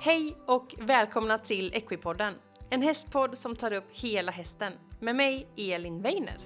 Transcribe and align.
Hej 0.00 0.36
och 0.46 0.74
välkomna 0.78 1.38
till 1.38 1.74
Equipodden, 1.74 2.34
en 2.70 2.82
hästpodd 2.82 3.38
som 3.38 3.56
tar 3.56 3.72
upp 3.72 3.84
hela 3.90 4.32
hästen 4.32 4.72
med 5.00 5.16
mig 5.16 5.48
Elin 5.56 6.02
Weiner. 6.02 6.38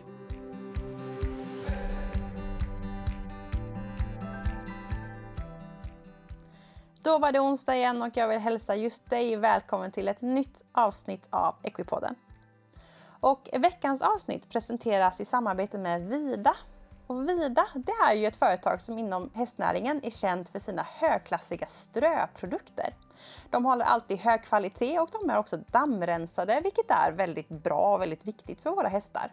Då 7.03 7.19
var 7.19 7.33
det 7.33 7.41
onsdag 7.41 7.77
igen 7.77 8.03
och 8.03 8.17
jag 8.17 8.29
vill 8.29 8.39
hälsa 8.39 8.77
just 8.77 9.11
dig 9.11 9.37
välkommen 9.37 9.93
till 9.93 10.09
ett 10.09 10.21
nytt 10.21 10.65
avsnitt 10.73 11.29
av 11.31 11.55
Equipodden. 11.63 12.15
Och 13.21 13.49
veckans 13.53 14.03
avsnitt 14.03 14.49
presenteras 14.49 15.21
i 15.21 15.25
samarbete 15.25 15.79
med 15.79 16.09
Vida. 16.09 16.57
Och 17.13 17.29
Vida, 17.29 17.67
det 17.75 17.93
är 18.11 18.15
ju 18.15 18.27
ett 18.27 18.37
företag 18.37 18.81
som 18.81 18.99
inom 18.99 19.31
hästnäringen 19.35 20.01
är 20.03 20.11
känt 20.11 20.49
för 20.49 20.59
sina 20.59 20.87
högklassiga 20.95 21.67
ströprodukter. 21.67 22.95
De 23.51 23.65
håller 23.65 23.85
alltid 23.85 24.19
hög 24.19 24.43
kvalitet 24.43 24.99
och 24.99 25.09
de 25.13 25.31
är 25.31 25.39
också 25.39 25.57
dammrensade, 25.57 26.61
vilket 26.61 26.91
är 26.91 27.13
väldigt 27.13 27.49
bra 27.49 27.95
och 27.95 28.01
väldigt 28.01 28.27
viktigt 28.27 28.61
för 28.61 28.71
våra 28.71 28.89
hästar. 28.89 29.33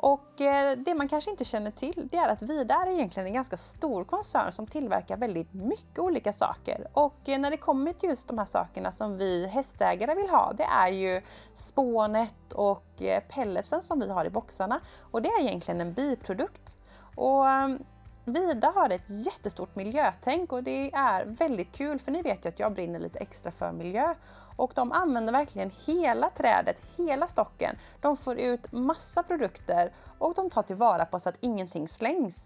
Och 0.00 0.40
eh, 0.40 0.78
det 0.78 0.94
man 0.94 1.08
kanske 1.08 1.30
inte 1.30 1.44
känner 1.44 1.70
till 1.70 2.08
det 2.10 2.16
är 2.16 2.28
att 2.28 2.42
Vida 2.42 2.74
är 2.74 2.90
egentligen 2.90 3.26
en 3.26 3.34
ganska 3.34 3.56
stor 3.56 4.04
koncern 4.04 4.52
som 4.52 4.66
tillverkar 4.66 5.16
väldigt 5.16 5.52
mycket 5.52 5.98
olika 5.98 6.32
saker. 6.32 6.86
Och 6.92 7.28
eh, 7.28 7.38
när 7.38 7.50
det 7.50 7.56
kommer 7.56 7.92
till 7.92 8.08
just 8.08 8.28
de 8.28 8.38
här 8.38 8.46
sakerna 8.46 8.92
som 8.92 9.16
vi 9.16 9.46
hästägare 9.46 10.14
vill 10.14 10.30
ha, 10.30 10.52
det 10.52 10.64
är 10.64 10.88
ju 10.88 11.22
spånet 11.54 12.52
och 12.52 13.02
eh, 13.02 13.22
pelletsen 13.28 13.82
som 13.82 14.00
vi 14.00 14.10
har 14.10 14.24
i 14.24 14.30
boxarna. 14.30 14.80
Och 15.10 15.22
det 15.22 15.28
är 15.28 15.40
egentligen 15.40 15.80
en 15.80 15.92
biprodukt. 15.92 16.77
Och 17.18 17.48
ehm, 17.48 17.78
Vida 18.24 18.72
har 18.74 18.90
ett 18.90 19.10
jättestort 19.10 19.76
miljötänk 19.76 20.52
och 20.52 20.62
det 20.62 20.90
är 20.94 21.24
väldigt 21.24 21.72
kul 21.72 21.98
för 21.98 22.12
ni 22.12 22.22
vet 22.22 22.44
ju 22.44 22.48
att 22.48 22.58
jag 22.58 22.74
brinner 22.74 22.98
lite 22.98 23.18
extra 23.18 23.52
för 23.52 23.72
miljö. 23.72 24.14
Och 24.56 24.72
de 24.74 24.92
använder 24.92 25.32
verkligen 25.32 25.70
hela 25.86 26.30
trädet, 26.30 26.76
hela 26.96 27.28
stocken. 27.28 27.76
De 28.00 28.16
får 28.16 28.38
ut 28.38 28.72
massa 28.72 29.22
produkter 29.22 29.92
och 30.18 30.34
de 30.34 30.50
tar 30.50 30.62
tillvara 30.62 31.04
på 31.04 31.20
så 31.20 31.28
att 31.28 31.36
ingenting 31.40 31.88
slängs. 31.88 32.42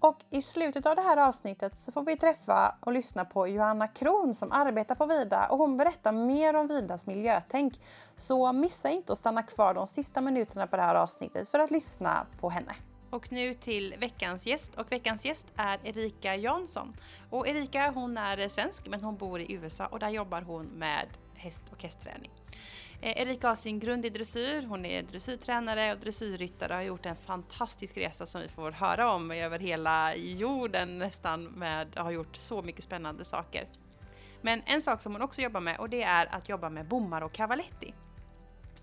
Och 0.00 0.18
i 0.30 0.42
slutet 0.42 0.86
av 0.86 0.96
det 0.96 1.02
här 1.02 1.28
avsnittet 1.28 1.76
så 1.76 1.92
får 1.92 2.02
vi 2.02 2.16
träffa 2.16 2.74
och 2.80 2.92
lyssna 2.92 3.24
på 3.24 3.48
Johanna 3.48 3.88
Kron 3.88 4.34
som 4.34 4.52
arbetar 4.52 4.94
på 4.94 5.06
Vida 5.06 5.46
och 5.50 5.58
hon 5.58 5.76
berättar 5.76 6.12
mer 6.12 6.56
om 6.56 6.66
Vidas 6.66 7.06
miljötänk. 7.06 7.80
Så 8.16 8.52
missa 8.52 8.88
inte 8.88 9.12
att 9.12 9.18
stanna 9.18 9.42
kvar 9.42 9.74
de 9.74 9.86
sista 9.86 10.20
minuterna 10.20 10.66
på 10.66 10.76
det 10.76 10.82
här 10.82 10.94
avsnittet 10.94 11.48
för 11.48 11.58
att 11.58 11.70
lyssna 11.70 12.26
på 12.40 12.50
henne. 12.50 12.74
Och 13.10 13.32
nu 13.32 13.54
till 13.54 13.94
veckans 13.98 14.46
gäst 14.46 14.74
och 14.74 14.92
veckans 14.92 15.24
gäst 15.24 15.46
är 15.56 15.78
Erika 15.84 16.36
Jansson. 16.36 16.94
Och 17.30 17.48
Erika 17.48 17.90
hon 17.90 18.16
är 18.16 18.48
svensk 18.48 18.88
men 18.88 19.00
hon 19.00 19.16
bor 19.16 19.40
i 19.40 19.52
USA 19.52 19.86
och 19.86 19.98
där 19.98 20.08
jobbar 20.08 20.42
hon 20.42 20.66
med 20.66 21.06
häst 21.34 21.60
och 21.70 21.82
hästträning. 21.82 22.30
Eh, 23.00 23.22
Erika 23.22 23.48
har 23.48 23.54
sin 23.54 23.80
grund 23.80 24.06
i 24.06 24.10
dressyr, 24.10 24.62
hon 24.62 24.86
är 24.86 25.02
dressyrtränare 25.02 25.92
och 25.92 25.98
dressyrryttare 25.98 26.72
och 26.72 26.76
har 26.76 26.82
gjort 26.82 27.06
en 27.06 27.16
fantastisk 27.16 27.96
resa 27.96 28.26
som 28.26 28.40
vi 28.40 28.48
får 28.48 28.70
höra 28.70 29.12
om 29.12 29.30
över 29.30 29.58
hela 29.58 30.16
jorden 30.16 30.98
nästan 30.98 31.44
med, 31.44 31.96
har 31.96 32.10
gjort 32.10 32.36
så 32.36 32.62
mycket 32.62 32.84
spännande 32.84 33.24
saker. 33.24 33.68
Men 34.42 34.62
en 34.66 34.82
sak 34.82 35.02
som 35.02 35.12
hon 35.12 35.22
också 35.22 35.42
jobbar 35.42 35.60
med 35.60 35.78
och 35.78 35.90
det 35.90 36.02
är 36.02 36.34
att 36.34 36.48
jobba 36.48 36.70
med 36.70 36.86
bommar 36.86 37.22
och 37.22 37.32
cavaletti. 37.32 37.94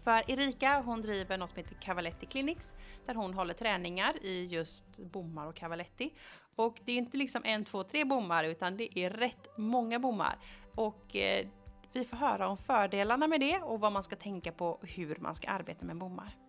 För 0.03 0.31
Erika 0.31 0.81
hon 0.81 1.01
driver 1.01 1.37
något 1.37 1.49
som 1.49 1.57
heter 1.57 1.75
Cavaletti 1.75 2.25
Clinics 2.25 2.71
där 3.05 3.15
hon 3.15 3.33
håller 3.33 3.53
träningar 3.53 4.25
i 4.25 4.43
just 4.43 4.99
bommar 4.99 5.47
och 5.47 5.55
cavaletti. 5.55 6.13
Och 6.55 6.79
det 6.85 6.91
är 6.91 6.97
inte 6.97 7.17
liksom 7.17 7.41
en, 7.45 7.63
två, 7.63 7.83
tre 7.83 8.05
bommar 8.05 8.43
utan 8.43 8.77
det 8.77 8.99
är 8.99 9.09
rätt 9.09 9.57
många 9.57 9.99
bommar. 9.99 10.37
Och 10.75 11.15
eh, 11.15 11.47
vi 11.93 12.05
får 12.05 12.17
höra 12.17 12.47
om 12.47 12.57
fördelarna 12.57 13.27
med 13.27 13.39
det 13.39 13.59
och 13.59 13.79
vad 13.79 13.91
man 13.91 14.03
ska 14.03 14.15
tänka 14.15 14.51
på 14.51 14.67
och 14.67 14.87
hur 14.87 15.15
man 15.19 15.35
ska 15.35 15.47
arbeta 15.47 15.85
med 15.85 15.97
bommar. 15.97 16.42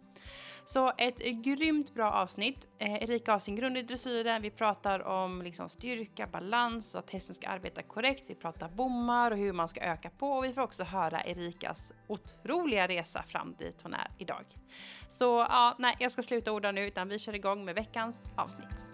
Så 0.67 0.93
ett 0.99 1.19
grymt 1.19 1.95
bra 1.95 2.11
avsnitt. 2.11 2.69
Eh, 2.79 2.95
Erika 2.95 3.33
har 3.33 3.39
sin 3.39 3.57
grund 3.57 3.79
i 3.79 3.83
dressyren. 3.83 4.43
Vi 4.43 4.51
pratar 4.51 5.01
om 5.01 5.43
liksom 5.43 5.69
styrka, 5.69 6.27
balans 6.27 6.95
och 6.95 6.99
att 6.99 7.11
hästen 7.11 7.35
ska 7.35 7.49
arbeta 7.49 7.83
korrekt. 7.83 8.25
Vi 8.27 8.35
pratar 8.35 8.69
bommar 8.69 9.31
och 9.31 9.39
hur 9.39 9.53
man 9.53 9.69
ska 9.69 9.81
öka 9.81 10.11
på 10.11 10.31
och 10.31 10.45
vi 10.45 10.53
får 10.53 10.63
också 10.63 10.85
höra 10.85 11.25
Erikas 11.25 11.93
otroliga 12.07 12.89
resa 12.89 13.23
fram 13.23 13.55
dit 13.59 13.83
hon 13.83 13.95
är 13.95 14.11
idag. 14.19 14.45
Så 15.09 15.25
ja, 15.25 15.77
nej, 15.79 15.97
jag 15.99 16.13
ska 16.13 16.23
sluta 16.23 16.53
orda 16.53 16.73
nu 16.73 16.87
utan 16.87 17.09
vi 17.09 17.19
kör 17.19 17.35
igång 17.35 17.65
med 17.65 17.75
veckans 17.75 18.23
avsnitt. 18.37 18.94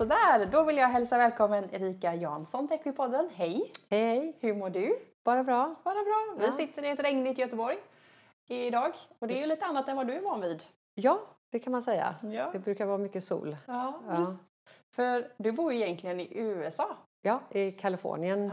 Sådär, 0.00 0.46
då 0.46 0.62
vill 0.62 0.76
jag 0.76 0.88
hälsa 0.88 1.18
välkommen 1.18 1.68
Erika 1.74 2.14
Jansson 2.14 2.68
till 2.68 2.76
Equipodden. 2.76 3.30
Hej! 3.34 3.72
Hej! 3.90 4.36
Hur 4.40 4.54
mår 4.54 4.70
du? 4.70 4.98
Bara 5.24 5.44
bra. 5.44 5.74
Bara 5.84 5.94
bra. 5.94 6.34
Vi 6.38 6.44
Ja. 6.46 6.52
sitter 6.52 6.82
i 6.84 6.88
ett 6.88 7.00
regnigt 7.00 7.38
Göteborg 7.38 7.76
idag 8.48 8.92
och 9.18 9.28
det 9.28 9.34
är 9.34 9.40
ju 9.40 9.46
lite 9.46 9.66
annat 9.66 9.88
än 9.88 9.96
vad 9.96 10.06
du 10.06 10.14
är 10.14 10.20
van 10.20 10.40
vid. 10.40 10.62
Ja, 10.94 11.20
det 11.50 11.58
kan 11.58 11.72
man 11.72 11.82
säga. 11.82 12.14
Ja. 12.22 12.50
Det 12.52 12.58
brukar 12.58 12.86
vara 12.86 12.98
mycket 12.98 13.24
sol. 13.24 13.56
Ja, 13.66 14.00
Ja, 14.08 14.36
För 14.90 15.32
du 15.36 15.52
bor 15.52 15.72
ju 15.72 15.80
egentligen 15.80 16.20
i 16.20 16.28
USA. 16.38 16.96
ja 17.22 17.40
i 17.50 17.72
Kalifornien. 17.72 18.52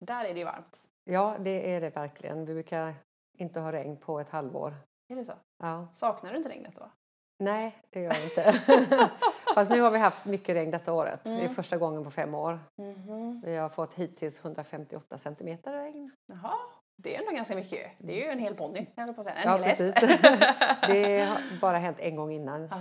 Där 0.00 0.24
är 0.24 0.32
det 0.34 0.38
ju 0.38 0.44
varmt. 0.44 0.88
Ja, 1.04 1.36
det 1.38 1.74
är 1.74 1.80
det 1.80 1.90
verkligen. 1.90 2.44
Vi 2.44 2.54
brukar 2.54 2.94
inte 3.38 3.60
ha 3.60 3.72
regn 3.72 3.96
på 3.96 4.20
ett 4.20 4.30
halvår. 4.30 4.74
Är 5.08 5.16
det 5.16 5.24
så? 5.24 5.34
Ja. 5.62 5.88
Saknar 5.92 6.30
du 6.30 6.36
inte 6.36 6.48
regnet 6.48 6.74
då? 6.74 6.90
Nej, 7.38 7.76
det 7.90 8.00
gör 8.00 8.12
jag 8.14 8.24
inte. 8.24 9.10
Fast 9.54 9.70
nu 9.70 9.80
har 9.80 9.90
vi 9.90 9.98
haft 9.98 10.24
mycket 10.24 10.56
regn 10.56 10.70
detta 10.70 10.92
året. 10.92 11.20
Det 11.24 11.30
är 11.30 11.38
Mm. 11.38 11.50
första 11.50 11.76
gången 11.76 12.04
på 12.04 12.10
fem 12.10 12.34
år. 12.34 12.58
Mhm. 12.82 13.40
Vi 13.44 13.56
har 13.56 13.68
fått 13.68 13.94
hittills 13.94 14.38
158 14.38 15.18
centimeter 15.18 15.72
regn. 15.72 16.10
Jaha, 16.26 16.54
det 16.96 17.16
är 17.16 17.20
ändå 17.20 17.32
ganska 17.32 17.54
mycket. 17.54 17.90
Det 17.98 18.12
är 18.12 18.24
ju 18.26 18.30
en 18.30 18.38
hel 18.38 18.54
ponny, 18.54 18.86
jag 18.94 19.14
på 19.14 19.20
att 19.20 19.26
säga. 19.26 19.36
En 19.36 19.50
Ja, 19.50 19.56
hel 19.56 19.76
precis. 19.76 19.94
Det 20.86 21.20
har 21.24 21.60
bara 21.60 21.76
hänt 21.78 22.00
en 22.00 22.16
gång 22.16 22.32
innan. 22.32 22.68
Ah, 22.72 22.78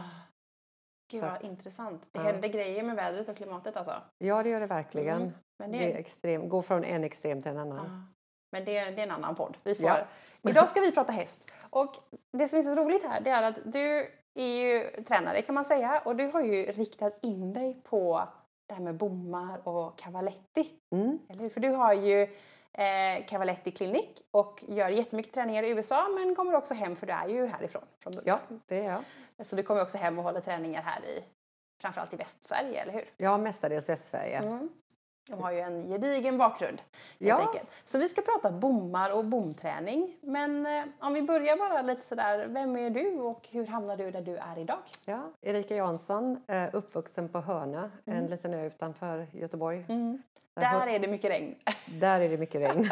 Gud 1.12 1.22
vad 1.22 1.44
intressant. 1.44 2.02
Det 2.12 2.20
ja. 2.20 2.26
händer 2.26 2.48
grejer 2.48 2.84
med 2.84 2.96
vädret 2.96 3.30
och 3.30 3.38
klimatet 3.38 3.78
alltså. 3.78 4.02
Ja, 4.18 4.44
det 4.44 4.50
gör 4.50 4.60
det 4.60 4.66
verkligen. 4.66 5.22
Mm. 5.22 5.34
Men 5.60 5.72
det, 5.72 5.78
Det 5.78 5.94
är 5.94 5.98
extrem, 5.98 6.50
går 6.50 6.62
från 6.62 6.84
en 6.84 7.04
extrem 7.04 7.42
till 7.42 7.52
en 7.52 7.58
annan. 7.58 7.80
Ah. 7.86 8.14
Men 8.52 8.66
det, 8.66 8.72
det 8.92 9.02
är 9.02 9.06
en 9.06 9.12
annan 9.12 9.36
podd. 9.36 9.58
Vi 9.64 9.76
får. 9.76 9.86
Ja. 9.86 9.98
Idag 10.50 10.70
ska 10.70 10.80
vi 10.82 10.92
prata 10.92 11.12
häst. 11.12 11.52
Och 11.70 11.96
det 12.38 12.48
som 12.48 12.60
är 12.60 12.64
så 12.64 12.76
roligt 12.76 13.04
här 13.04 13.22
det 13.22 13.30
är 13.30 13.44
att 13.44 13.60
du 13.66 14.12
är 14.34 14.64
ju 14.64 15.04
tränare 15.04 15.42
kan 15.42 15.56
man 15.56 15.66
säga 15.66 16.02
och 16.06 16.16
du 16.16 16.26
har 16.26 16.42
ju 16.42 16.66
riktat 16.66 17.20
in 17.22 17.54
dig 17.54 17.82
på 17.84 18.28
det 18.68 18.74
här 18.74 18.82
med 18.82 18.96
bommar 18.96 19.68
och 19.68 19.98
cavaletti. 20.00 20.70
Mm. 20.92 21.20
Eller 21.30 21.42
hur? 21.42 21.50
För 21.50 21.60
du 21.60 21.70
har 21.70 21.94
ju 21.94 22.22
eh, 22.74 23.26
Cavaletti 23.28 23.72
Clinic 23.72 24.24
och 24.32 24.64
gör 24.68 24.90
jättemycket 24.90 25.34
träningar 25.34 25.64
i 25.64 25.70
USA 25.70 26.10
men 26.10 26.36
kommer 26.36 26.56
också 26.56 26.74
hem 26.74 26.96
för 26.96 27.08
du 27.08 27.14
är 27.14 27.28
ju 27.28 27.46
härifrån 27.46 27.84
från 28.00 28.14
början. 28.14 28.40
Ja, 28.50 28.58
det 28.68 28.86
är 28.86 28.92
jag. 29.38 29.48
Så 29.48 29.56
du 29.56 29.64
kommer 29.64 29.82
också 29.82 29.98
hem 29.98 30.18
och 30.18 30.24
håller 30.24 30.42
träningar 30.42 30.82
här 30.82 31.06
i 31.06 31.24
framförallt 31.82 32.14
i 32.14 32.16
Västsverige, 32.16 32.82
eller 32.82 32.94
hur? 32.94 33.06
Ja, 33.18 33.38
mestadels 33.38 33.90
Västsverige. 33.90 34.38
Mm. 34.38 34.70
De 35.32 35.42
har 35.44 35.52
ju 35.52 35.60
en 35.60 35.88
gedigen 35.90 36.38
bakgrund 36.38 36.82
Ja. 37.18 37.36
enkelt. 37.40 37.70
Så 37.86 37.98
vi 37.98 38.10
ska 38.10 38.22
prata 38.22 38.52
bommar 38.52 39.12
och 39.12 39.26
bomträning. 39.26 40.18
Men 40.22 40.66
eh, 40.66 40.84
om 41.00 41.14
vi 41.14 41.22
börjar 41.22 41.58
bara 41.58 41.82
lite 41.82 42.08
sådär, 42.08 42.46
vem 42.48 42.76
är 42.78 42.90
du 42.90 43.20
och 43.20 43.48
hur 43.52 43.68
hamnar 43.68 43.98
du 43.98 44.12
där 44.12 44.22
du 44.22 44.38
är 44.38 44.60
idag? 44.60 44.80
Ja, 45.06 45.22
Erika 45.42 45.76
Jansson, 45.76 46.44
eh, 46.48 46.70
uppvuxen 46.74 47.30
på 47.30 47.38
en 48.06 48.14
Mm. 48.18 48.30
liten 48.30 48.54
ö 48.54 48.66
utanför 48.68 49.28
Göteborg. 49.32 49.86
Där, 49.88 50.18
Där 50.62 50.68
hö- 50.80 50.90
är 50.90 51.00
det 51.00 51.08
mycket 51.08 51.32
regn. 51.32 51.56
där 52.00 52.22
är 52.22 52.30
det 52.30 52.38
mycket 52.38 52.62
regn. 52.62 52.84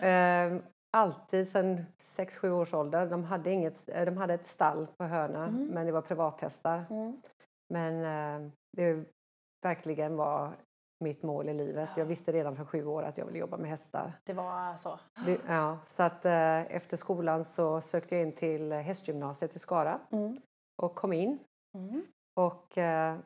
eh, 0.00 0.62
alltid 0.96 1.50
sedan 1.50 1.86
6-7 2.16 2.50
års 2.50 2.74
ålder. 2.74 3.06
De 3.06 3.24
hade, 3.24 3.50
inget, 3.50 3.88
eh, 3.88 4.04
de 4.04 4.16
hade 4.16 4.34
ett 4.34 4.46
stall 4.46 4.86
på 4.96 5.04
Hönö, 5.04 5.44
Mm. 5.46 5.66
men 5.66 5.86
det 5.86 5.92
var 5.92 6.00
privathästar. 6.02 6.84
Mm. 6.90 7.22
Men 7.74 8.04
eh, 8.44 8.50
det 8.76 9.04
verkligen 9.66 10.16
var 10.16 10.50
mitt 11.00 11.22
mål 11.22 11.48
i 11.48 11.54
livet. 11.54 11.88
Ja. 11.94 11.98
Jag 12.00 12.06
visste 12.06 12.32
redan 12.32 12.56
från 12.56 12.66
sju 12.66 12.86
år 12.86 13.02
att 13.02 13.18
jag 13.18 13.26
ville 13.26 13.38
jobba 13.38 13.56
med 13.56 13.70
hästar. 13.70 14.12
Det 14.24 14.32
var 14.32 14.76
så. 14.76 15.00
Det, 15.26 15.40
ja, 15.48 15.78
så 15.86 16.02
att, 16.02 16.24
eh, 16.24 16.76
efter 16.76 16.96
skolan 16.96 17.44
så 17.44 17.80
sökte 17.80 18.14
jag 18.16 18.22
in 18.22 18.32
till 18.32 18.72
hästgymnasiet 18.72 19.56
i 19.56 19.58
Skara 19.58 20.00
Mm. 20.12 20.36
och 20.82 20.94
kom 20.94 21.12
in. 21.12 21.38
Mm. 21.74 22.02
Och 22.36 22.78
eh, 22.78 23.16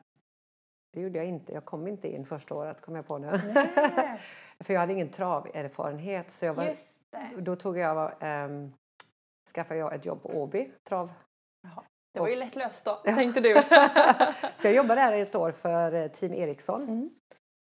det 0.93 1.01
gjorde 1.01 1.17
jag 1.17 1.27
inte. 1.27 1.53
Jag 1.53 1.65
kom 1.65 1.87
inte 1.87 2.07
in 2.15 2.25
första 2.25 2.55
året 2.55 2.81
kom 2.81 2.95
jag 2.95 3.07
på 3.07 3.17
nu. 3.17 3.39
Nej, 3.53 4.21
För 4.59 4.73
jag 4.73 4.81
hade 4.81 4.93
ingen 4.93 5.09
traverfarenhet. 5.09 6.31
Så 6.31 6.45
jag 6.45 6.53
var, 6.53 6.73
då 7.41 7.55
tog 7.55 7.77
jag, 7.77 8.13
ehm, 8.19 8.73
skaffade 9.53 9.79
jag 9.79 9.93
ett 9.93 10.05
jobb 10.05 10.21
på 10.21 10.29
Åby 10.29 10.71
trav. 10.83 11.11
Det 12.13 12.19
var 12.19 12.27
ju 12.27 12.35
lätt 12.35 12.55
löst 12.55 12.85
då, 12.85 12.95
tänkte 12.95 13.41
du. 13.41 13.53
Så 14.55 14.67
jag 14.67 14.73
jobbade 14.73 15.01
där 15.01 15.11
ett 15.21 15.35
år 15.35 15.51
för 15.51 15.93
eh, 15.93 16.07
Team 16.07 16.33
Eriksson. 16.33 16.83
Mm. 16.83 17.09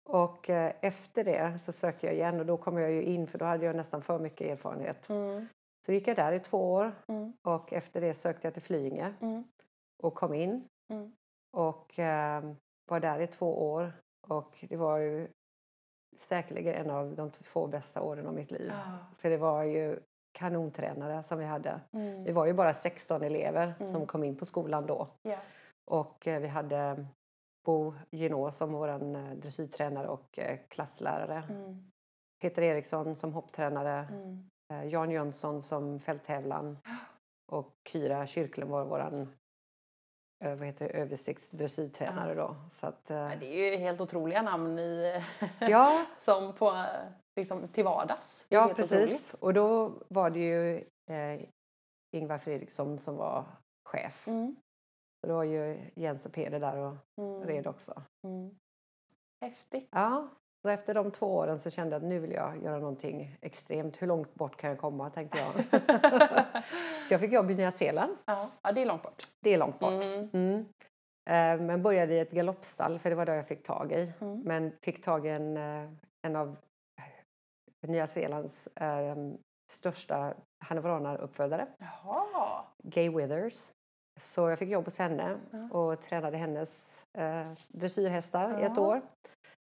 Och 0.08 0.50
eh, 0.50 0.72
efter 0.81 1.25
det 1.25 1.58
så 1.62 1.72
sökte 1.72 2.06
jag 2.06 2.14
igen 2.14 2.40
och 2.40 2.46
då 2.46 2.56
kom 2.56 2.78
jag 2.78 2.90
ju 2.90 3.02
in 3.02 3.26
för 3.26 3.38
då 3.38 3.44
hade 3.44 3.66
jag 3.66 3.76
nästan 3.76 4.02
för 4.02 4.19
mycket 4.19 4.50
erfarenhet. 4.50 5.08
Mm. 5.08 5.46
Så 5.87 5.93
gick 5.93 6.08
jag 6.08 6.16
där 6.16 6.32
i 6.32 6.40
två 6.40 6.72
år 6.72 6.93
Mm. 7.08 7.32
och 7.43 7.72
efter 7.72 8.00
det 8.00 8.14
sökte 8.14 8.46
jag 8.46 8.55
till 8.55 8.62
Flyinge 8.62 9.14
Mm. 9.20 9.44
och 10.02 10.14
kom 10.14 10.34
in. 10.34 10.69
Mm. 10.93 11.12
Och 11.52 11.99
eh, 11.99 12.43
var 12.90 13.00
där 13.00 13.20
i 13.20 13.26
två 13.26 13.70
år 13.72 13.93
och 14.28 14.64
det 14.69 14.76
var 14.76 14.99
ju 14.99 15.28
säkerligen 16.16 16.75
en 16.75 16.90
av 16.90 17.14
de 17.14 17.31
två 17.31 17.66
bästa 17.66 18.00
åren 18.02 18.26
av 18.26 18.34
mitt 18.34 18.50
liv. 18.50 18.72
Ja. 18.75 18.99
För 19.16 19.31
det 19.31 19.37
var 19.37 19.62
ju 19.62 19.99
kanontränare 20.32 21.22
som 21.22 21.38
vi 21.38 21.44
hade. 21.44 21.81
Mm. 21.93 22.25
Vi 22.25 22.32
var 22.32 22.46
ju 22.46 22.52
bara 22.52 22.75
16 22.75 23.22
elever 23.22 23.75
Mm. 23.81 23.93
som 23.93 24.06
kom 24.06 24.25
in 24.25 24.37
på 24.37 24.44
skolan 24.46 24.87
då. 24.87 25.08
Ja. 25.22 25.38
Och 25.84 26.26
eh, 26.26 26.40
vi 26.40 26.49
hade 26.49 27.06
Bo 27.64 27.94
Genå 28.10 28.50
som 28.50 28.72
vår 28.72 28.88
eh, 28.88 29.32
dressyrtränare 29.32 30.08
och 30.08 30.38
eh, 30.38 30.58
klasslärare. 30.69 31.43
Mm. 31.50 31.90
Peter 32.40 32.62
Eriksson 32.62 33.16
som 33.16 33.32
hopptränare. 33.32 34.08
Mm. 34.10 34.49
eh, 34.72 34.84
Jan 34.84 35.10
Jönsson 35.10 35.62
som 35.62 36.00
fälttävlan. 36.00 36.78
Och 37.52 37.75
Kyra 37.88 38.26
Kyrklund 38.26 38.70
var 38.70 38.84
vår 38.84 39.28
vad 40.40 40.64
heter 40.66 40.88
det, 40.88 40.94
översiktsdressyrtränare 40.94 42.34
då. 42.34 42.56
Så 42.72 42.87
att, 42.87 43.05
Ja, 43.06 43.32
Det 43.40 43.46
är 43.46 43.70
ju 43.70 43.76
helt 43.76 44.00
otroliga 44.00 44.43
namn 44.43 44.78
i, 44.78 45.22
ja, 45.60 46.06
som 46.19 46.52
på, 46.52 46.84
liksom, 47.37 47.69
till 47.69 47.84
vardags. 47.84 48.46
Ja, 48.49 48.72
precis. 48.76 48.93
otroligt. 48.93 49.34
Och 49.40 49.55
då 49.55 49.93
var 50.08 50.31
det 50.31 50.38
ju 50.38 50.76
eh, 51.10 51.49
Ingvar 52.16 52.38
Fredriksson 52.38 52.99
som 52.99 53.16
var 53.16 53.44
chef. 53.84 54.28
Mm. 54.28 54.56
Så 55.20 55.26
det 55.26 55.32
var 55.32 55.44
ju 55.44 55.91
Jens 55.94 56.26
och 56.26 56.32
Peder 56.32 56.61
där 56.61 56.76
och 56.76 56.94
Mm. 57.20 57.43
red 57.47 57.67
också. 57.67 58.03
Mm. 58.26 58.50
Häftigt. 59.41 59.88
Ja, 59.93 60.29
så 60.62 60.69
efter 60.69 60.94
de 60.94 61.11
två 61.11 61.26
åren 61.37 61.59
så 61.59 61.70
kände 61.70 61.94
jag 61.94 62.03
att 62.03 62.09
nu 62.09 62.19
vill 62.19 62.32
jag 62.32 62.62
göra 62.62 62.79
någonting 62.79 63.37
extremt. 63.41 64.03
Hur 64.03 64.06
långt 64.06 64.35
bort 64.35 64.56
kan 64.56 64.70
jag 64.70 64.79
komma 64.79 65.11
tänkte 65.11 65.38
jag. 65.38 65.55
så 67.09 67.15
jag 67.15 67.20
fick 67.20 67.32
jobb 67.32 67.50
i 67.50 67.55
Nya 67.55 67.70
Zeeland. 67.70 68.17
Ja. 68.25 68.49
ja, 68.62 68.73
det 68.73 68.82
är 68.82 68.87
långt 68.87 69.03
bort. 69.03 69.23
Det 69.41 69.55
är 69.55 69.59
långt 69.59 69.79
bort. 69.79 69.93
Mm. 69.93 70.31
Mm. 70.32 70.59
Eh, 71.31 71.67
Men 71.67 71.82
började 71.82 72.15
i 72.15 72.19
ett 72.19 72.31
galoppstall 72.32 72.99
för 72.99 73.11
det 73.11 73.17
var 73.17 73.26
det 73.26 73.37
jag 73.37 73.49
fick 73.49 73.62
tag 73.67 73.93
i. 73.93 74.12
Mm. 74.20 74.41
Men 74.41 74.73
fick 74.82 75.05
tag 75.05 75.26
i 75.26 75.29
en, 75.29 75.56
eh, 75.56 75.91
en 76.26 76.37
av 76.37 76.56
Nya 77.87 78.06
Zeelands 78.06 78.67
eh, 78.67 79.17
största 79.73 80.35
hannoveranuppfödare, 80.65 81.67
Jaha. 81.79 82.65
Gay 82.82 83.11
Withers. 83.11 83.73
Så 84.19 84.49
jag 84.50 84.59
fick 84.59 84.69
jobb 84.69 84.85
hos 84.85 84.99
henne 84.99 85.38
och 85.70 86.00
tränade 86.00 86.37
hennes 86.37 86.88
eh, 87.19 87.53
dressyrhästar 87.69 88.61
i 88.61 88.65
ett 88.65 88.79
år. 88.79 89.03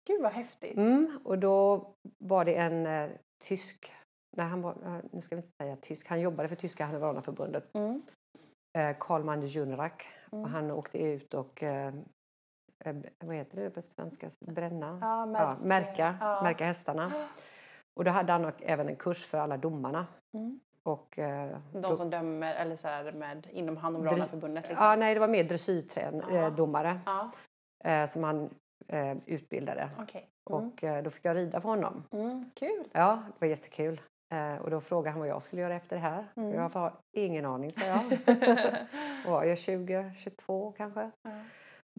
Gud 0.07 0.21
vad 0.21 0.31
häftigt. 0.31 0.77
Mm, 0.77 1.19
och 1.23 1.39
då 1.39 1.85
var 2.17 2.45
det 2.45 2.55
en 2.55 2.85
eh, 2.85 3.09
tysk, 3.43 3.91
nej 4.37 4.45
han 4.47 4.61
var, 4.61 4.71
eh, 4.71 4.97
nu 5.11 5.21
ska 5.21 5.35
vi 5.35 5.41
inte 5.41 5.53
säga 5.63 5.75
tysk, 5.75 6.07
han 6.07 6.21
jobbade 6.21 6.49
för 6.49 6.55
tyska 6.55 6.85
hannoveranarförbundet, 6.85 7.69
Mm. 7.75 8.01
eh, 8.77 8.95
Karl 8.99 9.43
Junrak. 9.43 10.05
Mm. 10.31 10.43
Och 10.43 10.49
han 10.49 10.71
åkte 10.71 10.97
ut 10.97 11.33
och, 11.33 11.63
eh, 11.63 11.93
eh, 12.85 12.95
vad 13.25 13.35
heter 13.35 13.57
det 13.63 13.69
på 13.69 13.81
svenska, 13.81 14.29
bränna? 14.45 14.97
Ja, 15.01 15.39
Ja, 15.39 15.57
märka, 15.63 16.17
Ja. 16.21 16.41
märka 16.43 16.65
hästarna. 16.65 17.11
Och 17.95 18.03
då 18.03 18.11
hade 18.11 18.31
han 18.33 18.51
även 18.59 18.89
en 18.89 18.95
kurs 18.95 19.25
för 19.25 19.37
alla 19.37 19.57
domarna. 19.57 20.07
Mm. 20.37 20.59
Och, 20.89 21.19
eh, 21.19 21.57
De 21.73 21.81
då- 21.81 21.95
som 21.95 22.09
dömer 22.09 22.55
eller 22.55 22.75
så 22.75 22.87
här 22.87 23.11
med 23.11 23.47
inom 23.51 23.77
Hannoveranerförbundet. 23.77 24.69
Liksom. 24.69 24.85
Ja, 24.87 24.95
nej, 24.95 25.13
det 25.13 25.19
var 25.19 25.27
mer 25.27 25.43
dressyrdomare 25.43 26.99
Ja. 27.05 27.31
eh, 27.83 27.91
Ja, 27.91 28.03
eh, 28.03 28.09
som 28.09 28.23
han 28.23 28.49
eh, 28.87 29.17
utbildade. 29.25 29.89
okej. 29.99 30.29
Mm. 30.49 30.63
Och 30.69 30.83
eh, 30.83 31.03
då 31.03 31.09
fick 31.09 31.25
jag 31.25 31.35
rida 31.35 31.61
för 31.61 31.69
honom. 31.69 32.03
Mm. 32.11 32.45
Kul. 32.55 32.83
Ja, 32.91 33.23
det 33.27 33.45
var 33.45 33.47
jättekul. 33.47 34.01
Eh, 34.33 34.55
och 34.61 34.69
då 34.69 34.81
frågade 34.81 35.11
han 35.11 35.19
vad 35.19 35.29
jag 35.29 35.41
skulle 35.41 35.61
göra 35.61 35.75
efter 35.75 35.95
det 35.95 36.01
här. 36.01 36.25
Mm. 36.35 36.53
Jag 36.53 36.69
har 36.69 36.93
ingen 37.17 37.45
aning, 37.45 37.71
sa 37.71 37.85
jag. 37.85 38.03
var 39.27 39.43
jag 39.43 39.57
20, 39.57 40.11
22 40.17 40.71
kanske? 40.77 41.11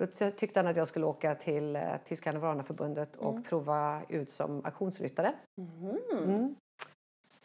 Då 0.01 0.07
ty- 0.07 0.31
tyckte 0.31 0.61
han 0.61 0.67
att 0.67 0.77
jag 0.77 0.89
skulle 0.89 1.07
åka 1.07 1.35
till 1.35 1.79
Tyska 2.05 2.31
hannoveranerförbundet 2.31 3.17
och 3.17 3.31
Mm. 3.33 3.43
prova 3.43 4.03
ut 4.09 4.31
som 4.33 4.65
auktionsryttare. 4.65 5.33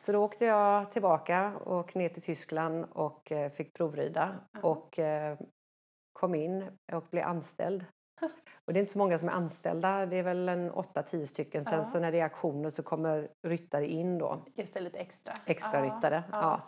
Mm. 0.10 0.14
Så 0.14 0.20
då 0.20 0.26
åkte 0.26 0.46
jag 0.46 0.92
tillbaka 0.92 1.54
och 1.58 1.96
ner 1.96 2.10
till 2.10 2.22
Tyskland 2.24 2.86
och 2.94 3.32
eh, 3.32 3.52
fick 3.52 3.74
provrida 3.74 4.36
Ja. 4.52 4.60
och 4.70 5.00
eh, 5.00 5.38
kom 6.14 6.36
in 6.36 6.66
och 6.92 7.04
blev 7.12 7.28
anställd. 7.28 7.86
Och 8.66 8.74
det 8.74 8.80
är 8.80 8.82
inte 8.82 8.92
så 8.94 8.98
många 9.00 9.20
som 9.20 9.30
är 9.30 9.34
anställda, 9.34 10.06
det 10.06 10.18
är 10.18 10.24
väl 10.24 10.50
en 10.50 10.72
8-10 10.72 11.26
stycken. 11.26 11.66
Sen 11.66 11.80
Ja. 11.80 11.86
så 11.86 12.00
när 12.00 12.12
det 12.12 12.20
är 12.20 12.24
auktioner 12.24 12.70
så 12.70 12.84
kommer 12.84 13.30
ryttare 13.48 13.88
in 13.88 14.18
då, 14.18 14.42
Just 14.56 14.74
det, 14.74 14.80
lite 14.80 15.00
extra. 15.00 15.34
extra 15.48 15.86
Ja, 15.86 15.96
ryttare. 15.96 16.24
ja. 16.32 16.38
Ja. 16.42 16.62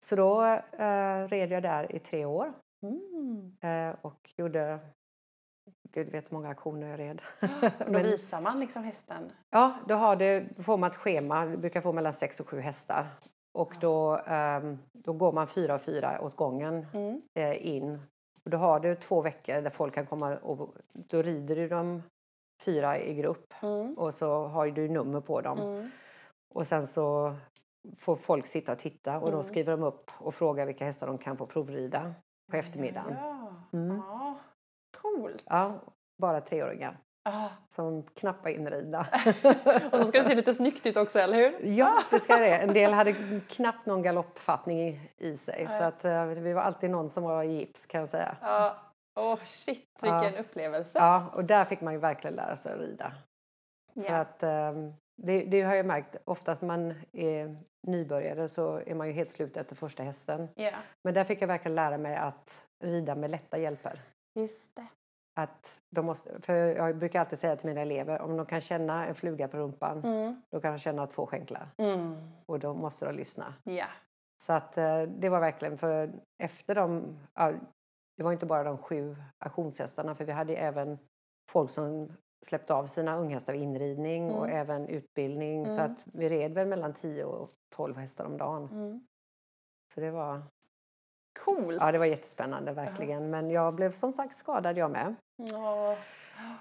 Så 0.00 0.16
då 0.16 0.44
eh, 0.78 1.28
red 1.28 1.50
jag 1.52 1.62
där 1.62 1.94
i 1.96 1.98
tre 1.98 2.24
år 2.24 2.52
Mm. 2.82 3.56
eh, 3.60 3.96
och 4.02 4.30
gjorde, 4.36 4.78
gud 5.92 6.08
vet 6.12 6.24
hur 6.30 6.34
många 6.36 6.48
auktioner 6.48 6.88
jag 6.88 6.98
red. 7.00 7.22
Och 7.40 7.48
då 7.86 7.92
Men- 7.92 8.02
visar 8.02 8.40
man 8.40 8.60
liksom 8.60 8.84
hästen. 8.84 9.32
Ja, 9.50 9.74
då, 9.88 9.94
har 9.94 10.16
det, 10.16 10.46
då 10.56 10.62
får 10.62 10.76
man 10.76 10.90
ett 10.90 10.96
schema. 10.96 11.46
Du 11.46 11.56
brukar 11.56 11.80
få 11.80 11.92
mellan 11.92 12.14
sex 12.14 12.40
och 12.40 12.48
sju 12.48 12.60
hästar. 12.60 13.06
Och 13.54 13.74
då, 13.80 14.16
ehm, 14.26 14.78
då 14.92 15.12
går 15.12 15.32
man 15.32 15.46
fyra 15.46 15.74
och 15.74 15.80
fyra 15.80 16.20
åt 16.20 16.36
gången 16.36 16.86
Mm. 16.94 17.22
eh, 17.34 17.66
in. 17.66 18.00
Och 18.44 18.50
då 18.50 18.56
har 18.58 18.80
du 18.80 18.94
två 18.94 19.20
veckor 19.22 19.60
där 19.62 19.70
folk 19.70 19.94
kan 19.94 20.06
komma 20.06 20.36
och 20.36 20.74
då 20.92 21.22
rider 21.22 21.56
du 21.56 21.68
dem 21.68 22.02
fyra 22.64 22.98
i 22.98 23.14
grupp 23.14 23.54
Mm. 23.62 23.94
och 23.98 24.14
så 24.14 24.46
har 24.46 24.66
du 24.66 24.88
nummer 24.88 25.20
på 25.20 25.40
dem. 25.40 25.58
Mm. 25.58 25.90
Och 26.54 26.66
sen 26.66 26.86
så 26.86 27.34
får 27.98 28.16
folk 28.16 28.46
sitta 28.46 28.72
och 28.72 28.78
titta 28.78 29.16
och 29.16 29.26
då 29.30 29.36
Mm. 29.36 29.42
skriver 29.44 29.72
de 29.72 29.82
upp 29.82 30.10
och 30.18 30.34
frågar 30.34 30.66
vilka 30.66 30.84
hästar 30.84 31.06
de 31.06 31.18
kan 31.18 31.36
få 31.36 31.46
provrida 31.46 32.14
på 32.50 32.56
eftermiddagen. 32.56 33.16
Ja, 33.20 33.50
Mm. 33.72 33.96
ja. 33.96 34.36
Coolt. 35.16 35.44
Ja, 35.46 35.72
bara 36.18 36.40
treåringar 36.40 36.96
Ah. 37.24 37.48
som 37.68 38.02
knappt 38.02 38.44
var 38.44 38.50
inridda. 38.50 39.06
Och 39.92 39.98
så 39.98 40.04
ska 40.04 40.18
det 40.18 40.24
se 40.24 40.34
lite 40.34 40.54
snyggt 40.54 40.86
ut 40.86 40.96
också, 40.96 41.18
eller 41.18 41.36
hur? 41.36 41.66
Ja, 41.66 41.94
det 42.10 42.20
ska 42.20 42.36
det. 42.36 42.56
En 42.56 42.72
del 42.74 42.92
hade 42.92 43.12
knappt 43.48 43.86
någon 43.86 44.02
galoppfattning 44.02 45.00
i, 45.18 45.36
sig. 45.36 45.64
Nej. 45.68 45.78
Så 45.78 45.84
att, 45.84 46.04
eh, 46.04 46.24
vi 46.24 46.52
var 46.52 46.62
alltid 46.62 46.90
någon 46.90 47.10
som 47.10 47.22
var 47.22 47.42
i 47.42 47.52
gips 47.52 47.86
kan 47.86 48.00
jag 48.00 48.08
säga. 48.10 48.36
Ja. 48.40 48.76
Åh 49.20 49.38
shit, 49.44 49.88
Ja. 50.02 50.20
vilken 50.20 50.44
upplevelse. 50.44 50.98
Ja, 50.98 51.26
och 51.34 51.44
där 51.44 51.64
fick 51.64 51.80
man 51.80 51.92
ju 51.92 51.98
verkligen 51.98 52.36
lära 52.36 52.56
sig 52.56 52.72
att 52.72 52.80
rida. 52.80 53.12
För 53.94 54.02
Ja. 54.02 54.16
att, 54.16 54.42
ehm, 54.42 54.92
det, 55.22 55.44
det 55.44 55.62
har 55.62 55.74
jag 55.74 55.86
märkt, 55.86 56.16
oftast 56.24 56.62
när 56.62 56.66
man 56.66 56.94
är 57.12 57.56
nybörjare 57.86 58.48
så 58.48 58.80
är 58.86 58.94
man 58.94 59.06
ju 59.06 59.12
helt 59.12 59.30
slut 59.30 59.56
efter 59.56 59.76
första 59.76 60.02
hästen. 60.02 60.48
Ja, 60.54 60.70
Men 61.04 61.14
där 61.14 61.24
fick 61.24 61.42
jag 61.42 61.48
verkligen 61.48 61.74
lära 61.74 61.98
mig 61.98 62.16
att 62.16 62.66
rida 62.84 63.14
med 63.14 63.30
lätta 63.30 63.58
hjälper. 63.58 64.00
just 64.34 64.76
det. 64.76 64.86
Att 65.38 65.80
de 65.90 66.06
måste, 66.06 66.40
för 66.40 66.54
jag 66.54 66.96
brukar 66.96 67.20
alltid 67.20 67.38
säga 67.38 67.56
till 67.56 67.66
mina 67.68 67.80
elever, 67.80 68.20
om 68.20 68.36
de 68.36 68.46
kan 68.46 68.60
känna 68.60 69.06
en 69.06 69.14
fluga 69.14 69.48
på 69.48 69.56
rumpan, 69.56 70.04
Mm. 70.04 70.42
då 70.50 70.60
kan 70.60 70.72
de 70.72 70.78
känna 70.78 71.06
två 71.06 71.26
skänklar. 71.26 71.68
Mm. 71.76 72.16
Och 72.46 72.58
då 72.58 72.74
måste 72.74 73.06
de 73.06 73.12
lyssna. 73.14 73.54
Ja. 73.64 73.86
Så 74.44 74.52
att 74.52 74.78
eh, 74.78 75.02
det 75.02 75.28
var 75.28 75.40
verkligen 75.40 75.78
för 75.78 76.12
efter 76.42 76.74
de, 76.74 77.16
ja, 77.34 77.52
det 78.16 78.22
var 78.22 78.32
inte 78.32 78.46
bara 78.46 78.62
de 78.64 78.78
sju 78.78 79.16
auktionshästarna 79.44 80.14
för 80.14 80.24
vi 80.24 80.32
hade 80.32 80.56
även 80.56 80.98
folk 81.50 81.70
som 81.70 82.12
släppte 82.46 82.74
av 82.74 82.86
sina 82.86 83.16
unghästar 83.16 83.52
vid 83.52 83.62
inridning 83.62 84.30
och 84.30 84.44
Mm. 84.48 84.56
även 84.56 84.88
utbildning 84.88 85.66
så 85.66 85.80
Mm. 85.80 85.92
att 85.92 85.98
vi 86.04 86.28
red 86.28 86.52
väl 86.54 86.66
mellan 86.68 86.94
10 86.94 87.24
och 87.24 87.50
12 87.76 87.96
hästar 87.96 88.24
om 88.24 88.36
dagen. 88.38 88.68
Mm. 88.72 89.06
Så 89.94 90.00
det 90.00 90.10
var, 90.10 90.42
Coolt. 91.44 91.78
ja 91.80 91.92
det 91.92 91.98
var 91.98 92.06
jättespännande 92.06 92.72
verkligen 92.72 93.30
men 93.30 93.50
jag 93.50 93.74
blev 93.74 93.92
som 93.92 94.12
sagt 94.12 94.36
skadad 94.36 94.78
jag 94.78 94.90
med. 94.90 95.14
Åh, 95.54 95.94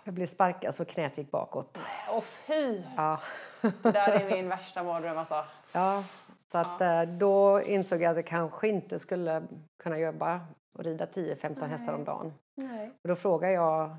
Jag 0.04 0.14
blev 0.14 0.28
sparkad 0.28 0.76
så 0.76 0.86
knät 0.86 1.18
gick 1.18 1.32
bakåt. 1.32 1.80
Åh, 2.10 2.22
fy! 2.22 2.82
Ja. 2.98 3.20
Det 3.62 3.92
där 3.92 4.10
är 4.10 4.32
min 4.36 4.50
värsta 4.50 4.84
mardröm 4.84 5.18
alltså. 5.18 5.46
Ja, 5.74 6.04
så 6.52 6.58
att 6.58 6.82
eh, 6.82 7.02
då 7.02 7.62
insåg 7.62 8.02
jag 8.02 8.10
att 8.10 8.16
jag 8.16 8.26
kanske 8.26 8.68
inte 8.68 9.00
skulle 9.00 9.44
kunna 9.84 10.00
jobba 10.00 10.42
och 10.78 10.84
rida 10.84 11.06
10-15 11.06 11.66
hästar 11.68 11.94
om 11.94 12.04
dagen. 12.04 12.34
Nej. 12.56 12.92
Och 13.04 13.10
då 13.10 13.16
frågade 13.16 13.54
jag 13.54 13.96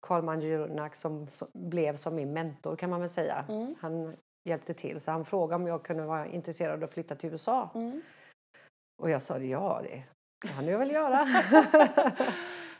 Karl 0.00 0.22
Manjunak 0.22 0.94
som, 0.94 1.28
som 1.28 1.48
blev 1.52 1.96
som 1.96 2.14
min 2.14 2.32
mentor 2.32 2.76
kan 2.76 2.90
man 2.90 3.00
väl 3.00 3.10
säga. 3.10 3.44
Mm. 3.48 3.74
Han 3.80 4.16
hjälpte 4.48 4.74
till 4.74 5.00
så 5.00 5.10
han 5.10 5.24
frågade 5.24 5.62
om 5.62 5.66
jag 5.66 5.82
kunde 5.82 6.02
vara 6.04 6.26
intresserad 6.26 6.74
av 6.74 6.84
att 6.84 6.90
flytta 6.90 7.14
till 7.14 7.30
USA. 7.30 7.70
Mm. 7.74 8.02
Och 9.02 9.10
jag 9.10 9.22
sa 9.22 9.38
ja 9.38 9.80
det 9.82 10.02
kan 10.46 10.66
jag 10.66 10.78
väl 10.78 10.90
göra. 10.90 11.26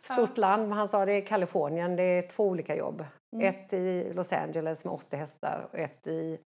Stort 0.02 0.36
land 0.38 0.68
men 0.68 0.78
han 0.78 0.88
sa 0.88 1.04
det 1.04 1.12
är 1.12 1.20
Kalifornien, 1.26 1.96
det 1.96 2.02
är 2.02 2.28
två 2.28 2.44
olika 2.44 2.76
jobb. 2.76 3.04
Mm. 3.36 3.54
Ett 3.54 3.72
i 3.72 4.12
Los 4.12 4.32
Angeles 4.32 4.84
med 4.84 4.94
80 4.94 5.16
hästar 5.16 5.68
och 5.72 5.78
ett 5.78 6.06
i 6.06 6.38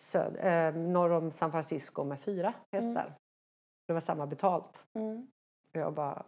söd, 0.00 0.36
eh, 0.40 0.74
norr 0.80 1.10
om 1.12 1.30
San 1.32 1.50
Francisco 1.50 2.04
med 2.04 2.20
fyra 2.20 2.52
hästar. 2.72 3.12
Det 3.86 3.92
var 3.92 4.00
samma 4.00 4.26
betalt. 4.26 4.84
Mm. 4.94 5.26
Och 5.74 5.80
jag 5.80 5.92
bara, 5.92 6.22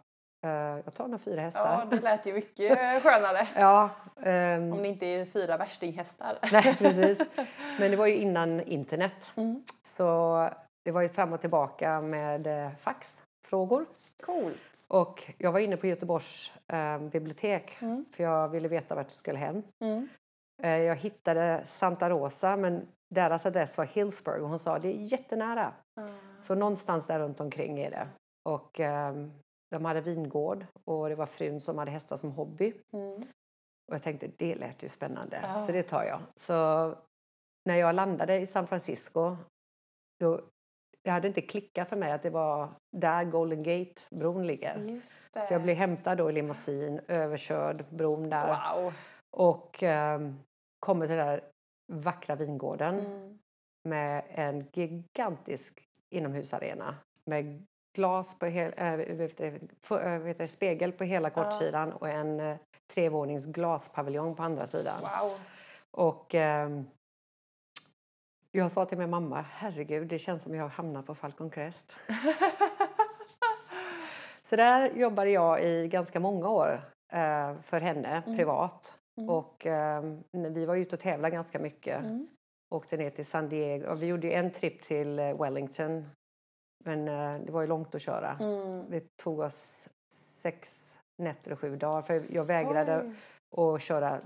eh, 0.45 0.51
jag 0.85 0.93
tar 0.93 1.07
de 1.07 1.19
fyra 1.19 1.35
Ja, 1.35 1.41
hästar. 1.41 1.87
det 1.89 1.99
lät 2.01 2.25
ju 2.25 2.33
mycket 2.33 3.03
skönare. 3.03 3.47
Ja, 3.55 3.89
ehm, 4.23 4.73
Om 4.73 4.81
det 4.81 4.87
inte 4.87 5.05
är 5.05 5.25
fyra 5.25 5.57
värstinghästar. 5.57 6.37
nej 6.51 6.75
precis. 6.77 7.27
Men 7.79 7.91
det 7.91 7.97
var 7.97 8.07
ju 8.07 8.15
innan 8.15 8.61
internet. 8.61 9.31
Mm. 9.35 9.63
Så 9.83 10.49
det 10.85 10.91
var 10.91 11.01
ju 11.01 11.09
fram 11.09 11.33
och 11.33 11.41
tillbaka 11.41 12.01
med 12.01 12.47
eh, 12.47 12.71
faxfrågor. 12.79 13.85
Coolt. 14.23 14.57
Och 14.87 15.31
jag 15.37 15.51
var 15.51 15.59
inne 15.59 15.77
på 15.77 15.87
Göteborgs 15.87 16.51
eh, 16.67 16.99
bibliotek 16.99 17.77
Mm. 17.81 18.05
för 18.11 18.23
jag 18.23 18.49
ville 18.49 18.67
veta 18.67 18.95
vart 18.95 19.05
jag 19.05 19.11
skulle 19.11 19.37
hem. 19.37 19.63
Mm. 19.79 20.07
Eh, 20.63 20.77
jag 20.77 20.95
hittade 20.95 21.63
Santa 21.65 22.09
Rosa 22.09 22.57
men 22.57 22.87
deras 23.09 23.45
adress 23.45 23.77
var 23.77 23.85
Hillsburg 23.85 24.43
och 24.43 24.49
hon 24.49 24.59
sa 24.59 24.79
det 24.79 24.87
är 24.87 25.11
jättenära. 25.11 25.73
Så 26.41 26.55
någonstans 26.55 27.05
där 27.07 27.19
runt 27.19 27.39
omkring 27.39 27.79
är 27.79 27.91
det. 27.91 28.07
Och 28.49 28.79
ehm, 28.79 29.31
de 29.71 29.85
hade 29.85 30.01
vingård 30.01 30.65
och 30.83 31.09
det 31.09 31.15
var 31.15 31.25
frun 31.25 31.61
som 31.61 31.77
hade 31.77 31.91
hästar 31.91 32.17
som 32.17 32.31
hobby. 32.31 32.73
Mm. 32.93 33.21
Och 33.87 33.93
jag 33.93 34.03
tänkte 34.03 34.27
det 34.37 34.55
lät 34.55 34.83
ju 34.83 34.89
spännande 34.89 35.39
Ja. 35.43 35.65
så 35.65 35.71
det 35.71 35.83
tar 35.83 36.03
jag. 36.03 36.19
Så 36.35 36.53
när 37.65 37.75
jag 37.75 37.95
landade 37.95 38.39
i 38.39 38.47
San 38.47 38.67
Francisco 38.67 39.37
då 40.19 40.41
det 41.07 41.11
hade 41.11 41.27
inte 41.27 41.41
klickat 41.41 41.89
för 41.89 41.95
mig 41.95 42.11
att 42.11 42.23
det 42.23 42.29
var 42.29 42.69
där 42.97 43.23
Golden 43.23 43.63
Gate-bron 43.63 44.47
ligger. 44.47 45.01
Så 45.47 45.53
jag 45.53 45.61
blev 45.61 45.75
hämtad 45.75 46.17
då 46.17 46.29
i 46.29 46.33
limousin, 46.33 47.01
överkörd 47.07 47.85
bron 47.89 48.29
där 48.29 48.47
Wow. 48.75 48.93
och 49.37 49.83
ehm, 49.83 50.39
kommer 50.79 51.07
till 51.07 51.17
den 51.17 51.27
där 51.27 51.43
vackra 51.93 52.35
vingården 52.35 52.99
Mm. 52.99 53.39
med 53.89 54.23
en 54.29 54.67
gigantisk 54.73 55.87
inomhusarena 56.15 56.95
med 57.25 57.65
glas 57.97 58.39
på 58.39 58.45
hel, 58.45 58.73
äh, 60.39 60.47
spegel 60.47 60.91
på 60.91 61.03
hela 61.03 61.29
kortsidan 61.29 61.93
och 61.93 62.09
en 62.09 62.39
äh, 62.39 62.57
trevånings 62.93 63.45
glaspaviljong 63.45 64.35
på 64.35 64.43
andra 64.43 64.67
sidan. 64.67 65.01
Wow. 65.01 65.31
Och 65.91 66.35
ehm, 66.35 66.85
jag 68.51 68.71
sa 68.71 68.85
till 68.85 68.97
min 68.97 69.09
mamma, 69.09 69.45
herregud 69.49 70.07
det 70.07 70.19
känns 70.19 70.43
som 70.43 70.55
jag 70.55 70.67
hamnar 70.67 71.01
på 71.01 71.15
Falcon 71.15 71.49
Crest. 71.49 71.95
Så 74.49 74.55
där 74.55 74.91
jobbade 74.93 75.29
jag 75.29 75.63
i 75.63 75.87
ganska 75.87 76.19
många 76.19 76.49
år 76.49 76.81
eh, 77.11 77.59
för 77.61 77.81
henne 77.81 78.23
privat. 78.25 78.99
Mm. 79.17 79.29
Och 79.29 79.65
ehm, 79.65 80.23
vi 80.31 80.65
var 80.65 80.75
ute 80.75 80.95
och 80.95 80.99
tävlade 80.99 81.35
ganska 81.35 81.59
mycket. 81.59 82.03
Mm. 82.03 82.27
Åkte 82.69 82.97
ner 82.97 83.09
till 83.09 83.25
San 83.25 83.49
Diego. 83.49 83.95
Vi 83.95 84.07
gjorde 84.07 84.29
en 84.29 84.51
tripp 84.51 84.83
till 84.83 85.19
eh, 85.19 85.41
Wellington. 85.41 86.09
Men 86.83 87.07
eh, 87.07 87.45
det 87.45 87.51
var 87.51 87.61
ju 87.61 87.67
långt 87.67 87.95
att 87.95 88.01
köra. 88.01 88.37
Mm. 88.39 88.89
Det 88.89 89.17
tog 89.17 89.39
oss 89.39 89.89
sex 90.41 90.93
nätter 91.17 91.51
och 91.51 91.59
sju 91.59 91.75
dagar. 91.75 92.01
För 92.01 92.25
jag 92.29 92.45
vägrade 92.45 93.13
Oj. 93.51 93.75
att 93.75 93.81
köra 93.81 94.21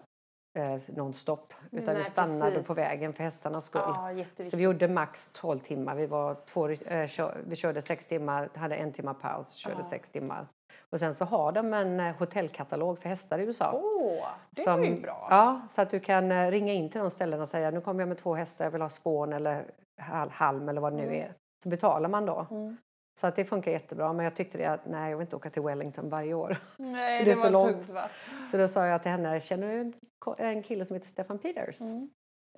eh, 0.53 0.77
nonstop. 0.87 1.53
Utan 1.71 1.95
vi 1.95 2.01
Nej, 2.01 2.11
stannade 2.11 2.51
precis. 2.51 2.67
på 2.67 2.73
vägen 2.73 3.13
för 3.13 3.23
hästarnas 3.23 3.65
skull. 3.65 3.81
Ja. 3.85 4.45
Så 4.45 4.57
vi 4.57 4.63
gjorde 4.63 4.87
max 4.87 5.29
12 5.33 5.59
timmar. 5.59 5.95
Vi, 5.95 6.05
var 6.05 6.35
två, 6.45 6.69
eh, 6.69 7.07
kö, 7.07 7.31
vi 7.47 7.55
körde 7.55 7.81
sex 7.81 8.05
timmar, 8.07 8.49
hade 8.55 8.75
en 8.75 8.93
timme 8.93 9.13
paus, 9.13 9.53
körde 9.53 9.75
Ja. 9.79 9.89
sex 9.89 10.09
timmar. 10.09 10.47
Och 10.89 10.99
sen 10.99 11.13
så 11.13 11.25
har 11.25 11.51
de 11.51 11.73
en 11.73 11.99
eh, 11.99 12.15
hotellkatalog 12.15 12.99
för 12.99 13.09
hästar 13.09 13.39
i 13.39 13.43
USA. 13.43 13.71
Åh, 13.83 14.27
det 14.49 14.61
som, 14.61 14.79
var 14.79 14.85
ju 14.87 15.01
bra. 15.01 15.27
Ja, 15.29 15.61
så 15.69 15.81
att 15.81 15.89
du 15.89 15.99
kan 15.99 16.31
eh, 16.31 16.51
ringa 16.51 16.73
in 16.73 16.89
till 16.89 17.01
de 17.01 17.09
ställen 17.09 17.41
och 17.41 17.49
säga 17.49 17.71
nu 17.71 17.81
kommer 17.81 18.01
jag 18.01 18.07
med 18.07 18.17
två 18.17 18.35
hästar, 18.35 18.65
jag 18.65 18.71
vill 18.71 18.81
ha 18.81 18.89
spån 18.89 19.33
eller 19.33 19.65
hal- 20.01 20.29
halm 20.31 20.69
eller 20.69 20.81
vad 20.81 20.93
det 20.93 20.97
nu 20.97 21.03
Mm. 21.03 21.15
är. 21.21 21.33
Så 21.63 21.69
betalar 21.69 22.09
man 22.09 22.25
då. 22.25 22.45
Mm. 22.51 22.77
Så 23.19 23.27
att 23.27 23.35
det 23.35 23.45
funkar 23.45 23.71
jättebra. 23.71 24.13
Men 24.13 24.23
jag 24.23 24.35
tyckte 24.35 24.57
det 24.57 24.65
att 24.65 24.85
nej, 24.85 25.11
jag 25.11 25.17
vill 25.17 25.25
inte 25.25 25.35
åka 25.35 25.49
till 25.49 25.61
Wellington 25.61 26.09
varje 26.09 26.33
år. 26.33 26.57
Nej, 26.77 27.25
Det 27.25 27.33
det, 27.33 27.39
var 27.39 27.49
långt. 27.49 27.75
tungt 27.77 27.89
va? 27.89 28.09
Så 28.51 28.57
då 28.57 28.67
sa 28.67 28.85
jag 28.85 29.01
till 29.01 29.11
henne, 29.11 29.41
känner 29.41 29.67
du 29.67 29.93
en, 30.37 30.63
kille 30.63 30.85
som 30.85 30.93
heter 30.95 31.07
Stefan 31.07 31.39
Peters? 31.39 31.81
Mm. 31.81 32.09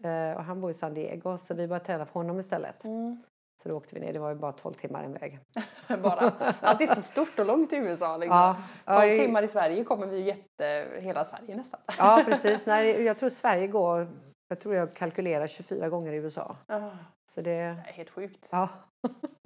Eh, 0.03 0.37
och 0.37 0.43
han 0.43 0.61
bor 0.61 0.71
i 0.71 0.73
San 0.73 0.93
Diego, 0.93 1.37
så 1.37 1.53
vi 1.53 1.67
började 1.67 1.85
träna 1.85 2.05
för 2.05 2.13
honom 2.13 2.39
istället. 2.39 2.83
Mm. 2.83 3.23
Så 3.63 3.69
då 3.69 3.75
åkte 3.75 3.95
vi 3.95 4.01
ner, 4.01 4.13
det 4.13 4.19
var 4.19 4.29
ju 4.29 4.35
bara 4.35 4.51
12 4.51 4.73
timmar 4.73 5.03
en 5.03 5.13
väg. 5.13 5.39
Bara. 6.03 6.33
Allt 6.61 6.81
är 6.81 6.85
så 6.87 7.01
stort 7.01 7.39
och 7.39 7.45
långt 7.45 7.73
i 7.73 7.75
USA. 7.75 8.17
Liksom. 8.17 8.37
Ja, 8.37 8.57
12 8.85 9.11
ja, 9.11 9.17
timmar 9.25 9.43
i 9.43 9.47
Sverige 9.47 9.83
kommer 9.83 10.07
vi 10.07 10.19
jätte... 10.21 10.87
hela 10.99 11.25
Sverige 11.25 11.55
nästan. 11.55 11.79
Ja, 11.97 12.21
precis. 12.25 12.65
Nej, 12.65 13.01
jag 13.03 13.17
tror 13.17 13.29
Sverige 13.29 13.67
går, 13.67 14.07
jag 14.49 14.59
tror 14.59 14.75
jag 14.75 14.93
kalkylerar 14.93 15.47
24 15.47 15.89
gånger 15.89 16.13
i 16.13 16.15
USA. 16.15 16.55
Ah, 16.67 16.89
Så 17.31 17.41
det, 17.41 17.51
det 17.51 17.59
är 17.59 17.73
helt 17.93 18.09
sjukt. 18.09 18.49
ja. 18.51 18.69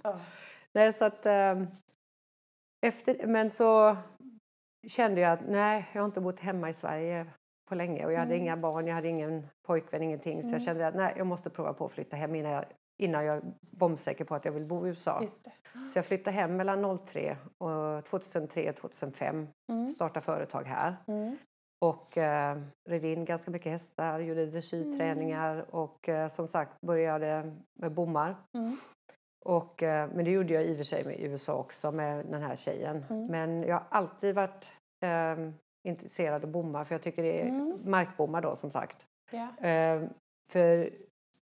Ah. 0.03 0.13
Nej, 0.77 0.93
så 0.93 1.05
att, 1.05 1.25
ehm, 1.25 1.67
efter, 2.81 3.27
men 3.27 3.51
så 3.51 3.98
kände 4.88 5.22
jag 5.22 5.31
att 5.31 5.48
nej, 5.48 5.88
jag 5.93 6.01
har 6.01 6.05
inte 6.05 6.22
bott 6.22 6.39
hemma 6.39 6.69
i 6.69 6.74
Sverige 6.74 7.25
på 7.69 7.75
länge 7.75 8.05
och 8.05 8.12
jag 8.13 8.19
hade 8.19 8.34
Mm. 8.34 8.43
inga 8.43 8.57
barn, 8.57 8.88
jag 8.88 8.96
hade 8.96 9.07
ingen 9.07 9.48
pojkvän, 9.67 10.01
ingenting. 10.03 10.41
Så 10.41 10.48
Mm. 10.48 10.53
jag 10.53 10.62
kände 10.62 10.88
att 10.88 10.96
nej, 10.96 11.13
jag 11.17 11.27
måste 11.27 11.50
prova 11.50 11.74
på 11.74 11.86
att 11.86 11.91
flytta 11.91 12.15
hem 12.15 12.36
innan 12.36 12.51
jag, 12.51 12.65
innan 13.03 13.25
jag 13.25 13.38
är 13.38 13.41
bombsäker 13.72 14.25
på 14.25 14.36
att 14.36 14.46
jag 14.46 14.51
vill 14.51 14.65
bo 14.65 14.86
i 14.86 14.89
USA. 14.89 15.24
Så 15.93 15.98
jag 15.98 16.05
flyttade 16.05 16.36
hem 16.36 16.57
mellan 16.57 16.98
03 17.05 17.38
och 17.57 18.05
2003 18.05 18.69
och 18.69 18.75
2005, 18.75 19.48
Mm. 19.69 19.89
startade 19.91 20.25
företag 20.25 20.63
här. 20.63 20.96
Mm. 21.07 21.38
Och 21.86 22.17
eh, 22.17 22.57
red 22.89 23.05
in 23.05 23.25
ganska 23.25 23.51
mycket 23.51 23.72
hästar, 23.72 24.19
gjorde 24.19 24.46
dressyrträningar 24.46 25.75
och 25.75 26.10
eh, 26.10 26.29
som 26.29 26.48
sagt 26.48 26.81
började 26.81 27.55
med 27.79 27.91
bommar. 27.91 28.36
Mm. 28.53 28.77
Och, 29.47 29.83
eh, 29.83 30.09
men 30.13 30.25
det 30.25 30.31
gjorde 30.31 30.53
jag 30.53 30.63
i 30.65 30.73
och 30.73 30.77
för 30.77 30.83
sig 30.83 31.03
med 31.05 31.19
i 31.19 31.23
USA 31.23 31.53
också 31.53 31.91
med 31.91 32.25
den 32.25 32.41
här 32.41 32.55
tjejen. 32.55 33.05
Mm. 33.09 33.25
Men 33.25 33.63
jag 33.63 33.75
har 33.75 33.83
alltid 33.89 34.35
varit 34.35 34.69
eh, 35.03 35.35
intresserad 35.87 36.43
av 36.43 36.51
bommar 36.51 36.83
för 36.85 36.95
jag 36.95 37.01
tycker 37.01 37.23
det 37.23 37.41
är 37.41 37.47
Mm. 37.47 37.79
markbommar 37.85 38.41
då 38.41 38.55
som 38.55 38.71
sagt. 38.71 39.05
Ja. 39.31 39.67
Eh, 39.67 40.01
för 40.51 40.89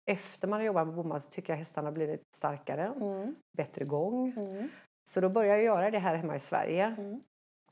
efter 0.07 0.49
man 0.49 0.61
har 0.61 0.67
jobbat 0.67 0.87
med 0.87 0.97
bommar 0.97 1.19
så 1.19 1.31
tycker 1.31 1.53
jag 1.53 1.59
hästarna 1.59 1.87
har 1.89 1.93
blivit 1.93 2.23
starkare, 2.37 2.93
Mm. 2.97 3.35
bättre 3.57 3.85
gång. 3.85 4.33
Mm. 4.37 4.69
Så 5.11 5.21
då 5.21 5.29
började 5.29 5.63
jag 5.63 5.65
göra 5.65 5.91
det 5.91 5.99
här 5.99 6.15
hemma 6.17 6.37
i 6.37 6.41
Sverige. 6.41 6.85
Mm. 6.99 7.21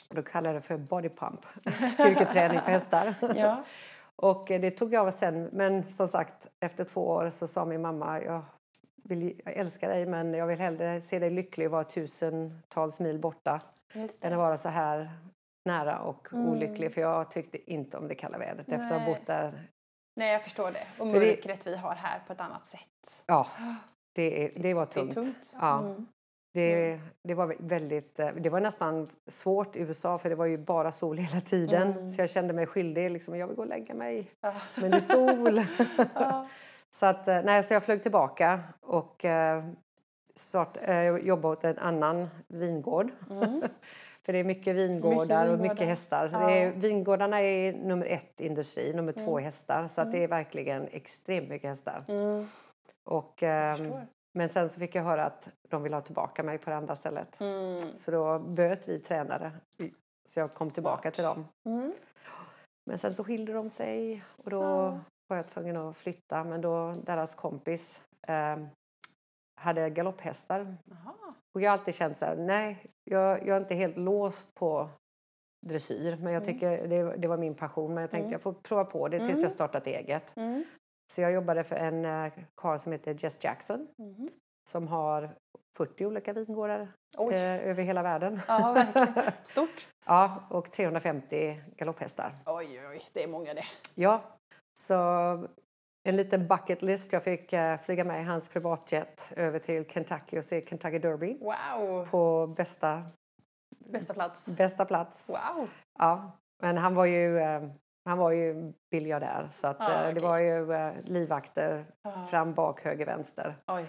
Då 0.08 0.22
kallar 0.22 0.52
jag 0.52 0.62
det 0.62 0.66
för 0.66 0.76
body 0.76 1.08
pump, 1.08 1.40
styrketräning 1.92 2.60
för 2.60 2.70
hästar. 2.72 3.14
Ja. 3.36 3.64
Och 4.16 4.50
eh, 4.50 4.60
det 4.60 4.70
tog 4.70 4.94
jag 4.94 5.14
sen, 5.14 5.48
men 5.52 5.92
som 5.92 6.08
sagt 6.08 6.46
efter 6.60 6.84
två 6.84 7.06
år 7.08 7.30
så 7.30 7.48
sa 7.48 7.64
min 7.64 7.82
mamma 7.82 8.22
jag, 8.22 8.42
vill, 9.02 9.40
jag 9.44 9.54
älskar 9.56 9.88
dig 9.88 10.06
men 10.06 10.34
jag 10.34 10.46
vill 10.46 10.58
hellre 10.60 11.00
se 11.00 11.18
dig 11.18 11.30
lycklig 11.30 11.66
och 11.66 11.70
vara 11.72 11.84
tusentals 11.84 13.00
mil 13.00 13.18
borta 13.18 13.60
än 14.20 14.32
att 14.32 14.38
vara 14.38 14.58
så 14.58 14.68
här 14.68 15.10
nära 15.64 15.98
och 15.98 16.28
Mm. 16.32 16.48
olycklig 16.48 16.94
för 16.94 17.00
jag 17.00 17.30
tyckte 17.30 17.72
inte 17.72 17.96
om 17.96 18.08
det 18.08 18.14
kalla 18.14 18.38
vädret 18.38 18.68
efter 18.68 18.74
att 18.84 18.88
ha 18.90 18.98
Nej. 18.98 19.06
bott 19.14 19.26
där. 19.26 19.52
Nej, 20.16 20.32
jag 20.32 20.42
förstår 20.42 20.70
det. 20.70 20.86
Och 20.98 21.06
För 21.12 21.20
det- 21.20 21.26
mörkret 21.26 21.66
vi 21.66 21.76
har 21.76 21.94
här 21.94 22.20
på 22.26 22.32
ett 22.32 22.40
annat 22.40 22.66
sätt. 22.66 23.22
Ja, 23.26 23.46
det, 24.14 24.44
är, 24.44 24.50
det 24.62 24.74
var 24.74 24.86
Det 24.86 25.00
är 25.00 25.02
tungt. 25.02 25.14
tungt. 25.14 25.56
Ja. 25.60 25.78
Mm. 25.80 26.06
Det, 26.54 27.00
det 27.22 27.34
var 27.34 27.56
väldigt, 27.58 28.18
eh, 28.18 28.28
det 28.28 28.50
var 28.50 28.60
nästan 28.60 29.08
svårt 29.26 29.76
i 29.76 29.80
USA 29.80 30.18
för 30.18 30.28
det 30.28 30.34
var 30.34 30.46
ju 30.46 30.58
bara 30.58 30.92
sol 30.92 31.18
hela 31.18 31.40
tiden. 31.40 31.92
Mm. 31.92 32.12
Så 32.12 32.22
jag 32.22 32.30
kände 32.30 32.52
mig 32.54 32.66
skyldig, 32.66 33.10
liksom, 33.10 33.36
jag 33.36 33.46
vill 33.46 33.56
gå 33.56 33.62
och 33.62 33.68
lägga 33.68 33.94
mig. 33.94 34.30
Ja. 34.40 34.54
Men 34.74 34.90
det 34.90 34.96
är 34.96 35.00
sol. 35.00 35.62
Ja. 36.14 36.48
så, 36.90 37.06
att, 37.06 37.28
eh, 37.28 37.42
nej, 37.42 37.62
så 37.62 37.74
jag 37.74 37.82
flög 37.84 38.02
tillbaka 38.02 38.60
och 38.80 39.24
eh, 39.24 39.64
start, 40.36 40.76
eh, 40.82 41.16
jobbade 41.16 41.52
åt 41.56 41.64
en 41.64 41.78
annan 41.78 42.28
vingård. 42.48 43.10
Mm. 43.30 43.60
För 44.22 44.32
det 44.32 44.38
är 44.38 44.44
mycket 44.44 44.76
vingårdar 44.76 45.46
och 45.46 45.52
vingårdar. 45.52 45.56
mycket 45.74 45.86
hästar. 45.86 46.28
Så 46.28 46.34
Ja. 46.36 46.50
är, 46.50 46.70
vingårdarna 46.70 47.40
är 47.40 47.72
nummer 47.72 48.06
ett 48.06 48.40
industri, 48.40 48.92
nummer 48.94 49.12
två 49.12 49.30
Mm. 49.38 49.44
hästar. 49.44 49.88
Så 49.88 50.00
att 50.00 50.12
det 50.12 50.24
är 50.24 50.28
verkligen 50.28 50.88
extremt 50.92 51.48
mycket 51.48 51.70
hästar. 51.70 52.04
Mm. 52.08 52.44
Och, 53.04 53.42
ehm, 53.42 53.92
men 54.34 54.48
sen 54.48 54.68
så 54.68 54.80
fick 54.80 54.94
jag 54.94 55.02
höra 55.02 55.24
att 55.24 55.48
de 55.68 55.82
vill 55.82 55.94
ha 55.94 56.00
tillbaka 56.00 56.42
mig 56.42 56.58
på 56.58 56.70
det 56.70 56.76
andra 56.76 56.96
stället. 56.96 57.40
Mm. 57.40 57.80
Så 57.94 58.10
då 58.10 58.38
böt 58.38 58.88
vi 58.88 58.98
tränare. 59.00 59.52
Så 60.28 60.40
jag 60.40 60.54
kom 60.54 60.70
tillbaka 60.70 61.02
Smart. 61.02 61.14
till 61.14 61.24
dem. 61.24 61.46
Mm. 61.64 61.92
Men 62.86 62.98
sen 62.98 63.14
så 63.14 63.24
skilde 63.24 63.52
de 63.52 63.70
sig 63.70 64.22
och 64.36 64.50
då 64.50 64.62
Ja. 64.62 64.98
Var 65.30 65.36
jag 65.36 65.48
tvungen 65.48 65.76
att 65.76 65.96
flytta. 65.96 66.44
Men 66.44 66.60
då 66.60 66.92
deras 67.06 67.34
kompis 67.34 68.02
ehm, 68.26 68.66
hade 69.60 69.90
galopphästar. 69.90 70.76
Jaha. 70.84 71.14
Och 71.54 71.60
jag 71.60 71.70
har 71.70 71.78
alltid 71.78 71.94
känt 71.94 72.18
så 72.18 72.24
här, 72.24 72.36
nej, 72.36 72.86
jag, 73.04 73.46
jag 73.46 73.56
är 73.56 73.60
inte 73.60 73.74
helt 73.74 73.96
låst 73.96 74.54
på 74.54 74.88
dressyr. 75.66 76.16
Men 76.16 76.32
jag 76.32 76.42
Mm. 76.42 76.54
tycker 76.54 76.88
det, 76.88 77.16
det 77.16 77.28
var 77.28 77.36
min 77.36 77.54
passion. 77.54 77.94
Men 77.94 78.00
jag 78.00 78.10
tänkte 78.10 78.24
Mm. 78.24 78.32
jag 78.32 78.40
får 78.42 78.52
prova 78.52 78.84
på 78.84 79.08
det 79.08 79.18
tills 79.18 79.30
Mm. 79.30 79.42
jag 79.42 79.52
startat 79.52 79.86
eget. 79.86 80.36
Mm. 80.36 80.64
Så 81.14 81.20
jag 81.20 81.32
jobbade 81.32 81.64
för 81.64 81.76
en 81.76 82.04
uh, 82.04 82.32
karl 82.54 82.78
som 82.78 82.92
heter 82.92 83.16
Jess 83.24 83.44
Jackson. 83.44 83.88
Mhm. 83.98 84.28
Som 84.68 84.88
har 84.88 85.30
40 85.76 86.06
olika 86.06 86.32
vingårdar 86.32 86.88
eh, 87.18 87.68
över 87.68 87.82
hela 87.82 88.02
världen. 88.02 88.40
Ja, 88.48 88.72
verkligen. 88.72 89.32
Stort. 89.44 89.88
ja, 90.06 90.42
och 90.50 90.70
350 90.72 91.60
galopphästar. 91.76 92.34
Oj, 92.46 92.66
oj, 92.80 92.86
oj. 92.88 93.02
Det 93.12 93.22
är 93.24 93.28
många 93.28 93.54
det. 93.54 93.64
Ja, 93.94 94.22
så 94.90 95.48
en 96.08 96.16
liten 96.16 96.48
bucket 96.48 96.82
list. 96.82 97.12
Jag 97.12 97.22
fick 97.24 97.52
eh, 97.52 97.78
flyga 97.80 98.04
med 98.04 98.20
i 98.20 98.24
hans 98.24 98.48
privatjet 98.48 99.32
över 99.36 99.58
till 99.58 99.84
Kentucky 99.90 100.38
och 100.38 100.44
se 100.44 100.66
Kentucky 100.66 100.98
Derby 100.98 101.38
Wow. 101.40 102.06
på 102.10 102.46
bästa, 102.46 103.02
Bästa 103.92 104.14
plats. 104.14 104.46
bästa 104.46 104.84
plats. 104.84 105.24
Wow. 105.28 105.68
Ja, 105.98 106.32
men 106.62 106.76
han 106.78 106.94
var 106.94 107.04
ju... 107.04 107.38
Eh, 107.38 107.62
han 108.04 108.18
var 108.18 108.30
ju 108.30 108.72
biljardär 108.90 109.48
så 109.52 109.66
att, 109.66 109.80
Ah, 109.80 110.04
eh, 110.08 110.14
det 110.14 110.20
var 110.20 110.38
ju 110.38 110.66
livvakter 111.04 111.84
Ja. 112.02 112.26
fram, 112.30 112.54
bak, 112.54 112.84
höger, 112.84 113.06
vänster. 113.06 113.56
Oj. 113.66 113.84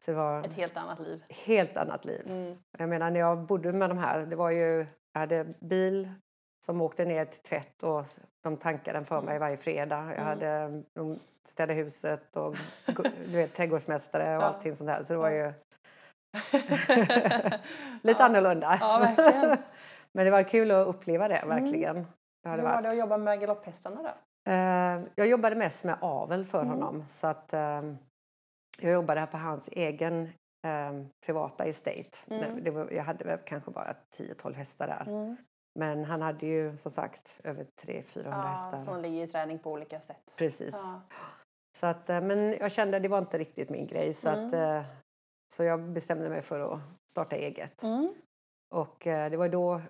Så 0.00 0.10
det 0.10 0.16
var 0.16 0.44
Ett 0.44 0.52
helt 0.52 0.76
annat 0.76 0.98
liv. 1.00 1.22
helt 1.28 1.76
annat 1.76 2.04
liv. 2.04 2.22
Mm. 2.26 2.58
Jag 2.78 2.88
menar 2.88 3.10
när 3.10 3.20
jag 3.20 3.38
bodde 3.38 3.72
med 3.72 3.90
de 3.90 3.98
här, 3.98 4.18
det 4.20 4.36
var 4.36 4.50
ju, 4.50 4.86
jag 5.12 5.20
hade 5.20 5.44
bil 5.60 6.12
som 6.66 6.80
åkte 6.80 7.04
ner 7.04 7.24
till 7.24 7.40
tvätt 7.40 7.82
och 7.82 8.04
de 8.42 8.56
tankade 8.56 8.98
den 8.98 9.04
för 9.04 9.22
mig 9.22 9.38
varje 9.38 9.56
fredag. 9.56 9.96
Jag 10.04 10.12
Mm. 10.14 10.24
hade, 10.26 10.82
de 10.94 11.14
städade 11.48 11.74
huset 11.74 12.36
och 12.36 12.54
du 13.26 13.36
vet, 13.36 13.54
trädgårdsmästare 13.54 14.36
och 14.36 14.42
Ja. 14.42 14.46
allting 14.46 14.74
sånt 14.76 14.88
där. 14.88 15.02
Så 15.04 15.12
det 15.12 15.18
var 15.18 15.30
ju 15.30 15.52
lite 18.02 18.20
Ja. 18.22 18.24
annorlunda. 18.24 18.78
Ja, 18.80 18.98
verkligen. 18.98 19.58
Men 20.12 20.24
det 20.24 20.30
var 20.30 20.42
kul 20.42 20.70
att 20.70 20.86
uppleva 20.86 21.28
det, 21.28 21.44
verkligen. 21.46 22.06
Det 22.42 22.48
hade 22.48 22.62
Hur 22.62 22.68
var 22.68 22.82
det 22.82 22.88
att 22.88 22.96
jobba 22.96 23.16
med 23.16 23.40
galopphästarna 23.40 24.02
då? 24.02 24.08
Eh, 24.52 25.00
jag 25.14 25.26
jobbade 25.26 25.56
mest 25.56 25.84
med 25.84 25.96
avel 26.00 26.44
för 26.46 26.58
Mm. 26.62 26.70
honom. 26.70 27.04
Så 27.10 27.26
att, 27.26 27.52
eh, 27.52 27.82
jag 28.80 28.92
jobbade 28.92 29.26
på 29.26 29.36
hans 29.36 29.68
egen 29.72 30.22
eh, 30.66 30.92
privata 31.26 31.64
estate. 31.64 32.10
Mm. 32.30 32.64
Det 32.64 32.70
var, 32.70 32.90
jag 32.90 33.04
hade 33.04 33.24
väl 33.24 33.38
kanske 33.44 33.70
bara 33.70 33.94
10-12 34.16 34.54
hästar 34.54 34.86
där. 34.86 35.04
Mm. 35.12 35.36
Men 35.80 36.04
han 36.04 36.22
hade 36.22 36.46
ju 36.46 36.76
som 36.76 36.90
sagt 36.90 37.34
över 37.44 37.66
300-400 37.82 38.22
Ja, 38.24 38.30
hästar. 38.30 38.78
som 38.78 39.00
ligger 39.02 39.24
i 39.24 39.26
träning 39.26 39.58
på 39.58 39.72
olika 39.72 40.00
sätt. 40.00 40.32
Precis. 40.38 40.74
Ja. 40.74 41.00
Så 41.78 41.86
att, 41.86 42.10
eh, 42.10 42.20
men 42.20 42.52
jag 42.60 42.72
kände 42.72 42.96
att 42.96 43.02
det 43.02 43.08
var 43.08 43.18
inte 43.18 43.38
riktigt 43.38 43.70
min 43.70 43.86
grej. 43.86 44.14
Så, 44.14 44.28
Mm. 44.28 44.46
att, 44.48 44.54
eh, 44.54 44.82
så 45.54 45.64
jag 45.64 45.80
bestämde 45.80 46.28
mig 46.28 46.42
för 46.42 46.72
att 46.74 46.80
starta 47.10 47.36
eget. 47.36 47.82
Mm. 47.82 48.14
Och 48.74 49.06
eh, 49.06 49.30
det 49.30 49.36
var 49.36 49.48
då 49.48 49.80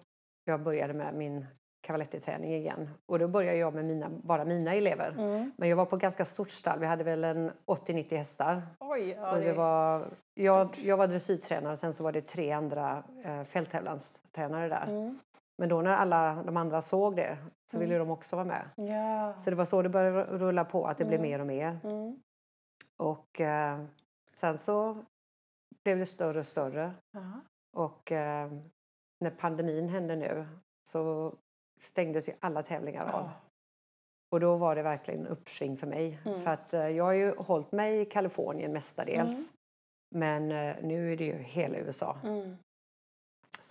jag 0.44 0.60
började 0.62 0.92
med 0.92 1.14
min 1.14 1.46
cavaletti-träning 1.86 2.54
igen. 2.54 2.90
Och 3.06 3.18
då 3.18 3.28
började 3.28 3.58
jag 3.58 3.74
med 3.74 3.84
mina, 3.84 4.08
bara 4.08 4.44
mina 4.44 4.74
elever. 4.74 5.10
Mm. 5.18 5.52
Men 5.56 5.68
jag 5.68 5.76
var 5.76 5.84
på 5.86 5.96
ganska 5.96 6.24
stort 6.24 6.50
stall. 6.50 6.78
Vi 6.78 6.86
hade 6.86 7.04
väl 7.04 7.24
en 7.24 7.52
80-90 7.66 8.16
hästar. 8.16 8.62
Oj, 8.78 9.08
ja, 9.08 9.34
och 9.34 9.40
det 9.40 9.52
var, 9.52 10.08
jag, 10.34 10.68
jag 10.82 10.96
var 10.96 11.06
dressyrtränare 11.06 11.76
sen 11.76 11.94
så 11.94 12.04
var 12.04 12.12
det 12.12 12.22
tre 12.22 12.52
andra 12.52 13.02
eh, 13.24 13.44
fälttävlanstränare 13.44 14.68
där. 14.68 14.86
Mm. 14.88 15.18
Men 15.60 15.68
då 15.68 15.82
när 15.82 15.90
alla 15.92 16.42
de 16.42 16.56
andra 16.56 16.82
såg 16.82 17.16
det 17.16 17.38
så 17.70 17.78
ville 17.78 17.94
Mm. 17.94 18.06
de 18.08 18.12
också 18.12 18.36
vara 18.36 18.46
med. 18.46 18.70
Ja. 18.76 19.34
Så 19.40 19.50
det 19.50 19.56
var 19.56 19.64
så 19.64 19.82
det 19.82 19.88
började 19.88 20.24
rulla 20.24 20.64
på, 20.64 20.86
att 20.86 20.98
det 20.98 21.04
blev 21.04 21.20
Mm. 21.20 21.30
mer 21.30 21.40
och 21.40 21.46
mer. 21.46 21.80
Mm. 21.84 22.22
Och 22.96 23.40
eh, 23.40 23.84
sen 24.32 24.58
så 24.58 25.04
blev 25.84 25.98
det 25.98 26.06
större 26.06 26.38
och 26.38 26.46
större. 26.46 26.92
Ja. 27.10 27.40
Och 27.76 28.12
eh, 28.12 28.50
när 29.20 29.30
pandemin 29.30 29.88
hände 29.88 30.16
nu 30.16 30.46
så 30.88 31.34
stängdes 31.80 32.28
ju 32.28 32.32
alla 32.40 32.62
tävlingar 32.62 33.02
av. 33.04 33.10
Ja. 33.24 33.30
Och 34.32 34.40
då 34.40 34.56
var 34.56 34.74
det 34.76 34.82
verkligen 34.82 35.26
uppsving 35.26 35.76
för 35.76 35.86
mig. 35.86 36.18
Mm. 36.24 36.42
För 36.42 36.50
att 36.50 36.74
eh, 36.74 36.88
jag 36.88 37.04
har 37.04 37.12
ju 37.12 37.34
hållit 37.36 37.72
mig 37.72 38.00
i 38.00 38.04
Kalifornien 38.04 38.72
mestadels. 38.72 39.52
Men 40.14 40.52
eh, 40.52 40.76
nu 40.82 41.12
är 41.12 41.16
det 41.16 41.24
ju 41.24 41.36
hela 41.38 41.78
USA. 41.78 42.16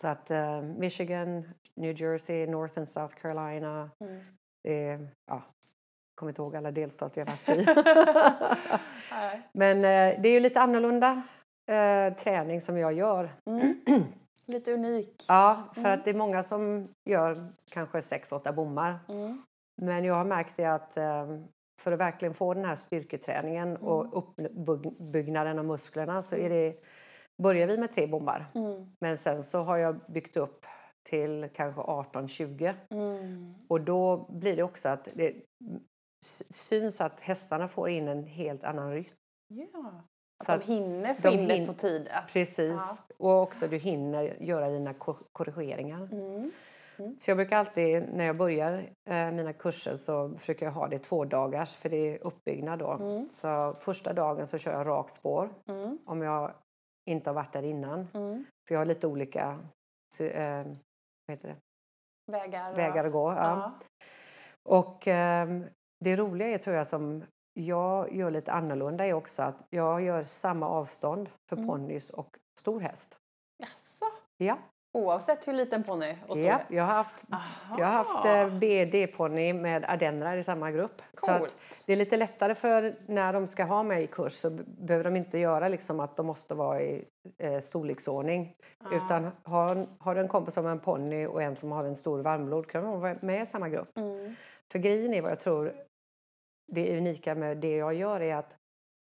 Mm. 0.03 0.15
Så 0.15 0.21
att 0.21 0.31
eh, 0.31 0.61
Michigan, 0.61 1.43
New 1.75 2.01
Jersey, 2.01 2.47
North 2.47 2.77
and 2.77 2.89
South 2.89 3.15
Carolina. 3.21 3.89
Mm. 3.99 4.19
Är, 4.67 5.07
ja, 5.27 5.41
kommer 6.15 6.31
inte 6.31 6.41
ihåg 6.41 6.55
alla 6.55 6.71
delstater 6.71 7.21
jag 7.21 7.25
varit 7.25 7.49
i. 7.49 7.65
Men 9.53 9.77
eh, 9.77 10.21
det 10.21 10.29
är 10.29 10.33
ju 10.33 10.39
lite 10.39 10.61
annorlunda 10.61 11.21
eh, 11.71 12.13
träning 12.13 12.61
som 12.61 12.77
jag 12.77 12.93
gör. 12.93 13.29
Mm. 13.49 13.81
Lite 14.47 14.73
unik. 14.73 15.25
Ja, 15.27 15.63
för 15.73 15.81
Mm. 15.81 15.93
att 15.93 16.05
det 16.05 16.09
är 16.09 16.15
många 16.15 16.43
som 16.43 16.87
gör 17.09 17.51
kanske 17.69 17.99
6-8 17.99 18.53
bommar. 18.53 18.99
Mm. 19.09 19.43
Men 19.81 20.03
jag 20.05 20.13
har 20.15 20.23
märkt 20.25 20.53
det 20.57 20.65
att 20.65 20.97
eh, 20.97 21.27
för 21.81 21.91
att 21.91 21.99
verkligen 21.99 22.33
få 22.33 22.53
den 22.53 22.65
här 22.65 22.75
styrketräningen 22.75 23.67
Mm. 23.69 23.81
och 23.81 24.17
uppbyggnaden 24.17 25.59
av 25.59 25.65
musklerna 25.65 26.21
så 26.21 26.35
är 26.35 26.49
det, 26.49 26.75
börjar 27.39 27.67
vi 27.67 27.77
med 27.77 27.93
tre 27.93 28.07
bommar. 28.07 28.51
Mm. 28.55 28.85
Men 29.01 29.17
sen 29.17 29.43
så 29.43 29.59
har 29.63 29.77
jag 29.77 29.99
byggt 30.07 30.37
upp 30.37 30.65
till 31.09 31.49
kanske 31.53 31.81
18-20 31.81 32.73
Mm. 32.89 33.53
och 33.67 33.81
då 33.81 34.17
blir 34.29 34.55
det 34.55 34.63
också 34.63 34.89
att 34.89 35.07
det 35.13 35.33
syns 36.49 37.01
att 37.01 37.19
hästarna 37.19 37.67
får 37.67 37.89
in 37.89 38.07
en 38.07 38.23
helt 38.23 38.63
annan 38.63 38.91
rytm. 38.93 39.13
Ja. 39.47 39.91
Att 40.39 40.45
Så 40.45 40.51
de 40.51 40.57
att 40.57 40.65
hinner 40.65 41.13
få 41.13 41.29
de 41.29 41.37
in 41.37 41.47
det 41.47 41.65
på 41.67 41.73
tid. 41.73 42.07
Att... 42.11 42.33
Precis. 42.33 42.75
Ja. 42.77 42.97
Och 43.17 43.41
också 43.41 43.67
du 43.67 43.77
hinner 43.77 44.37
göra 44.43 44.69
dina 44.69 44.93
ko- 44.93 45.27
korrigeringar. 45.31 46.09
Mm. 46.11 46.51
Så 47.19 47.31
jag 47.31 47.37
brukar 47.37 47.57
alltid 47.57 48.03
när 48.13 48.25
jag 48.25 48.37
börjar 48.37 48.89
eh, 49.09 49.31
mina 49.31 49.53
kurser 49.53 49.97
så 49.97 50.29
försöker 50.37 50.65
jag 50.65 50.73
ha 50.73 50.87
det 50.87 50.99
två 50.99 51.25
dagars 51.25 51.75
för 51.75 51.89
det 51.89 51.97
är 52.15 52.23
uppbyggnad 52.27 52.79
då. 52.79 52.91
Mm. 52.91 53.25
Så 53.27 53.75
första 53.79 54.13
dagen 54.13 54.47
så 54.47 54.57
kör 54.57 54.71
jag 54.73 54.87
rakt 54.87 55.13
spår 55.13 55.49
Mm. 55.67 55.97
om 56.05 56.21
jag 56.21 56.51
inte 57.09 57.29
har 57.29 57.35
varit 57.35 57.53
där 57.53 57.63
innan. 57.63 58.07
Mm. 58.13 58.45
För 58.67 58.75
jag 58.75 58.79
har 58.79 58.85
lite 58.85 59.07
olika 59.07 59.59
det? 61.41 61.55
Vägar. 62.31 62.73
vägar 62.75 63.05
att 63.05 63.11
gå. 63.11 63.31
Ja. 63.31 63.35
Ja. 63.35 63.73
Och 64.63 65.07
ehm, 65.07 65.65
det 65.99 66.15
roliga 66.15 66.47
är 66.47 66.57
tror 66.57 66.75
jag 66.75 66.87
som 66.87 67.23
jag 67.53 68.15
gör 68.15 68.31
lite 68.31 68.51
annorlunda 68.51 69.05
är 69.05 69.13
också 69.13 69.43
att 69.43 69.55
jag 69.69 70.01
gör 70.01 70.23
samma 70.23 70.67
avstånd 70.67 71.29
för 71.49 71.55
Mm. 71.55 71.67
ponnys 71.67 72.09
och 72.09 72.37
stor 72.59 72.79
häst. 72.79 73.17
Jaså? 73.57 74.05
Ja, 74.37 74.57
Oavsett 74.91 75.47
hur 75.47 75.53
liten 75.53 75.83
ponny 75.83 76.15
och 76.27 76.37
stor 76.37 76.47
ja 76.47 76.61
jag 76.69 76.83
har 76.83 76.93
haft, 76.93 77.25
Aha. 77.31 77.75
jag 77.79 77.85
har 77.85 77.93
haft 77.93 78.25
eh, 78.25 78.59
BD-ponny 78.59 79.53
med 79.53 79.85
ardennrar 79.85 80.37
i 80.37 80.43
samma 80.43 80.71
grupp. 80.71 81.01
Så 81.17 81.37
Coolt. 81.37 81.53
det 81.85 81.93
är 81.93 81.97
lite 81.97 82.17
lättare 82.17 82.55
för 82.55 82.95
när 83.07 83.33
de 83.33 83.47
ska 83.47 83.63
ha 83.63 83.83
mig 83.83 84.03
i 84.03 84.07
kurs 84.07 84.33
så 84.33 84.49
behöver 84.65 85.03
de 85.03 85.15
inte 85.15 85.37
göra 85.37 85.67
liksom 85.67 85.99
att 85.99 86.15
de 86.15 86.25
måste 86.25 86.53
vara 86.53 86.81
i 86.81 87.05
eh, 87.37 87.59
storleksordning. 87.59 88.55
Ja. 88.83 89.05
Utan 89.05 89.31
har, 89.43 89.87
har 89.99 90.15
du 90.15 90.21
en 90.21 90.27
kompis 90.27 90.53
som 90.53 90.65
har 90.65 90.71
en 90.71 90.79
ponny 90.79 91.25
och 91.25 91.43
en 91.43 91.55
som 91.55 91.71
har 91.71 91.83
en 91.83 91.95
stor 91.95 92.19
varmblod 92.19 92.67
kan 92.67 92.83
de 92.83 92.99
vara 92.99 93.15
med 93.21 93.43
i 93.43 93.45
samma 93.45 93.69
grupp. 93.69 93.97
Mm. 93.97 94.35
För 94.71 94.79
grejen 94.79 95.13
är 95.13 95.21
vad 95.21 95.31
jag 95.31 95.39
tror 95.39 95.73
det 96.71 96.97
unika 96.97 97.35
med 97.35 97.57
det 97.57 97.75
jag 97.75 97.93
gör 97.93 98.21
är 98.21 98.35
att 98.35 98.55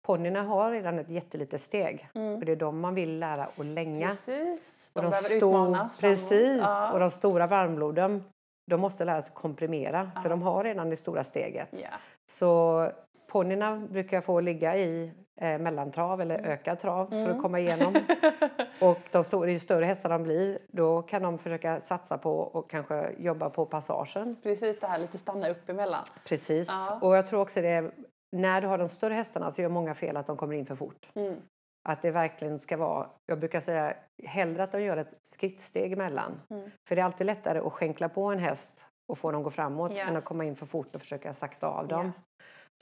ponnyerna 0.06 0.42
har 0.42 0.72
redan 0.72 0.98
ett 0.98 1.10
jättelitet 1.10 1.60
steg. 1.60 2.08
Mm. 2.14 2.34
Och 2.34 2.44
det 2.44 2.52
är 2.52 2.56
de 2.56 2.80
man 2.80 2.94
vill 2.94 3.18
lära 3.18 3.44
att 3.56 3.66
länga. 3.66 4.08
Precis. 4.08 4.73
De, 4.94 5.04
Och 5.04 5.10
behöver 5.10 5.36
utmanas. 5.36 5.96
Precis! 5.98 6.58
Ja. 6.62 6.92
Och 6.92 6.98
de 7.00 7.10
stora 7.10 7.46
varmbloden 7.46 8.24
de 8.70 8.80
måste 8.80 9.04
lära 9.04 9.22
sig 9.22 9.34
komprimera 9.34 10.10
Ja. 10.14 10.20
för 10.20 10.28
de 10.28 10.42
har 10.42 10.64
redan 10.64 10.90
det 10.90 10.96
stora 10.96 11.24
steget. 11.24 11.68
Ja. 11.70 11.88
Så 12.30 12.88
ponnyerna 13.32 13.76
brukar 13.90 14.16
jag 14.16 14.24
få 14.24 14.40
ligga 14.40 14.76
i 14.76 15.12
eh, 15.40 15.58
mellantrav 15.58 16.20
eller 16.20 16.38
ökad 16.38 16.78
trav 16.78 17.06
för 17.06 17.16
Mm. 17.16 17.36
att 17.36 17.42
komma 17.42 17.60
igenom. 17.60 17.94
Och 18.80 18.98
de 19.12 19.24
stor, 19.24 19.48
ju 19.48 19.58
större 19.58 19.84
hästar 19.84 20.08
de 20.08 20.22
blir 20.22 20.58
då 20.68 21.02
kan 21.02 21.22
de 21.22 21.38
försöka 21.38 21.80
satsa 21.80 22.18
på 22.18 22.38
och 22.38 22.70
kanske 22.70 23.10
jobba 23.18 23.50
på 23.50 23.66
passagen. 23.66 24.36
Precis 24.42 24.80
det 24.80 24.86
här 24.86 24.98
lite 24.98 25.18
stanna 25.18 25.48
upp 25.48 25.68
emellan. 25.68 26.04
Precis. 26.24 26.68
Och 27.00 27.16
jag 27.16 27.26
tror 27.26 27.40
också 27.40 27.60
det 27.62 27.68
är, 27.68 27.90
när 28.36 28.60
du 28.60 28.66
har 28.66 28.78
de 28.78 28.88
större 28.88 29.14
hästarna 29.14 29.50
så 29.50 29.62
gör 29.62 29.68
många 29.68 29.94
fel 29.94 30.16
att 30.16 30.26
de 30.26 30.36
kommer 30.36 30.54
in 30.56 30.66
för 30.66 30.76
fort. 30.76 31.08
Mm. 31.14 31.34
Att 31.88 32.02
det 32.02 32.10
verkligen 32.10 32.60
ska 32.60 32.76
vara, 32.76 33.10
jag 33.26 33.38
brukar 33.38 33.60
säga 33.60 33.96
hellre 34.24 34.62
att 34.62 34.72
de 34.72 34.82
gör 34.82 34.96
ett 34.96 35.20
skrittsteg 35.22 35.92
emellan. 35.92 36.40
Mm. 36.50 36.70
För 36.88 36.94
det 36.96 37.00
är 37.02 37.04
alltid 37.04 37.26
lättare 37.26 37.58
att 37.58 37.72
skänkla 37.72 38.08
på 38.08 38.24
en 38.24 38.38
häst 38.38 38.84
och 39.12 39.18
få 39.18 39.32
dem 39.32 39.42
gå 39.42 39.50
framåt 39.50 39.92
Ja. 39.96 40.04
än 40.04 40.16
att 40.16 40.24
komma 40.24 40.44
in 40.44 40.56
för 40.56 40.66
fort 40.66 40.94
och 40.94 41.00
försöka 41.00 41.34
sakta 41.34 41.66
av 41.66 41.88
dem. 41.88 42.12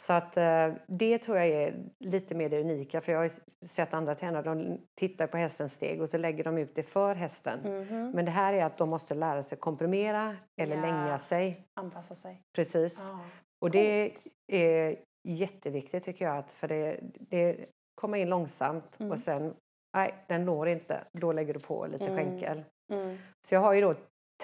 Så 0.00 0.12
att 0.12 0.36
eh, 0.36 0.72
det 0.86 1.18
tror 1.18 1.36
jag 1.38 1.46
är 1.46 1.74
lite 2.00 2.34
mer 2.34 2.48
det 2.48 2.60
unika 2.60 3.00
för 3.00 3.12
jag 3.12 3.18
har 3.18 3.30
sett 3.66 3.94
andra 3.94 4.14
tränare, 4.14 4.42
de 4.42 4.78
tittar 4.94 5.26
på 5.26 5.36
hästens 5.36 5.74
steg 5.74 6.02
och 6.02 6.10
så 6.10 6.18
lägger 6.18 6.44
de 6.44 6.58
ut 6.58 6.74
det 6.74 6.82
för 6.82 7.14
hästen. 7.14 7.60
Mhm. 7.64 8.10
Men 8.10 8.24
det 8.24 8.30
här 8.30 8.54
är 8.54 8.64
att 8.64 8.78
de 8.78 8.88
måste 8.88 9.14
lära 9.14 9.42
sig 9.42 9.58
komprimera 9.58 10.36
eller 10.60 10.76
Ja. 10.76 10.82
länga 10.82 11.18
sig. 11.18 11.66
Anpassa 11.74 12.14
sig. 12.14 12.42
Precis. 12.56 12.98
Ja. 13.08 13.18
Och 13.60 13.70
det 13.70 14.12
är 14.46 14.96
jätteviktigt 15.28 16.04
tycker 16.04 16.24
jag. 16.24 16.36
Att 16.36 16.52
för 16.52 16.68
det, 16.68 17.00
det 17.02 17.66
kommer 18.02 18.18
in 18.18 18.28
långsamt 18.28 19.00
Mm. 19.00 19.12
och 19.12 19.18
sen, 19.18 19.54
nej 19.96 20.14
den 20.28 20.44
når 20.44 20.68
inte. 20.68 21.04
Då 21.12 21.32
lägger 21.32 21.54
du 21.54 21.60
på 21.60 21.86
lite 21.86 22.04
Mm. 22.06 22.16
skänkel. 22.16 22.64
Mm. 22.92 23.18
Så 23.46 23.54
jag 23.54 23.60
har 23.60 23.72
ju 23.72 23.80
då 23.80 23.94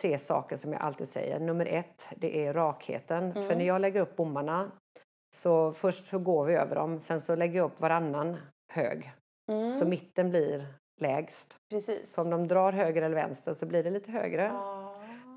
tre 0.00 0.18
saker 0.18 0.56
som 0.56 0.72
jag 0.72 0.82
alltid 0.82 1.08
säger. 1.08 1.40
Nummer 1.40 1.66
ett, 1.66 2.08
det 2.16 2.46
är 2.46 2.52
rakheten. 2.52 3.32
För 3.32 3.40
Mm. 3.42 3.58
när 3.58 3.64
jag 3.64 3.80
lägger 3.80 4.00
upp 4.00 4.16
bommarna 4.16 4.70
så 5.36 5.72
först 5.72 6.08
så 6.08 6.18
går 6.18 6.44
vi 6.44 6.54
över 6.54 6.74
dem. 6.74 7.00
Sen 7.00 7.20
så 7.20 7.34
lägger 7.36 7.56
jag 7.56 7.64
upp 7.66 7.80
varannan 7.80 8.36
hög. 8.72 9.12
Mm. 9.52 9.70
Så 9.70 9.84
mitten 9.84 10.30
blir 10.30 10.66
lägst. 11.00 11.56
Precis. 11.70 12.10
Så 12.12 12.22
om 12.22 12.30
de 12.30 12.48
drar 12.48 12.72
höger 12.72 13.02
eller 13.02 13.14
vänster 13.14 13.52
så 13.54 13.66
blir 13.66 13.84
det 13.84 13.90
lite 13.90 14.12
högre. 14.12 14.42
Ja. 14.42 14.88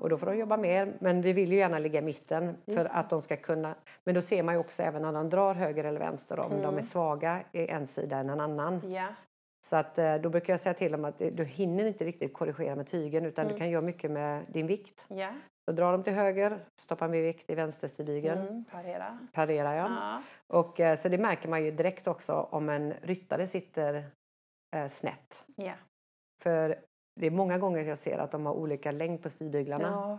Och 0.02 0.08
då 0.08 0.18
får 0.18 0.26
de 0.26 0.36
jobba 0.38 0.56
mer. 0.56 0.92
Men 0.98 1.20
vi 1.20 1.32
vill 1.32 1.52
ju 1.52 1.58
gärna 1.58 1.78
ligga 1.78 1.98
i 1.98 2.02
mitten 2.02 2.56
för 2.66 2.86
att 2.96 3.10
de 3.10 3.22
ska 3.22 3.36
kunna. 3.36 3.74
Men 4.04 4.14
då 4.14 4.22
ser 4.22 4.42
man 4.42 4.54
ju 4.54 4.60
också 4.60 4.82
även 4.82 5.02
när 5.02 5.12
de 5.12 5.30
drar 5.30 5.54
höger 5.54 5.84
eller 5.84 6.00
vänster 6.00 6.40
om 6.40 6.50
de 6.50 6.56
Mm. 6.64 6.78
är 6.78 6.82
svaga 6.82 7.42
i 7.52 7.68
en 7.68 7.86
sida 7.86 8.16
än 8.16 8.30
en 8.30 8.40
annan. 8.40 8.90
Ja. 8.90 9.06
Så 9.64 9.76
att, 9.76 9.98
eh, 9.98 10.14
då 10.14 10.28
brukar 10.28 10.52
jag 10.52 10.60
säga 10.60 10.74
till 10.74 10.92
dem 10.92 11.04
att 11.04 11.18
du 11.18 11.44
hinner 11.44 11.84
inte 11.86 12.04
riktigt 12.04 12.32
korrigera 12.34 12.74
med 12.76 12.86
tygen 12.86 13.26
utan 13.26 13.44
Mm. 13.44 13.54
du 13.54 13.58
kan 13.58 13.70
göra 13.70 13.82
mycket 13.82 14.10
med 14.10 14.44
din 14.48 14.66
vikt. 14.66 15.04
Ja. 15.08 15.30
Så 15.64 15.72
drar 15.72 15.92
dem 15.92 16.02
till 16.02 16.12
höger, 16.12 16.58
stoppar 16.80 17.08
min 17.08 17.22
vikt 17.22 17.50
i 17.50 17.54
vänsterstigen, 17.54 18.38
Mm. 18.38 18.64
Parera. 18.64 19.12
parerar 19.32 19.74
jag. 19.74 19.90
Ja. 19.90 20.22
Och, 20.46 20.80
eh, 20.80 20.98
så 20.98 21.08
det 21.08 21.18
märker 21.18 21.48
man 21.48 21.64
ju 21.64 21.70
direkt 21.70 22.06
också 22.06 22.34
om 22.50 22.68
en 22.68 22.94
ryttare 23.02 23.46
sitter 23.46 24.04
eh, 24.76 24.88
snett. 24.88 25.44
Ja. 25.56 25.72
För 26.42 26.76
det 27.14 27.26
är 27.26 27.30
många 27.30 27.58
gånger 27.58 27.84
jag 27.84 27.98
ser 27.98 28.18
att 28.18 28.30
de 28.30 28.46
har 28.46 28.52
olika 28.54 28.90
längd 28.90 29.22
på 29.22 29.30
stigbyglarna. 29.30 29.86
Ja. 29.88 30.18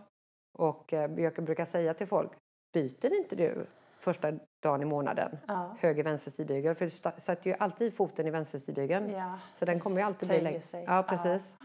Och 0.58 0.94
eh, 0.94 1.12
jag 1.20 1.34
brukar 1.34 1.66
säga 1.66 1.94
till 1.94 2.08
folk, 2.08 2.32
byter 2.74 3.14
inte 3.14 3.36
du 3.36 3.66
första 4.00 4.32
dagen 4.64 4.82
i 4.82 4.86
månaden 4.86 5.38
Ja. 5.48 5.76
höger 5.80 6.04
vänster 6.04 6.32
stigbygel? 6.32 6.76
För 6.76 6.86
du 6.86 7.22
sätter 7.22 7.50
ju 7.50 7.56
alltid 7.60 7.94
foten 7.96 8.28
i 8.28 8.30
vänster 8.30 8.60
stigbygeln. 8.60 9.10
ja. 9.10 9.40
Så 9.54 9.66
den 9.66 9.80
kommer 9.80 9.98
ju 9.98 10.04
alltid 10.04 10.28
bli 10.30 10.38
Töjer 10.38 10.44
längre. 10.44 10.62
sig. 10.62 10.84
Ja, 10.88 11.04
precis. 11.10 11.56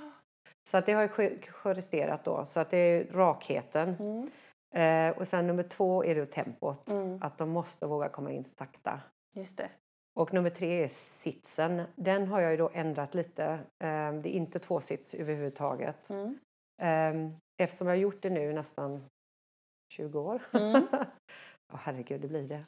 Så 0.71 0.77
att 0.77 0.87
det 0.87 0.93
har 0.93 1.01
jag 1.03 1.19
ju 1.19 1.39
justerat 1.65 2.25
då. 2.25 2.45
Så 2.45 2.61
att 2.61 2.71
det 2.71 2.77
är 2.79 3.05
rakheten. 3.13 3.97
Mm. 4.01 4.31
Eh, 5.11 5.19
och 5.19 5.29
sen 5.29 5.47
nummer 5.47 5.63
två 5.63 6.05
är 6.05 6.15
det 6.15 6.27
tempot. 6.27 6.91
Mm. 6.91 7.23
Att 7.23 7.39
de 7.39 7.49
måste 7.51 7.87
våga 7.87 8.09
komma 8.09 8.31
in 8.33 8.45
sakta. 8.45 9.01
Just 9.33 9.57
det. 9.59 9.69
Och 10.19 10.35
nummer 10.35 10.51
tre 10.51 10.85
är 10.85 10.89
sitsen. 10.89 11.83
Den 11.97 12.27
har 12.27 12.41
jag 12.41 12.51
ju 12.51 12.57
då 12.57 12.71
ändrat 12.75 13.15
lite. 13.15 13.45
Eh, 13.79 14.13
det 14.13 14.29
är 14.29 14.29
inte 14.29 14.59
tvåsits 14.59 15.15
överhuvudtaget. 15.15 16.11
Mm. 16.11 16.39
Eh, 16.83 17.33
eftersom 17.63 17.87
jag 17.87 17.95
har 17.95 18.01
gjort 18.01 18.23
det 18.23 18.31
nu 18.31 18.53
nästan 18.53 19.05
20 19.93 20.21
år. 20.21 20.43
Mm. 20.53 20.87
Ja, 21.73 21.79
herregud, 21.83 22.21
det 22.21 22.29
blir 22.29 22.49
det. 22.49 22.65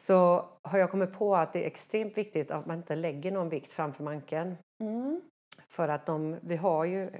Så 0.00 0.48
har 0.62 0.78
jag 0.78 0.90
kommit 0.90 1.12
på 1.12 1.36
att 1.36 1.52
det 1.52 1.62
är 1.62 1.66
extremt 1.66 2.18
viktigt 2.18 2.50
att 2.50 2.66
man 2.66 2.76
inte 2.76 2.96
lägger 2.96 3.32
någon 3.32 3.48
vikt 3.48 3.72
framför 3.72 4.04
manken. 4.04 4.56
Mm. 4.82 5.20
För 5.68 5.88
att 5.88 6.06
de, 6.06 6.36
vi 6.40 6.56
har 6.56 6.84
ju, 6.84 7.10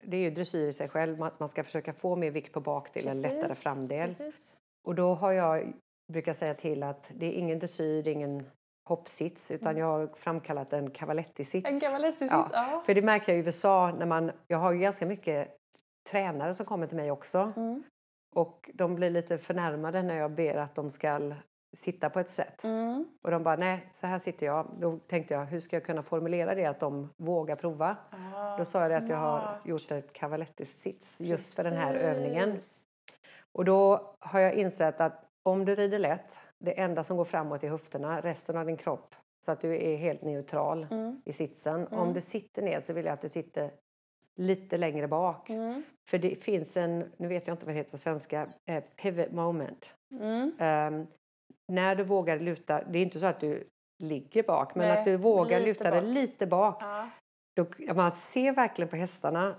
det 0.00 0.16
är 0.16 0.20
ju 0.20 0.30
dressyr 0.30 0.68
i 0.68 0.72
sig 0.72 0.88
själv, 0.88 1.22
att 1.22 1.40
man 1.40 1.48
ska 1.48 1.64
försöka 1.64 1.92
få 1.92 2.16
mer 2.16 2.30
vikt 2.30 2.52
på 2.52 2.60
bakdelen, 2.60 3.20
lättare 3.20 3.42
Precis, 3.42 3.62
framdel. 3.62 4.14
Precis. 4.14 4.56
Och 4.86 4.94
då 4.94 5.14
har 5.14 5.32
jag, 5.32 5.72
brukar 6.12 6.32
säga 6.32 6.54
till 6.54 6.82
att 6.82 7.10
det 7.14 7.26
är 7.26 7.32
ingen 7.32 7.58
dressyr, 7.58 8.08
ingen 8.08 8.44
hoppsits, 8.88 9.50
utan 9.50 9.68
Mm. 9.70 9.80
jag 9.80 9.86
har 9.86 10.06
framkallat 10.16 10.72
en 10.72 10.90
cavaletti-sits. 10.90 11.68
En 11.68 11.80
cavaletti 11.80 12.26
Ja, 12.30 12.48
ja. 12.52 12.82
För 12.86 12.94
det 12.94 13.02
märker 13.02 13.32
jag 13.32 13.38
i 13.38 13.44
USA, 13.44 13.92
när 13.98 14.06
man, 14.06 14.30
jag 14.46 14.58
har 14.58 14.72
ju 14.72 14.78
ganska 14.78 15.06
mycket 15.06 15.48
tränare 16.10 16.54
som 16.54 16.66
kommer 16.66 16.86
till 16.86 16.96
mig 16.96 17.10
också. 17.10 17.52
Mm. 17.56 17.82
Och 18.34 18.70
de 18.74 18.94
blir 18.94 19.10
lite 19.10 19.38
förnärmade 19.38 20.02
när 20.02 20.16
jag 20.16 20.30
ber 20.30 20.54
att 20.56 20.74
de 20.74 20.90
ska 20.90 21.32
sitta 21.76 22.10
på 22.10 22.20
ett 22.20 22.30
sätt. 22.30 22.64
Mm. 22.64 23.04
Och 23.24 23.30
de 23.30 23.42
bara, 23.42 23.56
nej, 23.56 23.90
så 24.00 24.06
här 24.06 24.18
sitter 24.18 24.46
jag. 24.46 24.66
Då 24.80 24.98
tänkte 24.98 25.34
jag, 25.34 25.44
hur 25.44 25.60
ska 25.60 25.76
jag 25.76 25.84
kunna 25.84 26.02
formulera 26.02 26.54
det 26.54 26.66
att 26.66 26.80
de 26.80 27.08
vågar 27.16 27.56
prova? 27.56 27.96
Ah, 28.34 28.56
Då 28.58 28.64
sa 28.64 28.80
jag 28.82 28.90
det 28.90 28.96
att 28.96 29.08
jag 29.08 29.16
har 29.16 29.60
gjort 29.64 29.90
ett 29.90 30.12
cavaletti-sits 30.12 31.16
just 31.20 31.54
för 31.54 31.64
den 31.64 31.76
här 31.76 31.94
övningen. 31.94 32.58
Och 33.52 33.64
då 33.64 34.14
har 34.18 34.40
jag 34.40 34.54
insett 34.54 35.00
att 35.00 35.24
om 35.42 35.64
du 35.64 35.74
rider 35.74 35.98
lätt, 35.98 36.38
det 36.58 36.80
enda 36.80 37.04
som 37.04 37.16
går 37.16 37.24
framåt 37.24 37.64
är 37.64 37.68
höfterna, 37.68 38.20
resten 38.20 38.56
av 38.56 38.66
din 38.66 38.76
kropp, 38.76 39.14
så 39.44 39.50
att 39.52 39.60
du 39.60 39.74
är 39.76 39.96
helt 39.96 40.22
neutral 40.22 40.86
Mm. 40.90 41.22
i 41.24 41.32
sitsen. 41.32 41.86
Mm. 41.86 41.98
Om 41.98 42.12
du 42.12 42.20
sitter 42.20 42.62
ner 42.62 42.80
så 42.80 42.92
vill 42.92 43.04
jag 43.06 43.12
att 43.12 43.20
du 43.20 43.28
sitter 43.28 43.70
lite 44.36 44.76
längre 44.76 45.08
bak. 45.08 45.50
Mm. 45.50 45.82
För 46.10 46.18
det 46.18 46.42
finns 46.44 46.76
en, 46.76 47.12
nu 47.16 47.28
vet 47.28 47.46
jag 47.46 47.54
inte 47.54 47.66
vad 47.66 47.74
det 47.74 47.78
heter 47.78 47.90
på 47.90 47.98
svenska, 47.98 48.48
eh, 48.66 48.84
pivot 48.96 49.32
moment. 49.32 49.94
Ehm, 50.58 51.06
när 51.68 51.96
du 51.96 52.04
vågar 52.04 52.38
luta, 52.38 52.82
det 52.84 52.98
är 52.98 53.02
inte 53.02 53.20
så 53.20 53.26
att 53.26 53.40
du 53.40 53.68
ligger 54.02 54.42
bak, 54.42 54.74
men 54.74 54.88
Nej, 54.88 54.98
att 54.98 55.04
du 55.04 55.16
vågar 55.16 55.60
luta 55.60 55.90
dig 55.90 56.02
lite 56.02 56.46
bak. 56.46 56.76
Ja. 56.80 57.10
Då, 57.56 57.66
man 57.94 58.12
ser 58.12 58.52
verkligen 58.52 58.88
på 58.88 58.96
hästarna, 58.96 59.54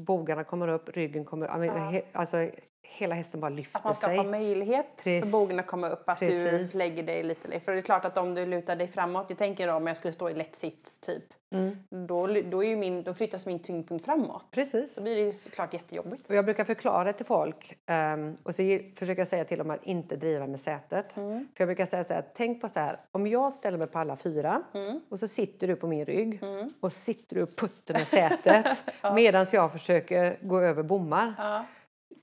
bogarna 0.00 0.44
kommer 0.44 0.68
upp, 0.68 0.88
ryggen 0.88 1.24
kommer 1.24 1.46
upp, 1.46 1.74
Ja. 1.76 2.00
alltså 2.12 2.50
hela 2.92 3.14
hästen 3.14 3.40
bara 3.40 3.46
Att 3.46 3.52
lyfter 3.52 3.80
man 3.84 3.94
skapar 3.94 4.16
sig. 4.16 4.24
möjlighet 4.26 4.86
Precis. 4.96 5.24
för 5.24 5.30
bogen 5.32 5.60
att 5.60 5.66
komma 5.66 5.88
upp, 5.88 6.08
att 6.08 6.18
Precis. 6.18 6.72
du 6.72 6.78
lägger 6.78 7.02
dig 7.02 7.22
lite. 7.22 7.60
För 7.60 7.72
det 7.72 7.78
är 7.78 7.82
klart 7.82 8.04
att 8.04 8.18
om 8.18 8.34
du 8.34 8.46
lutar 8.46 8.76
dig 8.76 8.88
framåt, 8.88 9.26
jag 9.28 9.38
tänker 9.38 9.68
om 9.68 9.86
jag 9.86 9.96
skulle 9.96 10.12
stå 10.14 10.30
i 10.30 10.34
lätt 10.34 10.56
sits 10.56 10.98
typ, 11.00 11.24
Mm. 11.52 11.76
då, 12.06 12.26
då, 12.26 12.64
är 12.64 12.76
min, 12.76 13.02
då 13.02 13.14
flyttas 13.14 13.46
min 13.46 13.58
tyngdpunkt 13.58 14.04
framåt. 14.04 14.46
Precis. 14.50 14.94
Så 14.94 15.02
blir 15.02 15.16
det 15.16 15.22
ju 15.22 15.32
såklart 15.32 15.72
jättejobbigt. 15.74 16.28
Och 16.28 16.34
jag 16.34 16.44
brukar 16.44 16.64
förklara 16.64 17.12
till 17.12 17.26
folk 17.26 17.78
ehm, 17.86 18.36
och 18.42 18.54
så 18.54 18.62
försöker 18.96 19.20
jag 19.20 19.28
säga 19.28 19.44
till 19.44 19.58
dem 19.58 19.70
att 19.70 19.84
inte 19.84 20.16
driva 20.16 20.46
med 20.46 20.60
sätet. 20.60 21.16
Mm. 21.16 21.48
För 21.56 21.60
jag 21.64 21.68
brukar 21.68 21.86
säga 21.86 22.04
så 22.04 22.14
här, 22.14 22.24
tänk 22.34 22.60
på 22.60 22.68
så 22.68 22.80
här, 22.80 22.96
om 23.12 23.26
jag 23.26 23.52
ställer 23.52 23.78
mig 23.78 23.86
på 23.86 23.98
alla 23.98 24.16
fyra 24.16 24.62
Mm. 24.74 25.00
och 25.08 25.18
så 25.18 25.28
sitter 25.28 25.68
du 25.68 25.76
på 25.76 25.86
min 25.86 26.04
rygg 26.04 26.38
Mm. 26.42 26.72
och 26.80 26.92
sitter 26.92 27.36
du 27.36 27.42
och 27.42 27.56
puttar 27.56 27.94
med 27.94 28.06
sätet 28.06 28.66
Ja. 29.02 29.14
medan 29.14 29.46
jag 29.52 29.72
försöker 29.72 30.36
gå 30.40 30.60
över 30.60 30.82
bommar. 30.82 31.34
Ja. 31.38 31.64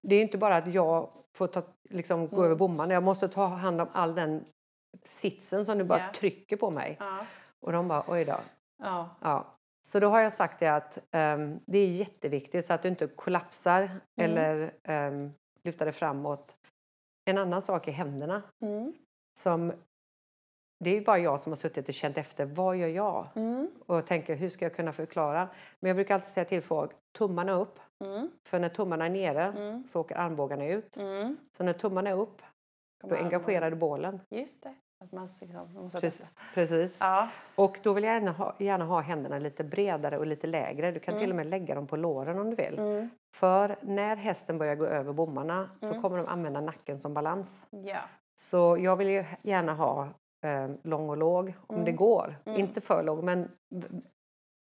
Det 0.01 0.15
är 0.15 0.21
inte 0.21 0.37
bara 0.37 0.55
att 0.57 0.73
jag 0.73 1.09
får 1.33 1.47
ta, 1.47 1.61
liksom, 1.89 2.27
gå 2.27 2.35
Mm. 2.35 2.45
över 2.45 2.55
bommarna, 2.55 2.93
jag 2.93 3.03
måste 3.03 3.27
ta 3.29 3.45
hand 3.45 3.81
om 3.81 3.87
all 3.91 4.15
den 4.15 4.45
sitsen 5.05 5.65
som 5.65 5.77
du 5.77 5.83
bara 5.83 5.99
Ja. 5.99 6.11
trycker 6.13 6.57
på 6.57 6.69
mig. 6.71 6.97
Ja. 6.99 7.25
Och 7.59 7.71
de 7.71 7.87
bara, 7.87 8.03
oj 8.07 8.25
då. 8.25 8.35
Ja. 8.83 9.09
Ja. 9.21 9.45
Så 9.87 9.99
då 9.99 10.09
har 10.09 10.19
jag 10.21 10.33
sagt 10.33 10.59
det 10.59 10.67
att 10.67 10.97
ehm, 11.11 11.59
det 11.65 11.77
är 11.77 11.87
jätteviktigt 11.87 12.65
så 12.65 12.73
att 12.73 12.81
du 12.81 12.87
inte 12.89 13.07
kollapsar 13.07 13.81
Mm. 13.81 14.31
eller 14.37 14.73
um, 15.07 15.33
lutar 15.63 15.85
dig 15.85 15.93
framåt. 15.93 16.55
En 17.25 17.37
annan 17.37 17.61
sak 17.61 17.87
är 17.87 17.91
händerna. 17.91 18.41
Mm. 18.61 18.93
Som, 19.39 19.73
det 20.79 20.89
är 20.89 20.93
ju 20.95 21.01
bara 21.05 21.19
jag 21.19 21.39
som 21.39 21.51
har 21.51 21.57
suttit 21.57 21.87
och 21.87 21.93
känt 21.93 22.17
efter, 22.17 22.45
vad 22.45 22.77
gör 22.77 22.87
jag? 22.87 23.27
Mm. 23.35 23.71
Och 23.85 24.05
tänker, 24.07 24.35
hur 24.35 24.49
ska 24.49 24.65
jag 24.65 24.75
kunna 24.75 24.93
förklara? 24.93 25.49
Men 25.79 25.87
jag 25.89 25.95
brukar 25.95 26.13
alltid 26.15 26.29
säga 26.29 26.45
till 26.45 26.61
folk, 26.61 26.91
tummarna 27.17 27.51
upp. 27.53 27.79
Mm. 28.03 28.29
För 28.47 28.59
när 28.59 28.69
tummarna 28.69 29.05
är 29.05 29.09
nere 29.09 29.43
Mm. 29.43 29.83
så 29.87 29.99
åker 30.01 30.15
armbågarna 30.15 30.65
ut. 30.67 30.97
Mm. 30.97 31.37
Så 31.57 31.63
när 31.63 31.73
tummarna 31.73 32.09
är 32.09 32.19
upp, 32.19 32.41
då 33.01 33.07
Kommer 33.09 33.23
engagerar 33.23 33.65
armbågen. 33.65 33.71
du 33.71 33.75
bålen. 33.79 34.19
Just 34.29 34.63
det. 34.63 34.73
Att 35.03 35.11
man 35.11 35.21
måste 35.21 35.99
Precis. 36.01 36.25
Precis. 36.53 36.97
Ja. 37.01 37.29
Och 37.55 37.79
då 37.83 37.93
vill 37.93 38.03
jag 38.03 38.13
gärna 38.13 38.31
ha, 38.31 38.55
gärna 38.59 38.85
ha 38.85 38.99
händerna 38.99 39.39
lite 39.39 39.63
bredare 39.63 40.17
och 40.17 40.27
lite 40.27 40.47
lägre. 40.47 40.91
Du 40.91 40.99
kan 40.99 41.13
till 41.13 41.23
Mm. 41.23 41.31
och 41.31 41.35
med 41.35 41.47
lägga 41.47 41.75
dem 41.75 41.87
på 41.87 41.95
låren 41.95 42.39
om 42.39 42.49
du 42.49 42.55
vill. 42.55 42.79
Mm. 42.79 43.09
För 43.35 43.75
när 43.81 44.15
hästen 44.15 44.57
börjar 44.57 44.75
gå 44.75 44.85
över 44.85 45.13
bommarna 45.13 45.69
så 45.79 45.87
Mm. 45.87 46.01
kommer 46.01 46.17
de 46.17 46.27
använda 46.27 46.61
nacken 46.61 46.99
som 46.99 47.13
balans. 47.13 47.65
ja. 47.69 47.99
Så 48.39 48.77
jag 48.79 48.95
vill 48.95 49.09
ju 49.09 49.25
gärna 49.41 49.73
ha 49.73 50.07
eh, 50.45 50.69
lång 50.83 51.09
och 51.09 51.17
låg 51.17 51.53
om 51.67 51.75
Mm. 51.75 51.85
det 51.85 51.91
går. 51.91 52.35
Mm. 52.45 52.59
Inte 52.59 52.81
för 52.81 53.03
låg 53.03 53.23
men 53.23 53.51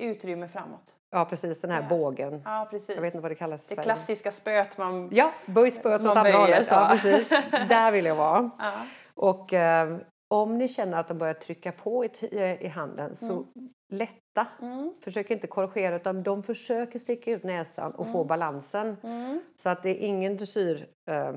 Utrymme 0.03 0.49
framåt. 0.49 0.95
ja 1.11 1.25
precis 1.25 1.61
den 1.61 1.71
här 1.71 1.83
Ja. 1.83 1.89
bågen. 1.89 2.43
Ja, 2.45 2.69
precis. 2.71 2.95
Jag 2.95 3.03
vet 3.03 3.15
inte 3.15 3.23
vad 3.23 3.31
det 3.31 3.35
kallas. 3.35 3.67
det 3.69 3.77
klassiska 3.77 4.31
spöet 4.31 4.79
man... 4.79 5.09
Ja, 5.13 5.33
böj 5.47 5.71
spöet 5.71 6.01
åt 6.01 6.17
andra 6.17 6.33
hållet. 6.33 6.67
Ja, 6.71 6.89
precis. 6.91 7.29
Där 7.69 7.93
vill 7.93 8.05
jag 8.05 8.15
vara. 8.17 8.51
Ja. 8.59 8.73
Och 9.15 9.53
eh, 9.53 9.97
om 10.35 10.59
ni 10.59 10.69
känner 10.69 10.99
att 10.99 11.09
de 11.09 11.19
börjar 11.19 11.35
trycka 11.35 11.73
på 11.73 12.05
i, 12.05 12.09
t- 12.09 12.59
i 12.61 12.69
handen 12.69 13.17
så 13.17 13.33
Mm. 13.33 13.47
Lätta. 14.35 14.47
Mm. 14.63 14.95
Försök 15.01 15.31
inte 15.31 15.47
korrigera 15.47 15.97
utan 15.97 16.23
de 16.23 16.43
försöker 16.43 16.99
sticka 16.99 17.31
ut 17.31 17.45
näsan 17.45 17.93
och 17.93 18.07
få 18.07 18.19
Mm. 18.19 18.27
balansen. 18.27 18.97
Mm. 19.03 19.41
Så 19.57 19.69
att 19.69 19.83
det 19.83 19.91
är 19.91 20.07
ingen 20.07 20.37
dressyr 20.37 20.87
eh, 21.11 21.33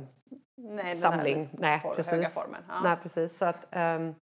Nej, 0.57 0.95
samling. 0.95 1.49
Nej, 1.53 1.81
precis. 1.95 2.33
formen. 2.33 2.61
Ja. 2.67 2.81
Nej, 2.83 2.95
precis. 3.03 3.37
Så 3.37 3.45
att, 3.45 3.65
ehm, 3.71 4.15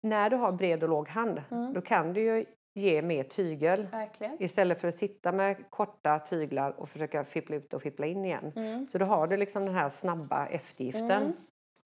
när 0.00 0.30
du 0.30 0.36
har 0.36 0.52
bred 0.52 0.82
och 0.82 0.88
låg 0.88 1.08
hand 1.08 1.42
Mm. 1.50 1.72
då 1.72 1.80
kan 1.80 2.12
du 2.12 2.20
ju 2.20 2.44
ge 2.74 3.02
mer 3.02 3.24
tygel 3.24 3.86
Verkligen. 3.90 4.42
istället 4.42 4.80
för 4.80 4.88
att 4.88 4.94
sitta 4.98 5.32
med 5.32 5.70
korta 5.70 6.18
tyglar 6.18 6.80
och 6.80 6.88
försöka 6.88 7.24
fippla 7.24 7.56
ut 7.56 7.74
och 7.74 7.82
fippla 7.82 8.06
in 8.06 8.24
igen. 8.24 8.52
Mm. 8.56 8.86
Så 8.86 8.98
då 8.98 9.04
har 9.04 9.26
du 9.26 9.36
liksom 9.36 9.64
den 9.66 9.74
här 9.74 9.90
snabba 9.90 10.46
eftergiften. 10.46 11.10
Mm. 11.10 11.32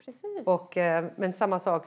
Precis. 0.05 0.41
Och, 0.45 0.77
eh, 0.77 1.05
men 1.15 1.33
samma 1.33 1.59
sak, 1.59 1.85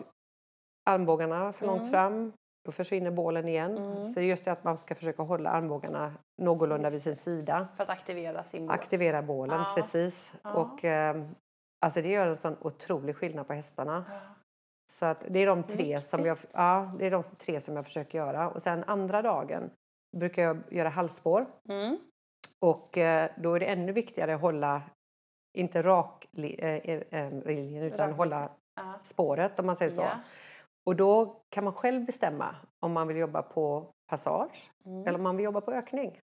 armbågarna 0.90 1.52
för 1.52 1.66
långt 1.66 1.90
fram, 1.90 2.32
då 2.68 2.72
försvinner 2.72 3.10
bålen 3.10 3.48
igen. 3.48 3.78
Mm. 3.78 4.04
Så 4.04 4.20
det 4.20 4.20
är 4.20 4.28
just 4.28 4.44
det 4.44 4.52
att 4.52 4.64
man 4.64 4.78
ska 4.78 4.94
försöka 4.94 5.22
hålla 5.22 5.50
armbågarna 5.50 6.12
någorlunda 6.42 6.90
vid 6.90 7.02
sin 7.02 7.16
sida. 7.16 7.68
för 7.76 7.82
att 7.82 7.90
aktivera 7.90 8.44
sin 8.44 8.66
bål. 8.66 8.74
Aktivera 8.74 9.22
bålen, 9.22 9.58
Ja. 9.60 9.72
precis. 9.74 10.32
Ja. 10.42 10.52
Och, 10.52 10.84
eh, 10.84 11.24
alltså 11.80 12.02
det 12.02 12.08
gör 12.08 12.26
en 12.26 12.36
sån 12.36 12.56
otrolig 12.60 13.16
skillnad 13.16 13.46
på 13.46 13.52
hästarna. 13.52 14.04
Ja. 14.08 14.20
Så 14.92 15.06
att 15.06 15.24
det 15.28 15.38
är 15.38 15.46
de 15.46 15.62
tre 15.62 16.00
som 16.00 16.26
jag, 16.26 16.38
ja, 16.52 16.92
det 16.98 17.06
är 17.06 17.10
de 17.10 17.22
tre 17.22 17.60
som 17.60 17.76
jag 17.76 17.84
försöker 17.84 18.18
göra. 18.18 18.50
Och 18.50 18.62
sen 18.62 18.84
andra 18.86 19.22
dagen 19.22 19.70
brukar 20.16 20.42
jag 20.42 20.58
göra 20.70 20.88
halsspår. 20.88 21.46
Mm. 21.68 21.98
Och 22.60 22.98
eh, 22.98 23.30
då 23.36 23.54
är 23.54 23.60
det 23.60 23.66
ännu 23.66 23.92
viktigare 23.92 24.34
att 24.34 24.40
hålla, 24.40 24.82
inte 25.58 25.82
rak 25.82 26.28
li, 26.30 26.56
eh, 26.58 27.20
eh, 27.20 27.32
linjen, 27.46 27.84
utan 27.84 28.08
Rak 28.08 28.16
hålla 28.16 28.48
spåret 29.02 29.58
om 29.58 29.66
man 29.66 29.76
säger 29.76 29.90
så. 29.90 30.00
Ja. 30.00 30.20
Och 30.88 30.96
då 30.96 31.36
kan 31.50 31.64
man 31.64 31.72
själv 31.72 32.04
bestämma 32.04 32.54
om 32.80 32.92
man 32.92 33.08
vill 33.08 33.16
jobba 33.16 33.42
på 33.42 33.86
passage 34.10 34.70
Mm. 34.86 35.06
eller 35.06 35.18
om 35.18 35.22
man 35.22 35.36
vill 35.36 35.44
jobba 35.44 35.60
på 35.60 35.72
ökning. 35.72 36.20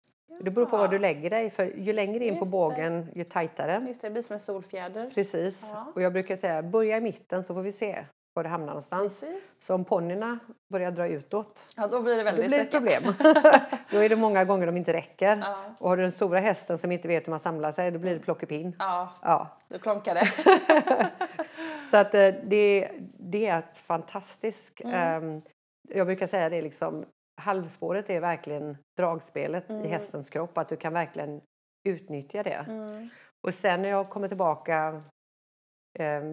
Det 0.41 0.51
beror 0.51 0.65
på 0.65 0.77
var 0.77 0.87
du 0.87 0.99
lägger 0.99 1.29
dig, 1.29 1.49
för 1.49 1.63
ju 1.63 1.93
längre 1.93 2.25
in 2.25 2.33
på 2.33 2.39
Just 2.39 2.45
det. 2.45 2.51
bågen 2.51 3.07
ju 3.15 3.23
tajtare. 3.23 3.83
Just 3.87 4.01
det, 4.01 4.07
det 4.07 4.11
blir 4.11 4.21
som 4.23 4.33
en 4.33 4.39
solfjäder. 4.39 5.11
Precis. 5.15 5.69
Ja. 5.73 5.85
Och 5.95 6.01
jag 6.01 6.13
brukar 6.13 6.35
säga, 6.35 6.61
börja 6.63 6.97
i 6.97 7.01
mitten 7.01 7.43
så 7.43 7.53
får 7.53 7.61
vi 7.61 7.71
se. 7.71 8.05
var 8.33 8.43
det 8.43 8.49
hamnar 8.49 8.67
någonstans. 8.67 9.19
Precis. 9.19 9.43
Så 9.59 9.75
om 9.75 9.85
ponnyerna 9.85 10.39
börjar 10.69 10.91
dra 10.91 11.07
utåt, 11.07 11.65
Ja, 11.77 11.87
då 11.87 12.01
blir 12.01 12.11
det 12.15 12.19
då 12.19 12.23
väldigt 12.23 12.47
blir 12.47 12.57
det 12.57 12.63
ett 12.63 12.71
problem. 12.71 13.03
då 13.91 13.97
är 13.97 14.09
det 14.09 14.15
många 14.15 14.45
gånger 14.45 14.65
de 14.65 14.77
inte 14.77 14.93
räcker. 14.93 15.37
Ja. 15.37 15.55
Och 15.79 15.89
har 15.89 15.97
du 15.97 16.03
den 16.03 16.11
stora 16.11 16.39
hästen 16.39 16.77
som 16.77 16.91
inte 16.91 17.07
vet 17.07 17.27
hur 17.27 17.29
man 17.31 17.39
samlar 17.39 17.71
sig, 17.71 17.91
då 17.91 17.99
blir 17.99 18.13
det 18.13 18.19
plockepinn. 18.19 18.75
Ja, 18.79 19.09
Ja. 19.21 19.47
då 19.67 19.79
klonkar 19.79 20.15
det. 20.15 20.27
Så 21.89 21.97
att 21.97 22.13
eh, 22.13 22.33
det, 22.43 22.91
det 23.19 23.45
är 23.47 23.59
ett 23.59 23.77
fantastiskt... 23.77 24.81
Mm. 24.81 24.93
ehm, 24.95 25.41
jag 25.89 26.07
brukar 26.07 26.27
säga 26.27 26.49
det 26.49 26.61
liksom, 26.61 27.05
halvspåret 27.41 28.09
är 28.09 28.19
verkligen 28.19 28.77
dragspelet 28.97 29.69
i 29.69 29.73
Mm. 29.73 29.89
hästens 29.91 30.29
kropp, 30.29 30.57
att 30.57 30.69
du 30.69 30.75
kan 30.77 30.93
verkligen 30.93 31.41
utnyttja 31.89 32.43
det. 32.43 32.65
Mm. 32.67 33.09
Och 33.47 33.53
sen 33.53 33.81
när 33.81 33.89
jag 33.89 34.09
kommer 34.09 34.27
tillbaka 34.27 35.03
eh, 35.99 36.23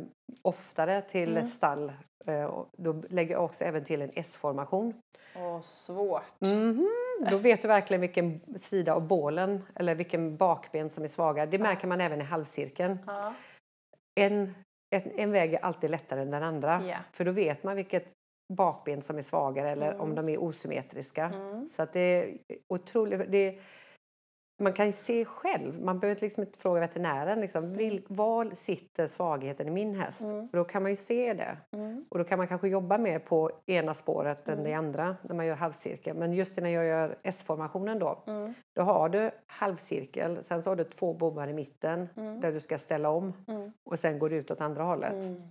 oftare 0.43 1.03
till 1.03 1.37
Mm. 1.37 1.47
stall, 1.47 1.93
eh, 2.27 2.63
då 2.77 3.03
lägger 3.09 3.35
jag 3.35 3.45
också 3.45 3.65
även 3.65 3.85
till 3.85 4.03
en 4.03 4.11
S-formation. 4.15 4.95
Åh, 5.37 5.61
svårt. 5.61 6.23
Mhm, 6.41 6.89
Då 7.31 7.39
vet 7.39 7.63
du 7.63 7.69
verkligen 7.69 8.01
vilken 8.01 8.41
sida 8.61 8.95
av 8.95 9.07
bålen 9.07 9.63
eller 9.75 9.95
vilken 9.95 10.37
bakben 10.37 10.91
som 10.91 11.05
är 11.05 11.09
svaga. 11.09 11.47
Det 11.47 11.59
märker 11.59 11.87
man 11.87 12.01
även 12.01 12.21
i 12.21 12.25
halvcirkeln. 12.25 12.99
Ja. 13.07 13.35
En, 14.21 14.55
en, 15.05 15.13
en 15.17 15.33
väg 15.33 15.55
är 15.55 15.65
alltid 15.65 15.91
lättare 15.91 16.21
än 16.23 16.31
den 16.31 16.43
andra. 16.43 16.83
Ja. 16.89 16.97
För 17.13 17.25
då 17.25 17.33
vet 17.33 17.63
man 17.65 17.77
vilket 17.77 18.07
bakben 18.53 19.03
som 19.03 19.19
är 19.19 19.23
svagare 19.23 19.71
eller 19.71 19.89
Mm. 19.89 20.01
om 20.01 20.15
de 20.15 20.29
är 20.29 20.43
osymmetriska. 20.43 21.25
Mm. 21.35 21.69
Så 21.77 21.83
att 21.83 21.93
det 21.93 22.01
är 22.01 22.39
otroligt. 22.69 23.33
Det 23.33 23.59
man 24.59 24.73
kan 24.73 24.87
ju 24.87 24.93
se 24.93 25.25
själv, 25.25 25.83
man 25.83 25.99
behöver 25.99 26.21
liksom 26.21 26.43
inte 26.43 26.59
fråga 26.59 26.81
veterinären. 26.81 27.41
Liksom, 27.41 27.73
vil, 27.73 28.03
var 28.09 28.51
sitter 28.55 29.07
svagheten 29.07 29.69
i 29.69 29.71
min 29.71 29.95
häst? 29.95 30.21
Mm. 30.21 30.41
Och 30.45 30.57
då 30.57 30.65
kan 30.65 30.83
man 30.83 30.93
ju 30.93 30.97
se 30.97 31.35
det. 31.35 31.57
Mm. 31.73 32.05
Och 32.09 32.19
då 32.19 32.25
kan 32.25 32.39
man 32.39 32.49
kanske 32.49 32.69
jobba 32.69 32.99
mer 32.99 33.19
på 33.19 33.51
ena 33.67 33.95
spåret 33.95 34.49
än 34.49 34.55
Mm. 34.59 34.65
det 34.65 34.73
andra 34.75 35.17
när 35.23 35.35
man 35.35 35.47
gör 35.47 35.55
halvcirkel. 35.55 36.17
Men 36.17 36.33
just 36.33 36.57
när 36.59 36.71
jag 36.71 36.85
gör 36.85 37.19
S-formationen 37.23 37.99
då, 37.99 38.23
Mm. 38.27 38.55
då 38.77 38.83
har 38.83 39.09
du 39.09 39.31
halvcirkel, 39.47 40.45
sen 40.45 40.63
så 40.63 40.71
har 40.71 40.77
du 40.77 40.85
två 40.85 41.15
bommar 41.15 41.49
i 41.49 41.53
mitten 41.53 42.09
Mm. 42.17 42.41
där 42.41 42.53
du 42.53 42.61
ska 42.61 42.79
ställa 42.79 43.11
om 43.11 43.33
Mm. 43.49 43.73
och 43.85 43.99
sen 43.99 44.19
går 44.19 44.31
du 44.31 44.37
ut 44.37 44.51
åt 44.51 44.61
andra 44.61 44.83
hållet. 44.83 45.13
Mm. 45.13 45.43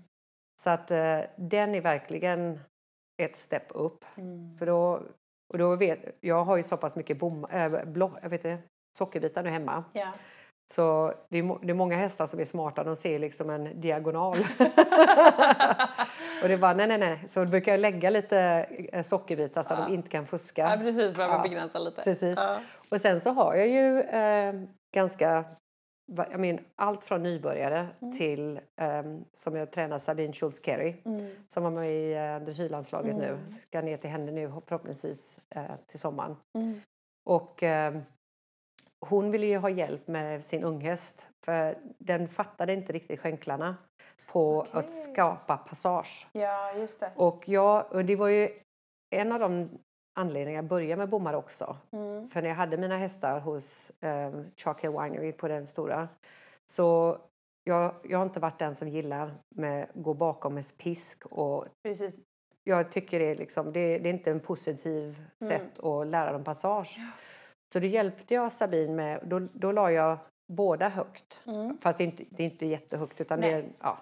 Så 0.64 0.70
att 0.70 0.92
eh, 0.92 1.20
den 1.36 1.76
är 1.76 1.82
verkligen 1.82 2.60
ett 3.18 3.38
step 3.38 3.64
upp. 3.70 4.06
Mm. 4.18 4.58
För 4.58 4.66
då, 4.66 5.02
och 5.54 5.58
då 5.58 5.76
vet, 5.76 6.00
jag 6.22 6.44
har 6.44 6.58
ju 6.58 6.64
så 6.64 6.78
pass 6.78 6.96
mycket 6.96 7.20
bom, 7.20 7.46
äh, 7.46 7.86
blå, 7.86 8.12
jag 8.22 8.30
vet 8.30 8.46
inte, 8.46 8.64
sockerbitar 8.98 9.44
nu 9.44 9.50
hemma. 9.50 9.84
Ja. 9.94 10.08
Så 10.72 11.14
det 11.30 11.38
är, 11.38 11.58
det 11.66 11.70
är 11.70 11.74
många 11.74 11.96
hästar 11.98 12.28
som 12.28 12.40
är 12.40 12.46
smarta, 12.46 12.84
de 12.84 12.96
ser 12.96 13.20
liksom 13.20 13.50
en 13.50 13.82
diagonal. 13.82 14.38
och 16.44 16.48
det 16.50 16.58
var 16.58 16.74
nej, 16.76 16.88
nej, 16.88 16.98
nej. 16.98 17.28
Så 17.30 17.40
då 17.44 17.46
brukar 17.52 17.72
jag 17.72 17.80
lägga 17.80 18.10
lite 18.10 18.40
eh, 18.94 19.04
sockerbitar 19.04 19.64
så 19.64 19.74
att 19.74 19.80
Ja. 19.80 19.86
de 19.86 19.94
inte 19.94 20.10
kan 20.10 20.22
ja, 20.22 20.28
fuska. 20.28 20.78
precis. 20.78 21.16
Behöver 21.16 21.36
Ja. 21.36 21.42
begränsa 21.42 21.80
lite. 21.80 22.02
Precis. 22.02 22.38
Ja. 22.38 22.60
Och 22.90 23.02
sen 23.02 23.20
så 23.22 23.30
har 23.32 23.56
jag 23.56 23.68
ju 23.68 24.00
eh, 24.02 24.54
ganska, 24.96 25.46
jag 26.16 26.40
menar, 26.40 26.64
allt 26.76 27.04
från 27.04 27.24
nybörjare 27.24 27.88
Mm. 28.02 28.18
till 28.18 28.60
eh, 28.82 29.04
som 29.38 29.56
jag 29.56 29.72
tränar 29.72 30.00
Sabine 30.00 30.34
Schultz 30.34 30.66
Kerry 30.66 30.96
Mm. 31.06 31.32
som 31.48 31.64
var 31.64 31.72
med 31.72 31.92
i 31.92 32.14
eh, 32.14 32.40
nu. 33.16 33.26
Mm. 33.26 33.52
Ska 33.68 33.82
ner 33.82 33.98
till 33.98 34.10
henne 34.10 34.32
nu 34.32 34.52
förhoppningsvis 34.68 35.38
eh, 35.50 35.64
till 35.88 36.00
sommaren. 36.00 36.36
Mm. 36.58 36.82
Och 37.26 37.64
eh, 37.64 37.94
hon 39.10 39.32
ville 39.32 39.46
ju 39.46 39.58
ha 39.58 39.70
hjälp 39.70 40.08
med 40.08 40.46
sin 40.46 40.64
unghäst 40.64 41.26
för 41.46 41.78
den 41.98 42.28
fattade 42.28 42.74
inte 42.74 42.94
riktigt 42.94 43.20
skänklarna 43.20 43.76
på 44.32 44.60
Okej. 44.60 44.72
att 44.80 44.92
skapa 44.92 45.58
passage. 45.58 46.28
Ja, 46.32 46.74
just 46.74 47.00
det. 47.00 47.12
Och, 47.16 47.48
jag, 47.50 47.86
och 47.92 48.06
det 48.06 48.16
var 48.16 48.28
ju 48.28 48.50
en 49.16 49.32
av 49.32 49.40
de 49.40 49.70
anledningar 50.20 50.58
jag 50.58 50.66
började 50.66 50.96
med 50.96 51.10
bommar 51.10 51.34
också. 51.34 51.78
Mm. 51.92 52.30
För 52.30 52.42
när 52.42 52.50
jag 52.50 52.56
hade 52.56 52.78
mina 52.78 52.98
hästar 52.98 53.40
hos 53.40 53.92
eh, 54.02 54.32
Chalk 54.58 54.84
Hill 54.84 54.90
Winery 54.90 55.32
på 55.32 55.48
den 55.48 55.68
stora 55.68 56.08
så 56.72 57.18
jag, 57.64 57.96
jag 58.04 58.18
har 58.18 58.26
inte 58.26 58.40
varit 58.40 58.60
den 58.60 58.76
som 58.76 58.88
gillar 58.88 59.32
med 59.56 59.88
gå 59.94 60.14
bakom 60.14 60.54
med 60.54 60.78
pisk 60.78 61.26
och 61.26 61.66
Precis. 61.84 62.16
jag 62.64 62.92
tycker 62.92 63.20
det 63.20 63.26
är, 63.32 63.36
liksom, 63.36 63.74
det, 63.74 63.98
det 64.00 64.10
är 64.10 64.14
inte 64.14 64.32
en 64.32 64.40
positiv 64.40 65.26
Mm. 65.42 65.50
sätt 65.60 65.80
att 65.80 66.08
lära 66.08 66.32
dem 66.32 66.44
passage. 66.44 66.98
Så 67.76 67.80
då 67.80 67.86
hjälpte 67.88 68.34
jag 68.34 68.52
Sabine 68.52 68.96
med, 68.96 69.20
då, 69.24 69.40
då 69.54 69.72
la 69.72 69.92
jag 69.92 70.18
båda 70.54 70.90
högt. 70.90 71.40
Mm. 71.48 71.78
Fast 71.82 71.98
det 71.98 72.04
är 72.04 72.06
inte, 72.06 72.24
det 72.30 72.44
är 72.44 72.46
inte 72.46 72.66
jättehögt 72.66 73.22
utan 73.22 73.42
det 73.42 73.48
är, 73.48 73.62
Nej. 73.62 73.74
ja, 73.82 73.98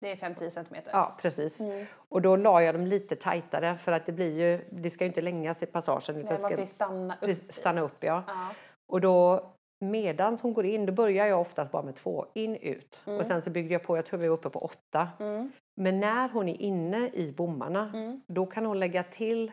Det 0.00 0.10
är 0.12 0.16
5-10 0.16 0.50
centimeter. 0.50 0.90
ja 0.92 1.14
precis. 1.20 1.60
Mm. 1.60 1.86
Och 2.08 2.22
då 2.22 2.36
la 2.36 2.62
jag 2.62 2.74
dem 2.74 2.86
lite 2.86 3.16
tajtare 3.16 3.76
för 3.78 3.92
att 3.92 4.06
det 4.06 4.12
blir 4.12 4.38
ju, 4.40 4.64
det 4.70 4.90
ska 4.90 5.04
ju 5.04 5.08
inte 5.08 5.20
längas 5.20 5.62
i 5.62 5.66
passagen 5.66 6.14
Nej, 6.14 6.18
utan 6.24 6.32
man 6.42 6.50
ska 6.50 6.60
ju 6.60 6.66
stanna 6.66 7.16
upp. 7.20 7.52
stanna 7.52 7.80
upp. 7.80 7.96
Ja. 8.04 8.22
Ja. 8.26 8.48
Och 8.86 9.00
då 9.00 9.46
medans 9.80 10.40
hon 10.42 10.52
går 10.52 10.64
in, 10.64 10.86
då 10.86 10.92
börjar 10.92 11.26
jag 11.26 11.40
oftast 11.40 11.72
bara 11.72 11.82
med 11.82 11.96
två, 11.96 12.26
in, 12.34 12.56
ut. 12.56 13.00
Mm. 13.06 13.18
Och 13.18 13.26
sen 13.26 13.42
så 13.42 13.50
byggde 13.50 13.72
jag 13.72 13.82
på, 13.82 13.96
jag 13.96 14.06
tror 14.06 14.20
vi 14.20 14.28
var 14.28 14.34
uppe 14.36 14.50
på 14.50 14.58
åtta. 14.58 15.08
Mm. 15.20 15.52
Men 15.76 16.00
när 16.00 16.28
hon 16.28 16.48
är 16.48 16.60
inne 16.62 17.08
i 17.12 17.32
bommarna, 17.32 17.90
Mm. 17.94 18.20
då 18.26 18.46
kan 18.46 18.66
hon 18.66 18.78
lägga 18.80 19.02
till 19.02 19.52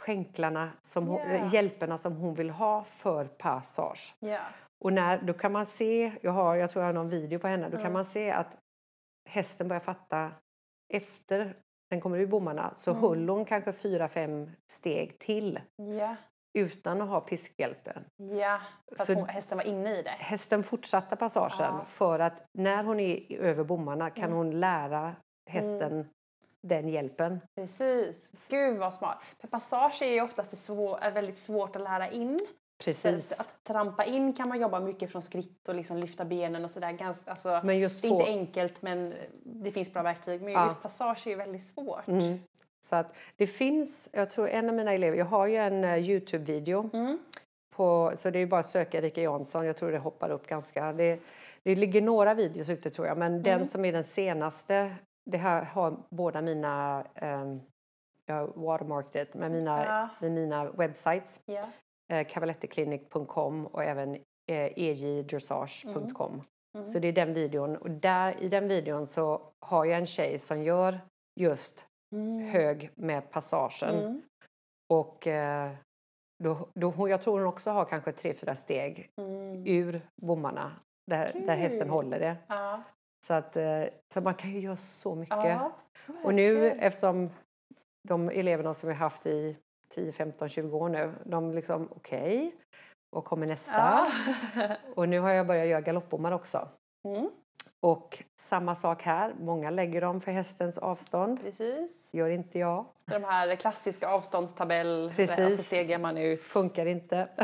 skänklarna, 0.00 0.70
som 0.82 1.06
hon, 1.06 1.46
hjälperna 1.46 1.98
som 1.98 2.16
hon 2.16 2.34
vill 2.34 2.50
ha 2.50 2.84
för 2.84 3.24
passage. 3.24 4.14
Ja. 4.20 4.40
Och 4.84 4.92
när, 4.92 5.22
då 5.22 5.32
kan 5.32 5.52
man 5.52 5.66
se, 5.66 6.12
jag, 6.22 6.32
har, 6.32 6.54
jag 6.56 6.70
tror 6.70 6.82
jag 6.82 6.88
har 6.88 6.92
någon 6.94 7.08
video 7.08 7.38
på 7.38 7.46
henne, 7.48 7.64
då 7.64 7.70
kan 7.76 7.80
Mm. 7.80 7.92
man 7.92 8.04
se 8.04 8.30
att 8.30 8.56
hästen 9.28 9.68
börjar 9.68 9.80
fatta 9.80 10.30
efter 10.94 11.54
den 11.90 12.00
kommer 12.00 12.18
ur 12.18 12.26
bommarna 12.26 12.74
så 12.76 12.90
Mm. 12.90 13.02
höll 13.02 13.28
hon 13.28 13.44
kanske 13.44 13.72
fyra, 13.72 14.08
fem 14.08 14.50
steg 14.72 15.18
till 15.18 15.60
Ja. 15.76 16.16
utan 16.58 17.00
att 17.02 17.08
ha 17.08 17.20
piskhjälpen. 17.20 18.04
Ja. 18.16 18.60
För 18.92 19.00
att 19.02 19.06
Så- 19.06 19.14
hon, 19.14 19.28
hästen 19.28 19.58
var 19.58 19.64
inne 19.64 19.98
i 19.98 20.02
det. 20.02 20.10
Hästen 20.10 20.62
fortsatte 20.62 21.16
passagen 21.16 21.50
Ja. 21.58 21.84
för 21.86 22.18
att 22.18 22.42
när 22.58 22.84
hon 22.84 23.00
är 23.00 23.32
över 23.40 23.64
bommarna 23.64 24.10
kan 24.10 24.24
Mm. 24.24 24.36
hon 24.36 24.60
lära 24.60 25.16
hästen 25.50 26.08
den 26.62 26.88
hjälpen. 26.88 27.40
Precis. 27.54 28.28
Gud 28.48 28.76
vad 28.78 28.94
smart. 28.94 29.18
För 29.38 29.48
passage 29.48 30.02
är 30.02 30.12
ju 30.12 30.20
oftast 30.22 30.64
svår, 30.64 30.98
är 31.02 31.10
väldigt 31.10 31.38
svårt 31.38 31.76
att 31.76 31.82
lära 31.82 32.10
in. 32.10 32.38
Precis. 32.84 33.40
Att 33.40 33.64
trampa 33.64 34.04
in 34.04 34.32
kan 34.32 34.48
man 34.48 34.60
jobba 34.60 34.80
mycket 34.80 35.12
från 35.12 35.22
skritt 35.22 35.68
och 35.68 35.74
liksom 35.74 35.96
lyfta 35.96 36.24
benen 36.24 36.64
och 36.64 36.70
sådär. 36.70 36.92
Ganska- 36.92 37.30
Alltså, 37.30 37.60
Men 37.64 37.78
just 37.78 38.02
det 38.02 38.08
är 38.08 38.10
få, 38.10 38.16
inte 38.20 38.30
enkelt 38.30 38.82
men 38.82 39.14
det 39.44 39.70
finns 39.70 39.92
bra 39.92 40.02
verktyg. 40.02 40.42
Men 40.42 40.52
Ja. 40.52 40.64
just 40.64 40.82
passage 40.82 41.26
är 41.26 41.30
ju 41.30 41.36
väldigt 41.36 41.66
svårt. 41.66 42.08
mm, 42.08 42.38
så 42.82 42.96
att 42.96 43.14
det 43.36 43.46
finns, 43.46 44.08
jag 44.12 44.30
tror 44.30 44.48
en 44.48 44.68
av 44.68 44.74
mina 44.74 44.92
elever, 44.92 45.18
jag 45.18 45.24
har 45.24 45.46
ju 45.46 45.56
en 45.56 45.84
eh, 45.84 45.96
Youtube-video 46.10 46.90
Mm. 46.92 47.18
på, 47.76 48.12
så 48.16 48.30
det 48.30 48.38
är 48.38 48.46
bara 48.46 48.60
att 48.60 48.68
söka 48.70 48.98
Erika 48.98 49.20
Jansson, 49.22 49.66
jag 49.66 49.76
tror 49.76 49.92
det 49.92 49.98
hoppar 49.98 50.30
upp 50.30 50.46
ganska. 50.46 50.92
Det, 50.92 51.18
det 51.62 51.74
ligger 51.74 52.02
några 52.02 52.34
videos 52.34 52.68
ute 52.70 52.90
tror 52.90 53.06
jag, 53.06 53.18
men 53.18 53.42
den 53.42 53.54
Mm. 53.54 53.66
som 53.66 53.84
är 53.84 53.92
den 53.92 54.04
senaste, 54.04 54.94
det 55.30 55.38
här 55.38 55.62
har 55.62 55.96
båda 56.10 56.40
mina, 56.42 57.04
um, 57.22 57.60
jag 58.26 58.34
har 58.34 58.46
watermarked 58.46 59.26
med 59.34 59.50
mina, 59.50 59.84
Ja. 59.84 60.08
med 60.20 60.32
mina 60.32 60.70
websites. 60.70 61.40
Ja. 61.46 61.68
eh, 62.08 62.26
och 63.66 63.84
även 63.84 64.14
eh, 64.50 64.72
egdressage.com. 64.76 66.42
Mm. 66.78 66.88
Så 66.88 66.98
det 66.98 67.08
är 67.08 67.12
den 67.12 67.34
videon 67.34 67.76
och 67.76 67.90
där, 67.90 68.42
i 68.42 68.48
den 68.48 68.68
videon 68.68 69.06
så 69.06 69.40
har 69.60 69.84
jag 69.84 69.98
en 69.98 70.06
tjej 70.06 70.38
som 70.38 70.62
gör 70.62 71.00
just 71.40 71.86
Mm. 72.14 72.48
hög 72.48 72.90
med 72.94 73.30
passagen 73.30 73.94
Mm. 73.94 74.22
och 74.92 75.26
eh, 75.26 75.70
då, 76.44 76.68
då, 76.74 77.08
jag 77.08 77.20
tror 77.22 77.38
hon 77.38 77.46
också 77.48 77.70
har 77.70 77.84
kanske 77.84 78.12
tre, 78.12 78.34
fyra 78.34 78.54
steg 78.54 79.10
Mm. 79.16 79.66
ur 79.66 80.00
bommarna 80.22 80.72
där, 81.06 81.30
där 81.46 81.56
hästen 81.56 81.88
håller 81.90 82.18
det. 82.20 82.36
Ja. 82.46 82.82
Så, 83.30 83.34
att, 83.34 83.56
eh, 83.56 83.84
så 84.14 84.20
man 84.20 84.34
kan 84.34 84.50
ju 84.50 84.60
göra 84.60 84.76
så 84.76 85.14
mycket. 85.14 85.44
Ja, 85.44 85.72
och 86.24 86.34
nu 86.34 86.70
eftersom 86.70 87.30
de 88.08 88.28
eleverna 88.28 88.74
som 88.74 88.88
vi 88.88 88.94
haft 88.94 89.26
i 89.26 89.56
10, 89.88 90.12
15, 90.12 90.48
20 90.48 90.76
år 90.76 90.88
nu, 90.88 91.12
de 91.24 91.54
liksom 91.54 91.88
okej, 91.90 92.54
och 93.16 93.24
kommer 93.24 93.46
nästa? 93.46 94.08
Ja. 94.54 94.76
Och 94.94 95.08
nu 95.08 95.20
har 95.20 95.30
jag 95.30 95.46
börjat 95.46 95.68
göra 95.68 95.80
galoppbommar 95.80 96.32
också. 96.32 96.68
Mm. 97.08 97.30
Och 97.80 98.24
samma 98.36 98.74
sak 98.74 99.02
här, 99.02 99.34
många 99.40 99.70
lägger 99.70 100.00
dem 100.00 100.20
för 100.20 100.32
hästens 100.32 100.78
avstånd. 100.78 101.40
Precis. 101.42 101.90
Gör 102.12 102.28
inte 102.30 102.58
jag. 102.58 102.84
De 103.06 103.24
här 103.24 103.56
klassiska 103.56 104.08
avståndstabell, 104.08 105.12
Precis. 105.16 105.38
och 105.38 105.52
så 105.52 105.62
stegar 105.62 105.98
man 105.98 106.18
ut. 106.18 106.40
Funkar 106.42 106.86
inte. 106.86 107.28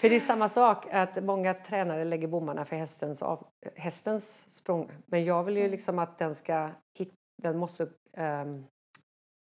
för 0.00 0.08
det 0.08 0.14
är 0.14 0.20
samma 0.20 0.48
sak 0.48 0.86
att 0.92 1.24
många 1.24 1.54
tränare 1.54 2.04
lägger 2.04 2.28
bommarna 2.28 2.64
för 2.64 2.76
hästens, 2.76 3.22
av, 3.22 3.46
hästens 3.76 4.44
språng. 4.48 4.90
Men 5.06 5.24
jag 5.24 5.44
vill 5.44 5.54
ju 5.56 5.60
Mm. 5.62 5.70
liksom 5.70 5.98
att 5.98 6.18
den 6.18 6.34
ska 6.34 6.70
hit, 6.98 7.12
den 7.42 7.58
måste, 7.58 7.88
ehm, 8.16 8.64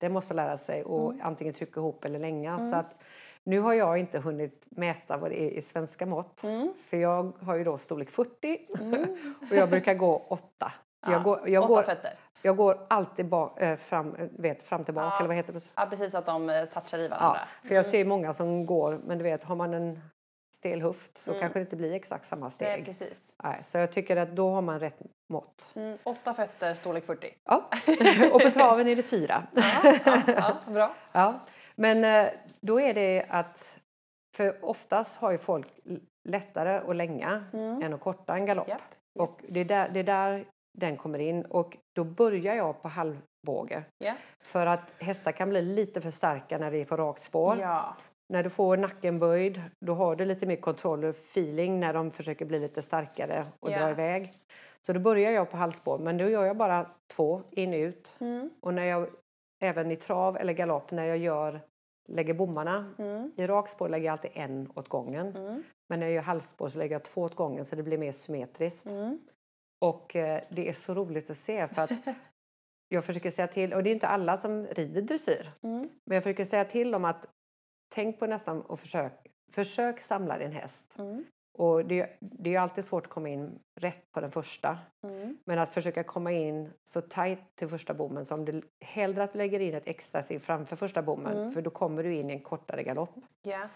den 0.01 0.13
måste 0.13 0.35
lära 0.35 0.59
sig 0.59 0.85
och 0.85 1.13
Mm. 1.13 1.27
antingen 1.27 1.55
trycka 1.55 1.81
ihop 1.81 2.05
eller 2.05 2.19
länga. 2.19 2.55
Mm. 2.55 2.71
Så 2.71 2.77
att 2.77 2.95
nu 3.45 3.61
har 3.61 3.75
jag 3.75 3.99
inte 3.99 4.19
hunnit 4.19 4.65
mäta 4.71 5.17
vad 5.17 5.31
det 5.31 5.41
är 5.43 5.51
i 5.51 5.63
svenska 5.63 6.07
mått. 6.07 6.43
Mm. 6.43 6.73
För 6.91 6.97
jag 6.97 7.33
har 7.43 7.57
ju 7.57 7.65
då 7.65 7.79
storlek 7.79 8.11
40 8.11 8.59
Mm. 8.81 9.35
och 9.51 9.57
jag 9.57 9.71
brukar 9.71 9.95
gå 9.95 10.23
8. 10.29 10.73
Ja, 11.07 11.13
Jag 11.13 11.23
går, 11.23 11.49
jag 11.49 11.65
Åtta 11.65 11.75
går, 11.75 11.83
fötter. 11.83 12.13
jag 12.43 12.57
går 12.57 12.87
alltid 12.91 13.27
bak, 13.29 13.61
äh, 13.61 13.77
fram, 13.77 14.17
vet, 14.39 14.63
fram 14.63 14.85
tillbaka 14.85 15.07
Ja. 15.07 15.19
eller 15.19 15.27
vad 15.29 15.37
heter 15.37 15.53
det? 15.53 15.69
Ja, 15.75 15.87
precis 15.91 16.15
att 16.15 16.27
de 16.27 16.51
eh, 16.51 16.65
touchar 16.65 16.99
i 16.99 17.03
Ja, 17.03 17.09
varandra. 17.09 17.41
för 17.65 17.75
jag 17.75 17.87
ser 17.87 18.05
många 18.05 18.33
som 18.33 18.67
går, 18.67 19.01
men 19.07 19.19
du 19.19 19.25
vet, 19.25 19.45
har 19.45 19.57
man 19.57 19.75
en 19.75 20.01
stel 20.57 20.83
höft 20.83 21.19
så 21.19 21.35
kanske 21.35 21.59
det 21.59 21.61
inte 21.61 21.77
blir 21.77 21.93
exakt 21.93 22.27
samma 22.27 22.45
Nej, 22.47 22.51
steg. 22.53 22.85
precis. 22.85 23.19
Nej, 23.43 23.63
så 23.67 23.79
jag 23.79 23.93
tycker 23.93 24.17
att 24.17 24.31
då 24.37 24.51
har 24.51 24.63
man 24.63 24.81
rätt 24.81 24.99
mått. 25.29 25.73
Mm, 25.75 25.99
åtta 26.03 26.35
fötter, 26.35 26.75
storlek 26.75 27.05
40. 27.07 27.35
Ja. 27.45 27.71
Och 28.33 28.41
på 28.43 28.51
traven 28.51 28.89
är 28.89 28.97
det 28.97 29.03
fyra. 29.03 29.43
Ja, 29.53 29.63
ja, 30.05 30.21
ja, 30.27 30.73
bra. 30.73 30.95
Ja. 31.13 31.41
Men 31.81 32.05
eh, 32.05 32.33
då 32.61 32.81
är 32.81 32.95
det 32.95 33.27
att, 33.29 33.79
för 34.37 34.65
oftast 34.65 35.17
har 35.17 35.31
ju 35.31 35.39
folk 35.39 35.67
lättare 36.29 36.91
att 36.91 36.97
länga 36.97 37.45
Mm. 37.53 37.83
än 37.83 37.95
att 37.95 38.01
korta 38.01 38.35
en 38.35 38.47
galopp. 38.47 38.69
Japp. 38.69 38.83
Och 39.19 39.41
det 39.49 39.61
är, 39.61 39.65
där, 39.65 39.89
det 39.89 40.01
är 40.01 40.05
där 40.05 40.45
den 40.79 40.97
kommer 40.97 41.19
in 41.19 41.45
och 41.45 41.77
då 41.97 42.05
börjar 42.05 42.55
jag 42.55 42.83
på 42.83 42.89
halvbåge. 42.89 43.85
Ja. 43.99 44.15
För 44.41 44.67
att 44.67 45.03
hästar 45.03 45.33
kan 45.33 45.49
bli 45.51 45.63
lite 45.63 46.01
för 46.01 46.11
starka 46.11 46.59
när 46.59 46.71
det 46.71 46.79
är 46.79 46.85
på 46.85 46.97
rakt 46.97 47.23
spår. 47.23 47.57
Ja. 47.61 47.97
När 48.33 48.43
du 48.43 48.51
får 48.51 48.77
nacken 48.77 49.19
böjd 49.19 49.63
då 49.87 49.95
har 49.95 50.17
du 50.17 50.25
lite 50.25 50.47
mer 50.47 50.57
kontroll 50.57 51.05
och 51.05 51.11
feeling 51.17 51.81
när 51.81 51.93
de 51.95 52.11
försöker 52.11 52.45
bli 52.45 52.59
lite 52.59 52.83
starkare 52.83 53.47
och 53.61 53.71
Ja. 53.71 53.79
dra 53.79 53.91
iväg. 53.91 54.33
Så 54.87 54.93
då 54.93 55.01
börjar 55.01 55.31
jag 55.31 55.51
på 55.51 55.57
halvspår 55.57 55.99
men 55.99 56.17
då 56.19 56.29
gör 56.29 56.45
jag 56.45 56.57
bara 56.57 56.87
två 57.17 57.43
in 57.51 57.75
ut. 57.75 58.17
Mm. 58.21 58.51
Och 58.61 58.75
när 58.75 58.85
jag 58.85 59.09
även 59.63 59.91
i 59.91 59.97
trav 59.97 60.37
eller 60.37 60.53
galopp 60.53 60.91
när 60.91 61.05
jag 61.05 61.19
gör 61.19 61.61
lägger 62.11 62.35
bommarna 62.35 62.95
Mm. 62.99 63.33
i 63.37 63.47
rakspår 63.47 63.89
lägger 63.89 64.07
jag 64.07 64.13
alltid 64.13 64.31
en 64.35 64.71
åt 64.75 64.89
gången. 64.89 65.37
Mm. 65.37 65.63
Men 65.89 66.01
när 66.01 66.07
jag 66.07 66.15
gör 66.15 66.23
halvspår 66.23 66.69
så 66.69 66.79
lägger 66.79 66.95
jag 66.95 67.05
två 67.05 67.21
åt 67.23 67.35
gången 67.35 67.65
så 67.65 67.77
det 67.77 67.83
blir 67.83 67.99
mer 67.99 68.13
symmetriskt. 68.13 68.87
Mm. 68.87 69.19
Och 69.81 70.17
eh, 70.17 70.43
det 70.51 70.69
är 70.69 70.73
så 70.73 70.95
roligt 70.95 71.31
att 71.31 71.37
se 71.37 71.69
för 71.69 71.83
att 71.83 71.91
jag 72.89 73.05
försöker 73.05 73.31
säga 73.31 73.49
till, 73.49 73.75
och 73.75 73.83
det 73.83 73.91
är 73.91 73.95
inte 73.95 74.09
alla 74.09 74.37
som 74.37 74.67
rider 74.67 75.03
dressyr, 75.03 75.53
Mm. 75.63 75.89
men 76.05 76.15
jag 76.15 76.23
försöker 76.23 76.45
säga 76.45 76.65
till 76.65 76.91
dem 76.91 77.05
att 77.05 77.27
tänk 77.95 78.19
på 78.19 78.27
nästan 78.27 78.61
och 78.63 78.81
försök, 78.81 79.13
försök 79.53 80.01
samla 80.01 80.39
din 80.39 80.53
häst. 80.53 80.95
Och 81.61 81.85
det, 81.85 82.11
det 82.21 82.55
är 82.55 82.61
alltid 82.61 82.85
svårt 82.85 83.07
att 83.07 83.13
komma 83.13 83.29
in 83.29 83.59
rätt 83.81 84.13
på 84.13 84.21
den 84.21 84.31
första. 84.31 84.79
Mm. 85.05 85.39
Men 85.45 85.59
att 85.59 85.75
försöka 85.75 86.03
komma 86.03 86.33
in 86.33 86.71
så 86.85 87.01
tajt 87.01 87.39
till 87.55 87.69
första 87.69 87.95
bommen 87.95 88.25
som 88.25 88.45
du 88.45 88.63
hellre 88.85 89.23
att 89.25 89.33
du 89.33 89.39
lägger 89.39 89.61
in 89.61 89.75
ett 89.75 89.87
extra 89.87 90.23
steg 90.23 90.43
framför 90.43 90.77
första 90.77 91.03
bommen 91.03 91.37
Mm. 91.37 91.53
för 91.53 91.63
då 91.63 91.71
kommer 91.71 92.03
du 92.03 92.15
in 92.15 92.31
i 92.31 92.33
en 92.33 92.41
kortare 92.41 92.83
galopp. 92.83 93.15
Ja. 93.43 93.69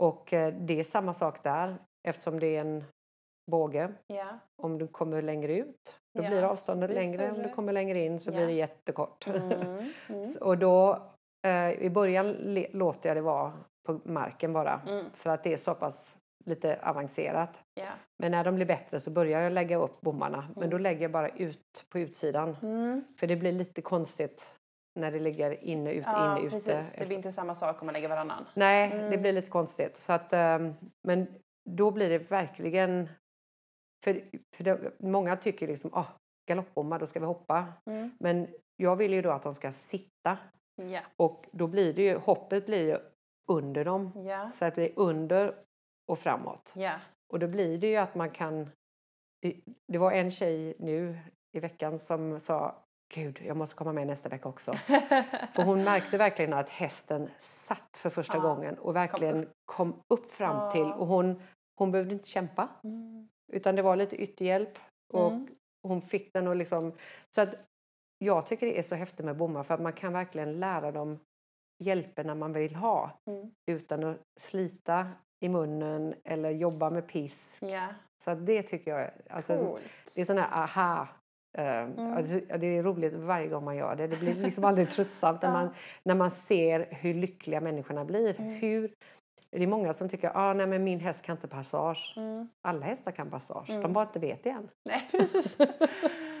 Och 0.00 0.32
eh, 0.32 0.54
det 0.54 0.80
är 0.80 0.84
samma 0.84 1.12
sak 1.14 1.42
där 1.42 1.76
eftersom 2.08 2.40
det 2.40 2.56
är 2.56 2.60
en 2.60 2.84
båge. 3.50 3.92
Ja. 4.06 4.38
Om 4.62 4.78
du 4.78 4.86
kommer 4.88 5.22
längre 5.22 5.56
ut 5.56 5.94
då 6.14 6.22
Ja, 6.24 6.28
blir 6.28 6.42
avståndet 6.42 6.90
blir 6.90 7.00
längre. 7.00 7.30
Om 7.30 7.42
du 7.42 7.48
kommer 7.48 7.72
längre 7.72 7.98
in 7.98 8.20
så 8.20 8.30
blir 8.30 8.46
det 8.46 8.52
jättekort. 8.52 9.26
Mm. 9.26 9.52
Mm. 10.08 10.30
och 10.40 10.58
då 10.58 11.02
eh, 11.46 11.70
i 11.70 11.90
början 11.90 12.36
låter 12.72 13.08
jag 13.08 13.16
det 13.16 13.20
vara 13.22 13.52
på 13.86 14.00
marken 14.04 14.52
bara 14.52 14.80
Mm. 14.86 15.04
för 15.14 15.30
att 15.30 15.44
det 15.44 15.52
är 15.52 15.56
så 15.56 15.74
pass 15.74 16.17
lite 16.44 16.78
avancerat. 16.82 17.62
Ja. 17.74 17.90
Men 18.18 18.30
när 18.32 18.44
de 18.44 18.54
blir 18.54 18.66
bättre 18.66 19.00
så 19.00 19.10
börjar 19.10 19.40
jag 19.40 19.52
lägga 19.52 19.76
upp 19.76 20.00
bommarna. 20.00 20.48
Men 20.56 20.70
då 20.70 20.76
Mm. 20.76 20.82
lägger 20.82 21.02
jag 21.02 21.10
bara 21.10 21.28
ut 21.28 21.84
på 21.88 21.98
utsidan. 21.98 22.56
Mm. 22.62 23.04
För 23.20 23.26
det 23.26 23.36
blir 23.36 23.52
lite 23.52 23.82
konstigt 23.82 24.54
när 25.00 25.12
det 25.12 25.18
ligger 25.18 25.64
inne, 25.64 25.92
ute, 25.92 26.08
Ja, 26.10 26.38
inne, 26.38 26.56
ute. 26.56 26.84
Det 26.98 27.06
blir 27.06 27.16
inte 27.16 27.32
samma 27.32 27.54
sak 27.54 27.82
om 27.82 27.86
man 27.86 27.92
lägger 27.92 28.08
varannan. 28.08 28.44
Nej, 28.54 28.88
det 28.90 28.96
Mm. 29.06 29.20
blir 29.22 29.32
lite 29.32 29.50
konstigt. 29.50 29.96
Så 29.96 30.12
att, 30.12 30.32
ehm, 30.32 30.74
men 31.02 31.26
då 31.70 31.90
blir 31.90 32.08
det 32.10 32.18
verkligen... 32.30 33.08
För, 34.04 34.22
för 34.56 34.64
det, 34.64 34.92
många 34.98 35.36
tycker 35.36 35.66
liksom, 35.66 35.90
ah, 35.94 36.06
galoppbommar, 36.48 36.98
då 36.98 37.06
ska 37.06 37.20
vi 37.20 37.26
hoppa. 37.26 37.66
Mm. 37.86 38.10
Men 38.20 38.48
jag 38.76 38.96
vill 38.96 39.12
ju 39.12 39.22
då 39.22 39.30
att 39.30 39.42
de 39.42 39.54
ska 39.54 39.72
sitta. 39.72 40.38
Ja. 40.76 41.00
Och 41.16 41.44
då 41.52 41.66
blir 41.66 41.92
det 41.92 42.02
ju, 42.02 42.16
hoppet 42.16 42.66
blir 42.66 42.86
ju 42.86 42.98
under 43.50 43.84
dem. 43.84 44.12
Ja. 44.26 44.50
Så 44.50 44.64
att 44.64 44.74
det 44.74 44.82
är 44.82 44.92
under 44.96 45.54
och 46.08 46.18
framåt. 46.18 46.72
Ja. 46.76 46.92
Och 47.32 47.38
då 47.38 47.46
blir 47.48 47.78
det 47.78 47.86
ju 47.86 47.96
att 47.96 48.14
man 48.14 48.30
kan... 48.30 48.70
Det, 49.42 49.60
det 49.88 49.98
var 49.98 50.12
en 50.12 50.30
tjej 50.30 50.74
nu 50.78 51.18
i 51.52 51.60
veckan 51.60 51.98
som 51.98 52.40
sa 52.40 52.84
Gud, 53.14 53.40
jag 53.46 53.56
måste 53.56 53.76
komma 53.76 53.92
med 53.92 54.06
nästa 54.06 54.28
vecka 54.28 54.48
också. 54.48 54.72
För 55.54 55.62
hon 55.62 55.84
märkte 55.84 56.18
verkligen 56.18 56.52
att 56.52 56.68
hästen 56.68 57.30
satt 57.38 57.96
för 57.98 58.10
första 58.10 58.36
Ja, 58.36 58.42
gången 58.42 58.78
och 58.78 58.96
verkligen 58.96 59.48
kom 59.64 60.02
upp 60.08 60.30
fram 60.32 60.56
Ja. 60.56 60.70
till. 60.70 60.82
Och 60.92 61.06
hon, 61.06 61.42
hon 61.78 61.90
behövde 61.92 62.14
inte 62.14 62.28
kämpa, 62.28 62.68
Mm. 62.84 63.28
utan 63.52 63.76
det 63.76 63.82
var 63.82 63.96
lite 63.96 64.16
ytterhjälp. 64.16 64.78
Och 65.12 65.32
Mm. 65.32 65.48
hon 65.82 66.00
fick 66.02 66.32
den 66.32 66.48
och 66.48 66.56
liksom... 66.56 66.92
Så 67.34 67.40
att 67.40 67.54
jag 68.18 68.46
tycker 68.46 68.66
det 68.66 68.78
är 68.78 68.82
så 68.82 68.94
häftigt 68.94 69.24
med 69.24 69.36
bommar 69.36 69.62
för 69.62 69.74
att 69.74 69.80
man 69.82 69.92
kan 69.92 70.12
verkligen 70.12 70.60
lära 70.60 70.92
dem 70.92 71.18
hjälperna 71.84 72.34
man 72.34 72.52
vill 72.52 72.74
ha 72.76 73.10
Mm. 73.26 73.50
utan 73.66 74.04
att 74.04 74.16
slita 74.40 75.08
i 75.40 75.48
munnen 75.48 76.14
eller 76.24 76.50
jobba 76.50 76.90
med 76.90 77.06
pisk. 77.08 77.48
Ja. 77.60 77.86
Så 78.24 78.30
att 78.30 78.46
det 78.46 78.62
tycker 78.62 78.98
jag, 78.98 79.10
alltså, 79.30 79.56
Coolt. 79.58 79.82
det 80.14 80.20
är 80.20 80.24
sån 80.24 80.38
här 80.38 80.62
aha. 80.62 81.08
eh, 81.58 82.16
alltså, 82.16 82.40
det 82.58 82.66
är 82.66 82.82
roligt 82.82 83.12
varje 83.14 83.46
gång 83.48 83.64
man 83.64 83.76
gör 83.76 83.96
det. 83.96 84.06
Det 84.06 84.16
blir 84.16 84.34
liksom 84.34 84.64
aldrig 84.64 84.90
tröttsamt 84.96 85.42
när, 85.42 85.52
man, 85.52 85.70
när 86.02 86.14
man 86.14 86.30
ser 86.30 86.88
hur 86.90 87.14
lyckliga 87.14 87.60
människorna 87.60 88.04
blir. 88.04 88.40
Mm. 88.40 88.52
Hur, 88.54 88.90
det 89.50 89.62
är 89.62 89.66
många 89.66 89.92
som 89.94 90.08
tycker 90.08 90.30
ah, 90.34 90.52
nej, 90.54 90.66
men 90.66 90.84
min 90.84 91.00
häst 91.00 91.24
kan 91.24 91.36
inte 91.36 91.48
passage. 91.48 92.14
Mm. 92.16 92.48
Alla 92.62 92.86
hästar 92.86 93.10
kan 93.12 93.30
passage, 93.30 93.70
Mm. 93.70 93.82
de 93.82 93.92
bara 93.92 94.04
inte 94.06 94.18
vet 94.18 94.44
det 94.44 94.50
än. 94.50 94.68
Nej, 94.88 95.08
precis. 95.10 95.56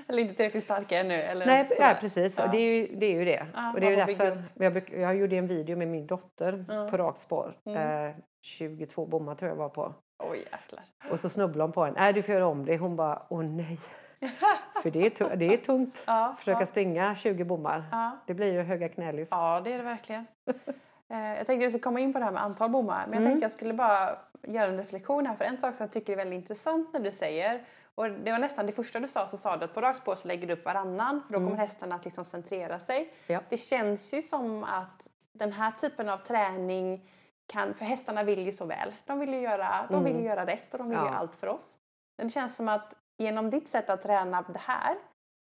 eller 0.08 0.22
inte 0.22 0.34
tillräckligt 0.34 0.64
starka 0.64 0.98
ännu. 0.98 1.14
Eller 1.14 1.46
Nej, 1.46 1.68
sådär. 1.68 1.80
ja, 1.88 1.96
precis. 2.00 2.38
Ja. 2.38 2.46
Det, 2.46 2.58
är 2.58 2.74
ju, 2.76 2.96
det 2.96 3.06
är 3.06 3.14
ju 3.18 3.24
det. 3.24 3.46
Ja, 3.54 3.72
och 3.74 3.80
det 3.80 3.86
är 3.92 4.06
därför 4.06 4.42
jag, 4.54 4.90
jag 5.00 5.16
gjorde 5.16 5.36
en 5.36 5.46
video 5.46 5.76
med 5.76 5.88
min 5.88 6.06
dotter 6.06 6.64
Ja. 6.68 6.88
på 6.90 6.96
rakt 6.96 7.20
spår. 7.20 7.56
Mm. 7.66 8.08
Eh, 8.08 8.14
22 8.48 9.06
bommar 9.06 9.34
tror 9.34 9.48
jag 9.48 9.56
var 9.56 9.68
på. 9.68 9.94
Oj, 10.18 10.38
jäklar. 10.52 10.84
Och 11.10 11.20
så 11.20 11.28
snubblade 11.28 11.64
hon 11.64 11.72
på 11.72 11.84
en. 11.84 11.94
Nej, 11.96 12.12
du 12.12 12.22
får 12.22 12.34
göra 12.34 12.46
om 12.46 12.64
det. 12.64 12.78
Hon 12.78 12.96
bara, 12.96 13.22
åh 13.28 13.42
nej. 13.44 13.78
För 14.82 14.90
det 14.90 15.06
är, 15.06 15.10
tu- 15.10 15.36
det 15.36 15.44
är 15.54 15.56
tungt. 15.56 16.02
Ja, 16.06 16.34
Försöka 16.38 16.60
ja. 16.60 16.66
springa 16.66 17.14
20 17.14 17.44
bommar. 17.44 17.84
Ja. 17.92 18.10
Det 18.26 18.34
blir 18.34 18.52
ju 18.52 18.62
höga 18.62 18.88
knälyft. 18.88 19.28
ja, 19.30 19.60
det 19.64 19.72
är 19.72 19.78
det 19.78 19.84
verkligen. 19.84 20.26
Eh, 21.10 21.18
Jag 21.36 21.46
tänkte 21.46 21.64
jag 21.64 21.72
skulle 21.72 21.82
komma 21.82 22.00
in 22.00 22.12
på 22.12 22.18
det 22.18 22.24
här 22.24 22.32
med 22.32 22.42
antal 22.42 22.70
bommar. 22.70 23.04
Men 23.06 23.12
jag 23.14 23.20
Mm. 23.20 23.30
tänkte 23.30 23.44
jag 23.44 23.52
skulle 23.52 23.72
bara 23.74 24.18
göra 24.42 24.66
en 24.66 24.76
reflektion 24.76 25.26
här. 25.26 25.36
För 25.36 25.44
en 25.44 25.56
sak 25.58 25.74
som 25.74 25.84
jag 25.84 25.92
tycker 25.92 26.12
är 26.12 26.16
väldigt 26.16 26.36
intressant 26.36 26.92
när 26.92 27.00
du 27.00 27.12
säger 27.12 27.64
och 27.94 28.10
det 28.10 28.30
var 28.32 28.38
nästan 28.38 28.66
det 28.66 28.72
första 28.72 29.00
du 29.00 29.08
sa 29.08 29.26
så 29.26 29.36
sa 29.36 29.56
du 29.56 29.64
att 29.64 29.74
på 29.74 29.80
rakt 29.80 29.98
spår 29.98 30.14
så 30.14 30.28
lägger 30.28 30.46
du 30.46 30.52
upp 30.52 30.64
varannan 30.64 31.22
för 31.26 31.32
då 31.32 31.38
kommer 31.38 31.56
hästarna 31.56 31.94
att 31.94 32.04
liksom 32.04 32.24
centrera 32.24 32.78
sig. 32.78 32.96
Mm. 32.98 33.10
Ja. 33.26 33.40
Det 33.48 33.56
känns 33.56 34.14
ju 34.14 34.22
som 34.22 34.64
att 34.64 35.08
den 35.32 35.52
här 35.52 35.70
typen 35.70 36.08
av 36.08 36.18
träning 36.18 37.10
kan, 37.48 37.74
för 37.74 37.84
hästarna 37.84 38.22
vill 38.22 38.38
ju 38.46 38.52
så 38.52 38.64
väl. 38.64 38.92
De 39.04 39.18
vill 39.20 39.34
ju 39.34 39.40
göra, 39.40 39.86
de 39.90 40.04
vill 40.04 40.12
ju 40.12 40.18
Mm. 40.20 40.30
göra 40.30 40.46
rätt 40.46 40.72
och 40.74 40.78
de 40.78 40.88
vill 40.88 40.98
ju 40.98 41.04
Ja. 41.04 41.14
allt 41.14 41.34
för 41.34 41.46
oss. 41.46 41.76
Men 42.18 42.26
det 42.26 42.32
känns 42.32 42.56
som 42.56 42.68
att 42.68 42.94
genom 43.18 43.50
ditt 43.50 43.68
sätt 43.68 43.90
att 43.90 44.02
träna 44.02 44.42
det 44.42 44.58
här 44.58 44.96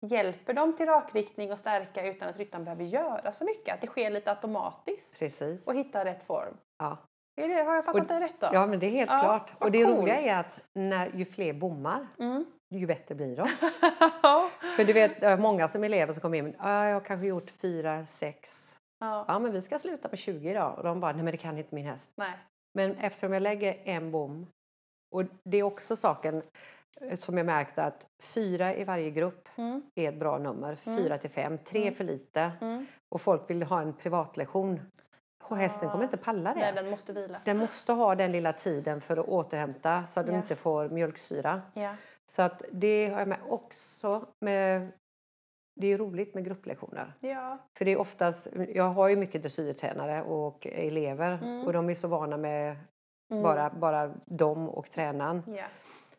hjälper 0.08 0.54
dem 0.54 0.76
till 0.76 0.86
rakriktning 0.86 1.52
och 1.52 1.60
stärka 1.60 2.08
utan 2.08 2.30
att 2.30 2.38
ryttaren 2.38 2.64
behöver 2.66 2.84
göra 2.84 3.32
så 3.32 3.44
mycket. 3.46 3.74
Att 3.74 3.82
det 3.82 3.88
sker 3.88 4.10
lite 4.10 4.30
automatiskt 4.32 5.20
Precis. 5.20 5.68
och 5.68 5.76
hitta 5.76 6.06
rätt 6.06 6.24
form. 6.24 6.58
Ja. 6.80 6.98
Det, 7.36 7.54
har 7.64 7.76
jag 7.76 7.86
fattat 7.86 8.02
Och- 8.02 8.08
det 8.08 8.20
rätt 8.20 8.40
då? 8.40 8.48
ja, 8.54 8.66
men 8.68 8.80
det 8.80 8.86
är 8.86 8.92
helt 8.92 9.12
Ja, 9.12 9.20
klart. 9.20 9.54
Och 9.60 9.72
det 9.72 9.84
coolt. 9.86 9.98
roliga 9.98 10.20
är 10.22 10.36
att 10.40 10.60
när, 10.74 11.08
ju 11.14 11.26
fler 11.26 11.54
bommar, 11.54 12.08
Mm. 12.20 12.46
ju 12.70 12.88
bättre 12.88 13.16
blir 13.16 13.36
de. 13.36 13.48
För 14.76 14.84
du 14.84 14.94
vet, 14.94 15.40
många 15.40 15.68
som 15.68 15.84
elever 15.84 16.14
som 16.14 16.22
kommer 16.22 16.38
in, 16.38 16.56
ah, 16.60 16.86
jag 16.86 16.94
har 16.96 17.02
kanske 17.02 17.28
gjort 17.28 17.50
fyra, 17.62 18.06
sex. 18.06 18.74
Ja. 19.02 19.26
Ja, 19.28 19.40
men 19.40 19.52
vi 19.52 19.62
ska 19.62 19.80
sluta 19.80 20.08
med 20.10 20.20
20 20.20 20.50
idag. 20.50 20.78
Och 20.78 20.84
de 20.84 21.00
bara, 21.00 21.12
nej 21.12 21.24
men 21.24 21.32
det 21.32 21.38
kan 21.38 21.58
inte 21.58 21.76
min 21.76 21.86
häst. 21.86 22.12
Nej. 22.16 22.34
Men 22.74 22.96
eftersom 22.96 23.34
jag 23.34 23.42
lägger 23.44 23.78
en 23.84 24.12
bom, 24.12 24.48
och 25.16 25.24
det 25.44 25.58
är 25.58 25.64
också 25.64 25.96
saken 25.96 26.44
eh, 27.02 27.18
som 27.18 27.38
jag 27.38 27.46
märkte 27.46 27.84
att 27.84 28.06
fyra 28.22 28.76
i 28.76 28.84
varje 28.84 29.10
grupp 29.12 29.48
Mm. 29.56 29.82
är 29.96 30.10
ett 30.10 30.20
bra 30.20 30.38
nummer. 30.38 30.78
Mm. 30.84 30.98
Fyra 30.98 31.18
till 31.18 31.30
fem, 31.30 31.58
tre 31.58 31.82
Mm. 31.82 31.94
för 31.96 32.04
lite. 32.04 32.52
Mm. 32.62 32.86
Och 33.16 33.22
folk 33.22 33.50
vill 33.50 33.64
ha 33.64 33.82
en 33.82 33.94
privatlektion. 33.94 34.80
Och 35.44 35.58
hästen 35.58 35.90
kommer 35.90 36.04
inte 36.04 36.18
palla 36.18 36.54
det. 36.54 36.60
Nej, 36.60 36.74
den 36.76 36.90
måste 36.90 37.14
vila. 37.14 37.42
Den 37.46 37.58
måste 37.58 37.94
ha 37.94 38.16
den 38.16 38.32
lilla 38.32 38.54
tiden 38.54 39.02
för 39.02 39.18
att 39.18 39.28
återhämta 39.28 40.08
så 40.08 40.20
att 40.20 40.26
Ja. 40.26 40.32
den 40.32 40.42
inte 40.42 40.56
får 40.56 40.90
mjölksyra. 40.90 41.62
Ja. 41.74 41.96
Så 42.32 42.42
att 42.42 42.62
det 42.72 43.10
har 43.10 43.20
jag 43.20 43.28
med 43.28 43.40
också. 43.50 44.26
Med, 44.46 44.92
det 45.76 45.88
är 45.94 45.98
roligt 45.98 46.34
med 46.36 46.46
grupplektioner. 46.46 47.14
Ja. 47.20 47.58
För 47.78 47.86
det 47.86 47.92
är 47.92 48.00
oftast, 48.00 48.48
jag 48.74 48.90
har 48.90 49.08
ju 49.08 49.16
mycket 49.16 49.42
dressyrtränare 49.42 50.24
och 50.24 50.68
elever 50.68 51.40
Mm. 51.42 51.66
och 51.68 51.74
de 51.74 51.90
är 51.90 51.96
så 51.96 52.08
vana 52.08 52.38
med 52.38 52.76
Mm. 53.32 53.44
bara, 53.44 53.70
bara 53.70 54.12
dem 54.26 54.70
och 54.70 54.92
tränaren. 54.92 55.44
Ja. 55.48 55.64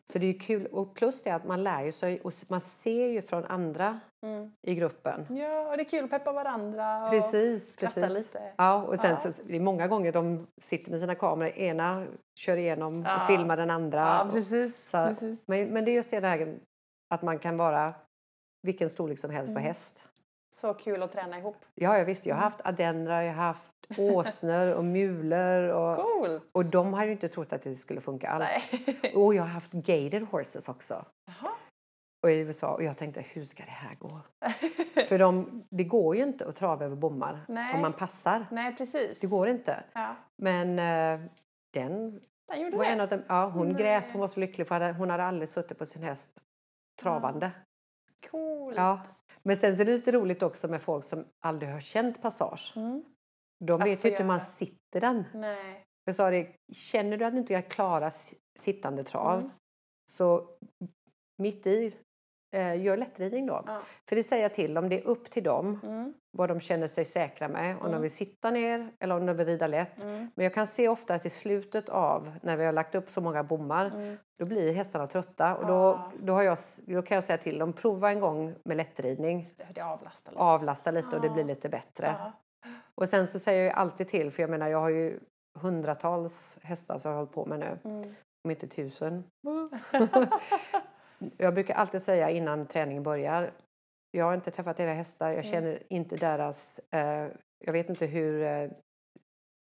Så 0.05 0.19
det 0.19 0.25
är 0.25 0.33
ju 0.33 0.39
kul. 0.39 0.65
Och 0.65 0.95
plus 0.95 1.23
det 1.23 1.29
att 1.31 1.45
man 1.45 1.63
lär 1.63 1.83
ju 1.83 1.91
sig 1.91 2.21
och 2.21 2.33
man 2.47 2.61
ser 2.61 3.07
ju 3.07 3.21
från 3.21 3.45
andra 3.45 3.99
Mm. 4.25 4.51
i 4.61 4.75
gruppen. 4.75 5.25
ja, 5.29 5.69
och 5.71 5.77
det 5.77 5.83
är 5.83 5.89
kul 5.89 6.03
att 6.03 6.09
peppa 6.09 6.31
varandra 6.31 7.03
och 7.03 7.09
Precis, 7.09 7.73
skratta 7.73 7.93
precis. 7.93 8.13
lite. 8.17 8.53
Ja, 8.57 8.83
och 8.83 8.99
sen 8.99 9.11
Ja. 9.23 9.31
så 9.31 9.43
det 9.47 9.55
är 9.55 9.59
många 9.59 9.87
gånger 9.87 10.11
de 10.11 10.47
sitter 10.61 10.91
med 10.91 10.99
sina 10.99 11.15
kameror. 11.15 11.51
Ena 11.57 12.05
kör 12.39 12.57
igenom 12.57 13.03
Ja. 13.07 13.15
och 13.15 13.27
filmar 13.27 13.57
den 13.57 13.69
andra. 13.69 13.99
Ja, 13.99 14.29
precis. 14.31 14.89
Så- 14.89 15.07
precis. 15.07 15.39
Men, 15.45 15.67
men 15.69 15.85
det 15.85 15.91
är 15.91 15.95
just 15.95 16.11
det 16.11 16.19
där 16.19 16.55
att 17.09 17.21
man 17.21 17.39
kan 17.39 17.57
vara 17.57 17.93
vilken 18.63 18.89
storlek 18.89 19.19
som 19.19 19.31
helst 19.31 19.47
på 19.53 19.59
Mm. 19.59 19.63
häst. 19.63 20.03
Så 20.55 20.73
kul 20.73 21.03
att 21.03 21.11
träna 21.11 21.37
ihop. 21.39 21.57
Ja, 21.75 21.97
jag 21.97 22.05
visst. 22.05 22.25
Jag 22.25 22.35
har 22.35 22.41
Mm. 22.41 22.51
haft 22.51 22.65
adendrar, 22.65 23.21
jag 23.21 23.33
har 23.33 23.43
haft 23.43 23.73
åsnor 23.97 24.67
och 24.67 24.85
mulor. 24.85 25.63
Och, 25.69 25.97
Coolt! 25.97 26.43
och 26.51 26.65
de 26.65 26.93
har 26.93 27.05
ju 27.05 27.11
inte 27.11 27.27
trott 27.27 27.53
att 27.53 27.61
det 27.61 27.75
skulle 27.75 28.01
funka 28.01 28.29
alls. 28.29 28.45
Nej. 28.71 29.11
Och 29.15 29.35
jag 29.35 29.43
har 29.43 29.49
haft 29.49 29.71
gated 29.71 30.23
horses 30.31 30.69
också. 30.69 31.05
Jaha. 31.25 31.51
Och 32.23 32.31
i 32.31 32.35
USA. 32.35 32.73
Och 32.73 32.83
jag 32.83 32.97
tänkte, 32.97 33.21
hur 33.21 33.45
ska 33.45 33.63
det 33.63 33.69
här 33.71 33.95
gå? 33.95 34.19
För 35.07 35.19
de, 35.19 35.63
det 35.69 35.83
går 35.83 36.15
ju 36.15 36.23
inte 36.23 36.45
att 36.47 36.55
trava 36.55 36.85
över 36.85 36.95
bommar 36.95 37.39
Nej. 37.47 37.75
om 37.75 37.81
man 37.81 37.93
passar. 37.93 38.45
Nej, 38.51 38.75
precis. 38.75 39.19
Det 39.19 39.27
går 39.27 39.47
inte. 39.47 39.83
Ja, 39.93 40.15
Men 40.37 40.79
eh, 40.79 41.27
den 41.73 42.21
den 42.47 42.61
gjorde 42.61 42.77
var 42.77 42.83
det. 42.85 42.89
en 42.91 42.99
av 43.01 43.09
dem. 43.09 43.23
Ja, 43.27 43.45
hon 43.49 43.67
Nej. 43.67 43.81
grät, 43.81 44.03
hon 44.11 44.21
var 44.21 44.27
så 44.27 44.39
lycklig 44.39 44.67
för 44.67 44.91
hon 44.93 45.09
hade 45.09 45.23
aldrig 45.23 45.49
suttit 45.49 45.77
på 45.79 45.85
sin 45.85 46.03
häst 46.03 46.31
travande. 47.01 47.51
Coolt! 48.31 48.77
Ja. 48.77 49.01
Men 49.43 49.57
sen 49.57 49.75
så 49.75 49.81
är 49.81 49.85
det 49.85 49.95
lite 49.95 50.11
roligt 50.11 50.43
också 50.43 50.67
med 50.67 50.81
folk 50.81 51.05
som 51.05 51.25
aldrig 51.39 51.71
har 51.71 51.79
känt 51.79 52.21
passage. 52.21 52.73
Mm. 52.75 53.03
De 53.59 53.81
Att 53.81 53.87
vet 53.87 54.05
ju 54.05 54.09
inte 54.09 54.21
hur 54.23 54.27
man 54.27 54.41
sitter 54.41 55.01
den. 55.01 55.23
Nej. 55.33 55.85
Jag 56.05 56.15
sa 56.15 56.29
det, 56.29 56.55
känner 56.73 57.17
du 57.17 57.25
att 57.25 57.33
du 57.33 57.39
inte 57.39 57.53
kan 57.53 57.63
klara 57.63 58.11
sittande 58.59 59.03
trav 59.03 59.39
Mm. 59.39 59.51
så 60.11 60.49
mitt 61.37 61.67
i, 61.67 61.95
eh, 62.55 62.81
gör 62.83 62.97
lättridning 62.97 63.45
då. 63.45 63.63
Ja. 63.67 63.81
För 64.09 64.15
det 64.15 64.23
säger 64.23 64.43
jag 64.43 64.53
till 64.53 64.73
dem, 64.73 64.89
det 64.89 64.99
är 65.01 65.07
upp 65.07 65.31
till 65.31 65.43
dem 65.43 65.79
Mm. 65.83 66.13
Vad 66.37 66.49
de 66.49 66.59
känner 66.59 66.87
sig 66.87 67.05
säkra 67.05 67.47
med. 67.47 67.75
Om 67.75 67.81
de 67.81 67.87
Mm. 67.87 68.01
vill 68.01 68.11
sitta 68.11 68.51
ner 68.51 68.91
eller 68.99 69.15
om 69.17 69.25
de 69.25 69.33
vill 69.37 69.45
rida 69.47 69.67
lätt. 69.67 69.97
Mm. 70.01 70.31
Men 70.35 70.43
jag 70.43 70.53
kan 70.53 70.67
se 70.67 70.87
oftast 70.89 71.25
i 71.25 71.29
slutet 71.29 71.89
av 71.89 72.31
när 72.41 72.57
vi 72.57 72.65
har 72.65 72.71
lagt 72.71 72.95
upp 72.95 73.09
så 73.09 73.21
många 73.21 73.43
bommar 73.43 73.85
Mm. 73.85 74.17
då 74.39 74.45
blir 74.45 74.73
hästarna 74.73 75.07
trötta 75.07 75.55
och 75.55 75.67
då, 75.67 75.73
Ah. 75.73 76.11
då, 76.19 76.33
har 76.33 76.43
jag, 76.43 76.57
då 76.77 77.01
kan 77.01 77.15
jag 77.15 77.23
säga 77.23 77.37
till 77.37 77.57
dem 77.57 77.73
prova 77.73 78.11
en 78.11 78.19
gång 78.19 78.55
med 78.65 78.77
lättridning. 78.77 79.47
Det, 79.73 79.81
avlastar 79.81 80.31
lite. 80.31 80.43
Avlasta 80.43 80.91
lite 80.91 81.15
och 81.15 81.21
det 81.21 81.29
blir 81.29 81.43
lite 81.43 81.69
bättre. 81.69 82.15
Ja. 82.19 82.31
Och 82.95 83.09
sen 83.09 83.27
så 83.27 83.39
säger 83.39 83.63
jag 83.65 83.73
alltid 83.73 84.07
till 84.07 84.31
för 84.31 84.43
jag 84.43 84.49
menar 84.49 84.67
jag 84.67 84.79
har 84.79 84.89
ju 84.89 85.19
hundratals 85.59 86.57
hästar 86.61 86.99
som 86.99 87.09
jag 87.11 87.15
har 87.15 87.21
hållit 87.21 87.33
på 87.35 87.45
med 87.45 87.59
nu. 87.59 87.77
Mm. 87.83 88.15
Om 88.43 88.51
inte 88.51 88.67
tusen. 88.67 89.23
jag 91.37 91.53
brukar 91.53 91.75
alltid 91.75 92.01
säga 92.01 92.29
innan 92.29 92.65
träningen 92.65 93.03
börjar. 93.03 93.51
Jag 94.15 94.25
har 94.25 94.33
inte 94.33 94.51
träffat 94.51 94.79
era 94.79 94.93
hästar. 94.93 95.25
Jag 95.27 95.33
Mm. 95.45 95.51
känner 95.51 95.83
inte 95.89 96.15
deras... 96.15 96.79
Eh, 96.91 97.27
jag 97.65 97.73
vet 97.73 97.89
inte 97.89 98.05
hur... 98.05 98.41
Eh, 98.43 98.71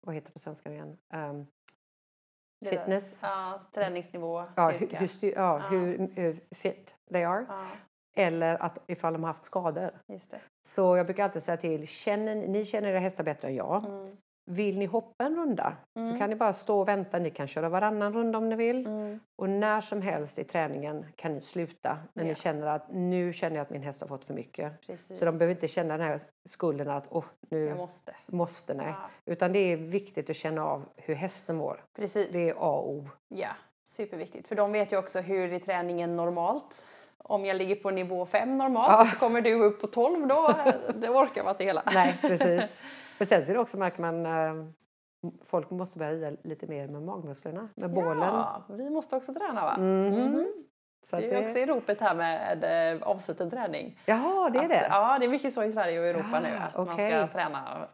vad 0.06 0.16
heter 0.16 0.28
det 0.28 0.34
på 0.34 0.39
svenska 0.39 0.72
igen? 0.72 0.98
Um, 1.14 1.48
fitness. 2.66 3.20
Ja, 3.22 3.62
träningsnivå, 3.74 4.46
Ja, 4.56 4.70
hur, 4.70 4.78
styrka. 4.78 4.98
hur, 4.98 5.08
styr, 5.08 5.34
ja, 5.36 5.60
Ja. 5.60 5.68
hur 5.70 6.20
eh, 6.20 6.36
fit 6.52 6.96
they 7.12 7.24
are. 7.24 7.46
Ja, 7.50 7.66
Eller 8.16 8.56
att 8.64 8.78
ifall 8.88 9.14
de 9.14 9.24
har 9.24 9.28
haft 9.30 9.46
skador. 9.46 9.92
Så 10.68 10.98
jag 10.98 11.06
brukar 11.06 11.24
alltid 11.24 11.44
säga 11.44 11.58
till, 11.58 11.88
känner, 11.88 12.36
ni- 12.36 12.48
ni 12.48 12.66
känner 12.66 12.89
era 12.89 13.00
hästar 13.00 13.24
bättre 13.24 13.48
än 13.48 13.56
jag. 13.56 13.86
Mm. 13.86 14.18
Vill 14.46 14.78
ni 14.80 14.86
hoppa 14.86 15.24
en 15.24 15.36
runda 15.36 15.74
Mm. 15.96 16.12
så 16.12 16.18
kan 16.20 16.30
ni 16.30 16.36
bara 16.36 16.54
stå 16.54 16.80
och 16.80 16.88
vänta. 16.88 17.20
Ni 17.20 17.30
kan 17.30 17.48
köra 17.48 17.70
varannan 17.70 18.14
runda 18.14 18.38
om 18.38 18.50
ni 18.50 18.56
vill. 18.56 18.86
Mm. 18.88 19.20
Och 19.36 19.50
när 19.50 19.82
som 19.82 20.02
helst 20.02 20.39
i 20.39 20.44
träningen 20.44 21.06
kan 21.16 21.34
ni 21.34 21.42
sluta 21.42 21.98
när 22.14 22.24
Ja. 22.24 22.28
ni 22.30 22.36
känner 22.36 22.68
att 22.68 22.86
nu 22.92 23.34
känner 23.34 23.56
jag 23.56 23.62
att 23.64 23.70
min 23.70 23.82
häst 23.84 24.02
har 24.02 24.08
fått 24.08 24.26
för 24.26 24.34
mycket. 24.34 24.82
Precis. 24.82 25.20
Så 25.20 25.26
de 25.26 25.38
behöver 25.38 25.54
inte 25.56 25.68
känna 25.68 25.98
den 25.98 26.08
här 26.08 26.20
skulden 26.50 26.89
att 26.89 27.06
åh, 27.10 27.24
nu 27.50 27.66
Jag 27.66 27.78
måste. 27.78 28.16
måste 28.26 28.74
nej. 28.74 28.86
Ja, 28.88 29.10
Utan 29.34 29.52
det 29.54 29.60
är 29.60 29.78
viktigt 29.78 30.30
att 30.30 30.36
känna 30.36 30.66
av 30.66 30.84
hur 30.96 31.16
hästen 31.16 31.56
mår. 31.56 31.84
precis. 31.96 32.30
Det 32.32 32.50
är 32.50 32.54
A 32.54 32.72
och 32.72 32.89
O. 32.89 33.08
Ja, 33.28 33.50
superviktigt. 33.86 34.48
För 34.48 34.56
de 34.56 34.72
vet 34.72 34.94
ju 34.94 34.98
också 34.98 35.20
hur 35.20 35.54
är 35.54 35.60
träningen 35.60 36.16
normalt. 36.16 36.86
Om 37.18 37.46
jag 37.46 37.56
ligger 37.58 37.76
på 37.76 37.92
nivå 37.92 38.26
5 38.26 38.58
normalt 38.58 38.92
Ja. 38.92 39.06
så 39.06 39.18
kommer 39.20 39.42
du 39.42 39.54
upp 39.64 39.82
på 39.82 39.88
12 39.88 40.28
då. 40.28 40.54
Det 40.96 41.10
orkar 41.10 41.44
man 41.44 41.52
inte 41.54 41.64
hela. 41.64 41.84
Nej, 41.94 42.18
precis. 42.22 42.82
Men 43.22 43.28
sen 43.28 43.45
så 43.45 43.51
är 43.51 43.53
det 43.53 43.59
också 43.61 43.78
märker 43.78 44.01
man 44.01 44.26
eh, 44.26 44.65
folk 45.43 45.69
måste 45.69 45.99
börja 45.99 46.11
rida 46.11 46.32
lite 46.43 46.67
mer 46.67 46.88
med 46.88 47.01
magmusklerna, 47.01 47.69
med 47.76 47.93
bålen. 47.93 48.17
Ja, 48.19 48.63
vi 48.69 48.89
måste 48.89 49.15
också 49.15 49.34
träna 49.34 49.61
va? 49.65 49.78
Mhm. 49.78 50.07
Mhm. 50.15 50.47
Så 51.09 51.15
Det 51.15 51.32
är 51.32 51.43
också 51.43 51.57
i 51.57 51.65
ropet 51.65 51.99
här 51.99 52.15
med 52.15 52.63
eh, 52.95 53.03
avsluten 53.07 53.49
träning. 53.49 53.99
Jaha, 54.05 54.49
det 54.49 54.59
är 54.59 54.63
Att- 54.63 54.69
det? 54.69 54.88
Ja, 54.89 55.19
det 55.19 55.26
är 55.26 55.30
mycket 55.30 55.53
så 55.53 55.63
i 55.63 55.72
Sverige 55.72 55.99
och 55.99 56.05
Europa 56.05 56.28
Ah, 56.38 56.39
nu 56.39 56.47
att 56.57 56.78
man 56.78 56.89
okej. 56.89 57.09
ska 57.11 57.28
träna 57.28 57.88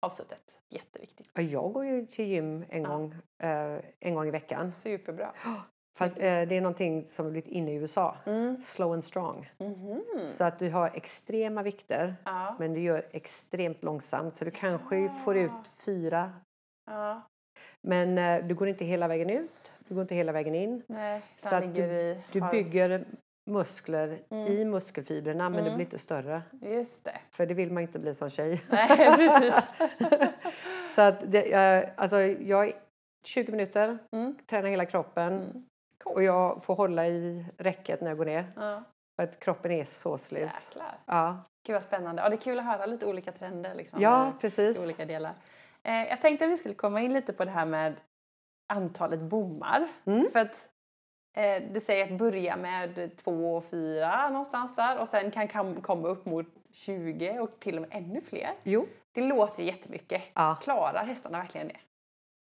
avslutet. 0.00 0.40
Jätteviktigt. 0.68 1.30
Ja, 1.34 1.42
Jag 1.42 1.72
går 1.72 1.84
ju 1.84 2.06
till 2.06 2.24
gym 2.24 2.64
en, 2.68 2.82
Ja. 2.82 2.88
gång, 2.88 3.14
eh, 3.42 3.80
en 4.00 4.14
gång 4.14 4.26
i 4.28 4.30
veckan. 4.30 4.72
Superbra. 4.72 5.30
Fast, 6.00 6.16
eh, 6.16 6.22
det 6.22 6.52
är 6.56 6.60
någonting 6.60 7.06
som 7.10 7.24
har 7.24 7.30
blivit 7.32 7.50
inne 7.50 7.72
i 7.72 7.74
USA. 7.74 8.16
Mm. 8.26 8.60
Slow 8.60 8.92
and 8.92 9.04
strong. 9.04 9.50
Mhm. 9.58 10.02
Så 10.28 10.44
att 10.44 10.58
du 10.58 10.70
har 10.70 10.90
extrema 10.94 11.62
vikter 11.62 12.14
Ja. 12.24 12.56
men 12.58 12.72
du 12.74 12.80
gör 12.80 13.02
extremt 13.10 13.82
långsamt. 13.82 14.36
Så 14.36 14.44
du 14.44 14.50
kanske 14.50 15.10
får 15.24 15.36
ut 15.36 15.70
fyra 15.86 16.32
ja. 16.90 17.22
men 17.82 18.18
eh, 18.18 18.46
du 18.46 18.54
går 18.54 18.68
inte 18.68 18.84
hela 18.84 19.08
vägen 19.08 19.30
ut. 19.30 19.72
Du 19.88 19.94
går 19.94 20.02
inte 20.02 20.14
hela 20.14 20.32
vägen 20.32 20.54
in. 20.54 20.82
Nej, 20.86 21.22
Så 21.36 21.54
att 21.54 21.62
ligger 21.66 21.88
i... 21.88 22.18
Du 22.32 22.40
bygger 22.50 23.04
muskler 23.50 24.18
Mm. 24.30 24.46
i 24.52 24.64
muskelfibrerna 24.64 25.48
men 25.48 25.58
du 25.58 25.66
Mm. 25.66 25.74
blir 25.74 25.86
inte 25.86 25.98
större. 25.98 26.42
Just 26.60 27.04
det. 27.04 27.16
För 27.30 27.46
det 27.46 27.54
vill 27.54 27.72
man 27.72 27.82
inte 27.82 27.98
bli 27.98 28.14
som 28.14 28.30
tjej. 28.30 28.62
Nej, 28.70 28.88
precis. 29.16 29.54
Så 30.94 31.00
att 31.02 31.32
det, 31.32 31.52
eh, 31.52 31.88
alltså 31.96 32.20
jag 32.22 32.66
är 32.68 32.72
20 33.24 33.50
minuter, 33.52 33.98
Mm. 34.12 34.34
tränar 34.46 34.68
hela 34.68 34.84
kroppen 34.86 35.66
Mm. 36.06 36.14
och 36.16 36.22
jag 36.22 36.64
får 36.64 36.74
hålla 36.74 37.06
i 37.08 37.44
räcket 37.58 38.00
när 38.00 38.08
jag 38.08 38.18
går 38.18 38.24
ner. 38.24 38.52
Ja. 38.56 38.82
För 39.16 39.22
att 39.22 39.40
kroppen 39.40 39.70
är 39.70 39.84
så 39.84 40.18
slut. 40.18 40.50
Jäklar. 40.54 40.98
Ja, 41.06 41.38
Gud 41.66 41.74
vad 41.74 41.82
spännande. 41.84 42.22
Ja, 42.22 42.28
det 42.28 42.34
är 42.34 42.40
kul 42.40 42.58
att 42.58 42.64
höra 42.64 42.86
lite 42.86 43.06
olika 43.06 43.32
trender 43.32 43.74
liksom, 43.74 44.00
ja 44.02 44.26
i- 44.26 44.30
i 44.30 44.32
precis. 44.40 44.84
olika 44.84 45.04
delar. 45.04 45.32
Eh, 45.82 46.04
jag 46.08 46.20
tänkte 46.20 46.44
att 46.44 46.50
vi 46.50 46.56
skulle 46.56 46.74
komma 46.74 47.00
in 47.00 47.12
lite 47.12 47.32
på 47.32 47.44
det 47.44 47.50
här 47.50 47.66
med 47.66 47.94
antalet 48.72 49.20
bommar. 49.20 49.88
Mm. 50.04 50.26
För 50.32 50.38
att 50.40 50.68
eh, 51.36 51.62
du 51.72 51.80
säger 51.80 52.04
att 52.12 52.18
börja 52.18 52.56
med 52.56 53.16
två 53.16 53.56
och 53.56 53.64
fyra 53.64 54.28
någonstans 54.28 54.76
där 54.76 54.98
och 54.98 55.08
sen 55.08 55.30
kan 55.30 55.48
kam- 55.48 55.80
komma 55.82 56.08
upp 56.08 56.24
mot 56.26 56.46
20 56.72 57.38
och 57.40 57.60
till 57.60 57.76
och 57.76 57.82
med 57.82 57.90
ännu 57.92 58.20
fler. 58.20 58.50
Jo, 58.62 58.86
Det 59.12 59.20
låter 59.20 59.62
ju 59.62 59.68
jättemycket. 59.68 60.22
ja. 60.34 60.58
Klarar 60.62 61.04
hästarna 61.04 61.38
verkligen 61.38 61.68
det? 61.68 61.76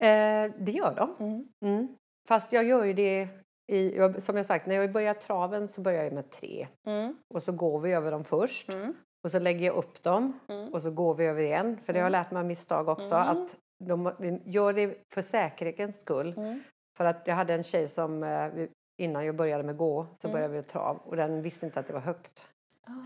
Eh, 0.07 0.53
det 0.59 0.73
gör 0.73 0.95
de. 0.95 1.17
Mm. 1.25 1.49
Mm. 1.65 1.97
Fast 2.31 2.53
jag 2.53 2.64
gör 2.64 2.85
ju 2.85 2.93
det 2.93 3.28
i, 3.72 3.99
som 4.18 4.37
jag 4.37 4.47
sagt, 4.47 4.66
när 4.66 4.74
jag 4.74 4.93
börjar 4.93 5.14
traven 5.14 5.68
så 5.68 5.81
börjar 5.81 6.05
jag 6.05 6.12
med 6.12 6.31
tre. 6.31 6.68
Mm. 6.87 7.16
Och 7.35 7.43
så 7.43 7.53
går 7.53 7.81
vi 7.81 7.93
över 7.93 8.11
dem 8.11 8.24
först. 8.24 8.68
Mm. 8.68 8.95
Och 9.24 9.31
så 9.31 9.39
lägger 9.39 9.66
jag 9.66 9.76
upp 9.76 10.03
dem 10.03 10.41
Mm. 10.49 10.74
och 10.74 10.83
så 10.83 10.91
går 10.91 11.14
vi 11.14 11.26
över 11.26 11.43
igen. 11.43 11.78
För 11.85 11.93
det 11.93 11.99
har 11.99 12.05
jag 12.05 12.14
Mm. 12.14 12.22
lärt 12.22 12.31
mig 12.31 12.41
av 12.41 12.47
misstag 12.47 12.89
också. 12.89 13.14
Mm. 13.14 13.28
Att 13.28 13.57
de, 13.85 14.12
vi 14.18 14.43
gör 14.45 14.72
det 14.72 14.95
för 15.14 15.22
säkerhetens 15.22 16.01
skull. 16.01 16.35
Mm. 16.37 16.61
För 16.97 17.05
att 17.05 17.22
jag 17.26 17.35
hade 17.35 17.55
en 17.55 17.62
tjej 17.62 17.89
som 17.89 18.22
eh, 18.22 18.51
innan 18.99 19.26
jag 19.26 19.35
började 19.37 19.62
med 19.64 19.76
gå 19.76 20.07
så 20.22 20.28
började 20.28 20.55
vi 20.55 20.62
trav 20.62 20.97
och 21.05 21.16
den 21.16 21.43
visste 21.43 21.66
inte 21.66 21.81
att 21.81 21.87
det 21.87 21.93
var 21.93 22.01
högt. 22.01 22.47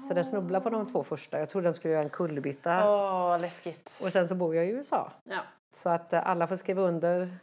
Så 0.09 0.15
den 0.15 0.25
snubblade 0.25 0.63
på 0.63 0.71
de 0.71 0.87
två 0.87 1.03
första. 1.05 1.39
Jag 1.39 1.49
trodde 1.49 1.67
den 1.67 1.75
skulle 1.75 1.95
göra 1.95 2.03
en 2.05 2.11
kullerbytta. 2.11 2.91
Åh, 2.91 3.41
läskigt. 3.41 4.01
Och 4.03 4.13
sen 4.13 4.29
så 4.29 4.35
bor 4.35 4.55
jag 4.57 4.67
i 4.67 4.71
USA. 4.71 5.13
Ja. 5.25 5.41
Så 5.75 5.91
att 5.91 6.13
eh, 6.13 6.29
alla 6.29 6.47
får 6.47 6.57
skriva 6.57 6.83
under 6.83 7.37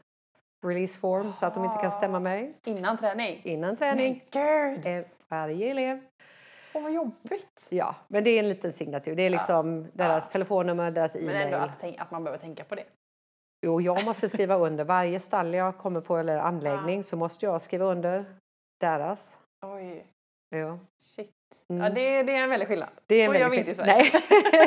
release 0.64 0.99
form 0.99 1.34
så 1.34 1.45
att 1.45 1.53
de 1.53 1.66
inte 1.66 1.78
kan 1.82 1.91
stämma 1.91 2.20
mig 2.20 2.53
Innan 2.64 2.97
träning? 2.97 3.41
innan 3.43 3.78
träning. 3.78 4.24
Men 4.34 4.43
gud! 4.76 4.86
Eh, 4.86 5.03
Varje 5.28 5.72
elev. 5.72 6.01
Åh, 6.74 6.82
vad 6.84 6.91
jobbigt. 6.93 7.66
Ja, 7.70 7.95
men 8.07 8.24
det 8.24 8.30
är 8.30 8.39
en 8.39 8.49
liten 8.49 8.74
signatur. 8.74 9.16
Det 9.16 9.24
är 9.24 9.30
liksom 9.30 9.88
deras 9.93 10.26
Ja. 10.26 10.32
telefonnummer, 10.32 10.91
deras 10.91 11.16
Men 11.16 11.30
ändå 11.30 11.57
e-mail. 11.57 11.93
att, 11.95 12.01
att 12.01 12.12
man 12.12 12.24
behöver 12.24 12.41
tänka 12.41 12.64
på 12.64 12.76
det. 12.76 12.84
Jo, 13.66 13.82
jag 13.82 14.05
måste 14.05 14.30
skriva 14.30 14.55
under. 14.55 14.84
Varje 14.84 15.20
stall 15.20 15.53
jag 15.53 15.78
kommer 15.78 16.01
på 16.01 16.18
eller 16.18 16.38
anläggning 16.38 17.03
så 17.03 17.18
måste 17.18 17.45
jag 17.45 17.62
skriva 17.62 17.86
under 17.86 18.26
deras. 18.80 19.38
Oj, 19.66 20.05
Ja. 20.49 20.80
shit. 21.01 21.30
Mm. 21.70 21.84
Ja, 21.84 21.89
det, 21.89 22.24
det 22.24 22.36
är 22.36 22.43
en 22.43 22.49
väldig 22.49 22.68
skillnad. 22.68 22.89
Det 23.07 23.16
är 23.16 23.26
en 23.26 23.32
Så 23.34 23.39
gör 23.39 23.49
vi 23.49 23.57
inte 23.57 23.72
i. 23.72 23.76
Sverige. 23.76 23.93
Nej, 23.93 24.12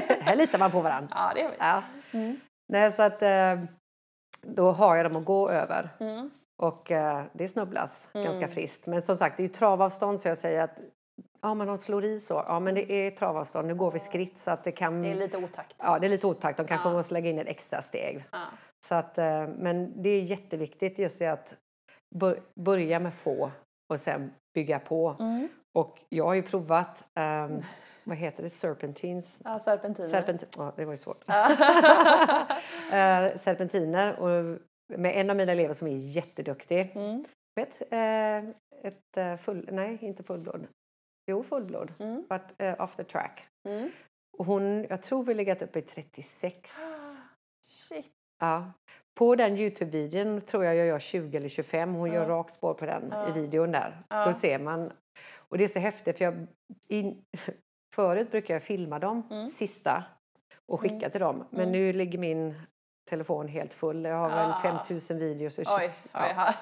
här 0.20 0.36
litar 0.36 0.58
man 0.58 0.70
på 0.70 0.80
varandra. 0.80 1.08
Ja, 1.14 1.32
det 1.34 1.40
gör 1.40 1.50
vi. 1.50 1.56
Ja. 1.58 1.82
Mm. 2.12 2.40
Nej, 2.68 2.92
så 2.92 3.02
att 3.02 3.22
eh, 3.22 3.58
då 4.46 4.70
har 4.70 4.96
jag 4.96 5.06
dem 5.06 5.16
att 5.16 5.24
gå 5.24 5.50
över 5.50 5.88
Mm. 6.00 6.30
och 6.62 6.90
eh, 6.90 7.24
det 7.32 7.48
snubblas 7.48 8.08
Mm. 8.14 8.24
ganska 8.26 8.48
friskt. 8.48 8.86
Men 8.86 9.02
som 9.02 9.16
sagt, 9.16 9.36
det 9.36 9.40
är 9.42 9.46
ju 9.46 9.52
travavstånd 9.52 10.20
så 10.20 10.28
jag 10.28 10.38
säger 10.38 10.62
att 10.62 10.78
ja, 11.42 11.54
men 11.54 11.66
de 11.66 11.78
slår 11.78 12.04
i 12.04 12.20
så. 12.20 12.34
Ja, 12.46 12.60
men 12.60 12.74
det 12.74 12.92
är 12.92 13.10
travavstånd. 13.10 13.68
Nu 13.68 13.74
går 13.74 13.90
vi 13.90 13.98
skritt 13.98 14.38
så 14.38 14.50
att 14.50 14.64
det 14.64 14.72
kan. 14.72 15.02
Det 15.02 15.08
är 15.08 15.14
lite 15.14 15.36
otakt. 15.36 15.76
Ja, 15.78 15.98
det 15.98 16.06
är 16.06 16.08
lite 16.08 16.26
otakt. 16.26 16.56
De 16.58 16.66
kanske 16.66 16.88
Ja. 16.88 16.92
måste 16.92 17.14
lägga 17.14 17.30
in 17.30 17.38
ett 17.38 17.46
extra 17.48 17.82
steg. 17.82 18.24
Ja. 18.32 18.44
Så 18.88 18.94
att, 18.94 19.18
eh, 19.18 19.46
men 19.46 20.02
det 20.02 20.08
är 20.10 20.20
jätteviktigt 20.22 20.98
just 20.98 21.18
det 21.18 21.26
att 21.26 21.54
bör- 22.14 22.40
börja 22.60 23.00
med 23.00 23.14
få 23.14 23.50
och 23.92 24.00
sen 24.00 24.32
bygga 24.54 24.78
på. 24.78 25.16
Mm. 25.20 25.48
Och 25.74 25.98
jag 26.08 26.24
har 26.24 26.34
ju 26.34 26.42
provat, 26.42 27.04
ehm, 27.14 27.60
vad 28.04 28.16
heter 28.16 28.42
det, 28.42 28.50
serpentines? 28.50 29.40
Ja, 29.44 29.58
serpentiner. 29.58 30.08
Serpent, 30.08 30.44
ja, 30.56 30.72
det 30.76 30.84
var 30.84 30.92
ju 30.92 30.96
svårt. 30.98 31.24
Eh, 32.92 33.38
serpentiner 33.40 34.18
och 34.20 34.58
med 34.98 35.20
en 35.20 35.30
av 35.30 35.36
mina 35.36 35.52
elever 35.52 35.74
som 35.74 35.88
är 35.88 35.96
jätteduktig. 35.96 36.92
mm. 36.96 37.24
Vet, 37.56 37.82
eh, 37.92 38.38
ett 38.88 39.16
eh, 39.16 39.36
full, 39.36 39.68
nej 39.72 39.98
inte 40.00 40.22
fullblod. 40.22 40.66
jo 41.30 41.42
fullblod, 41.42 41.92
Mm. 41.98 42.24
but 42.28 42.42
uh, 42.66 42.80
off 42.80 42.96
the 42.96 43.04
track. 43.04 43.46
Mm. 43.68 43.90
Och 44.38 44.46
hon, 44.46 44.84
jag 44.90 45.02
tror 45.02 45.22
vi 45.24 45.34
legat 45.34 45.62
uppe 45.62 45.78
i 45.78 45.82
36. 45.82 46.70
Shit. 47.66 48.10
Ja. 48.40 48.72
På 49.18 49.34
den 49.36 49.56
Youtube-videon 49.56 50.40
tror 50.40 50.64
jag 50.64 50.74
jag 50.76 50.86
gör 50.86 50.98
20 50.98 51.36
eller 51.36 51.48
25. 51.48 51.94
Hon 51.94 52.12
gör 52.12 52.22
Ja. 52.22 52.28
rakt 52.28 52.54
spår 52.54 52.74
på 52.74 52.86
den 52.86 53.08
Ja. 53.10 53.28
i 53.28 53.32
videon 53.40 53.72
där. 53.72 54.02
Ja. 54.08 54.26
Då 54.26 54.32
ser 54.34 54.58
man. 54.58 54.92
Och 55.36 55.58
det 55.58 55.64
är 55.64 55.68
så 55.68 55.78
häftigt 55.78 56.18
för 56.18 56.24
jag, 56.24 56.46
in, 56.88 57.24
förut 57.94 58.30
brukar 58.30 58.54
jag 58.54 58.62
filma 58.62 58.98
dem 58.98 59.22
Mm. 59.30 59.48
sista 59.48 60.04
och 60.68 60.80
skicka 60.80 60.94
Mm. 60.96 61.10
till 61.10 61.20
dem. 61.20 61.44
Men 61.50 61.60
Mm. 61.60 61.72
nu 61.72 61.92
ligger 61.92 62.18
min 62.18 62.54
telefon 63.10 63.48
helt 63.48 63.74
full. 63.74 64.04
Jag 64.04 64.16
har 64.16 64.28
väl 64.28 64.50
Ah. 64.50 64.60
5000 64.62 65.18
videos. 65.18 65.58
Och 65.58 65.64
Oj, 65.80 65.90
ja, 66.12 66.54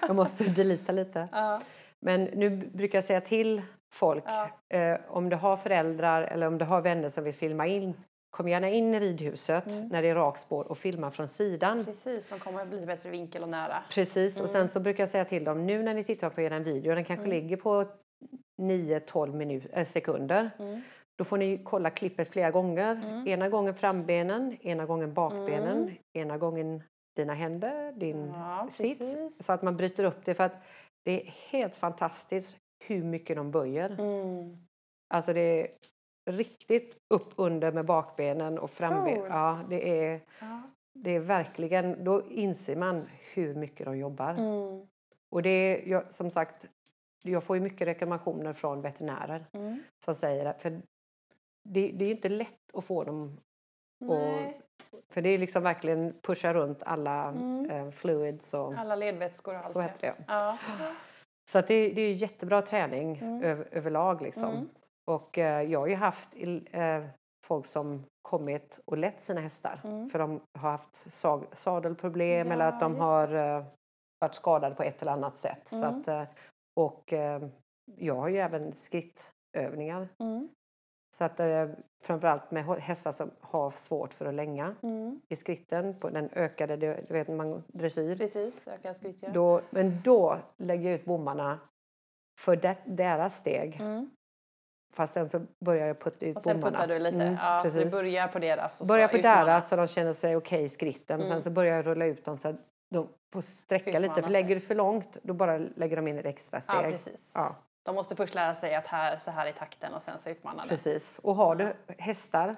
jag 0.00 0.16
måste 0.16 0.44
delita 0.44 0.92
lite. 0.92 1.28
ja. 1.32 1.60
Men 2.00 2.24
nu 2.24 2.50
brukar 2.50 2.98
jag 2.98 3.04
säga 3.04 3.20
till 3.20 3.62
folk 3.94 4.24
Ja. 4.26 4.48
eh, 4.78 4.98
om 5.08 5.28
du 5.28 5.36
har 5.36 5.56
föräldrar 5.56 6.22
eller 6.22 6.46
om 6.46 6.58
du 6.58 6.64
har 6.64 6.80
vänner 6.80 7.08
som 7.08 7.24
vill 7.24 7.34
filma 7.34 7.66
in. 7.66 7.94
Kom 8.30 8.48
gärna 8.48 8.68
in 8.68 8.94
i 8.94 9.00
ridhuset 9.00 9.66
Mm. 9.66 9.88
när 9.88 10.02
det 10.02 10.08
är 10.08 10.14
rakspår 10.14 10.64
och 10.64 10.78
filma 10.78 11.10
från 11.10 11.28
sidan. 11.28 11.84
Precis, 11.84 12.30
man 12.30 12.38
kommer 12.40 12.64
bli 12.66 12.86
bättre 12.86 13.10
vinkel 13.10 13.42
och 13.42 13.48
nära. 13.48 13.82
Precis, 13.90 14.40
och 14.40 14.50
sen 14.50 14.60
Mm. 14.60 14.68
så 14.68 14.80
brukar 14.80 15.02
jag 15.02 15.10
säga 15.10 15.24
till 15.24 15.44
dem 15.44 15.66
nu 15.66 15.82
när 15.82 15.94
ni 15.94 16.04
tittar 16.04 16.30
på 16.30 16.40
er 16.40 16.50
video, 16.60 16.94
den 16.94 17.04
kanske 17.04 17.24
Mm. 17.26 17.36
ligger 17.36 17.56
på 17.56 17.84
9-12 18.56 19.34
minut- 19.34 19.68
äh, 19.72 19.84
sekunder. 19.84 20.50
Mm. 20.58 20.80
Då 21.18 21.24
får 21.24 21.38
ni 21.38 21.58
kolla 21.64 21.90
klippet 21.90 22.28
flera 22.28 22.50
gånger. 22.50 22.94
Mm. 23.04 23.28
Ena 23.28 23.48
gången 23.48 23.74
frambenen, 23.74 24.56
ena 24.60 24.86
gången 24.86 25.14
bakbenen, 25.14 25.78
Mm. 25.82 25.94
ena 26.12 26.38
gången 26.38 26.82
dina 27.16 27.34
händer, 27.34 27.92
din 27.92 28.26
Ja, 28.34 28.68
sits. 28.72 28.98
precis. 28.98 29.46
Så 29.46 29.52
att 29.52 29.62
man 29.62 29.76
bryter 29.76 30.04
upp 30.04 30.24
det 30.24 30.34
för 30.34 30.44
att 30.44 30.56
det 31.04 31.12
är 31.26 31.30
helt 31.50 31.76
fantastiskt 31.76 32.56
hur 32.84 33.02
mycket 33.04 33.36
de 33.36 33.50
böjer. 33.50 33.96
Mm. 34.00 34.56
Alltså 35.14 35.32
det 35.32 35.40
är 35.40 35.68
riktigt 36.30 36.96
upp 37.14 37.32
under 37.36 37.72
med 37.72 37.84
bakbenen 37.84 38.58
och 38.58 38.70
framben. 38.70 39.14
Coolt. 39.16 39.26
Ja, 39.30 39.60
det 39.68 40.04
är, 40.04 40.20
Ja. 40.40 40.62
det 40.94 41.10
är 41.10 41.20
verkligen, 41.20 42.04
då 42.04 42.22
inser 42.30 42.76
man 42.76 43.02
hur 43.34 43.54
mycket 43.54 43.86
de 43.86 43.98
jobbar. 43.98 44.30
Mm. 44.30 44.86
Och 45.30 45.42
det 45.42 45.50
är, 45.92 46.04
som 46.10 46.30
sagt, 46.30 46.66
jag 47.22 47.44
får 47.44 47.56
ju 47.56 47.62
mycket 47.62 47.86
reklamationer 47.88 48.52
från 48.52 48.80
veterinärer 48.82 49.46
Mm. 49.52 49.82
som 50.04 50.14
säger 50.14 50.46
att 50.46 50.62
för 50.62 50.70
det, 51.68 51.92
det 51.92 52.04
är 52.04 52.10
inte 52.10 52.28
lätt 52.28 52.74
att 52.74 52.84
få 52.84 53.04
dem, 53.04 53.40
Nej, 54.00 54.60
för 55.08 55.22
det 55.22 55.28
är 55.28 55.38
liksom 55.38 55.62
verkligen 55.62 56.14
pusha 56.22 56.54
runt 56.54 56.82
alla 56.82 57.24
Mm. 57.28 57.70
eh, 57.70 57.90
fluids 57.90 58.54
och 58.54 58.74
alla 58.74 58.96
ledvätskor 58.96 59.54
och 59.54 59.60
allt. 59.60 59.70
så 59.72 59.80
heter 59.80 60.00
det. 60.00 60.14
Ja. 60.28 60.58
Så 61.50 61.58
att 61.58 61.68
det, 61.68 61.88
det 61.88 62.00
är 62.02 62.12
jättebra 62.12 62.62
träning 62.62 63.16
Mm. 63.18 63.42
över, 63.42 63.68
överlag 63.72 64.22
liksom. 64.22 64.50
Mm. 64.50 64.68
Och 65.10 65.38
eh, 65.38 65.62
jag 65.62 65.80
har 65.80 65.86
ju 65.86 65.94
haft 65.94 66.30
eh, 66.72 67.04
folk 67.46 67.66
som 67.66 68.04
kommit 68.22 68.80
och 68.84 68.98
lett 68.98 69.20
sina 69.20 69.40
hästar 69.40 69.80
Mm. 69.84 70.10
för 70.10 70.18
de 70.18 70.40
har 70.58 70.70
haft 70.70 71.12
sag, 71.12 71.44
sadelproblem 71.52 72.52
eller 72.52 72.64
Ja, 72.64 72.72
att 72.72 72.80
de 72.80 72.96
har 72.96 73.34
eh, 73.34 73.64
varit 74.20 74.34
skadade 74.34 74.74
på 74.74 74.82
ett 74.82 75.02
eller 75.02 75.12
annat 75.12 75.38
sätt. 75.38 75.62
Så 75.68 75.76
Mm. 75.76 76.00
att, 76.00 76.08
eh, 76.08 76.22
och 76.76 77.12
eh, 77.12 77.42
jag 77.96 78.14
har 78.14 78.28
ju 78.28 78.36
även 78.38 78.74
skrittövningar. 78.74 80.08
Mm. 80.18 80.48
Så 81.18 81.24
att 81.24 81.40
eh, 81.40 81.68
framförallt 82.04 82.50
med 82.50 82.64
hästar 82.64 83.12
som 83.12 83.30
har 83.40 83.70
svårt 83.70 84.14
för 84.14 84.26
att 84.26 84.34
länga 84.34 84.74
Mm. 84.82 85.20
i 85.28 85.36
skritten 85.36 86.00
på 86.00 86.08
den 86.10 86.30
ökade, 86.32 86.76
du 86.76 87.04
vet 87.08 87.28
man 87.28 87.62
dressyr. 87.68 88.16
Precis, 88.16 88.68
ökad 88.68 88.96
skritt 88.96 89.16
ja. 89.20 89.28
Då, 89.32 89.60
men 89.70 90.00
då 90.04 90.38
lägger 90.56 90.90
jag 90.90 91.00
ut 91.00 91.04
bommarna 91.04 91.60
för 92.40 92.56
det, 92.56 92.76
deras 92.86 93.38
steg. 93.38 93.76
Mm. 93.80 94.10
Fast 94.94 95.14
sen 95.14 95.28
så 95.28 95.40
börjar 95.64 95.86
jag 95.86 96.00
putta 96.00 96.26
ut 96.26 96.36
Och 96.36 96.42
sen 96.42 96.56
bommarna. 96.60 96.78
puttar 96.78 96.94
du 96.94 96.98
lite. 96.98 97.16
Mm, 97.22 97.34
ja, 97.34 97.62
så 97.70 97.78
du 97.78 97.90
börjar 97.90 98.28
på 98.28 98.38
deras. 98.38 98.80
Och 98.80 98.86
Börjar 98.86 99.08
på 99.08 99.16
utmanar. 99.16 99.44
deras 99.46 99.68
så 99.68 99.76
de 99.76 99.86
känner 99.86 100.12
sig 100.12 100.36
okej 100.36 100.64
i 100.64 100.68
skritten. 100.68 101.20
Mm. 101.20 101.32
Sen 101.32 101.42
så 101.42 101.50
börjar 101.50 101.76
jag 101.76 101.86
rulla 101.86 102.06
ut 102.06 102.24
dem 102.24 102.36
så 102.36 102.48
att 102.48 102.56
de 102.96 103.08
får 103.32 103.40
sträcka 103.40 103.98
lite. 103.98 104.22
För 104.22 104.30
lägger 104.30 104.54
du 104.54 104.60
för 104.60 104.74
långt 104.74 105.16
då 105.22 105.34
bara 105.34 105.58
lägger 105.58 105.96
de 105.96 106.08
in 106.08 106.18
ett 106.18 106.26
extra 106.26 106.60
steg. 106.60 106.76
Ja, 106.76 106.82
precis. 106.82 107.32
Ja, 107.34 107.54
De 107.82 107.94
måste 107.94 108.16
först 108.16 108.34
lära 108.34 108.54
sig 108.54 108.74
att 108.74 108.86
här, 108.86 109.16
så 109.16 109.30
här 109.30 109.46
är 109.46 109.52
takten 109.52 109.94
och 109.94 110.02
sen 110.02 110.18
så 110.18 110.30
utmanar 110.30 110.62
det. 110.62 110.68
precis. 110.68 111.18
Och 111.18 111.34
har 111.34 111.56
du 111.56 111.72
hästar, 111.98 112.56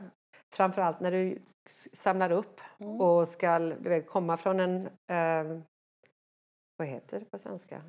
framförallt 0.55 1.01
när 1.01 1.11
du 1.12 1.43
samlar 1.93 2.32
upp 2.32 2.61
Mm. 2.80 3.01
och 3.01 3.28
ska 3.28 3.59
du 3.59 3.89
vet, 3.89 4.07
komma 4.07 4.36
från 4.36 4.61
en, 4.61 4.89
ehm, 5.07 5.62
vad 6.76 6.89
heter 6.89 7.20
det 7.20 7.24
på 7.26 7.39
svenska? 7.39 7.82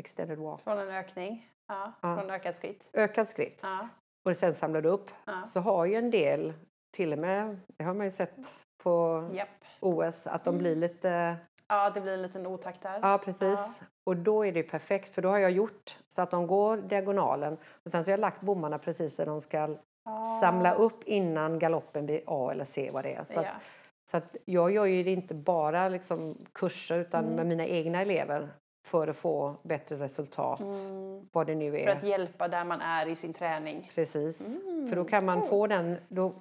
Extended 0.00 0.38
walk. 0.38 0.62
Från 0.62 0.78
en 0.78 0.88
ökning. 0.88 1.50
Ja, 1.68 1.92
Ja. 2.00 2.16
från 2.16 2.30
ökad 2.30 2.54
skritt. 2.56 2.88
Ökad 2.92 3.28
skritt. 3.28 3.58
Ja. 3.62 3.88
Och 4.24 4.36
sen 4.36 4.54
samlar 4.54 4.80
du 4.80 4.88
upp. 4.88 5.10
Så 5.46 5.60
har 5.60 5.84
ju 5.84 5.94
en 5.94 6.10
del, 6.10 6.52
till 6.96 7.12
och 7.12 7.18
med, 7.18 7.60
det 7.76 7.84
har 7.84 7.94
man 7.94 8.06
ju 8.06 8.10
sett 8.10 8.36
på 8.82 9.28
Japp. 9.32 9.48
OS, 9.80 10.26
att 10.26 10.44
de 10.44 10.48
Mm. 10.54 10.58
blir 10.58 10.76
lite 10.76 11.36
ja, 11.68 11.90
det 11.90 12.00
blir 12.00 12.12
en 12.14 12.22
liten 12.22 12.46
otakt 12.46 12.82
där. 12.82 12.98
Ja, 13.02 13.20
precis. 13.24 13.82
Och 14.06 14.16
då 14.16 14.46
är 14.46 14.52
det 14.52 14.62
perfekt 14.62 15.14
för 15.14 15.22
då 15.22 15.28
har 15.28 15.38
jag 15.38 15.50
gjort 15.50 15.98
så 16.14 16.22
att 16.22 16.30
de 16.30 16.46
går 16.46 16.76
diagonalen 16.76 17.56
och 17.84 17.90
sen 17.90 18.04
så 18.04 18.10
har 18.10 18.12
jag 18.12 18.20
lagt 18.20 18.40
bommarna 18.40 18.78
precis 18.78 19.16
där 19.16 19.26
de 19.26 19.40
ska 19.40 19.76
Ja. 20.06 20.38
samla 20.40 20.74
upp 20.74 21.04
innan 21.04 21.58
galoppen 21.58 22.06
blir 22.06 22.22
A 22.26 22.50
eller 22.52 22.64
C 22.64 22.90
vad 22.92 23.04
det 23.04 23.14
är. 23.14 23.24
Så, 23.24 23.34
Ja. 23.40 23.40
att, 23.40 23.62
så 24.10 24.16
att 24.16 24.36
jag 24.44 24.70
gör 24.70 24.84
ju 24.84 25.02
det 25.02 25.10
inte 25.12 25.34
bara 25.34 25.88
liksom 25.88 26.38
kurser 26.52 26.98
utan 26.98 27.24
Mm. 27.24 27.36
med 27.36 27.46
mina 27.46 27.66
egna 27.66 28.00
elever 28.02 28.48
för 28.86 29.08
att 29.08 29.16
få 29.16 29.54
bättre 29.62 29.96
resultat. 29.96 30.60
Mm. 30.60 31.28
Vad 31.32 31.46
det 31.46 31.54
nu 31.54 31.70
För 31.70 31.78
är. 31.78 31.96
att 31.96 32.02
hjälpa 32.04 32.48
där 32.48 32.64
man 32.64 32.80
är 32.80 33.06
i 33.06 33.14
sin 33.16 33.32
träning. 33.34 33.90
Precis. 33.94 34.56
Mm, 34.56 34.88
För 34.88 34.96
då 34.96 35.04
kan 35.04 35.24
man 35.24 35.48
få 35.48 35.66
den, 35.66 35.96
då, 36.08 36.34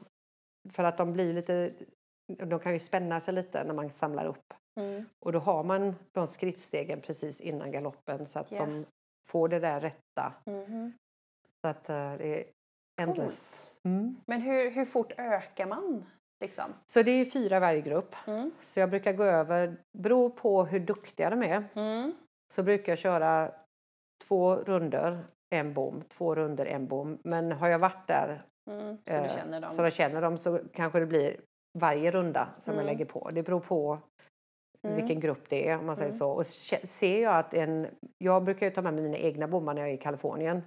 för 0.73 0.83
att 0.83 0.97
de 0.97 1.13
blir 1.13 1.33
lite, 1.33 1.71
de 2.37 2.59
kan 2.59 2.73
ju 2.73 2.79
spänna 2.79 3.19
sig 3.19 3.33
lite 3.33 3.63
när 3.63 3.73
man 3.73 3.89
samlar 3.89 4.25
upp. 4.25 4.53
Mm. 4.79 5.05
Och 5.25 5.31
då 5.31 5.39
har 5.39 5.63
man 5.63 5.95
de 6.11 6.27
skrittstegen 6.27 7.01
precis 7.01 7.41
innan 7.41 7.71
galoppen 7.71 8.27
så 8.27 8.39
att 8.39 8.51
Ja. 8.51 8.59
de 8.59 8.85
får 9.29 9.47
det 9.47 9.59
där 9.59 9.79
rätta. 9.81 10.33
Mhm. 10.45 10.93
Så 11.61 11.67
att 11.67 11.89
eh, 11.89 12.13
det 12.17 12.39
är 12.39 12.45
endless. 13.01 13.49
Coolt. 13.73 13.73
Mm. 13.83 14.15
Men 14.25 14.41
hur, 14.41 14.71
hur 14.71 14.85
fort 14.85 15.11
ökar 15.17 15.65
man? 15.65 16.05
Liksom? 16.43 16.73
Så 16.85 17.03
det 17.03 17.11
är 17.11 17.25
fyra 17.25 17.59
varje 17.59 17.81
grupp. 17.81 18.15
Mm. 18.27 18.51
Så 18.61 18.79
jag 18.79 18.89
brukar 18.89 19.13
gå 19.13 19.23
över, 19.23 19.77
beror 19.97 20.29
på 20.29 20.63
hur 20.65 20.79
duktiga 20.79 21.29
de 21.29 21.43
är, 21.43 21.63
Mm. 21.75 22.13
så 22.53 22.63
brukar 22.63 22.91
jag 22.91 22.99
köra 22.99 23.51
två 24.27 24.55
runder, 24.55 25.25
en 25.49 25.73
bom, 25.73 26.01
två 26.07 26.35
runder, 26.35 26.65
en 26.65 26.87
bom. 26.87 27.17
Men 27.23 27.51
har 27.51 27.67
jag 27.67 27.79
varit 27.79 28.07
där 28.07 28.43
Mm. 28.69 28.97
Så 29.07 29.13
eh, 29.13 29.35
känner 29.35 29.61
dem? 29.61 29.71
så 29.71 29.81
jag 29.81 29.93
känner 29.93 30.21
dem 30.21 30.37
så 30.37 30.59
kanske 30.73 30.99
det 30.99 31.05
blir 31.05 31.37
varje 31.79 32.11
runda 32.11 32.47
som 32.61 32.73
jag 32.73 32.83
Mm. 32.83 32.85
lägger 32.93 33.05
på. 33.05 33.29
Det 33.31 33.43
beror 33.43 33.59
på 33.59 33.99
Mm. 34.83 34.95
vilken 34.95 35.19
grupp 35.19 35.49
det 35.49 35.69
är 35.69 35.77
om 35.79 35.85
man 35.85 35.95
säger 35.95 36.09
Mm. 36.09 36.17
så. 36.17 36.29
Och 36.31 36.45
ser 36.45 37.21
jag 37.23 37.35
att 37.37 37.53
en, 37.53 37.87
jag 38.17 38.43
brukar 38.43 38.65
ju 38.65 38.71
ta 38.71 38.81
med 38.81 38.93
mig 38.93 39.03
mina 39.03 39.17
egna 39.17 39.47
bommar 39.47 39.73
när 39.73 39.81
jag 39.81 39.89
är 39.89 39.93
i 39.93 39.97
Kalifornien. 39.97 40.61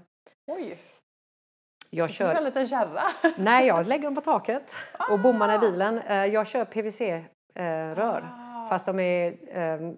Oj, 0.47 0.79
Jag 1.91 2.11
kör 2.11 2.35
en 2.35 2.45
liten 2.45 2.69
kärra. 2.69 3.01
nej 3.39 3.67
jag 3.67 3.87
lägger 3.87 4.05
dem 4.05 4.15
på 4.15 4.21
taket 4.21 4.63
och 5.11 5.21
bommarna 5.21 5.55
i 5.55 5.57
Ah! 5.57 5.61
bilen. 5.61 5.99
Eh, 5.99 6.25
Jag 6.27 6.47
kör 6.47 6.65
PVC-rör 6.65 8.29
Ah. 8.33 8.67
fast 8.69 8.87
de 8.87 9.01
är 9.01 9.33
eh, 9.49 9.93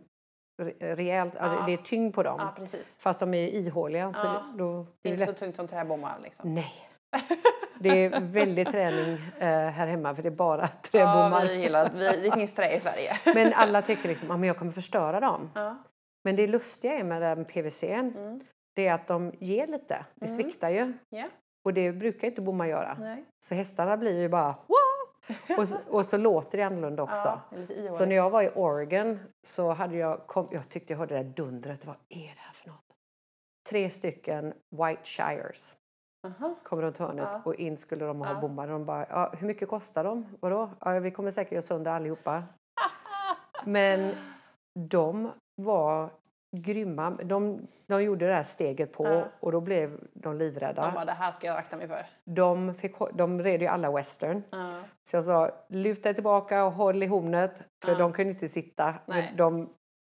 re- 0.62 0.94
rejält, 0.96 1.34
Ja. 1.36 1.62
det 1.66 1.72
är 1.72 1.76
tyngd 1.76 2.14
på 2.14 2.22
dem. 2.22 2.48
Precis. 2.56 2.96
Fast 3.00 3.20
de 3.20 3.34
är 3.34 3.48
ihåliga 3.48 4.12
så 4.12 4.26
det, 4.26 4.42
då 4.58 4.86
Det 5.02 5.08
är 5.08 5.12
inte 5.12 5.26
lätt. 5.26 5.38
så 5.38 5.44
tungt 5.44 5.56
som 5.56 5.68
träbommar 5.68 6.18
liksom. 6.22 6.54
Nej. 6.54 6.87
Det 7.80 8.04
är 8.04 8.20
väldigt 8.20 8.70
träning 8.70 9.12
eh, 9.38 9.48
här 9.48 9.86
hemma 9.86 10.14
för 10.14 10.22
det 10.22 10.28
är 10.28 10.30
bara 10.30 10.60
Ja, 10.82 10.88
träbommar. 10.90 11.46
vi 11.46 11.62
gillar, 11.62 11.90
vi, 11.94 12.28
det 12.28 12.32
finns 12.32 12.54
trä 12.54 12.74
i 12.76 12.80
Sverige. 12.80 13.12
Men 13.34 13.52
alla 13.54 13.82
tycker 13.82 14.08
liksom 14.08 14.30
att 14.30 14.46
jag 14.46 14.56
kommer 14.56 14.72
förstöra 14.72 15.20
dem. 15.20 15.50
Ja. 15.54 15.76
Men 16.24 16.36
det 16.36 16.46
lustiga 16.46 16.94
är 16.98 17.04
med 17.04 17.22
den 17.22 17.44
PVC 17.44 17.82
Mm. 17.82 18.40
det 18.74 18.86
är 18.86 18.94
att 18.94 19.06
de 19.06 19.32
ger 19.38 19.66
lite. 19.66 20.04
Det 20.14 20.26
Mm. 20.26 20.36
sviktar 20.42 20.68
ju. 20.70 20.92
Ja. 21.08 21.24
Och 21.64 21.74
det 21.74 21.92
brukar 21.92 22.28
inte 22.28 22.40
bommar 22.40 22.66
göra. 22.66 22.96
Nej. 23.00 23.24
Så 23.40 23.54
hästarna 23.54 23.96
blir 23.96 24.20
ju 24.20 24.28
bara 24.28 24.44
Wah! 24.66 25.58
och, 25.58 25.68
så, 25.68 25.76
och 25.88 26.06
så 26.06 26.16
låter 26.16 26.58
det 26.58 26.64
annorlunda 26.64 27.02
också. 27.02 27.40
Ja, 27.84 27.92
så 27.92 28.06
när 28.06 28.16
jag 28.16 28.30
var 28.30 28.42
i 28.42 28.50
Oregon 28.54 29.18
så 29.46 29.70
hade 29.72 29.96
jag, 29.96 30.26
kom, 30.26 30.48
jag 30.50 30.68
tyckte 30.68 30.92
jag 30.92 30.98
hörde 30.98 31.14
det 31.16 31.22
där 31.22 31.30
dundret. 31.30 31.86
Vad 31.86 31.96
är 32.08 32.18
det 32.18 32.34
här 32.40 32.52
för 32.52 32.68
något? 32.68 32.84
Tre 33.68 33.90
stycken 33.90 34.54
White 34.70 35.02
Shires 35.04 35.74
Aha. 36.26 36.54
kom 36.64 36.80
runt 36.82 36.98
hörnet 36.98 37.28
Ja. 37.32 37.40
och 37.44 37.54
in 37.54 37.76
skulle 37.76 38.04
de 38.04 38.20
ha 38.20 38.28
Ja. 38.32 38.40
bommar. 38.40 38.68
De 38.68 38.84
bara, 38.84 39.06
ja, 39.10 39.32
hur 39.38 39.46
mycket 39.46 39.68
kostar 39.68 40.04
de? 40.04 40.26
Vadå? 40.40 40.70
Ja, 40.80 40.98
vi 40.98 41.10
kommer 41.10 41.30
säkert 41.30 41.52
göra 41.52 41.62
sönder 41.62 41.90
allihopa. 41.90 42.42
Men 43.64 44.14
de 44.90 45.30
var 45.56 46.10
grymma. 46.56 47.10
De, 47.10 47.66
de 47.86 48.02
gjorde 48.02 48.26
det 48.26 48.34
här 48.34 48.42
steget 48.42 48.92
på 48.92 49.06
Ja. 49.06 49.24
och 49.40 49.52
då 49.52 49.60
blev 49.60 50.00
de 50.14 50.36
livrädda. 50.36 50.82
De 50.86 50.94
bara, 50.94 51.04
det 51.04 51.12
här 51.12 51.32
ska 51.32 51.46
jag 51.46 51.56
akta 51.56 51.76
mig 51.76 51.88
för. 51.88 52.06
De, 52.24 52.74
fick, 52.74 52.94
de 53.14 53.42
red 53.42 53.60
ju 53.62 53.66
alla 53.68 53.90
western. 53.92 54.42
Ja. 54.50 54.70
Så 55.02 55.16
jag 55.16 55.24
sa, 55.24 55.50
luta 55.68 56.08
er 56.08 56.12
tillbaka 56.14 56.64
och 56.64 56.72
håll 56.72 57.02
i 57.02 57.06
hornet. 57.06 57.52
För 57.84 57.92
Ja. 57.92 57.98
de 57.98 58.12
kunde 58.12 58.30
inte 58.32 58.48
sitta. 58.48 58.94
Nej. 59.06 59.34
De, 59.36 59.68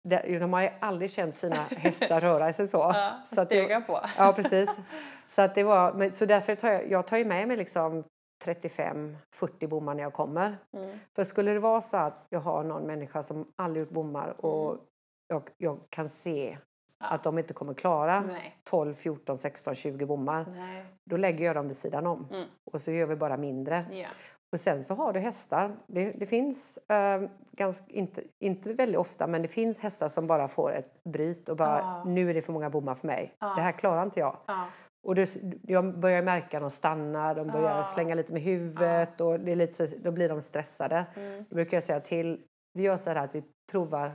de, 0.09 0.53
har 0.53 0.63
ju 0.63 0.71
aldrig 0.81 1.11
känt 1.11 1.35
sina 1.35 1.55
hästar 1.71 2.21
röra 2.21 2.53
sig 2.53 2.67
så. 2.67 2.77
Ja, 2.79 3.13
så 3.35 3.41
att 3.41 3.49
det- 3.51 3.87
på. 3.87 4.01
Ja, 4.19 4.33
precis. 4.37 4.81
Så, 5.27 5.43
att 5.43 5.55
det 5.55 5.63
var, 5.63 5.93
men, 5.93 6.13
så 6.13 6.27
därför 6.27 6.55
tar 6.55 6.69
jag, 6.73 6.91
jag 6.91 7.07
tar 7.07 7.17
ju 7.17 7.25
med 7.25 7.49
mig 7.49 7.57
liksom 7.57 8.05
35-40 8.45 9.67
bommar 9.69 9.95
när 9.95 10.03
jag 10.03 10.13
kommer. 10.13 10.57
Mm. 10.77 10.99
För 11.15 11.25
skulle 11.25 11.53
det 11.53 11.59
vara 11.61 11.81
så 11.83 11.97
att 11.97 12.27
jag 12.31 12.41
har 12.41 12.65
någon 12.65 12.83
människa 12.87 13.23
som 13.23 13.53
aldrig 13.57 13.81
gjort 13.81 13.91
bommar 13.95 14.45
och 14.45 14.71
Mm. 14.73 14.81
jag, 15.29 15.43
jag 15.57 15.79
kan 15.91 16.09
se 16.09 16.59
Ja. 16.99 17.07
att 17.07 17.23
de 17.23 17.39
inte 17.39 17.55
kommer 17.55 17.75
klara 17.75 18.21
Nej. 18.21 18.57
12, 18.65 18.95
14, 18.95 19.39
16, 19.39 19.75
20 19.75 20.07
bommar. 20.07 20.47
Nej. 20.57 20.85
Då 21.05 21.17
lägger 21.17 21.45
jag 21.47 21.57
dem 21.57 21.69
vid 21.69 21.77
sidan 21.77 22.07
om 22.07 22.29
Mm. 22.33 22.45
och 22.73 22.81
så 22.81 22.91
gör 22.91 23.07
vi 23.07 23.17
bara 23.17 23.37
mindre. 23.37 23.85
Ja. 23.91 24.07
Och 24.53 24.61
sen 24.61 24.85
så 24.85 24.95
har 24.95 25.13
du 25.13 25.21
hästar. 25.21 25.77
Det, 25.87 26.13
det 26.13 26.27
finns, 26.27 26.77
eh, 26.77 27.23
ganska, 27.53 27.85
inte, 27.89 28.23
inte 28.39 28.73
väldigt 28.73 28.99
ofta, 28.99 29.27
men 29.27 29.43
det 29.43 29.49
finns 29.49 29.81
hästar 29.81 30.09
som 30.09 30.27
bara 30.27 30.49
får 30.49 30.73
ett 30.73 31.05
bryt 31.05 31.49
och 31.49 31.57
bara 31.57 31.79
Ja. 31.79 32.05
nu 32.07 32.31
är 32.31 32.35
det 32.35 32.43
för 32.43 32.53
många 32.53 32.71
bommar 32.71 32.95
för 32.95 33.07
mig. 33.07 33.33
Ja. 33.39 33.55
Det 33.57 33.63
här 33.63 33.73
klarar 33.73 34.03
inte 34.03 34.21
jag. 34.21 34.37
Ja. 34.47 34.67
Och 35.07 35.15
det, 35.15 35.37
jag 35.63 35.99
börjar 35.99 36.23
märka 36.23 36.57
att 36.57 36.63
de 36.63 36.71
stannar, 36.71 37.35
de 37.35 37.47
börjar 37.47 37.77
Ja. 37.79 37.85
slänga 37.85 38.15
lite 38.15 38.33
med 38.33 38.43
huvudet 38.43 39.21
och 39.21 39.41
det 39.41 39.53
är 39.53 39.57
lite, 39.57 39.87
då 39.87 40.11
blir 40.11 40.29
de 40.29 40.43
stressade. 40.43 41.07
Mm. 41.17 41.45
Då 41.49 41.55
brukar 41.55 41.77
jag 41.77 41.85
säga 41.85 42.01
till, 42.01 42.41
vi 42.75 42.83
gör 42.83 42.97
så 42.97 43.11
här 43.11 43.17
att 43.17 43.35
vi 43.35 43.43
provar, 43.71 44.13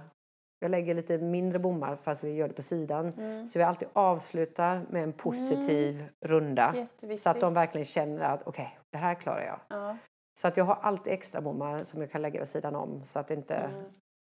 jag 0.59 0.71
lägger 0.71 0.93
lite 0.95 1.17
mindre 1.17 1.59
bommar 1.59 1.95
fast 1.95 2.23
vi 2.23 2.31
gör 2.35 2.47
det 2.47 2.53
på 2.53 2.61
sidan. 2.61 3.13
Mm. 3.17 3.47
Så 3.47 3.59
vi 3.59 3.63
alltid 3.65 3.87
avslutar 3.93 4.81
med 4.89 5.03
en 5.03 5.13
positiv 5.13 6.05
runda. 6.25 6.73
Jätteviktigt. 6.75 7.21
Så 7.23 7.29
att 7.29 7.39
de 7.39 7.53
verkligen 7.53 7.85
känner 7.85 8.23
att 8.33 8.41
okej, 8.47 8.77
det 8.91 8.97
här 8.97 9.15
klarar 9.15 9.41
jag. 9.45 9.59
Ja. 9.67 9.97
Så 10.41 10.47
att 10.47 10.57
jag 10.57 10.65
har 10.65 10.75
alltid 10.81 11.13
extra 11.13 11.41
bommar 11.41 11.83
som 11.83 12.01
jag 12.01 12.11
kan 12.11 12.21
lägga 12.21 12.39
vid 12.39 12.49
sidan 12.49 12.75
om. 12.75 13.05
Så 13.05 13.19
att 13.19 13.27
det 13.27 13.33
inte, 13.33 13.55
Mm. 13.55 13.83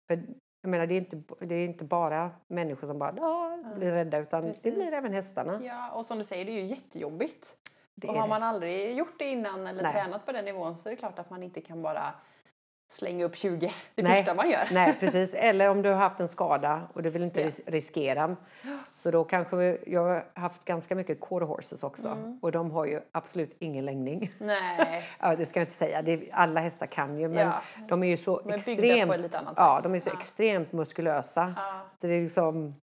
för 0.08 0.22
jag 0.62 0.70
menar, 0.70 0.86
det, 0.86 0.94
är 0.94 0.98
inte, 0.98 1.22
det 1.40 1.54
är 1.54 1.64
inte 1.64 1.84
bara 1.84 2.30
människor 2.48 2.86
som 2.86 2.98
bara 2.98 3.14
"Ah", 3.20 3.74
blir 3.76 3.90
rädda 3.92 4.18
utan 4.18 4.42
det 4.44 4.48
Precis. 4.48 4.74
blir 4.74 4.92
även 4.92 5.12
hästarna. 5.12 5.60
ja, 5.64 5.92
och 5.92 6.06
som 6.06 6.18
du 6.18 6.24
säger, 6.24 6.44
det 6.44 6.50
är 6.52 6.60
ju 6.60 6.66
jättejobbigt. 6.66 7.56
Det 7.94 8.08
och 8.08 8.14
har 8.14 8.22
det. 8.22 8.28
man 8.28 8.42
aldrig 8.42 8.96
gjort 8.96 9.18
det 9.18 9.24
innan 9.24 9.66
eller 9.66 9.82
Nej. 9.82 9.92
tränat 9.92 10.26
på 10.26 10.32
den 10.32 10.44
nivån 10.44 10.76
så 10.76 10.88
är 10.88 10.90
det 10.90 10.96
klart 10.96 11.18
att 11.18 11.30
man 11.30 11.42
inte 11.42 11.60
kan 11.60 11.82
bara 11.82 12.14
slänga 12.93 13.24
upp 13.24 13.36
20 13.36 13.72
det 13.95 14.03
Nej. 14.03 14.16
första 14.16 14.34
man 14.34 14.51
gör. 14.51 14.68
Nej, 14.72 14.97
precis. 15.01 15.34
Eller 15.34 15.70
om 15.70 15.82
du 15.82 15.88
har 15.88 15.97
haft 15.97 16.20
en 16.20 16.28
skada 16.28 16.80
och 16.93 17.03
du 17.03 17.11
vill 17.11 17.22
inte 17.22 17.45
ris- 17.45 17.61
riskera. 17.66 18.36
Så 18.90 19.11
då 19.11 19.24
kanske 19.24 19.57
vi, 19.57 19.78
jag 19.86 20.01
har 20.01 20.24
haft 20.34 20.64
ganska 20.64 20.95
mycket 20.95 21.20
quarter 21.20 21.47
horses 21.47 21.82
också 21.84 22.09
Mm. 22.09 22.38
och 22.43 22.53
de 22.53 22.70
har 22.70 22.84
ju 22.86 23.01
absolut 23.12 23.57
ingen 23.59 23.84
längning. 23.84 24.30
Nej. 24.38 25.05
Ja, 25.20 25.36
det 25.36 25.47
ska 25.47 25.61
jag 25.61 25.64
inte 25.64 25.74
säga. 25.74 26.03
Det 26.03 26.28
alla 26.32 26.61
hästar 26.61 26.86
kan 26.86 27.18
ju 27.18 27.28
men 27.28 27.38
Ja. 27.49 27.62
de 27.88 28.03
är 28.03 28.07
ju 28.09 28.16
så 28.16 28.36
byggda 28.36 28.57
extremt, 28.57 29.09
på 29.09 29.14
ett 29.14 29.20
lite 29.20 29.38
annat 29.38 29.55
ja, 29.57 29.80
de 29.82 29.95
är 29.95 29.99
så 30.01 30.11
Ja. 30.11 30.14
extremt 30.18 30.72
muskulösa. 30.72 31.55
Ja. 31.57 31.80
Det 32.01 32.09
är 32.09 32.22
liksom 32.22 32.74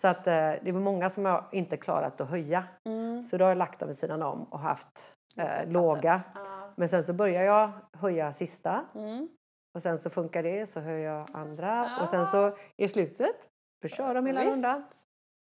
så 0.00 0.08
att 0.08 0.26
eh, 0.26 0.32
det 0.32 0.68
är 0.68 0.72
många 0.72 1.10
som 1.10 1.24
har 1.24 1.44
inte 1.52 1.76
klarat 1.76 2.20
att 2.20 2.28
höja. 2.30 2.64
Mm. 2.86 3.22
Så 3.22 3.36
då 3.36 3.44
har 3.44 3.50
jag 3.50 3.58
lagt 3.58 3.78
dem 3.80 3.88
vid 3.88 3.98
sidan 3.98 4.22
om 4.22 4.44
och 4.44 4.58
haft 4.60 5.12
eh, 5.36 5.68
låga. 5.68 6.20
Ja. 6.34 6.40
Men 6.76 6.88
sen 6.88 7.04
så 7.04 7.12
börjar 7.12 7.42
jag 7.42 7.70
höja 7.92 8.32
sista 8.32 8.84
Mm. 8.94 9.28
och 9.74 9.82
sen 9.82 9.98
så 9.98 10.10
funkar 10.10 10.42
det 10.42 10.66
så 10.66 10.80
höjer 10.80 11.10
jag 11.10 11.26
andra 11.32 11.82
och 11.96 12.02
Ah. 12.02 12.06
sen 12.06 12.26
så 12.26 12.56
i 12.76 12.88
slutet 12.88 13.36
då 13.82 13.88
kör 13.88 14.14
de 14.14 14.26
hela 14.26 14.40
Visst. 14.40 14.52
rundan. 14.52 14.84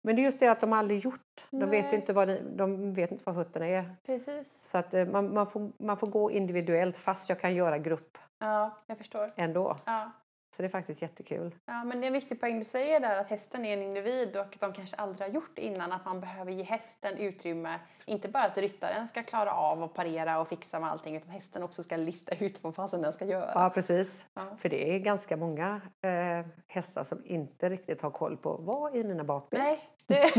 Men 0.03 0.15
det 0.15 0.21
är 0.21 0.23
just 0.23 0.39
det 0.39 0.47
att 0.47 0.61
de 0.61 0.73
aldrig 0.73 0.99
gjort. 0.99 1.45
De 1.51 1.59
vet 1.59 1.69
Nej. 1.83 1.91
ju 1.91 1.95
inte 1.97 2.13
vad 2.13 2.27
de 2.57 2.93
vet 2.93 3.11
inte 3.11 3.23
vad 3.25 3.35
fötterna 3.35 3.67
är. 3.67 3.95
Precis. 4.05 4.67
Så 4.71 4.77
att 4.77 4.93
eh, 4.93 5.05
man, 5.05 5.33
man, 5.33 5.47
får, 5.47 5.71
man 5.77 5.97
får 5.97 6.07
gå 6.07 6.31
individuellt 6.31 6.97
fast 6.97 7.29
jag 7.29 7.39
kan 7.39 7.55
göra 7.55 7.77
grupp 7.77 8.17
Ja, 8.39 8.71
jag 8.87 8.97
förstår. 8.97 9.33
ändå. 9.35 9.77
Ja. 9.85 10.11
Så 10.57 10.63
det 10.63 10.67
är 10.67 10.69
faktiskt 10.69 11.01
jättekul. 11.01 11.55
Ja, 11.65 11.83
men 11.83 11.99
det 11.99 12.05
är 12.05 12.07
en 12.07 12.13
viktig 12.13 12.39
poäng 12.39 12.59
du 12.59 12.63
säger 12.65 12.99
där 12.99 13.17
att 13.17 13.29
hästen 13.29 13.65
är 13.65 13.73
en 13.73 13.83
individ 13.83 14.35
och 14.35 14.41
att 14.41 14.59
de 14.59 14.73
kanske 14.73 14.95
aldrig 14.95 15.27
har 15.27 15.33
gjort 15.33 15.57
innan. 15.57 15.91
Att 15.91 16.05
man 16.05 16.19
behöver 16.19 16.51
ge 16.51 16.63
hästen 16.63 17.17
utrymme. 17.17 17.79
Inte 18.05 18.27
bara 18.27 18.43
att 18.43 18.57
ryttaren 18.57 19.07
ska 19.07 19.23
klara 19.23 19.51
av 19.51 19.83
och 19.83 19.93
parera 19.93 20.39
och 20.39 20.47
fixa 20.47 20.79
med 20.79 20.91
allting 20.91 21.15
utan 21.15 21.29
hästen 21.29 21.63
också 21.63 21.83
ska 21.83 21.95
lista 21.95 22.35
ut 22.35 22.63
vad 22.63 22.75
fasen 22.75 23.01
den 23.01 23.13
ska 23.13 23.25
göra. 23.25 23.51
Ja, 23.53 23.69
precis. 23.69 24.25
Ja. 24.33 24.57
För 24.59 24.69
det 24.69 24.95
är 24.95 24.99
ganska 24.99 25.37
många 25.37 25.81
eh, 26.01 26.45
hästar 26.67 27.03
som 27.03 27.25
inte 27.25 27.69
riktigt 27.69 28.01
har 28.01 28.11
koll 28.11 28.37
på 28.37 28.57
vad 28.57 28.95
är 28.95 29.03
mina 29.03 29.23
bakben. 29.23 29.61
Nej, 29.61 29.79
det, 30.07 30.29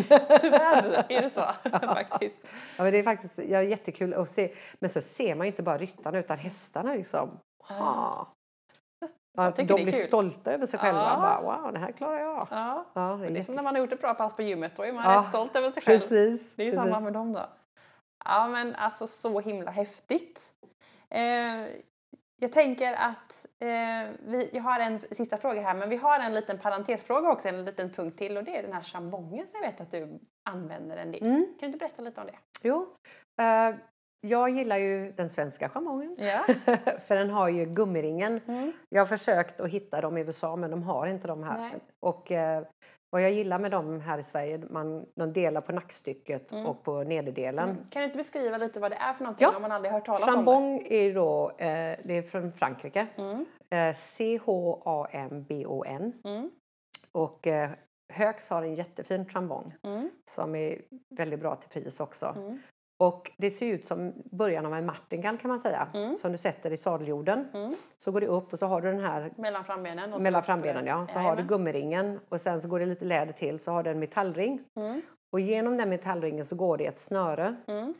tyvärr 0.40 1.06
är 1.08 1.22
det 1.22 1.30
så 1.30 1.40
faktiskt. 1.70 2.36
Ja, 2.76 2.82
men 2.82 2.92
det 2.92 2.98
är 2.98 3.02
faktiskt 3.02 3.38
ja, 3.38 3.62
jättekul 3.62 4.14
att 4.14 4.30
se. 4.30 4.54
Men 4.78 4.90
så 4.90 5.00
ser 5.00 5.34
man 5.34 5.46
ju 5.46 5.50
inte 5.50 5.62
bara 5.62 5.78
ryttarna 5.78 6.18
utan 6.18 6.38
hästarna 6.38 6.94
liksom. 6.94 7.40
Ha. 7.58 8.37
De 9.56 9.64
blir 9.64 9.84
kul. 9.84 9.94
stolta 9.94 10.52
över 10.52 10.66
sig 10.66 10.80
själva. 10.80 11.00
Ja. 11.00 11.40
Bara, 11.42 11.58
wow, 11.60 11.72
det 11.72 11.78
här 11.78 11.92
klarar 11.92 12.20
jag. 12.20 12.48
Ja. 12.50 12.84
Ja, 12.92 13.18
det 13.20 13.26
är 13.26 13.30
det 13.30 13.38
är 13.38 13.42
som 13.42 13.54
när 13.54 13.62
man 13.62 13.74
har 13.74 13.82
gjort 13.82 13.92
ett 13.92 14.00
bra 14.00 14.14
pass 14.14 14.36
på 14.36 14.42
gymmet, 14.42 14.72
då 14.76 14.82
är 14.82 14.92
man 14.92 15.12
Ja, 15.12 15.18
rätt 15.18 15.26
stolt 15.26 15.56
över 15.56 15.70
sig 15.70 15.82
själv. 15.82 15.98
Precis. 15.98 16.52
Det 16.52 16.62
är 16.62 16.66
ju 16.66 16.72
precis. 16.72 16.84
samma 16.84 17.00
med 17.00 17.12
dem 17.12 17.32
då. 17.32 17.46
Ja 18.24 18.48
men 18.48 18.74
alltså 18.74 19.06
så 19.06 19.40
himla 19.40 19.70
häftigt. 19.70 20.52
Eh, 21.10 21.66
jag 22.40 22.52
tänker 22.52 22.92
att 22.92 23.46
eh, 23.58 24.10
vi, 24.26 24.50
jag 24.52 24.62
har 24.62 24.80
en 24.80 25.00
sista 25.10 25.36
fråga 25.36 25.60
här 25.60 25.74
men 25.74 25.88
vi 25.88 25.96
har 25.96 26.20
en 26.20 26.34
liten 26.34 26.58
parentesfråga 26.58 27.30
också, 27.30 27.48
en 27.48 27.64
liten 27.64 27.90
punkt 27.90 28.18
till 28.18 28.36
och 28.36 28.44
det 28.44 28.58
är 28.58 28.62
den 28.62 28.72
här 28.72 28.82
chambongen 28.82 29.46
som 29.46 29.60
jag 29.62 29.70
vet 29.70 29.80
att 29.80 29.90
du 29.90 30.18
använder 30.50 30.96
en 30.96 31.12
del. 31.12 31.22
Mm. 31.22 31.44
Kan 31.44 31.56
du 31.60 31.66
inte 31.66 31.78
berätta 31.78 32.02
lite 32.02 32.20
om 32.20 32.26
det? 32.26 32.38
Jo. 32.62 32.94
Eh, 33.42 33.74
jag 34.20 34.50
gillar 34.50 34.76
ju 34.76 35.12
den 35.12 35.30
svenska 35.30 35.68
champongen. 35.68 36.16
Ja. 36.18 36.44
För 37.06 37.14
den 37.14 37.30
har 37.30 37.48
ju 37.48 37.64
gummiringen. 37.64 38.40
Mm. 38.46 38.72
Jag 38.88 39.02
har 39.02 39.06
försökt 39.06 39.60
att 39.60 39.68
hitta 39.70 40.00
dem 40.00 40.16
i 40.18 40.20
USA 40.20 40.56
men 40.56 40.70
de 40.70 40.82
har 40.82 41.06
inte 41.06 41.28
de 41.28 41.42
här. 41.42 41.58
Nej. 41.58 41.74
Och 42.06 42.32
eh, 42.32 42.62
vad 43.10 43.22
jag 43.22 43.30
gillar 43.32 43.58
med 43.58 43.70
dem 43.70 44.00
här 44.00 44.18
i 44.18 44.22
Sverige, 44.22 44.58
man, 44.70 45.06
de 45.14 45.32
delar 45.32 45.60
på 45.60 45.72
nackstycket 45.72 46.52
Mm. 46.52 46.66
och 46.66 46.82
på 46.82 47.02
nederdelen. 47.04 47.70
Mm. 47.70 47.82
Kan 47.90 48.00
du 48.00 48.04
inte 48.06 48.16
beskriva 48.18 48.56
lite 48.58 48.80
vad 48.80 48.90
det 48.90 48.96
är 48.96 49.12
för 49.14 49.24
någonting 49.24 49.46
Ja. 49.50 49.56
om 49.56 49.62
man 49.62 49.72
aldrig 49.72 49.92
hört 49.92 50.06
talas 50.06 50.22
om 50.28 50.34
Chambon 50.34 50.64
är 50.86 51.14
då, 51.14 51.50
eh, 51.50 51.96
det 52.04 52.12
är 52.18 52.22
från 52.22 52.52
Frankrike. 52.52 53.06
det? 53.16 53.22
Mm. 53.22 53.44
Eh, 53.70 53.94
C-H-A-M-B-O-N. 54.88 56.12
Mm. 56.24 56.50
Och 57.12 57.46
eh, 57.46 57.70
Högs 58.12 58.48
har 58.50 58.62
en 58.62 58.74
jättefin 58.74 59.28
chambon 59.28 59.72
Mm. 59.82 60.10
som 60.30 60.54
är 60.54 60.82
väldigt 61.16 61.40
bra 61.40 61.56
till 61.56 61.68
pris 61.68 62.00
också. 62.00 62.34
Mm. 63.00 63.08
Och 63.12 63.30
det 63.36 63.50
ser 63.50 63.66
ut 63.66 63.86
som 63.86 64.12
början 64.30 64.66
av 64.66 64.74
en 64.74 64.86
martingall 64.86 65.38
kan 65.38 65.48
man 65.48 65.60
säga. 65.60 65.88
Mm. 65.94 66.18
Som 66.18 66.32
du 66.32 66.38
sätter 66.38 66.70
i 66.72 66.76
sadeljorden. 66.76 67.48
Mm. 67.54 67.74
Så 67.96 68.10
går 68.12 68.20
det 68.20 68.26
upp 68.26 68.52
och 68.52 68.58
så 68.58 68.66
har 68.66 68.80
du 68.80 68.88
den 68.92 69.00
här 69.04 69.30
Mellan 69.36 69.64
frambenen? 69.64 70.12
Och 70.14 70.22
mellan 70.22 70.42
frambenen 70.42 70.86
ja. 70.86 71.06
Så 71.06 71.18
har 71.18 71.36
du 71.36 71.42
gummiringen 71.42 72.20
och 72.28 72.40
sen 72.40 72.62
så 72.62 72.68
går 72.68 72.78
det 72.78 72.86
lite 72.86 73.04
läder 73.04 73.32
till 73.32 73.58
så 73.58 73.72
har 73.72 73.82
du 73.82 73.90
en 73.90 73.98
metallring. 73.98 74.60
Mm. 74.76 75.02
Och 75.32 75.40
genom 75.40 75.76
den 75.76 75.88
metallringen 75.88 76.44
så 76.44 76.56
går 76.56 76.76
det 76.78 76.86
ett 76.86 76.98
snöre 77.00 77.56
Mm. 77.66 77.94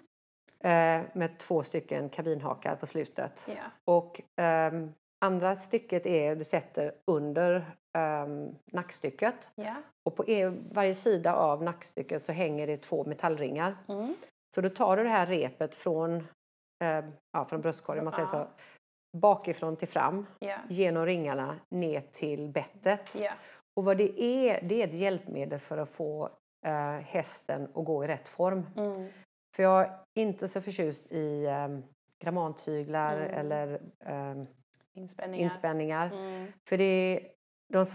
eh, 0.60 1.06
med 1.12 1.38
två 1.38 1.62
stycken 1.62 2.08
kabinhakar 2.08 2.76
på 2.76 2.86
slutet. 2.86 3.44
Ja. 3.46 3.62
Och 3.84 4.20
ehm, 4.36 4.92
andra 5.24 5.56
stycket 5.56 6.06
är 6.06 6.36
du 6.36 6.44
sätter 6.44 6.92
under 7.04 7.64
ehm, 7.98 8.54
nackstycket. 8.72 9.34
Ja. 9.54 9.74
Och 10.04 10.16
på 10.16 10.24
e- 10.28 10.52
varje 10.72 10.94
sida 10.94 11.34
av 11.34 11.62
nackstycket 11.62 12.24
så 12.24 12.32
hänger 12.32 12.66
det 12.66 12.76
två 12.76 13.04
metallringar. 13.04 13.76
Så 14.54 14.60
då 14.60 14.68
tar 14.70 14.96
du 14.96 15.02
det 15.02 15.08
här 15.08 15.26
repet 15.26 15.74
från, 15.74 16.16
eh, 16.84 17.04
ja, 17.32 17.44
från 17.48 17.60
bröstkorgen, 17.60 18.04
man 18.04 18.12
säger 18.12 18.26
så, 18.26 18.46
bakifrån 19.16 19.76
till 19.76 19.88
fram, 19.88 20.26
Ja. 20.38 20.56
genom 20.68 21.06
ringarna 21.06 21.56
ner 21.70 22.00
till 22.00 22.48
bettet. 22.48 23.00
Ja. 23.14 23.32
Och 23.76 23.84
vad 23.84 23.96
det 23.96 24.22
är, 24.22 24.62
det 24.62 24.82
är 24.82 24.86
ett 24.88 24.94
hjälpmedel 24.94 25.58
för 25.58 25.78
att 25.78 25.90
få 25.90 26.30
eh, 26.66 26.90
hästen 26.98 27.64
att 27.74 27.84
gå 27.84 28.04
i 28.04 28.08
rätt 28.08 28.28
form. 28.28 28.66
Mm. 28.76 29.08
För 29.56 29.62
jag 29.62 29.80
är 29.84 30.22
inte 30.22 30.48
så 30.48 30.60
förtjust 30.60 31.12
i 31.12 31.44
eh, 31.44 31.68
grammantyglar 32.24 33.16
Mm. 33.16 33.34
eller 33.34 33.80
eh, 34.00 34.44
Inspänningar. 34.94 35.44
inspänningar. 35.44 36.06
Mm. 36.06 36.52
För 36.68 36.78
det, 36.78 37.20
de 37.72 37.86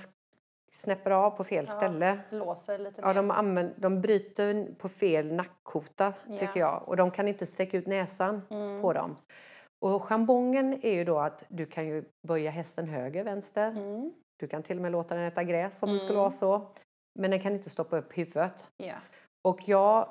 snäpper 0.75 1.11
av 1.11 1.31
på 1.31 1.43
fel 1.43 1.65
Ja. 1.67 1.71
ställe. 1.71 2.19
Låser 2.29 2.77
lite 2.77 3.01
Ja, 3.01 3.13
de, 3.13 3.31
använder, 3.31 3.73
de 3.77 4.01
bryter 4.01 4.73
på 4.77 4.89
fel 4.89 5.31
nackkota 5.33 6.13
tycker 6.29 6.45
Ja. 6.59 6.59
jag. 6.59 6.83
Och 6.89 6.97
de 6.97 7.11
kan 7.11 7.27
inte 7.27 7.45
sträcka 7.45 7.77
ut 7.77 7.87
näsan 7.87 8.41
Mm. 8.49 8.81
på 8.81 8.93
dem. 8.93 9.17
Och 9.85 10.03
chambongen 10.03 10.73
är 10.85 10.93
ju 10.93 11.03
då 11.03 11.19
att 11.19 11.43
du 11.47 11.65
kan 11.65 11.85
ju 11.87 12.03
böja 12.27 12.51
hästen 12.51 12.87
höger, 12.87 13.23
vänster. 13.23 13.67
Mm. 13.71 14.13
Du 14.39 14.47
kan 14.47 14.63
till 14.63 14.77
och 14.77 14.81
med 14.81 14.91
låta 14.91 15.15
den 15.15 15.23
äta 15.23 15.43
gräs 15.43 15.83
om 15.83 15.93
det 15.93 15.99
skulle 15.99 16.13
Mm. 16.13 16.21
vara 16.21 16.31
så. 16.31 16.67
Men 17.19 17.31
den 17.31 17.39
kan 17.39 17.53
inte 17.53 17.69
stoppa 17.69 17.97
upp 17.97 18.17
huvudet. 18.17 18.67
Ja. 18.77 18.95
Och 19.47 19.59
jag 19.69 20.09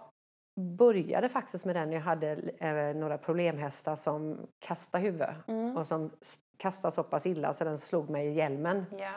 började 0.60 1.28
faktiskt 1.28 1.64
med 1.64 1.76
den 1.76 1.88
när 1.90 1.96
jag 1.96 2.02
hade 2.02 2.30
eh, 2.58 2.96
några 2.96 3.18
problemhästar 3.18 3.96
som 3.96 4.46
kastade 4.58 5.04
huvudet. 5.04 5.34
Mm. 5.48 5.76
Och 5.76 5.86
som 5.86 6.10
kastade 6.56 6.92
så 6.92 7.02
pass 7.02 7.26
illa 7.26 7.54
så 7.54 7.64
den 7.64 7.78
slog 7.78 8.10
mig 8.10 8.26
i 8.26 8.32
hjälmen. 8.32 8.86
Ja. 8.98 9.12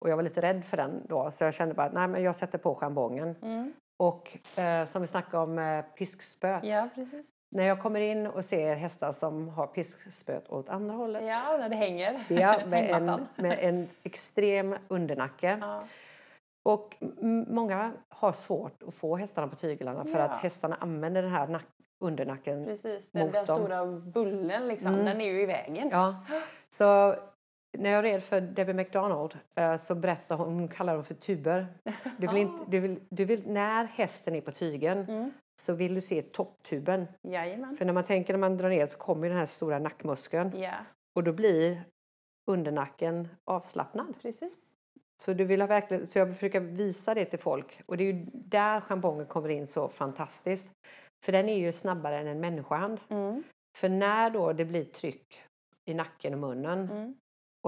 Och 0.00 0.10
jag 0.10 0.16
var 0.16 0.22
lite 0.22 0.40
rädd 0.42 0.64
för 0.64 0.76
den 0.76 1.06
då. 1.08 1.30
Så 1.30 1.44
jag 1.44 1.54
kände 1.54 1.74
bara, 1.74 1.88
nej 1.92 2.08
men 2.08 2.22
jag 2.22 2.36
sätter 2.36 2.58
på 2.58 2.74
chambongen. 2.74 3.34
Mm. 3.42 3.72
Och 3.96 4.38
eh, 4.58 4.86
som 4.86 5.00
vi 5.02 5.08
snackade 5.08 5.42
om 5.42 5.58
eh, 5.58 5.82
piskspöet. 5.98 6.64
ja, 6.64 6.88
precis. 6.94 7.26
när 7.50 7.64
jag 7.64 7.82
kommer 7.82 8.00
in 8.00 8.26
och 8.26 8.44
ser 8.44 8.74
hästar 8.74 9.12
som 9.12 9.48
har 9.48 9.66
piskspöet 9.66 10.48
åt 10.50 10.68
andra 10.68 10.94
hållet. 10.94 11.22
Ja, 11.24 11.56
när 11.60 11.68
det 11.68 11.76
hänger. 11.76 12.24
Ja, 12.28 12.60
med, 12.66 12.90
en, 12.90 13.26
med 13.36 13.58
en 13.60 13.88
extrem 14.02 14.76
undernacke. 14.88 15.58
Ja. 15.60 15.82
Och 16.62 16.96
många 17.48 17.92
har 18.08 18.32
svårt 18.32 18.82
att 18.82 18.94
få 18.94 19.16
hästarna 19.16 19.48
på 19.48 19.56
tyglarna 19.56 20.04
för 20.04 20.18
Ja. 20.18 20.24
att 20.24 20.38
hästarna 20.42 20.76
använder 20.80 21.22
den 21.22 21.30
här 21.32 21.46
nack, 21.46 21.66
undernacken. 22.00 22.64
Precis, 22.64 23.10
den, 23.12 23.22
Mot 23.24 23.32
den 23.32 23.46
dem. 23.46 23.56
stora 23.56 23.86
bullen 23.86 24.68
liksom, 24.68 24.92
Mm. 24.94 25.04
den 25.04 25.20
är 25.20 25.24
ju 25.32 25.42
i 25.42 25.46
vägen. 25.46 25.88
Ja. 25.92 26.16
Så 26.70 27.14
när 27.78 27.90
jag 27.90 28.04
red 28.04 28.22
för 28.22 28.40
Debbie 28.40 28.72
McDonald 28.74 29.38
eh, 29.54 29.76
så 29.76 29.94
berättade 29.94 30.42
hon, 30.42 30.54
hon 30.54 30.68
kallar 30.68 30.94
dem 30.94 31.04
för 31.04 31.14
tuber. 31.14 31.66
Du 32.16 32.26
vill 32.26 32.36
inte, 32.42 32.64
du 32.70 32.80
vill, 32.80 33.00
du 33.08 33.24
vill, 33.24 33.50
när 33.50 33.84
hästen 33.84 34.34
är 34.34 34.40
på 34.40 34.52
tygen 34.52 34.98
Mm. 35.08 35.30
så 35.62 35.72
vill 35.72 35.94
du 35.94 36.00
se 36.00 36.22
topptuben. 36.22 37.06
Jajamän. 37.22 37.76
För 37.76 37.84
när 37.84 37.92
man 37.92 38.04
tänker 38.04 38.32
när 38.32 38.38
man 38.40 38.56
drar 38.58 38.68
ner 38.68 38.86
så 38.86 38.98
kommer 38.98 39.28
den 39.28 39.38
här 39.38 39.46
stora 39.46 39.78
nackmuskeln 39.78 40.52
Ja, 40.60 40.74
och 41.16 41.24
då 41.24 41.32
blir 41.32 41.82
undernacken 42.50 43.28
avslappnad. 43.44 44.14
precis. 44.22 44.72
Så, 45.22 45.32
du 45.32 45.44
vill 45.44 45.60
ha 45.60 45.68
verkligen, 45.68 46.06
så 46.06 46.18
jag 46.18 46.34
försöker 46.34 46.60
visa 46.60 47.14
det 47.14 47.24
till 47.24 47.38
folk. 47.38 47.82
Och 47.86 47.96
det 47.96 48.04
är 48.04 48.12
ju 48.12 48.26
där 48.32 48.80
schampongen 48.80 49.26
kommer 49.26 49.48
in 49.48 49.66
så 49.66 49.88
fantastiskt. 49.88 50.70
För 51.24 51.32
den 51.32 51.48
är 51.48 51.56
ju 51.58 51.72
snabbare 51.72 52.18
än 52.18 52.26
en 52.26 52.40
människohand. 52.40 53.00
Mm. 53.08 53.42
För 53.78 53.88
när 53.88 54.30
då 54.30 54.52
det 54.52 54.64
blir 54.64 54.84
tryck 54.84 55.42
i 55.90 55.94
nacken 55.94 56.32
och 56.34 56.40
munnen 56.40 56.90
Mm. 56.90 57.14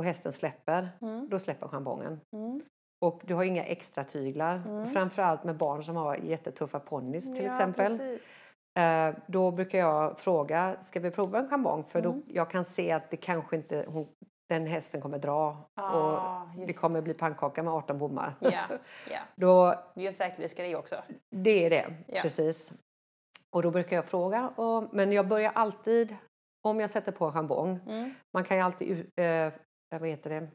Och 0.01 0.05
hästen 0.05 0.32
släpper, 0.32 0.88
Mm. 1.01 1.28
då 1.30 1.38
släpper 1.38 1.68
schampongen. 1.68 2.20
Mm. 2.32 2.61
Och 3.05 3.20
du 3.24 3.34
har 3.34 3.44
inga 3.44 3.64
extra 3.64 4.05
tyglar. 4.05 4.57
Mm. 4.66 4.86
Framförallt 4.86 5.44
med 5.44 5.57
barn 5.57 5.82
som 5.82 5.96
har 5.96 6.16
jättetuffa 6.16 6.80
ponnys 6.80 7.34
till 7.34 7.44
ja, 7.44 7.51
exempel. 7.51 7.98
Precis. 7.98 8.22
Eh, 8.78 9.14
då 9.26 9.51
brukar 9.51 9.78
jag 9.78 10.18
fråga, 10.18 10.76
ska 10.82 11.01
vi 11.01 11.11
prova 11.11 11.38
en 11.38 11.48
champong? 11.48 11.84
För 11.84 11.98
Mm. 11.98 12.11
då, 12.12 12.22
jag 12.34 12.51
kan 12.51 12.64
se 12.64 12.92
att 12.92 13.11
det 13.11 13.16
kanske 13.16 13.57
inte, 13.57 13.84
hon, 13.88 14.09
den 14.48 14.66
hästen 14.66 15.01
kommer 15.01 15.18
dra. 15.18 15.57
Ah, 15.74 15.92
och 16.42 16.66
det 16.66 16.72
kommer 16.72 17.01
bli 17.01 17.14
pannkaka 17.14 17.62
med 17.62 17.72
18 17.74 17.98
bommar. 17.98 18.34
Ja, 18.40 18.51
ja. 19.11 19.18
Då, 19.36 19.74
Det 19.94 20.03
är 20.03 20.07
en 20.07 20.12
säkerhetsgrej 20.12 20.76
också. 20.76 20.96
det 21.30 21.64
är 21.64 21.70
det, 21.70 21.94
Ja. 22.07 22.22
precis. 22.22 22.72
Och 23.57 23.62
då 23.62 23.70
brukar 23.70 23.96
jag 23.96 24.05
fråga. 24.05 24.48
Och, 24.48 24.94
men 24.94 25.12
jag 25.12 25.28
börjar 25.28 25.53
alltid, 25.55 26.16
om 26.68 26.80
jag 26.80 26.90
sätter 26.90 27.12
på 27.12 27.24
en 27.24 27.32
champong, 27.32 27.80
Mm. 27.86 28.14
man 28.34 28.44
kan 28.44 28.57
ju 28.57 28.62
alltid, 28.62 28.98
uh, 28.98 29.53
vad 29.99 30.09
heter 30.09 30.30
det, 30.30 30.49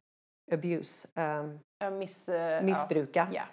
abuse, 0.52 1.08
Jag 1.80 1.94
miss, 1.94 2.30
eh, 2.30 2.64
missbruka 2.64 3.28
Ja. 3.34 3.44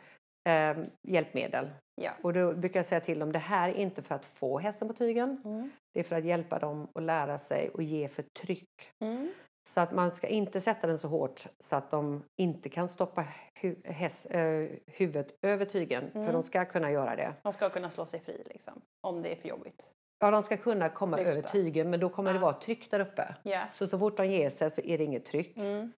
ehm, 0.50 0.86
hjälpmedel. 1.08 1.70
Ja. 2.02 2.12
Och 2.22 2.32
då 2.32 2.52
brukar 2.54 2.78
jag 2.78 2.86
säga 2.86 3.00
till 3.00 3.18
dem, 3.18 3.32
det 3.32 3.38
här 3.38 3.68
är 3.68 3.74
inte 3.74 4.02
för 4.02 4.14
att 4.14 4.24
få 4.24 4.58
hästen 4.58 4.88
på 4.88 4.94
tygen. 4.94 5.42
Mm. 5.44 5.70
det 5.94 6.00
är 6.00 6.04
för 6.04 6.16
att 6.16 6.24
hjälpa 6.24 6.58
dem 6.58 6.88
att 6.94 7.02
lära 7.02 7.38
sig 7.38 7.68
och 7.70 7.82
ge 7.82 8.08
för 8.08 8.22
tryck. 8.22 8.68
Mm. 9.00 9.32
Så 9.68 9.80
att 9.80 9.92
man 9.92 10.12
ska 10.14 10.26
inte 10.26 10.60
sätta 10.60 10.86
den 10.86 10.98
så 10.98 11.08
hårt 11.08 11.46
så 11.60 11.76
att 11.76 11.90
de 11.90 12.22
inte 12.40 12.68
kan 12.68 12.88
stoppa 12.88 13.24
hu- 13.60 13.86
häst, 13.92 14.26
eh, 14.30 14.68
huvudet 14.86 15.36
över 15.42 15.64
tygen. 15.64 16.10
För 16.12 16.18
Mm. 16.20 16.32
de 16.32 16.42
ska 16.42 16.64
kunna 16.64 16.90
göra 16.90 17.16
det. 17.16 17.34
De 17.42 17.52
ska 17.52 17.70
kunna 17.70 17.90
slå 17.90 18.06
sig 18.06 18.20
fri 18.20 18.42
liksom, 18.46 18.80
om 19.00 19.22
det 19.22 19.32
är 19.32 19.36
för 19.36 19.48
jobbigt. 19.48 19.90
Ja, 20.22 20.30
de 20.30 20.42
ska 20.42 20.56
kunna 20.56 20.88
komma 20.88 21.16
Lyfta. 21.16 21.30
över 21.30 21.42
tygen 21.42 21.90
men 21.90 22.00
då 22.00 22.08
kommer 22.08 22.32
det 22.32 22.38
Ja. 22.38 22.42
vara 22.42 22.52
tryck 22.60 22.90
där 22.90 23.00
uppe. 23.00 23.34
Ja. 23.42 23.64
Så 23.72 23.86
så 23.86 23.98
fort 23.98 24.16
de 24.16 24.26
ger 24.26 24.50
sig 24.50 24.70
så 24.70 24.80
är 24.80 24.98
det 24.98 25.04
inget 25.04 25.24
tryck. 25.24 25.56
Mm. 25.56 25.92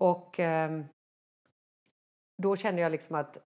Och 0.00 0.40
ehm, 0.40 0.84
då 2.42 2.56
känner 2.56 2.82
jag 2.82 2.92
liksom 2.92 3.16
att 3.16 3.38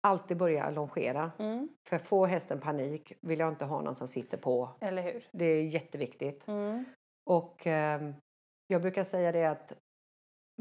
alltid 0.00 0.36
börja 0.36 0.70
longera. 0.70 1.32
Mm. 1.38 1.68
För 1.88 1.98
får 1.98 2.26
hästen 2.26 2.60
panik 2.60 3.12
vill 3.20 3.38
jag 3.38 3.48
inte 3.48 3.64
ha 3.64 3.80
någon 3.80 3.94
som 3.96 4.08
sitter 4.08 4.36
på. 4.38 4.68
Eller 4.80 5.02
hur? 5.02 5.28
Det 5.32 5.44
är 5.44 5.62
jätteviktigt. 5.62 6.48
Mm. 6.48 6.84
Och 7.26 7.66
ehm, 7.66 8.14
jag 8.66 8.82
brukar 8.82 9.04
säga 9.04 9.32
det 9.32 9.44
att 9.44 9.72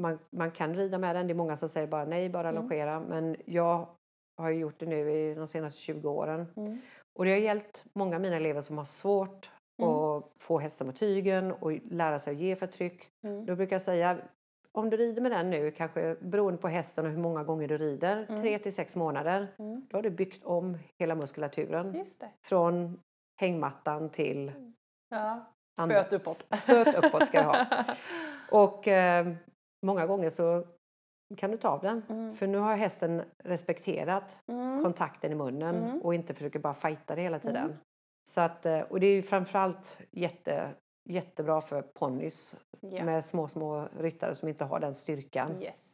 man, 0.02 0.20
man 0.30 0.52
kan 0.52 0.76
rida 0.76 0.98
med 0.98 1.16
den. 1.16 1.28
Det 1.28 1.34
är 1.34 1.36
många 1.36 1.58
som 1.58 1.70
säger 1.70 1.88
bara 1.88 2.06
nej, 2.06 2.30
bara 2.30 2.50
Mm. 2.50 2.62
longera. 2.62 3.00
Men 3.00 3.36
jag 3.46 3.88
har 4.38 4.50
ju 4.50 4.60
gjort 4.60 4.80
det 4.80 4.86
nu 4.86 5.12
i 5.12 5.34
de 5.36 5.48
senaste 5.48 5.82
20 5.82 6.10
åren. 6.10 6.82
Mm. 7.18 7.20
Och 7.20 7.26
det 7.26 7.32
har 7.32 7.38
hjälpt 7.40 7.84
många 7.94 8.16
av 8.16 8.22
mina 8.22 8.36
elever 8.36 8.62
som 8.62 8.78
har 8.78 8.86
svårt 8.86 9.50
Mm. 9.82 9.90
att 9.92 10.24
få 10.40 10.60
hästen 10.60 10.88
på 10.88 10.94
tygen 10.94 11.52
och 11.52 11.72
lära 11.92 12.20
sig 12.20 12.34
att 12.34 12.40
ge 12.40 12.56
för 12.56 12.68
tryck. 12.68 13.10
Mm. 13.24 13.46
Då 13.46 13.56
brukar 13.56 13.76
jag 13.76 13.82
säga 13.82 14.18
om 14.72 14.90
du 14.90 14.98
rider 14.98 15.22
med 15.22 15.32
den 15.32 15.50
nu, 15.50 15.72
kanske 15.72 16.16
beroende 16.22 16.62
på 16.62 16.68
hästen 16.68 17.06
och 17.06 17.12
hur 17.12 17.18
många 17.18 17.44
gånger 17.44 17.68
du 17.68 17.78
rider, 17.78 18.26
Mm. 18.30 18.42
tre 18.42 18.60
till 18.60 18.74
sex 18.74 18.96
månader, 18.96 19.48
Mm. 19.60 19.86
då 19.90 19.98
har 19.98 20.02
du 20.04 20.10
byggt 20.10 20.44
om 20.46 20.78
hela 21.00 21.16
muskulaturen. 21.16 22.06
Från 22.42 23.00
hängmattan 23.42 24.10
till 24.10 24.52
Ja. 25.10 25.46
andra- 25.78 26.04
Spöt 26.04 26.14
uppåt. 26.14 26.46
Spöt 26.60 26.96
uppåt 27.06 27.28
ska 27.28 27.38
jag 27.38 27.44
ha. 27.44 27.66
Och 28.52 28.88
eh, 28.88 29.28
många 29.86 30.08
gånger 30.08 30.30
så 30.30 30.66
kan 31.38 31.52
du 31.52 31.58
ta 31.58 31.68
av 31.70 31.82
den. 31.82 32.04
Mm. 32.10 32.36
För 32.36 32.48
nu 32.48 32.58
har 32.58 32.76
hästen 32.76 33.22
respekterat 33.44 34.40
Mm. 34.48 34.84
kontakten 34.84 35.32
i 35.32 35.36
munnen 35.36 35.76
Mm. 35.76 36.02
och 36.02 36.14
inte 36.16 36.34
försöker 36.34 36.60
bara 36.60 36.74
fighta 36.74 37.16
det 37.16 37.22
hela 37.22 37.40
tiden. 37.40 37.66
Mm. 37.66 37.78
Så 38.28 38.42
att, 38.42 38.66
eh, 38.66 38.80
och 38.80 39.00
det 39.00 39.08
är 39.08 39.16
ju 39.16 39.22
framförallt 39.22 39.98
jätte, 40.12 40.70
jättebra 41.10 41.62
för 41.62 41.82
ponnys 41.82 42.56
Ja. 42.80 43.04
med 43.06 43.26
små, 43.26 43.48
små 43.48 43.88
ryttare 44.00 44.36
som 44.36 44.50
inte 44.50 44.66
har 44.66 44.80
den 44.80 44.96
styrkan. 44.96 45.62
Yes. 45.62 45.94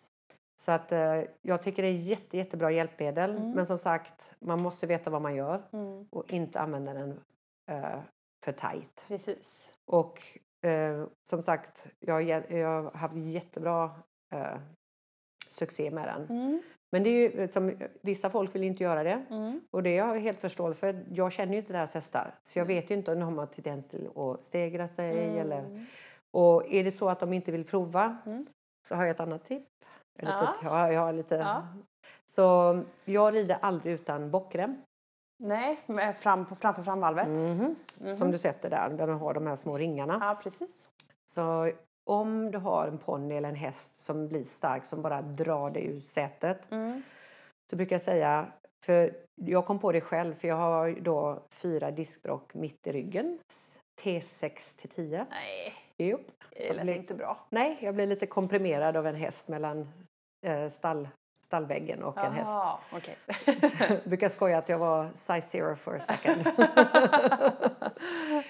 Så 0.56 0.72
att 0.72 0.92
eh, 0.92 1.22
jag 1.42 1.64
tycker 1.64 1.84
det 1.84 1.88
är 1.90 1.94
jätte, 1.94 2.38
jättebra 2.38 2.72
hjälpmedel. 2.72 3.32
Mm. 3.38 3.52
Men 3.52 3.66
som 3.66 3.78
sagt, 3.78 4.36
man 4.40 4.62
måste 4.62 4.88
veta 4.88 5.10
vad 5.10 5.22
man 5.22 5.36
gör 5.36 5.62
Mm. 5.74 6.08
och 6.12 6.34
inte 6.34 6.60
använda 6.60 6.94
den 6.94 7.20
eh, 7.70 8.00
för 8.46 8.52
tajt. 8.52 9.06
Precis. 9.08 9.74
Och 9.86 10.22
eh, 10.68 11.06
som 11.30 11.42
sagt, 11.42 11.86
jag, 12.00 12.24
jag 12.24 12.84
har 12.84 12.92
haft 12.92 13.16
jättebra 13.16 13.92
eh, 14.34 14.58
succé 15.54 15.92
med 15.92 16.08
den. 16.08 16.38
Mm. 16.40 16.62
Men 16.92 17.04
det 17.04 17.10
är 17.10 17.32
ju, 17.42 17.48
som, 17.48 17.72
vissa 18.02 18.30
folk 18.30 18.56
vill 18.56 18.64
inte 18.64 18.84
göra 18.84 19.04
det. 19.04 19.26
Mm. 19.30 19.62
Och 19.72 19.84
det 19.84 19.98
har 20.00 20.16
jag 20.16 20.22
helt 20.22 20.40
förståelse 20.40 20.80
för. 20.80 21.04
Jag 21.12 21.32
känner 21.32 21.54
ju 21.54 21.60
inte 21.60 21.74
deras 21.74 21.94
hästar. 21.94 22.36
Så 22.48 22.60
jag 22.60 22.66
vet 22.66 22.92
ju 22.92 22.96
inte 22.96 23.12
om 23.12 23.20
de 23.20 23.38
har 23.38 23.46
tendens 23.46 23.88
till 23.88 24.10
att 24.16 24.44
stegra 24.44 24.88
sig. 24.88 25.24
Mm. 25.24 25.38
Eller, 25.38 25.86
och 26.32 26.74
är 26.74 26.84
det 26.84 26.92
så 26.92 27.10
att 27.10 27.20
de 27.20 27.34
inte 27.34 27.52
vill 27.52 27.66
prova 27.66 28.18
Mm. 28.26 28.46
så 28.88 28.96
har 28.96 29.04
jag 29.04 29.12
ett 29.12 29.20
annat 29.20 29.46
tips. 29.46 29.72
Eller 30.20 30.32
Ja. 30.32 30.40
tips, 30.48 30.60
ja, 30.64 30.92
jag 30.92 31.02
har 31.02 31.14
lite. 31.14 31.36
Ja. 31.36 31.68
Så 32.26 32.80
jag 33.06 33.34
rider 33.34 33.58
aldrig 33.62 33.94
utan 33.94 34.32
bockrem. 34.32 34.82
Nej, 35.44 35.80
fram 36.18 36.46
framför 36.56 36.84
framvalvet. 36.84 37.28
Mhm. 37.28 37.76
Mhm. 38.00 38.16
Som 38.16 38.32
du 38.32 38.38
sätter 38.38 38.70
där, 38.70 38.90
där 38.90 39.08
de 39.08 39.20
har 39.20 39.34
de 39.34 39.48
här 39.48 39.56
små 39.56 39.78
ringarna. 39.78 40.18
Ja, 40.22 40.40
precis. 40.44 40.90
Så 41.30 41.72
om 42.10 42.52
du 42.52 42.58
har 42.58 42.88
en 42.88 42.98
ponny 42.98 43.36
eller 43.36 43.50
en 43.50 43.56
häst 43.56 43.98
som 43.98 44.28
blir 44.28 44.44
stark, 44.44 44.86
som 44.86 45.02
bara 45.02 45.22
drar 45.22 45.70
dig 45.70 45.86
ur 45.86 46.00
sätet. 46.00 46.72
Mm. 46.72 47.04
Så 47.70 47.76
brukar 47.76 47.96
jag 47.96 48.02
säga, 48.02 48.48
för 48.86 49.14
jag 49.36 49.66
kom 49.66 49.80
på 49.80 49.92
det 49.92 50.02
själv, 50.02 50.34
för 50.36 50.48
jag 50.48 50.56
har 50.56 50.92
då 51.02 51.44
fyra 51.52 51.92
diskbråck 51.92 52.54
mitt 52.54 52.88
i 52.88 52.92
ryggen. 52.92 53.40
T6 54.02 54.78
till 54.80 54.90
10. 54.90 55.26
Nej, 55.30 55.74
Jo. 55.98 56.20
det 56.52 56.74
lät 56.74 56.84
blir- 56.84 56.96
inte 56.96 57.14
bra. 57.14 57.38
Nej, 57.50 57.78
jag 57.82 57.96
blev 57.96 58.10
lite 58.10 58.26
komprimerad 58.26 58.98
av 58.98 59.08
en 59.08 59.16
häst 59.16 59.48
mellan 59.48 59.90
eh, 60.46 60.70
stall, 60.70 61.08
stallväggen 61.46 62.04
och 62.04 62.18
en 62.18 62.34
häst. 62.34 62.52
Okej. 62.94 63.16
Jag 63.90 64.00
brukar 64.06 64.30
skoja 64.30 64.58
att 64.58 64.70
jag 64.70 64.78
var 64.78 65.10
size 65.16 65.42
zero 65.42 65.76
for 65.76 65.96
a 65.96 66.00
second. 66.00 66.48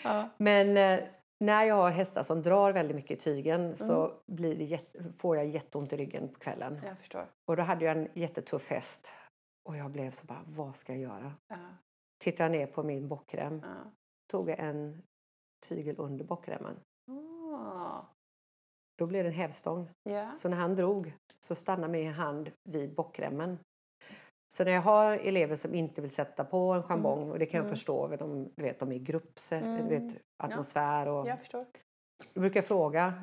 ja. 0.04 0.30
Men 0.38 0.78
eh, 0.78 0.99
när 1.43 1.63
jag 1.63 1.75
har 1.75 1.91
hästar 1.91 2.23
som 2.23 2.41
drar 2.41 2.73
väldigt 2.73 2.95
mycket 2.95 3.11
i 3.19 3.21
tygen 3.21 3.77
så 3.77 4.05
Mm. 4.05 4.17
blir 4.25 4.55
det 4.55 5.11
får 5.17 5.37
jag 5.37 5.47
jätteont 5.47 5.93
i 5.93 5.97
ryggen 5.97 6.27
på 6.33 6.39
kvällen. 6.39 6.81
Jag 6.85 6.97
förstår. 6.97 7.25
Och 7.45 7.55
då 7.57 7.63
hade 7.63 7.85
jag 7.85 7.97
en 7.97 8.07
jättetuff 8.13 8.69
häst. 8.69 9.11
Och 9.69 9.77
jag 9.77 9.91
blev 9.91 10.11
så 10.11 10.25
bara, 10.25 10.43
vad 10.45 10.75
ska 10.75 10.93
jag 10.93 11.01
göra? 11.01 11.33
Ja. 11.47 11.57
Tittade 12.23 12.49
ner 12.49 12.67
på 12.67 12.83
min 12.83 13.07
bockrem, 13.07 13.61
Ja. 13.63 13.91
tog 14.31 14.49
jag 14.49 14.59
en 14.59 15.01
tygel 15.67 15.95
under 15.97 16.25
bockremmen. 16.25 16.79
Ah. 17.11 18.01
Då 18.97 19.05
blev 19.07 19.23
det 19.23 19.29
en 19.29 19.35
hävstång. 19.35 19.89
Ja. 20.03 20.31
Så 20.35 20.49
när 20.49 20.57
han 20.57 20.75
drog 20.75 21.13
så 21.39 21.55
stannade 21.55 21.91
min 21.91 22.13
hand 22.13 22.51
vid 22.63 22.93
bockremmen. 22.95 23.59
Så 24.58 24.64
när 24.64 24.72
jag 24.72 24.82
har 24.82 25.12
elever 25.14 25.56
som 25.56 25.76
inte 25.76 26.01
vill 26.01 26.12
sätta 26.12 26.43
på 26.43 26.58
en 26.74 26.84
jambong, 26.89 27.32
och 27.32 27.39
det 27.39 27.45
kan 27.45 27.58
jag 27.58 27.66
Mm. 27.66 27.76
förstå, 27.76 28.10
för 28.10 28.18
de, 28.18 28.49
du 28.56 28.64
vet, 28.64 28.80
de 28.80 28.91
är 28.91 28.95
i 28.95 28.99
grupp, 28.99 29.39
Mm. 29.51 29.88
du 29.88 29.99
vet, 29.99 30.22
atmosfär 30.43 31.08
och 31.08 31.28
Jag 31.28 31.39
förstår. 31.39 31.66
Då 32.34 32.41
brukar 32.41 32.58
jag 32.58 32.66
fråga, 32.68 33.14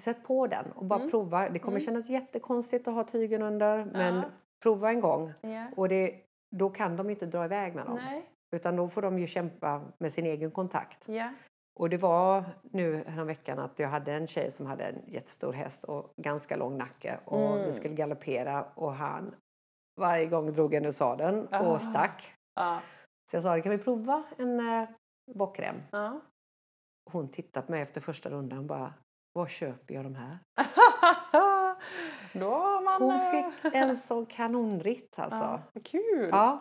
sätt 0.00 0.24
på 0.24 0.46
den 0.46 0.72
och 0.72 0.84
bara 0.84 0.98
Mm. 0.98 1.10
prova. 1.10 1.48
Det 1.48 1.58
kommer 1.58 1.78
Mm. 1.78 1.86
kännas 1.86 2.08
jättekonstigt 2.08 2.88
att 2.88 2.94
ha 2.94 3.04
tygen 3.04 3.42
under, 3.42 3.84
men 3.84 4.14
Ja. 4.14 4.22
prova 4.62 4.90
en 4.90 5.00
gång. 5.00 5.32
Ja. 5.40 5.66
Och 5.76 5.88
det, 5.88 6.20
då 6.56 6.70
kan 6.70 6.96
de 6.96 7.10
inte 7.10 7.26
dra 7.26 7.44
iväg 7.44 7.74
med 7.74 7.86
dem. 7.86 7.98
Nej. 8.06 8.22
Utan 8.56 8.76
då 8.76 8.88
får 8.88 9.02
de 9.02 9.18
ju 9.18 9.26
kämpa 9.26 9.82
med 9.98 10.12
sin 10.12 10.26
egen 10.26 10.50
kontakt. 10.50 11.08
Ja. 11.08 11.28
Och 11.80 11.90
det 11.90 11.96
var 11.96 12.44
nu 12.62 13.04
veckan 13.26 13.58
att 13.58 13.78
jag 13.78 13.88
hade 13.88 14.12
en 14.12 14.26
tjej 14.26 14.50
som 14.50 14.66
hade 14.66 14.84
en 14.84 15.02
jättestor 15.06 15.52
häst 15.52 15.84
och 15.84 16.12
ganska 16.16 16.56
lång 16.56 16.78
nacke. 16.78 17.18
Och 17.24 17.50
Mm. 17.52 17.66
vi 17.66 17.72
skulle 17.72 17.94
galoppera 17.94 18.64
och 18.74 18.94
han 18.94 19.34
varje 19.96 20.26
gång 20.26 20.52
drog 20.52 20.74
en 20.74 20.84
ur 20.86 20.90
sadeln 20.90 21.48
Ah. 21.50 21.60
och 21.60 21.82
stack. 21.82 22.34
Ja. 22.54 22.80
Så 23.30 23.36
jag 23.36 23.42
sa, 23.42 23.60
kan 23.60 23.72
vi 23.72 23.78
prova 23.78 24.22
en, 24.38 24.60
eh, 24.82 24.88
bockrem. 25.34 25.76
Ja. 25.90 26.20
Hon 27.10 27.28
tittade 27.28 27.66
på 27.66 27.72
mig 27.72 27.82
efter 27.82 28.00
första 28.00 28.30
rundan 28.30 28.58
och 28.58 28.64
bara, 28.64 28.94
var 29.32 29.46
köper 29.46 29.94
jag 29.94 30.04
de 30.04 30.14
här? 30.14 30.38
Då 32.32 32.80
man... 32.80 33.02
Hon 33.02 33.14
eh, 33.14 33.50
fick 33.50 33.74
en 33.74 33.96
sån 33.96 34.26
kanonritt 34.26 35.18
alltså. 35.18 35.60
Ja, 35.72 35.80
kul! 35.84 36.28
Ja, 36.32 36.58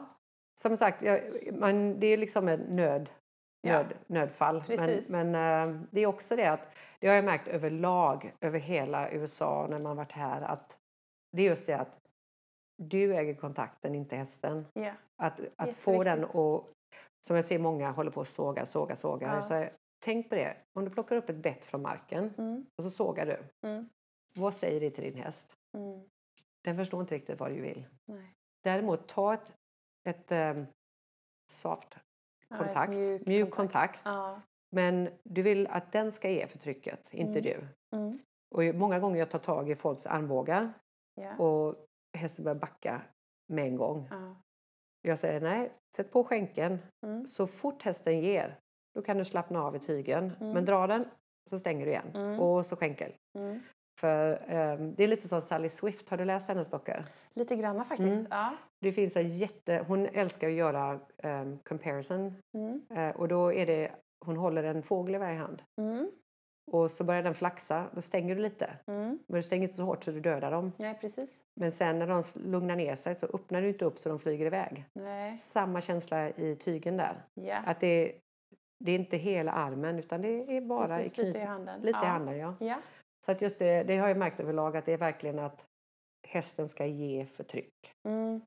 som 0.62 0.78
sagt, 0.78 1.02
jag, 1.02 1.22
man, 1.54 2.00
det 2.00 2.08
är 2.08 2.18
liksom 2.18 2.48
en 2.48 2.60
nöd, 2.60 3.10
Ja. 3.62 3.74
nöd, 3.74 3.94
nödfall. 4.08 4.64
Men, 4.68 4.78
Precis. 4.78 5.10
men 5.10 5.36
eh, 5.36 5.82
det 5.92 6.02
är 6.02 6.08
också 6.08 6.36
det 6.36 6.46
att, 6.46 6.68
det 7.00 7.08
har 7.08 7.16
jag 7.16 7.26
märkt 7.26 7.48
överlag 7.48 8.34
över 8.42 8.60
hela 8.60 9.12
USA 9.12 9.68
när 9.70 9.80
man 9.80 9.98
varit 9.98 10.12
här, 10.12 10.42
att 10.42 10.78
det 11.32 11.42
är 11.42 11.46
just 11.46 11.68
det 11.68 11.74
att 11.74 11.99
du 12.80 13.16
äger 13.16 13.34
kontakten, 13.34 13.96
inte 13.96 14.16
hästen. 14.16 14.66
Ja. 14.74 14.92
Att, 15.24 15.40
att 15.56 15.74
få 15.76 16.04
den 16.04 16.24
och 16.24 16.70
som 17.28 17.36
jag 17.36 17.46
ser 17.46 17.60
många 17.60 17.92
håller 17.92 18.12
på 18.12 18.22
att 18.22 18.28
såga, 18.28 18.66
såga, 18.66 18.96
såga. 18.96 19.28
Ja. 19.28 19.42
Så 19.42 19.70
tänk 20.04 20.30
på 20.30 20.36
det, 20.36 20.58
om 20.74 20.86
du 20.86 20.92
plockar 20.92 21.16
upp 21.16 21.30
ett 21.30 21.36
bett 21.36 21.66
från 21.66 21.82
marken 21.82 22.34
Mm, 22.38 22.66
och 22.78 22.84
så 22.84 22.90
sågar 22.90 23.26
du. 23.26 23.68
mm, 23.70 23.90
Vad 24.36 24.54
säger 24.54 24.80
det 24.80 24.92
till 24.92 25.04
din 25.04 25.24
häst? 25.24 25.54
mm. 25.78 26.02
Den 26.64 26.78
förstår 26.78 27.02
inte 27.02 27.16
riktigt 27.16 27.40
vad 27.40 27.52
du 27.52 27.62
vill. 27.62 27.86
Nej. 28.06 28.34
Däremot 28.64 29.08
ta 29.08 29.34
ett, 29.34 29.52
ett 30.10 30.32
um, 30.32 30.66
soft 31.52 31.98
Ja, 32.48 32.56
ett 32.56 32.62
kontakt, 32.66 32.90
mjuk 32.90 33.26
mjuk, 33.28 33.52
kontakt. 33.52 34.00
Ja. 34.04 34.42
Men 34.76 35.10
du 35.24 35.42
vill 35.42 35.68
att 35.68 35.92
den 35.92 36.12
ska 36.12 36.30
ge 36.30 36.48
förtrycket, 36.48 37.14
inte 37.14 37.40
Mm. 37.40 37.44
du. 37.44 37.68
Mm. 37.98 38.20
Och 38.56 38.76
många 38.76 39.00
gånger 39.00 39.20
jag 39.20 39.30
tar 39.30 39.40
tag 39.40 39.70
i 39.70 39.76
folks 39.76 40.06
armbågar 40.06 40.74
och 41.40 41.86
hästen 42.18 42.43
börjar 42.45 42.60
backa 42.60 43.01
med 43.47 43.66
en 43.66 43.76
gång. 43.76 44.07
Ja. 44.12 44.36
Jag 45.01 45.20
säger 45.20 45.41
nej, 45.41 45.72
sätt 45.95 46.12
på 46.12 46.24
skänken. 46.24 46.80
Mm. 47.05 47.26
Så 47.26 47.47
fort 47.47 47.84
hästen 47.84 48.20
ger, 48.20 48.60
då 48.95 49.01
kan 49.01 49.18
du 49.18 49.26
slappna 49.26 49.64
av 49.64 49.76
i 49.76 49.80
tygen. 49.80 50.32
Mm. 50.39 50.53
Men 50.53 50.66
dra 50.66 50.88
den, 50.88 51.05
så 51.49 51.60
stänger 51.60 51.86
du 51.86 51.91
igen. 51.91 52.12
Mm. 52.16 52.39
Och 52.39 52.66
så 52.66 52.76
skänkel. 52.76 53.12
Mm. 53.38 53.60
För 53.99 54.43
ehm, 54.47 54.95
det 54.95 55.03
är 55.03 55.07
lite 55.07 55.28
som 55.28 55.41
Sally 55.41 55.70
Swift, 55.70 56.10
har 56.10 56.18
du 56.18 56.26
läst 56.26 56.47
hennes 56.47 56.72
böcker? 56.72 57.05
Lite 57.34 57.55
granna 57.55 57.84
faktiskt. 57.84 58.20
Mm. 58.20 58.28
Ja. 58.30 58.55
Det 58.82 58.91
finns 58.91 59.16
en 59.16 59.30
jätte... 59.30 59.86
Hon 59.88 60.05
älskar 60.05 60.47
att 60.47 60.53
göra 60.53 60.99
ehm, 61.18 61.60
comparison. 61.60 62.36
Eh, 62.89 63.10
och 63.10 63.28
då 63.28 63.53
är 63.53 63.66
det, 63.66 63.91
hon 64.26 64.38
håller 64.38 64.64
en 64.64 64.84
fågel 64.84 65.16
i 65.16 65.18
varje 65.18 65.38
hand. 65.38 65.62
Och 66.72 66.91
så 66.91 67.03
börjar 67.03 67.24
den 67.24 67.34
flaxa, 67.34 67.89
då 67.93 68.01
stänger 68.01 68.36
du 68.36 68.41
lite. 68.41 68.70
Mm. 68.88 69.20
Men 69.28 69.36
du 69.36 69.43
stänger 69.43 69.63
inte 69.63 69.76
så 69.76 69.84
hårt 69.84 70.03
så 70.03 70.11
du 70.11 70.20
dödar 70.20 70.51
dem. 70.51 70.72
Nej, 70.78 70.97
precis. 71.01 71.43
Men 71.55 71.72
sen 71.72 71.99
när 71.99 72.07
de 72.07 72.24
lugnar 72.36 72.76
ner 72.76 72.95
sig 72.95 73.15
så 73.15 73.26
öppnar 73.26 73.61
du 73.61 73.67
inte 73.67 73.86
upp 73.86 73.99
så 73.99 74.09
de 74.09 74.20
flyger 74.20 74.45
iväg. 74.45 74.86
Nej. 74.93 75.38
Samma 75.38 75.82
känsla 75.82 76.30
i 76.30 76.55
tygen 76.55 76.97
där. 76.97 77.24
Ja. 77.34 77.57
Att 77.57 77.80
det, 77.80 78.15
det 78.80 78.91
är 78.91 78.95
inte 78.95 79.17
hela 79.17 79.51
armen 79.51 79.99
utan 79.99 80.22
det 80.22 80.57
är 80.57 80.61
bara 80.61 80.97
Precis, 80.97 81.20
i 81.20 81.26
lite 81.26 81.39
i 81.39 81.41
handen. 81.41 81.82
lite 81.82 81.99
ja. 82.01 82.05
i 82.05 82.09
handen. 82.09 82.38
Ja. 82.38 82.55
Ja. 82.59 82.78
Så 83.26 83.32
att 83.32 83.41
just 83.41 83.59
det, 83.59 83.84
det 83.84 83.97
har 83.97 84.07
jag 84.07 84.17
märkt 84.17 84.39
överlag 84.39 84.78
att 84.78 84.86
det 84.86 84.93
är 84.93 84.97
verkligen 84.97 85.39
att 85.39 85.65
hästen 86.28 86.70
ska 86.70 86.86
ge 86.86 87.26
förtryck. 87.26 87.74
Mm. 88.07 88.41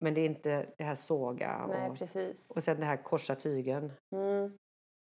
Men 0.00 0.14
det 0.14 0.20
är 0.20 0.26
inte 0.26 0.66
det 0.76 0.84
här 0.84 0.94
såga 0.94 1.66
Nej, 1.66 1.90
och, 1.90 1.98
precis. 1.98 2.50
och 2.50 2.64
sen 2.64 2.80
det 2.80 2.86
här 2.86 2.96
korsa 2.96 3.34
tygen. 3.34 3.92
Mm. 4.14 4.58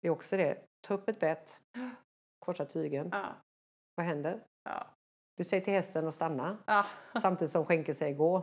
Det 0.02 0.08
är 0.08 0.12
också 0.12 0.36
det. 0.36 0.58
Ta 0.86 0.94
upp 0.94 1.08
ett 1.08 1.20
bett, 1.20 1.56
korsa 2.44 2.64
tygen. 2.64 3.08
Ja. 3.12 3.26
Vad 3.94 4.06
händer? 4.06 4.40
Ja. 4.64 4.86
Du 5.36 5.44
säger 5.44 5.64
till 5.64 5.72
hästen 5.74 6.08
att 6.08 6.14
stanna 6.14 6.56
Ja. 6.66 6.86
samtidigt 7.22 7.52
som 7.52 7.64
skänken 7.64 7.94
säger 7.94 8.14
gå. 8.14 8.40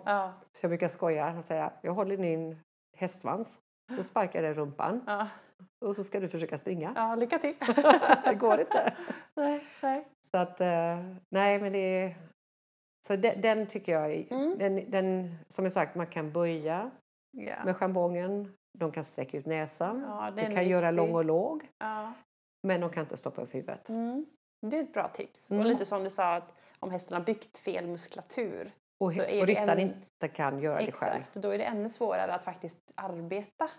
Så 0.52 0.64
jag 0.66 0.70
brukar 0.70 0.88
skoja 0.88 1.38
och 1.39 1.45
säga 1.45 1.74
jag 1.82 1.93
håller 1.93 2.18
din 2.18 2.60
hästsvans. 2.97 3.60
Då 3.97 4.04
sparkar 4.04 4.43
jag 4.43 4.58
rumpan 4.58 5.02
och 5.86 5.95
så 5.95 6.04
ska 6.04 6.20
du 6.20 6.30
försöka 6.30 6.58
springa. 6.58 6.93
ja, 6.95 7.16
lycka 7.16 7.39
till. 7.39 7.56
Det 8.26 8.36
går 8.39 8.60
inte. 8.60 8.93
Nej, 9.36 9.66
nej. 9.82 10.08
Så 10.32 10.38
att, 10.38 10.62
eh, 10.62 10.97
nej 11.30 11.60
men 11.60 11.72
det 11.74 11.80
är... 11.80 12.16
Så 13.08 13.16
den, 13.16 13.41
den 13.41 13.68
tycker 13.68 13.91
jag, 13.91 14.12
är- 14.14 14.34
Mm. 14.34 14.58
den, 14.58 14.91
den, 14.91 15.36
som 15.50 15.66
jag 15.66 15.72
sagt, 15.72 15.95
man 15.95 16.08
kan 16.08 16.32
böja 16.32 16.91
Ja. 17.32 17.64
med 17.66 17.78
chambongen. 17.78 18.54
De 18.78 18.91
kan 18.91 19.06
sträcka 19.06 19.38
ut 19.38 19.45
näsan. 19.45 20.04
Ja, 20.08 20.28
är 20.28 20.54
kan 20.56 20.68
göra 20.68 20.82
viktig. 20.91 20.97
lång 20.97 21.16
och 21.16 21.26
låg. 21.26 21.68
Ja. 21.78 22.14
Men 22.64 22.82
de 22.82 22.89
kan 22.89 23.03
inte 23.03 23.18
stoppa 23.18 23.41
upp 23.41 23.53
huvudet. 23.55 23.89
Mm. 23.89 24.26
Det 24.62 24.78
är 24.78 24.84
ett 24.84 24.93
bra 24.93 25.07
tips. 25.07 25.51
Mm. 25.51 25.62
Och 25.64 25.70
lite 25.72 25.86
som 25.86 26.03
du 26.03 26.10
sa, 26.10 26.36
att 26.36 26.53
om 26.80 26.91
hästen 26.91 27.18
har 27.18 27.24
byggt 27.24 27.57
fel 27.57 27.88
muskulatur. 27.88 28.72
Och, 28.99 29.14
Så 29.14 29.22
är 29.22 29.41
och 29.41 29.47
ryttaren 29.47 29.70
en- 29.70 29.80
inte 29.80 30.28
kan 30.28 30.60
göra 30.60 30.76
det 30.76 30.91
själv. 30.91 31.14
Exakt, 31.22 31.34
då 31.34 31.49
är 31.49 31.57
det 31.57 31.64
ännu 31.64 31.89
svårare 31.89 32.34
att 32.34 32.43
faktiskt 32.43 32.78
arbeta. 32.95 33.70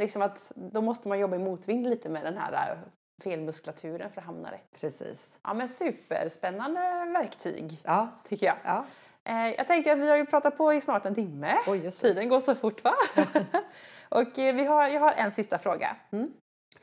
Liksom 0.00 0.22
att, 0.22 0.52
då 0.54 0.80
måste 0.82 1.08
man 1.08 1.18
jobba 1.18 1.36
i 1.36 1.38
motvind 1.38 1.86
lite 1.86 2.08
med 2.08 2.24
den 2.24 2.36
här 2.38 2.72
äh, 2.72 2.78
felmuskulaturen 3.24 4.10
för 4.10 4.20
att 4.20 4.26
hamna 4.26 4.52
rätt. 4.52 4.80
Precis. 4.80 5.38
Ja 5.42 5.54
men 5.54 5.68
superspännande 5.68 6.80
verktyg 7.12 7.80
Ja, 7.84 8.08
tycker 8.28 8.46
jag. 8.46 8.56
ja. 8.64 8.84
Eh, 9.24 9.54
jag 9.54 9.66
tänker 9.66 9.92
att 9.92 9.98
vi 9.98 10.08
har 10.10 10.16
ju 10.16 10.26
pratat 10.26 10.56
på 10.56 10.72
i 10.72 10.80
snart 10.80 11.06
en 11.06 11.14
timme. 11.14 11.54
Oj, 11.66 11.90
Tiden 11.90 12.28
går 12.28 12.40
så 12.40 12.54
fort 12.54 12.84
va? 12.84 12.94
och 14.08 14.38
eh, 14.38 14.54
vi 14.54 14.64
har, 14.64 14.88
jag 14.88 15.00
har 15.00 15.12
en 15.12 15.32
sista 15.32 15.58
fråga. 15.58 15.96
Mm. 16.10 16.32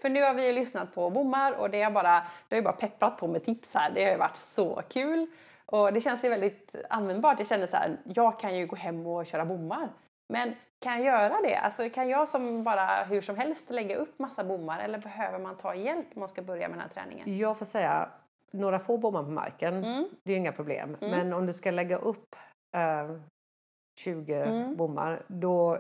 För 0.04 0.10
nu 0.10 0.22
har 0.24 0.34
vi 0.34 0.54
lyssnat 0.54 0.95
på 0.95 1.10
bommar 1.10 1.51
och 1.51 1.70
det 1.70 1.82
har 1.84 1.91
bara, 1.91 2.24
det 2.47 2.56
har 2.56 2.58
ju 2.58 2.64
bara 2.64 2.74
pepprat 2.74 3.18
på 3.18 3.28
med 3.28 3.43
tips 3.45 3.74
här. 3.74 3.91
Det 3.95 4.04
har 4.04 4.12
ju 4.12 4.18
varit 4.18 4.36
så 4.38 4.82
kul. 4.89 5.28
Och 5.66 5.93
det 5.93 6.01
känns 6.01 6.26
ju 6.26 6.30
väldigt 6.30 6.76
användbart. 6.89 7.39
Jag 7.39 7.47
känner 7.47 7.68
så 7.68 7.78
här, 7.78 7.97
jag 8.04 8.39
kan 8.39 8.56
ju 8.56 8.66
gå 8.68 8.76
hem 8.76 9.08
och 9.08 9.26
köra 9.26 9.45
bommar. 9.45 9.89
Men 10.34 10.54
kan 10.82 11.04
jag 11.04 11.06
göra 11.06 11.41
det? 11.41 11.56
Alltså 11.56 11.89
kan 11.89 12.10
jag 12.10 12.30
som 12.30 12.64
bara 12.64 12.86
hur 13.04 13.22
som 13.22 13.38
helst 13.38 13.70
lägga 13.70 13.95
upp 13.95 14.20
massa 14.20 14.43
bommar 14.43 14.80
eller 14.80 14.97
behöver 14.97 15.39
man 15.39 15.58
ta 15.58 15.76
hjälp 15.76 16.06
om 16.16 16.20
man 16.20 16.30
ska 16.30 16.41
börja 16.41 16.68
med 16.68 16.78
den 16.78 16.82
här 16.82 16.89
träningen? 17.04 17.38
Jag 17.38 17.58
får 17.58 17.66
säga, 17.66 18.10
några 18.51 18.80
få 18.80 18.97
bommar 18.97 19.24
på 19.24 19.30
marken, 19.30 19.84
Mm. 19.84 20.10
det 20.24 20.32
är 20.32 20.34
ju 20.34 20.39
inga 20.39 20.51
problem. 20.51 20.97
Mm. 21.01 21.12
Men 21.12 21.34
om 21.34 21.45
du 21.45 21.54
ska 21.54 21.72
lägga 21.72 21.97
upp 21.97 22.36
eh, 22.76 23.18
20 23.99 24.34
Mm. 24.43 24.76
bommar, 24.76 25.24
då 25.28 25.78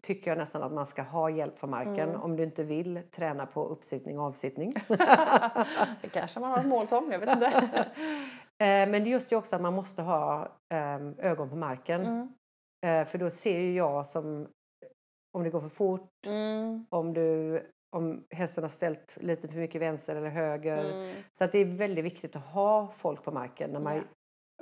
tycker 0.00 0.30
jag 0.30 0.38
nästan 0.38 0.62
att 0.62 0.72
man 0.72 0.86
ska 0.86 1.02
ha 1.02 1.30
hjälp 1.30 1.58
från 1.58 1.70
marken 1.70 2.08
Mm. 2.08 2.20
om 2.20 2.36
du 2.36 2.42
inte 2.42 2.64
vill 2.64 3.00
träna 3.10 3.46
på 3.46 3.64
uppsittning 3.66 4.18
och 4.18 4.24
avsittning. 4.24 4.72
det 6.02 6.08
kanske 6.12 6.40
man 6.40 6.50
har 6.50 6.58
ett 6.58 6.66
mål 6.66 6.86
som, 6.86 7.12
jag 7.12 7.18
vet 7.18 7.28
inte. 7.30 7.86
Eh, 8.58 8.66
Men 8.88 8.92
det 8.92 8.98
är 8.98 9.12
just 9.12 9.30
det 9.30 9.36
också 9.36 9.56
att 9.56 9.62
man 9.62 9.74
måste 9.74 10.02
ha 10.02 10.48
eh, 10.74 11.00
ögon 11.18 11.50
på 11.50 11.56
marken. 11.56 12.00
Mm. 12.06 12.28
Eh, 12.86 13.04
För 13.08 13.18
då 13.18 13.30
ser 13.30 13.58
ju 13.58 13.74
jag 13.74 14.06
som 14.06 14.48
om 15.36 15.42
det 15.44 15.50
går 15.50 15.60
för 15.60 15.68
fort, 15.68 16.10
Mm. 16.26 16.86
om, 16.90 17.14
du, 17.14 17.62
om 17.96 18.24
hästen 18.30 18.64
har 18.64 18.68
ställt 18.68 19.16
lite 19.20 19.48
för 19.48 19.56
mycket 19.56 19.80
vänster 19.80 20.16
eller 20.16 20.28
höger. 20.28 20.84
Mm. 20.92 21.14
Så 21.38 21.44
att 21.44 21.52
det 21.52 21.58
är 21.58 21.64
väldigt 21.64 22.04
viktigt 22.04 22.36
att 22.36 22.42
ha 22.46 22.88
folk 22.96 23.22
på 23.24 23.30
marken. 23.30 23.70
När 23.70 23.80
man, 23.80 23.96
Ja. 23.96 24.02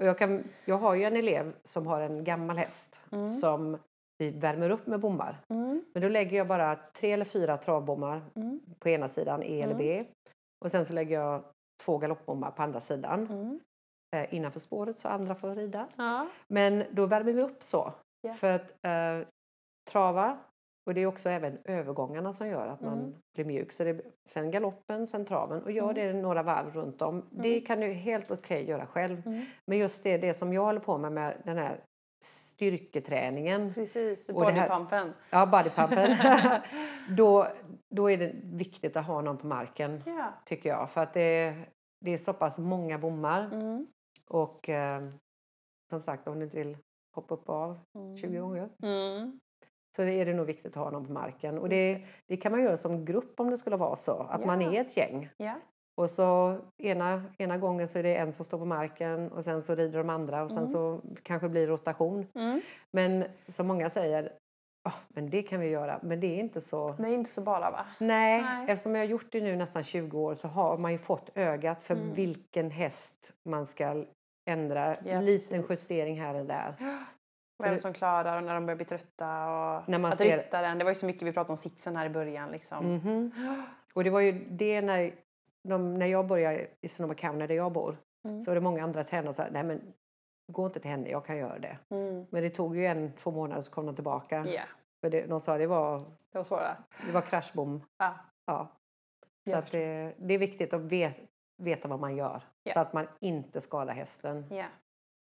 och 0.01 0.07
jag, 0.07 0.19
kan, 0.19 0.43
jag 0.65 0.77
har 0.79 0.95
ju 0.95 1.05
en 1.05 1.17
elev 1.17 1.53
som 1.65 1.87
har 1.87 2.01
en 2.01 2.25
gammal 2.25 2.59
häst 2.59 3.01
Mm. 3.13 3.29
som 3.29 3.79
vi 4.21 4.31
värmer 4.31 4.71
upp 4.71 4.87
med 4.87 5.01
bommar. 5.01 5.37
Mm. 5.49 5.85
Men 5.93 6.03
då 6.03 6.09
lägger 6.09 6.37
jag 6.37 6.47
bara 6.49 6.79
tre 6.95 7.13
eller 7.13 7.25
fyra 7.25 7.57
travbommar 7.57 8.23
Mm. 8.35 8.61
på 8.79 8.89
ena 8.89 9.09
sidan, 9.09 9.43
E 9.43 9.61
eller 9.63 9.75
Mm. 9.75 9.79
B. 9.79 10.05
Och 10.65 10.71
sen 10.71 10.87
så 10.87 10.93
lägger 10.93 11.21
jag 11.21 11.43
två 11.85 11.99
galoppbommar 11.99 12.51
på 12.51 12.63
andra 12.63 12.81
sidan. 12.81 13.27
Mm. 13.27 13.61
Eh, 14.17 14.35
innanför 14.35 14.61
spåret 14.61 14.99
så 14.99 15.09
andra 15.09 15.35
får 15.35 15.55
rida. 15.55 15.87
Ja. 15.97 16.27
Men 16.49 16.85
då 16.91 17.07
värmer 17.07 17.33
vi 17.33 17.43
upp 17.43 17.63
så. 17.63 17.93
Ja. 18.23 18.33
För 18.33 18.51
att 18.55 18.71
eh, 18.83 19.29
trava, 19.91 20.39
och 20.87 20.95
det 20.95 21.01
är 21.01 21.07
också 21.07 21.29
även 21.29 21.59
övergångarna 21.65 22.33
som 22.33 22.49
gör 22.49 22.67
att 22.67 22.81
man 22.81 22.99
Mm. 22.99 23.15
blir 23.35 23.45
mjuk. 23.45 23.73
Så 23.73 23.85
det, 23.85 24.01
sen 24.29 24.51
galoppen, 24.51 25.07
sen 25.07 25.25
traven 25.25 25.63
och 25.63 25.71
gör 25.71 25.91
Mm. 25.91 25.95
det 25.95 26.13
några 26.23 26.43
varv 26.43 26.75
runt 26.75 27.03
om. 27.03 27.25
Det 27.31 27.53
Mm. 27.55 27.67
kan 27.67 27.81
du 27.81 27.87
helt 27.93 28.31
okej 28.31 28.65
göra 28.69 28.87
själv. 28.87 29.23
Mm. 29.27 29.45
Men 29.67 29.79
just 29.79 30.03
det, 30.03 30.19
det 30.19 30.35
som 30.35 30.53
jag 30.53 30.65
håller 30.65 30.81
på 30.81 30.99
med, 30.99 31.13
med 31.13 31.43
den 31.45 31.57
här 31.59 31.81
styrketräningen, 32.61 33.75
Precis, 33.75 34.27
det 34.27 34.33
bodypumpen. 34.33 35.13
ja 35.31 35.47
bodypumpen, 35.47 36.17
då, 37.17 37.47
då 37.91 38.11
är 38.11 38.17
det 38.19 38.33
viktigt 38.45 38.97
att 38.97 39.07
ha 39.07 39.21
någon 39.21 39.39
på 39.39 39.47
marken 39.47 40.03
Ja. 40.07 40.33
tycker 40.45 40.69
jag. 40.69 40.91
För 40.91 41.01
att 41.03 41.15
det, 41.15 41.55
det 42.01 42.11
är 42.15 42.19
så 42.19 42.33
pass 42.33 42.59
många 42.59 42.99
bommar 42.99 43.45
Mm. 43.53 43.87
och 44.29 44.69
eh, 44.69 45.03
som 45.91 46.01
sagt 46.03 46.29
om 46.29 46.39
du 46.39 46.45
inte 46.45 46.57
vill 46.57 46.77
hoppa 47.15 47.35
upp 47.35 47.49
och 47.49 47.55
av 47.55 47.79
Mm. 47.95 48.17
20 48.17 48.39
gånger 48.39 48.69
Mm. 48.83 49.41
så 49.97 50.03
är 50.03 50.27
det 50.27 50.35
nog 50.35 50.47
viktigt 50.47 50.77
att 50.77 50.85
ha 50.85 50.91
någon 50.91 51.07
på 51.07 51.13
marken. 51.13 51.59
Och 51.59 51.69
Just 51.69 51.71
det, 51.71 52.07
det 52.27 52.37
kan 52.37 52.53
man 52.53 52.63
göra 52.63 52.77
som 52.77 53.05
grupp 53.05 53.41
om 53.41 53.51
det 53.51 53.59
skulle 53.59 53.77
vara 53.77 53.97
så. 53.97 54.23
Att 54.31 54.45
man 54.47 54.61
Ja. 54.61 54.73
är 54.73 54.81
ett 54.81 54.97
gäng. 54.97 55.29
Ja. 55.37 55.55
Och 56.01 56.11
så 56.11 56.57
ena, 56.79 57.23
ena 57.39 57.59
gången 57.59 57.89
så 57.89 57.99
är 57.99 58.03
det 58.03 58.17
en 58.17 58.33
som 58.33 58.45
står 58.45 58.59
på 58.59 58.65
marken 58.65 59.33
och 59.33 59.45
sen 59.45 59.63
så 59.63 59.75
rider 59.75 59.99
de 59.99 60.11
andra 60.11 60.43
och 60.43 60.51
sen 60.51 60.59
Mm. 60.59 60.71
så 60.71 61.01
kanske 61.23 61.49
blir 61.49 61.67
rotation. 61.67 62.27
Mm. 62.35 62.61
Men 62.93 63.25
som 63.49 63.67
många 63.67 63.91
säger, 63.91 64.33
"Ah, 64.89 64.93
men 65.09 65.31
det 65.31 65.43
kan 65.43 65.61
vi 65.61 65.69
göra. 65.69 65.99
Men 66.03 66.21
det 66.21 66.27
är 66.27 66.39
inte 66.41 66.61
så. 66.61 66.89
Det 66.89 67.03
är 67.09 67.13
inte 67.15 67.31
så 67.31 67.41
bara 67.43 67.71
va? 67.71 67.87
Nej, 67.99 68.43
Nej. 68.43 68.67
eftersom 68.69 68.95
jag 68.95 69.03
har 69.03 69.07
gjort 69.09 69.33
det 69.33 69.41
nu 69.41 69.57
nästan 69.57 69.83
20 69.83 70.21
år 70.21 70.35
så 70.35 70.49
har 70.49 70.79
man 70.79 70.93
ju 70.93 70.99
fått 70.99 71.31
ögat 71.35 71.83
för 71.83 71.95
Mm. 71.95 72.15
vilken 72.15 72.71
häst 72.71 73.33
man 73.49 73.67
ska 73.67 74.05
ändra. 74.51 74.97
Ja, 75.05 75.21
liten 75.21 75.63
precis. 75.63 75.71
justering 75.71 76.21
här 76.21 76.35
och 76.35 76.47
där. 76.47 76.75
Vem 77.63 77.79
som 77.79 77.93
klarar 77.93 78.37
och 78.37 78.43
när 78.45 78.55
de 78.55 78.67
börjar 78.67 78.77
bli 78.77 78.85
trötta 78.85 79.27
och 79.51 79.89
När 79.89 79.99
man 79.99 80.13
att 80.13 80.19
ser- 80.19 80.37
ryttaren, 80.39 80.79
det 80.79 80.85
var 80.85 80.91
ju 80.91 80.95
så 80.95 81.07
mycket 81.07 81.23
vi 81.23 81.33
pratade 81.33 81.53
om 81.53 81.57
sitsen 81.57 81.97
här 81.97 82.07
i 82.07 82.11
början 82.11 82.51
liksom. 82.51 82.93
Mhm. 82.95 83.33
Och 83.95 84.05
det 84.05 84.11
var 84.11 84.21
ju 84.21 84.33
det 84.51 84.81
när, 84.81 85.13
de, 85.63 85.95
när 85.95 86.07
jag 86.07 86.27
började 86.27 86.67
i 86.81 86.89
Sonoma 86.89 87.15
County 87.15 87.47
där 87.47 87.55
jag 87.55 87.73
bor. 87.73 87.97
Mm. 88.25 88.41
Så 88.41 88.51
var 88.51 88.55
det 88.55 88.61
många 88.61 88.83
andra 88.83 89.05
tränare 89.05 89.35
som 89.35 89.45
sa, 89.45 89.51
nej 89.51 89.63
men 89.63 89.93
gå 90.53 90.67
inte 90.67 90.81
till 90.81 90.91
henne, 90.91 91.11
jag 91.11 91.25
kan 91.25 91.37
göra 91.37 91.59
det. 91.59 91.79
Mm. 91.89 92.27
Men 92.31 92.43
det 92.43 92.51
tog 92.51 92.77
ju 92.77 92.87
en, 92.87 93.13
två 93.13 93.31
månader 93.31 93.63
så 93.63 93.71
kom 93.71 93.87
de 93.87 93.95
tillbaka. 93.95 94.47
Ja, 94.47 94.63
För 95.01 95.11
det, 95.11 95.27
de 95.27 95.41
sa 95.41 95.59
det 95.59 95.67
var, 95.67 95.99
det 96.33 96.39
var 96.39 96.45
svårare. 96.45 96.77
det 97.07 97.13
var 97.13 97.21
kraschbom. 97.21 97.83
Ja. 97.99 98.15
Ja. 98.45 98.69
Så 99.49 99.57
att 99.57 99.71
det, 99.71 100.15
det 100.19 100.35
är 100.35 100.39
viktigt 100.39 100.73
att 100.73 100.81
vet, 100.81 101.17
veta 101.57 101.89
vad 101.89 102.01
man 102.01 102.17
gör. 102.17 102.43
Ja. 102.63 102.73
Så 102.73 102.81
att 102.81 102.93
man 102.93 103.07
inte 103.21 103.61
skadar 103.61 103.95
hästen. 103.95 104.47
Ja, 104.51 104.67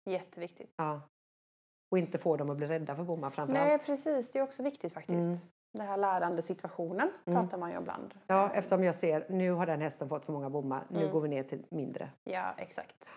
jätteviktigt. 0.05 0.73
Ja. 0.77 1.01
Och 1.91 1.99
inte 1.99 2.19
få 2.19 2.37
dem 2.37 2.51
att 2.51 2.57
bli 2.57 2.67
rädda 2.67 2.97
för 2.97 3.03
bommar 3.03 3.31
framförallt. 3.31 3.69
Nej, 3.69 3.79
precis. 3.79 4.31
Det 4.31 4.39
är 4.39 4.43
också 4.43 4.63
viktigt 4.63 4.93
faktiskt. 4.93 5.27
Mm. 5.27 5.39
Den 5.73 5.87
här 5.87 5.97
lärande 5.97 6.43
situationen 6.43 7.11
Mm. 7.27 7.43
pratar 7.43 7.59
man 7.59 7.71
ju 7.71 7.77
ibland. 7.79 8.15
Ja, 8.27 8.51
eftersom 8.55 8.85
jag 8.85 8.95
ser 8.95 9.27
nu 9.29 9.53
har 9.53 9.67
den 9.67 9.81
hästen 9.81 10.09
fått 10.09 10.25
för 10.25 10.33
många 10.33 10.51
bommar. 10.51 10.85
Nu 10.89 10.99
Mm. 11.01 11.13
går 11.13 11.21
vi 11.21 11.29
ner 11.29 11.43
till 11.43 11.65
mindre. 11.71 12.11
Ja, 12.25 12.55
exakt. 12.57 13.09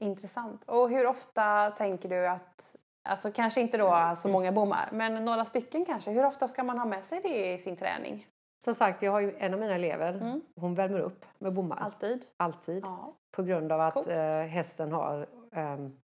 Intressant. 0.00 0.64
Och 0.64 0.90
hur 0.90 1.06
ofta 1.06 1.70
tänker 1.70 2.08
du 2.08 2.28
att, 2.28 2.76
alltså 3.08 3.32
kanske 3.32 3.60
inte 3.60 3.78
då 3.78 4.14
så 4.16 4.28
många 4.28 4.52
bommar, 4.52 4.88
men 4.92 5.24
några 5.24 5.44
stycken 5.44 5.84
kanske. 5.84 6.10
Hur 6.10 6.24
ofta 6.26 6.48
ska 6.48 6.64
man 6.64 6.78
ha 6.78 6.86
med 6.86 7.04
sig 7.04 7.20
det 7.22 7.52
i 7.52 7.58
sin 7.58 7.76
träning? 7.76 8.26
Som 8.64 8.74
sagt, 8.74 9.02
jag 9.02 9.12
har 9.12 9.20
ju 9.20 9.36
en 9.38 9.54
av 9.54 9.60
mina 9.60 9.74
elever. 9.74 10.12
Mm. 10.14 10.40
Hon 10.60 10.74
värmer 10.74 10.98
upp 11.00 11.24
med 11.38 11.52
bommar. 11.54 11.76
Alltid? 11.76 12.26
Alltid. 12.36 12.84
Ja. 12.84 13.14
På 13.30 13.42
grund 13.42 13.72
av 13.72 13.80
att 13.80 13.94
Coolt. 13.94 14.08
eh, 14.08 14.40
hästen 14.42 14.92
har 14.92 15.26
um, 15.52 16.00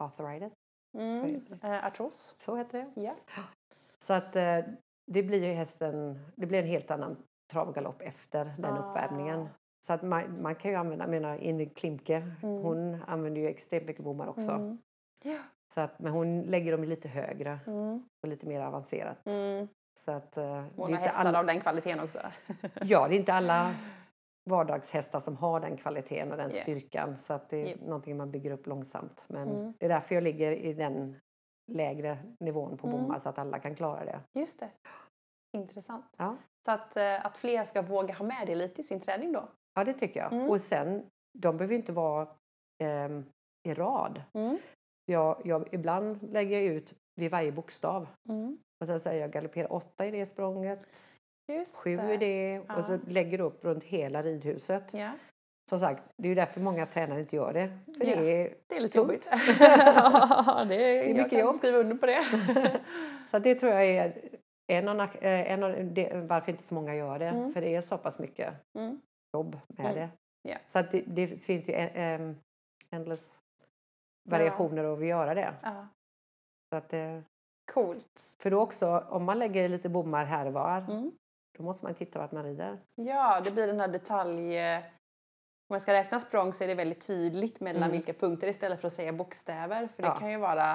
arthritis. 0.00 0.52
Mm. 0.98 1.44
Eh, 1.62 1.86
artros? 1.86 2.34
Så 2.38 2.56
heter 2.56 2.78
det. 2.94 3.00
Ja. 3.00 3.12
Så 4.02 4.12
att 4.12 4.36
eh, 4.36 4.58
det 5.06 5.22
blir 5.22 5.44
ju 5.44 5.52
hästen, 5.52 6.18
det 6.36 6.46
blir 6.46 6.58
en 6.58 6.66
helt 6.66 6.90
annan 6.90 7.16
trav 7.52 7.68
och 7.68 7.74
galopp 7.74 8.02
efter 8.02 8.44
den 8.58 8.74
Ah. 8.74 8.78
uppvärmningen. 8.78 9.48
Så 9.86 9.92
att 9.92 10.02
man, 10.02 10.42
man 10.42 10.54
kan 10.54 10.70
ju 10.70 10.76
använda, 10.76 11.04
jag 11.04 11.10
menar 11.10 11.36
Ingrid 11.36 11.76
Klimke, 11.76 12.16
Mm. 12.42 12.62
hon 12.62 13.02
använder 13.06 13.40
ju 13.40 13.48
extremt 13.48 13.86
mycket 13.86 14.04
bommar 14.04 14.26
också. 14.26 14.50
Mm. 14.50 14.78
Ja. 15.22 15.38
Så 15.74 15.80
att, 15.80 15.98
men 15.98 16.12
hon 16.12 16.42
lägger 16.42 16.72
dem 16.72 16.84
lite 16.84 17.08
högre 17.08 17.58
Mm. 17.66 18.02
och 18.22 18.28
lite 18.28 18.46
mer 18.46 18.60
avancerat. 18.60 19.26
Mm. 19.26 19.68
Så 20.04 20.10
att, 20.10 20.36
eh, 20.36 20.64
Hon 20.76 20.92
har 20.92 21.00
hästar 21.00 21.24
alla, 21.24 21.38
av 21.38 21.46
den 21.46 21.60
kvaliteten 21.60 22.00
också. 22.00 22.18
ja, 22.82 23.08
det 23.08 23.14
är 23.14 23.18
inte 23.18 23.32
alla 23.34 23.74
vardagshästar 24.50 25.20
som 25.20 25.36
har 25.36 25.60
den 25.60 25.76
kvaliteten 25.76 26.30
och 26.30 26.36
den 26.36 26.50
Yeah. 26.50 26.62
styrkan. 26.62 27.16
Så 27.22 27.32
att 27.32 27.48
det 27.50 27.56
är 27.56 27.66
Yep. 27.66 27.80
någonting 27.80 28.16
man 28.16 28.30
bygger 28.30 28.50
upp 28.50 28.66
långsamt. 28.66 29.24
Men 29.28 29.48
Mm. 29.48 29.74
det 29.78 29.84
är 29.86 29.88
därför 29.90 30.14
jag 30.14 30.24
ligger 30.24 30.52
i 30.52 30.72
den 30.72 31.16
lägre 31.72 32.18
nivån 32.40 32.76
på 32.76 32.86
Mm. 32.86 33.00
bommar 33.00 33.18
så 33.18 33.28
att 33.28 33.38
alla 33.38 33.58
kan 33.58 33.74
klara 33.74 34.04
det. 34.04 34.20
Just 34.40 34.58
det. 34.60 34.68
Intressant. 35.56 36.04
Ja. 36.16 36.36
Så 36.64 36.70
att, 36.72 36.96
eh, 36.96 37.26
att 37.26 37.36
fler 37.36 37.64
ska 37.64 37.82
våga 37.82 38.14
ha 38.14 38.26
med 38.26 38.46
det 38.46 38.54
lite 38.54 38.80
i 38.80 38.84
sin 38.84 39.00
träning 39.00 39.32
då. 39.32 39.48
Ja, 39.74 39.84
det 39.84 39.92
tycker 39.92 40.20
jag. 40.20 40.32
Mm. 40.32 40.50
Och 40.50 40.60
sen, 40.60 41.06
de 41.38 41.56
behöver 41.56 41.74
inte 41.74 41.92
vara 41.92 42.28
ehm, 42.82 43.24
i 43.68 43.74
rad. 43.74 44.22
Mm. 44.34 44.58
Jag, 45.04 45.40
jag, 45.44 45.74
ibland 45.74 46.32
lägger 46.32 46.56
jag 46.60 46.64
ut 46.64 46.94
vid 47.20 47.30
varje 47.30 47.52
bokstav. 47.52 48.06
Mm. 48.28 48.58
Och 48.80 48.86
sen 48.86 49.00
säger 49.00 49.20
jag 49.20 49.30
galoppera 49.32 49.66
åtta 49.68 50.06
i 50.06 50.10
det 50.10 50.26
språnget, 50.26 50.86
Just 51.52 51.84
sju 51.84 51.96
det. 51.96 52.14
i 52.14 52.16
det 52.16 52.60
och 52.60 52.84
så 52.84 52.92
Ja. 52.92 52.98
lägger 53.06 53.38
du 53.38 53.44
upp 53.44 53.64
runt 53.64 53.84
hela 53.84 54.22
ridhuset. 54.22 54.84
Ja, 54.94 55.10
Som 55.72 55.80
sagt, 55.80 56.02
det 56.16 56.26
är 56.26 56.28
ju 56.28 56.34
därför 56.34 56.60
många 56.60 56.86
tränare 56.86 57.20
inte 57.20 57.36
gör 57.36 57.52
det. 57.52 57.78
För 57.98 58.04
Ja. 58.06 58.16
det 58.20 58.42
är, 58.42 58.54
det 58.66 58.76
är 58.76 58.80
lite 58.80 58.98
jobbigt. 58.98 59.28
ja, 59.60 60.64
det 60.68 60.74
är, 60.74 61.02
är 61.04 61.06
jag 61.08 61.16
mycket 61.16 61.30
kan 61.30 61.38
jobb. 61.38 61.54
skriva 61.56 61.78
under 61.78 61.96
på 61.96 62.06
det. 62.06 62.24
så 63.30 63.38
det 63.38 63.54
tror 63.54 63.72
jag 63.72 63.84
är 63.86 64.28
en 64.66 64.88
av, 64.88 65.00
eh, 65.00 65.52
en 65.52 65.62
av 65.62 65.84
det, 65.92 66.14
varför 66.28 66.50
inte 66.52 66.62
så 66.62 66.74
många 66.74 66.94
gör 66.94 67.18
det. 67.18 67.28
Mm. 67.28 67.52
För 67.52 67.60
det 67.60 67.74
är 67.74 67.80
så 67.80 67.98
pass 67.98 68.18
mycket 68.18 68.54
Mm. 68.78 69.00
jobb 69.36 69.58
med 69.68 69.86
Mm. 69.86 69.94
det. 69.94 70.08
Ja. 70.50 70.56
Så 70.66 70.78
att 70.78 70.90
det, 70.90 71.02
det 71.06 71.26
finns 71.26 71.68
ju 71.68 71.74
um, 71.74 72.36
endless 72.90 73.38
variationer 74.30 74.84
av 74.84 74.98
att 74.98 75.06
göra 75.06 75.34
det. 75.34 75.54
Ja, 75.62 75.86
Så 76.72 76.76
att, 76.76 76.92
eh, 76.92 77.18
coolt. 77.72 78.20
för 78.38 78.50
då 78.50 78.60
också, 78.60 79.04
om 79.10 79.24
man 79.24 79.38
lägger 79.38 79.68
lite 79.68 79.88
bommar 79.88 80.24
här 80.24 80.46
och 80.46 80.52
var, 80.52 80.78
Mm. 80.78 81.12
då 81.58 81.62
måste 81.64 81.84
man 81.84 81.94
titta 81.94 82.18
vart 82.18 82.32
man 82.32 82.44
rider. 82.44 82.78
Ja, 82.94 83.40
det 83.44 83.50
blir 83.50 83.66
den 83.66 83.80
här 83.80 83.88
detalj... 83.88 84.56
Om 85.72 85.74
man 85.74 85.80
ska 85.80 85.92
räkna 85.92 86.20
språng 86.20 86.52
så 86.52 86.64
är 86.64 86.68
det 86.68 86.74
väldigt 86.74 87.06
tydligt 87.06 87.60
mellan 87.60 87.82
Mm. 87.82 87.92
vilka 87.92 88.12
punkter 88.12 88.46
istället 88.46 88.80
för 88.80 88.86
att 88.86 88.92
säga 88.92 89.12
bokstäver. 89.12 89.88
För 89.96 90.02
det 90.02 90.08
Ja. 90.08 90.14
kan 90.14 90.30
ju 90.30 90.36
vara... 90.36 90.74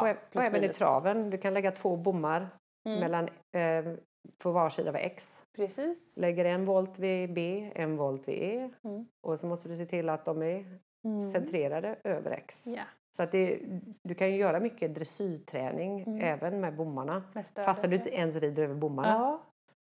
och, 0.00 0.08
Ja, 0.08 0.10
och 0.10 0.16
plus 0.30 0.44
även 0.44 0.64
i 0.64 0.68
traven, 0.68 1.30
du 1.30 1.38
kan 1.38 1.54
lägga 1.54 1.70
två 1.70 1.96
bommar 1.96 2.48
Mm. 2.88 3.00
mellan, 3.00 3.24
eh, 3.52 3.94
på 4.38 4.50
var 4.52 4.68
sida 4.70 4.90
av 4.90 4.96
X. 4.96 5.42
Precis. 5.56 6.16
Lägger 6.16 6.44
en 6.44 6.64
volt 6.64 6.98
vid 6.98 7.32
B, 7.34 7.72
en 7.74 7.96
volt 7.96 8.28
vid 8.28 8.42
E. 8.42 8.70
Mm. 8.84 9.06
Och 9.26 9.40
så 9.40 9.46
måste 9.46 9.68
du 9.68 9.76
se 9.76 9.86
till 9.86 10.08
att 10.08 10.24
de 10.24 10.42
är 10.42 10.78
Mm. 11.04 11.30
centrerade 11.30 11.96
över 12.04 12.30
X. 12.30 12.64
Ja, 12.66 12.82
Så 13.16 13.22
att 13.22 13.32
det, 13.32 13.58
du 14.02 14.14
kan 14.14 14.30
ju 14.30 14.36
göra 14.36 14.60
mycket 14.60 14.94
dressyrträning 14.94 16.00
Mm. 16.02 16.20
även 16.20 16.60
med 16.60 16.76
bommarna. 16.76 17.22
Fastän 17.64 17.90
du 17.90 17.96
inte 17.96 18.10
ens 18.14 18.36
rider 18.36 18.62
över 18.62 18.74
bommarna. 18.74 19.08
Ja, 19.08 19.42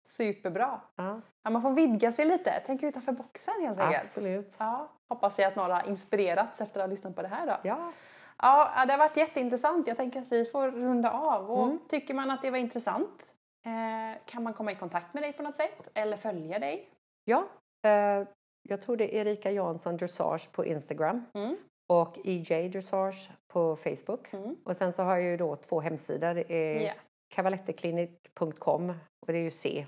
superbra. 0.08 0.82
Ja, 0.95 1.22
Ja, 1.43 1.49
man 1.49 1.62
får 1.62 1.72
vidga 1.72 2.12
sig 2.12 2.26
lite. 2.26 2.62
Tänk 2.66 2.84
utanför 2.84 3.12
boxen 3.12 3.53
helt 3.62 3.80
enkelt. 3.80 4.03
absolut. 4.03 4.56
Ja, 4.58 4.88
hoppas 5.10 5.39
vi 5.39 5.43
att 5.43 5.56
några 5.56 5.74
har 5.76 5.88
inspirerats 5.88 6.62
efter 6.62 6.80
att 6.80 6.84
ha 6.86 6.89
lyssnat 6.91 7.16
på 7.16 7.22
det 7.22 7.28
här 7.28 7.47
då. 7.47 7.53
Ja, 7.64 7.91
Ja, 8.38 8.86
det 8.86 8.93
har 8.93 8.97
varit 8.97 9.18
jätteintressant. 9.18 9.88
Jag 9.88 9.97
tänker 9.97 10.22
att 10.22 10.32
vi 10.32 10.45
får 10.45 10.72
runda 10.72 11.12
av. 11.12 11.51
Och 11.51 11.64
Mm. 11.66 11.80
Tycker 11.89 12.14
man 12.14 12.32
att 12.32 12.41
det 12.41 12.51
var 12.51 12.58
intressant 12.58 13.36
eh, 13.66 14.22
kan 14.26 14.43
man 14.43 14.53
komma 14.53 14.72
i 14.72 14.76
kontakt 14.76 15.14
med 15.14 15.24
dig 15.24 15.34
på 15.34 15.43
något 15.43 15.56
sätt 15.56 15.97
eller 15.99 16.18
följa 16.18 16.60
dig. 16.60 16.89
ja. 17.26 17.43
Eh, 17.88 18.28
jag 18.70 18.82
tror 18.82 18.97
det 18.97 19.16
är 19.18 19.22
Erika 19.28 19.51
Jansson 19.51 19.97
Dressage 19.97 20.51
på 20.51 20.66
Instagram 20.66 21.26
Mm. 21.34 21.58
och 21.93 22.18
EJ 22.24 22.70
Dressage 22.70 23.30
på 23.53 23.76
Facebook. 23.76 24.34
Mm. 24.34 24.56
Och 24.66 24.78
sen 24.78 24.93
så 24.93 25.03
har 25.03 25.16
jag 25.18 25.24
ju 25.24 25.38
då 25.38 25.56
två 25.56 25.80
hemsidor. 25.82 26.34
Det 26.34 26.53
är 26.53 26.82
Ja, 26.82 26.93
cavaletteklinik.com 27.30 28.89
och 29.19 29.34
det 29.34 29.38
är 29.38 29.43
ju 29.43 29.51
C 29.51 29.88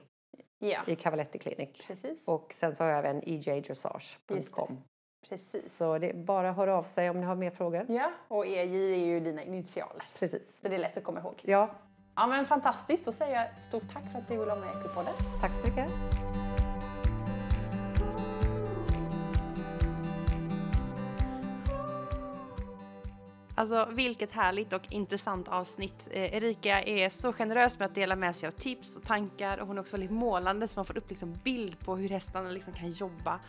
ja, 0.59 0.79
i 0.87 0.95
precis. 1.87 2.27
Och 2.27 2.53
sen 2.53 2.75
så 2.75 2.83
har 2.83 2.91
jag 2.91 2.99
även 2.99 3.21
ejdressage.com. 3.25 4.81
precis. 5.29 5.75
Så 5.77 5.97
det 5.97 6.09
är 6.09 6.13
bara 6.13 6.49
att 6.49 6.55
höra 6.55 6.77
av 6.77 6.83
sig 6.83 7.09
om 7.09 7.19
ni 7.19 7.25
har 7.25 7.35
mer 7.35 7.51
frågor. 7.51 7.85
Ja, 7.89 8.11
och 8.27 8.45
EJ 8.45 8.93
är 8.93 9.05
ju 9.05 9.19
dina 9.19 9.43
initialer. 9.43 10.03
Precis. 10.19 10.59
Så 10.61 10.67
det 10.67 10.75
är 10.75 10.79
lätt 10.79 10.97
att 10.97 11.03
komma 11.03 11.19
ihåg. 11.19 11.41
Ja, 11.43 11.75
Ja, 12.19 12.27
men 12.27 12.45
fantastiskt. 12.45 13.05
Då 13.05 13.11
säger 13.11 13.35
jag 13.35 13.65
stort 13.67 13.93
tack 13.93 14.11
för 14.11 14.19
att 14.19 14.27
du 14.27 14.33
ville 14.33 14.45
vara 14.45 14.59
med 14.59 14.75
i 14.75 14.79
Equipodden. 14.79 15.13
tack 15.41 15.51
så 15.51 15.67
mycket. 15.67 16.46
Alltså 23.57 23.87
vilket 23.91 24.31
härligt 24.31 24.73
och 24.73 24.81
intressant 24.89 25.47
avsnitt. 25.47 26.07
Eh, 26.11 26.35
Erika 26.35 26.83
är 26.83 27.09
så 27.09 27.33
generös 27.33 27.79
med 27.79 27.85
att 27.85 27.95
dela 27.95 28.15
med 28.15 28.35
sig 28.35 28.47
av 28.47 28.51
tips 28.51 28.95
och 28.95 29.03
tankar 29.03 29.57
och 29.57 29.67
hon 29.67 29.77
är 29.77 29.81
också 29.81 29.93
väldigt 29.93 30.11
målande 30.11 30.67
så 30.67 30.79
man 30.79 30.85
får 30.85 30.97
upp 30.97 31.09
liksom 31.09 31.33
bild 31.43 31.79
på 31.79 31.95
hur 31.95 32.09
hästarna 32.09 32.49
liksom 32.49 32.73
kan 32.73 32.89
jobba. 32.91 33.39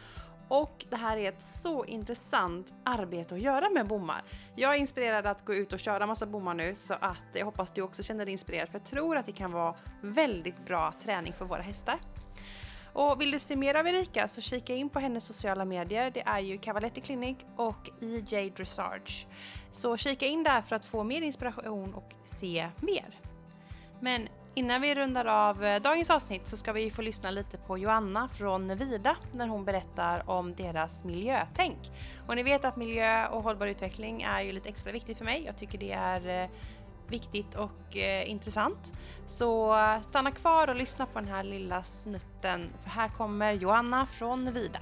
Och 0.49 0.85
det 0.91 0.97
här 0.97 1.17
är 1.17 1.29
ett 1.29 1.43
så 1.43 1.85
intressant 1.85 2.75
arbete 2.85 3.35
att 3.35 3.41
göra 3.41 3.71
med 3.71 3.87
bommar. 3.87 4.23
Jag 4.57 4.75
är 4.75 4.79
inspirerad 4.79 5.27
att 5.27 5.45
gå 5.45 5.55
ut 5.55 5.73
och 5.73 5.81
köra 5.81 6.07
massa 6.07 6.27
bommar 6.27 6.55
nu 6.55 6.75
så 6.75 6.95
att 6.95 7.23
jag 7.35 7.45
hoppas 7.45 7.71
du 7.71 7.83
också 7.83 8.03
känner 8.03 8.25
dig 8.25 8.33
inspirerad 8.33 8.69
för 8.69 8.79
jag 8.79 8.85
tror 8.85 9.17
att 9.17 9.27
det 9.27 9.33
kan 9.33 9.53
vara 9.53 9.75
väldigt 10.03 10.67
bra 10.67 10.93
träning 11.03 11.33
för 11.33 11.45
våra 11.45 11.63
hästar. 11.63 11.99
Och 12.93 13.21
vill 13.21 13.31
du 13.31 13.39
se 13.39 13.57
mer 13.57 13.75
av 13.75 13.87
Erika 13.87 14.29
så 14.29 14.41
kika 14.41 14.75
in 14.75 14.89
på 14.89 14.99
hennes 14.99 15.25
sociala 15.25 15.65
medier. 15.65 16.11
Det 16.11 16.21
är 16.21 16.41
ju 16.41 16.59
Cavaletti 16.59 17.01
Clinic 17.01 17.37
och 17.57 17.91
EJ 18.01 18.51
Dressage. 18.51 19.27
Så 19.73 19.97
kika 19.97 20.27
in 20.27 20.43
där 20.43 20.63
för 20.63 20.77
att 20.77 20.85
få 20.85 21.05
mer 21.05 21.23
inspiration 21.23 21.95
och 21.95 22.15
se 22.25 22.69
mer. 22.81 23.19
Men 24.01 24.29
innan 24.55 24.81
vi 24.81 24.95
rundar 24.95 25.25
av 25.25 25.65
eh, 25.65 25.83
dagens 25.83 26.11
avsnitt 26.11 26.47
så 26.47 26.57
ska 26.57 26.73
vi 26.73 26.91
få 26.91 27.03
lyssna 27.03 27.31
lite 27.31 27.59
på 27.59 27.79
Joanna 27.79 28.29
från 28.29 28.77
Vida 28.77 29.17
när 29.33 29.49
hon 29.49 29.65
berättar 29.65 30.31
om 30.31 30.55
deras 30.55 31.05
miljötänk. 31.05 31.79
Och 32.27 32.37
ni 32.37 32.43
vet 32.43 32.65
att 32.65 32.77
miljö 32.77 33.27
och 33.27 33.43
hållbar 33.43 33.67
utveckling 33.67 34.23
är 34.23 34.41
ju 34.41 34.53
lite 34.53 34.69
extra 34.69 34.93
viktigt 34.93 35.19
för 35.19 35.25
mig. 35.25 35.43
Jag 35.47 35.57
tycker 35.57 35.79
det 35.79 35.93
är 35.93 36.43
eh, 36.43 36.51
viktigt 37.09 37.55
och 37.55 37.97
eh, 37.97 38.31
intressant. 38.31 38.93
Så 39.27 39.79
eh, 39.79 40.01
stanna 40.01 40.31
kvar 40.31 40.69
och 40.69 40.77
lyssna 40.77 41.07
på 41.07 41.21
den 41.21 41.29
här 41.29 41.45
lilla 41.45 41.83
snutten 41.83 42.71
för 42.83 42.91
här 42.91 43.09
kommer 43.09 43.53
Joanna 43.53 44.07
från 44.07 44.53
Vida. 44.53 44.81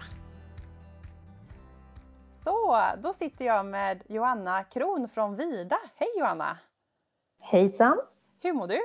Så, 2.47 2.81
då 3.03 3.13
sitter 3.13 3.45
jag 3.45 3.67
med 3.67 4.03
Joanna 4.09 4.65
Kron 4.65 5.09
från 5.09 5.37
Vida. 5.37 5.77
Hej 5.95 6.09
Joanna! 6.19 6.59
Hejsan! 7.43 8.01
Hur 8.43 8.53
mår 8.53 8.67
du? 8.67 8.81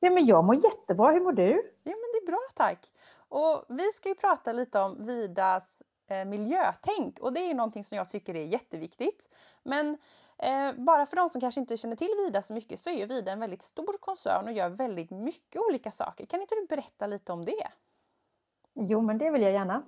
Ja, 0.00 0.10
men 0.10 0.26
jag 0.26 0.44
mår 0.44 0.54
jättebra. 0.54 1.10
Hur 1.10 1.20
mår 1.20 1.32
du? 1.32 1.72
Ja 1.84 1.92
men 1.92 1.94
det 2.12 2.18
är 2.22 2.26
bra 2.26 2.40
tack! 2.54 2.92
Och 3.28 3.64
vi 3.68 3.82
ska 3.82 4.08
ju 4.08 4.14
prata 4.14 4.52
lite 4.52 4.80
om 4.80 5.06
Vidas 5.06 5.78
eh, 6.10 6.24
miljötänk 6.24 7.18
och 7.18 7.32
det 7.32 7.40
är 7.40 7.48
ju 7.48 7.54
någonting 7.54 7.84
som 7.84 7.98
jag 7.98 8.08
tycker 8.08 8.34
är 8.34 8.44
jätteviktigt. 8.44 9.28
Men 9.62 9.98
eh, 10.38 10.72
bara 10.72 11.06
för 11.06 11.16
de 11.16 11.28
som 11.28 11.40
kanske 11.40 11.60
inte 11.60 11.76
känner 11.76 11.96
till 11.96 12.14
Vida 12.26 12.42
så 12.42 12.54
mycket 12.54 12.80
så 12.80 12.90
är 12.90 12.94
ju 12.94 13.06
Vida 13.06 13.32
en 13.32 13.40
väldigt 13.40 13.62
stor 13.62 13.98
koncern 14.00 14.44
och 14.44 14.52
gör 14.52 14.68
väldigt 14.68 15.10
mycket 15.10 15.62
olika 15.68 15.90
saker. 15.90 16.26
Kan 16.26 16.40
inte 16.40 16.54
du 16.54 16.66
berätta 16.66 17.06
lite 17.06 17.32
om 17.32 17.44
det? 17.44 17.68
Jo, 18.74 19.00
men 19.00 19.18
det 19.18 19.30
vill 19.30 19.42
jag 19.42 19.52
gärna. 19.52 19.82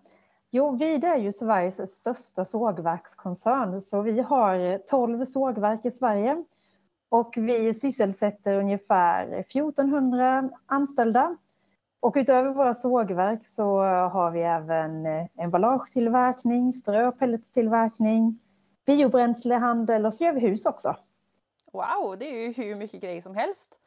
Jo, 0.53 0.77
vi 0.77 0.95
är 0.95 1.17
ju 1.17 1.33
Sveriges 1.33 1.95
största 1.95 2.45
sågverkskoncern, 2.45 3.81
så 3.81 4.03
vi 4.03 4.21
har 4.21 4.79
12 4.79 5.25
sågverk 5.25 5.85
i 5.85 5.91
Sverige 5.91 6.45
och 7.09 7.35
vi 7.37 7.75
sysselsätter 7.75 8.57
ungefär 8.57 9.33
1400 9.33 10.51
anställda. 10.67 11.37
Och 12.01 12.13
utöver 12.17 12.51
våra 12.51 12.75
sågverk 12.75 13.47
så 13.47 13.79
har 13.83 14.31
vi 14.31 14.41
även 14.41 15.07
emballagetillverkning, 15.37 16.73
ströpelletstillverkning, 16.73 18.41
biobränslehandel 18.87 20.07
och 20.07 20.15
så 20.15 20.25
gör 20.25 20.33
vi 20.33 20.41
hus 20.41 20.67
också. 20.67 20.97
Wow, 21.73 22.17
det 22.19 22.25
är 22.25 22.47
ju 22.47 22.53
hur 22.53 22.77
mycket 22.77 23.01
grejer 23.01 23.21
som 23.21 23.35
helst. 23.35 23.81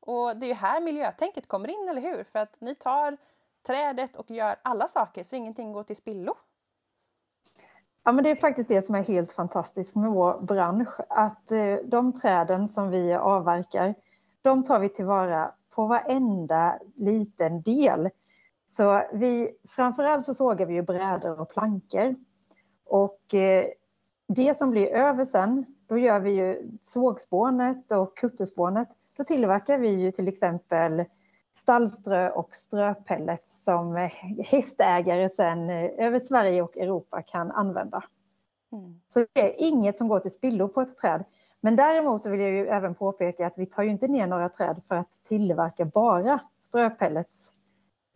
Och 0.00 0.36
det 0.36 0.46
är 0.46 0.48
ju 0.48 0.54
här 0.54 0.80
miljötänket 0.80 1.48
kommer 1.48 1.68
in, 1.68 1.88
eller 1.90 2.02
hur? 2.02 2.24
För 2.24 2.38
att 2.38 2.60
ni 2.60 2.74
tar 2.74 3.16
trädet 3.66 4.16
och 4.16 4.30
gör 4.30 4.54
alla 4.62 4.88
saker 4.88 5.24
så 5.24 5.36
ingenting 5.36 5.72
går 5.72 5.82
till 5.82 5.96
spillo. 5.96 6.34
Ja, 8.04 8.12
men 8.12 8.24
det 8.24 8.30
är 8.30 8.36
faktiskt 8.36 8.68
det 8.68 8.82
som 8.82 8.94
är 8.94 9.02
helt 9.02 9.32
fantastiskt 9.32 9.94
med 9.94 10.10
vår 10.10 10.40
bransch. 10.40 11.00
Att 11.08 11.52
eh, 11.52 11.76
de 11.84 12.20
träden 12.20 12.68
som 12.68 12.90
vi 12.90 13.14
avverkar, 13.14 13.94
de 14.42 14.64
tar 14.64 14.78
vi 14.78 14.88
tillvara 14.88 15.54
på 15.70 15.86
varenda 15.86 16.78
liten 16.94 17.62
del. 17.62 18.10
Så 18.66 19.02
vi, 19.12 19.50
framförallt 19.68 20.26
så 20.26 20.34
sågar 20.34 20.66
vi 20.66 20.74
ju 20.74 20.82
brädor 20.82 21.40
och 21.40 21.50
plankor. 21.50 22.14
Och 22.84 23.34
eh, 23.34 23.66
det 24.28 24.58
som 24.58 24.70
blir 24.70 24.86
över 24.86 25.24
sen, 25.24 25.66
då 25.86 25.98
gör 25.98 26.20
vi 26.20 26.30
ju 26.30 26.70
sågspånet 26.82 27.92
och 27.92 28.16
kutterspånet. 28.16 28.88
Då 29.16 29.24
tillverkar 29.24 29.78
vi 29.78 29.88
ju 29.88 30.12
till 30.12 30.28
exempel 30.28 31.04
stallströ 31.58 32.30
och 32.30 32.56
ströpellets 32.56 33.64
som 33.64 34.10
hästägare 34.44 35.28
sen 35.28 35.70
eh, 35.70 36.06
över 36.06 36.18
Sverige 36.18 36.62
och 36.62 36.76
Europa 36.76 37.22
kan 37.22 37.50
använda. 37.50 38.04
Mm. 38.72 39.00
Så 39.06 39.26
det 39.32 39.40
är 39.40 39.68
inget 39.68 39.96
som 39.96 40.08
går 40.08 40.20
till 40.20 40.30
spillo 40.30 40.68
på 40.68 40.80
ett 40.80 40.98
träd. 40.98 41.24
Men 41.60 41.76
däremot 41.76 42.26
vill 42.26 42.40
jag 42.40 42.50
ju 42.50 42.66
även 42.66 42.94
påpeka 42.94 43.46
att 43.46 43.58
vi 43.58 43.66
tar 43.66 43.82
ju 43.82 43.90
inte 43.90 44.08
ner 44.08 44.26
några 44.26 44.48
träd 44.48 44.82
för 44.88 44.94
att 44.94 45.24
tillverka 45.28 45.84
bara 45.84 46.40
ströpellets 46.62 47.52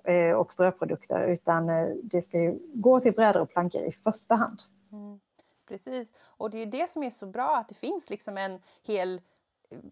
eh, 0.04 0.32
och 0.32 0.52
ströprodukter, 0.52 1.26
utan 1.26 1.68
eh, 1.68 1.88
det 2.02 2.22
ska 2.22 2.38
ju 2.38 2.58
gå 2.74 3.00
till 3.00 3.12
brädor 3.12 3.40
och 3.40 3.50
plankor 3.50 3.82
i 3.82 3.92
första 3.92 4.34
hand. 4.34 4.62
Mm. 4.92 5.20
Precis, 5.68 6.12
och 6.20 6.50
det 6.50 6.62
är 6.62 6.66
det 6.66 6.90
som 6.90 7.02
är 7.02 7.10
så 7.10 7.26
bra 7.26 7.56
att 7.56 7.68
det 7.68 7.74
finns 7.74 8.10
liksom 8.10 8.36
en 8.36 8.58
hel 8.86 9.20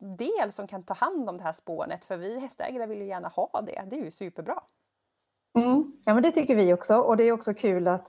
del 0.01 0.53
som 0.53 0.67
kan 0.67 0.83
ta 0.83 0.95
hand 0.95 1.29
om 1.29 1.37
det 1.37 1.45
här 1.45 1.53
spånet 1.53 2.05
för 2.05 2.17
vi 2.17 2.41
hästägare 2.41 2.87
vill 2.87 2.99
ju 2.99 3.07
gärna 3.07 3.29
ha 3.29 3.51
det. 3.67 3.85
Det 3.91 3.97
är 3.97 4.05
ju 4.05 4.11
superbra. 4.11 4.63
Mm. 5.59 5.93
Ja 6.05 6.15
men 6.15 6.23
det 6.23 6.31
tycker 6.31 6.55
vi 6.55 6.73
också 6.73 6.97
och 6.97 7.17
det 7.17 7.25
är 7.25 7.33
också 7.33 7.55
kul 7.55 7.89
att 7.89 8.07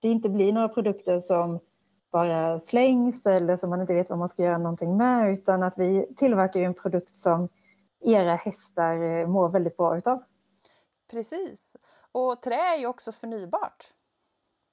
det 0.00 0.08
inte 0.08 0.28
blir 0.28 0.52
några 0.52 0.68
produkter 0.68 1.20
som 1.20 1.60
bara 2.12 2.60
slängs 2.60 3.26
eller 3.26 3.56
som 3.56 3.70
man 3.70 3.80
inte 3.80 3.94
vet 3.94 4.10
vad 4.10 4.18
man 4.18 4.28
ska 4.28 4.42
göra 4.42 4.58
någonting 4.58 4.96
med 4.96 5.32
utan 5.32 5.62
att 5.62 5.78
vi 5.78 6.14
tillverkar 6.16 6.60
en 6.60 6.74
produkt 6.74 7.16
som 7.16 7.48
era 8.00 8.34
hästar 8.34 9.02
eh, 9.02 9.26
mår 9.26 9.48
väldigt 9.48 9.76
bra 9.76 9.98
utav. 9.98 10.22
Precis. 11.10 11.76
Och 12.12 12.42
trä 12.42 12.54
är 12.54 12.78
ju 12.78 12.86
också 12.86 13.12
förnybart. 13.12 13.84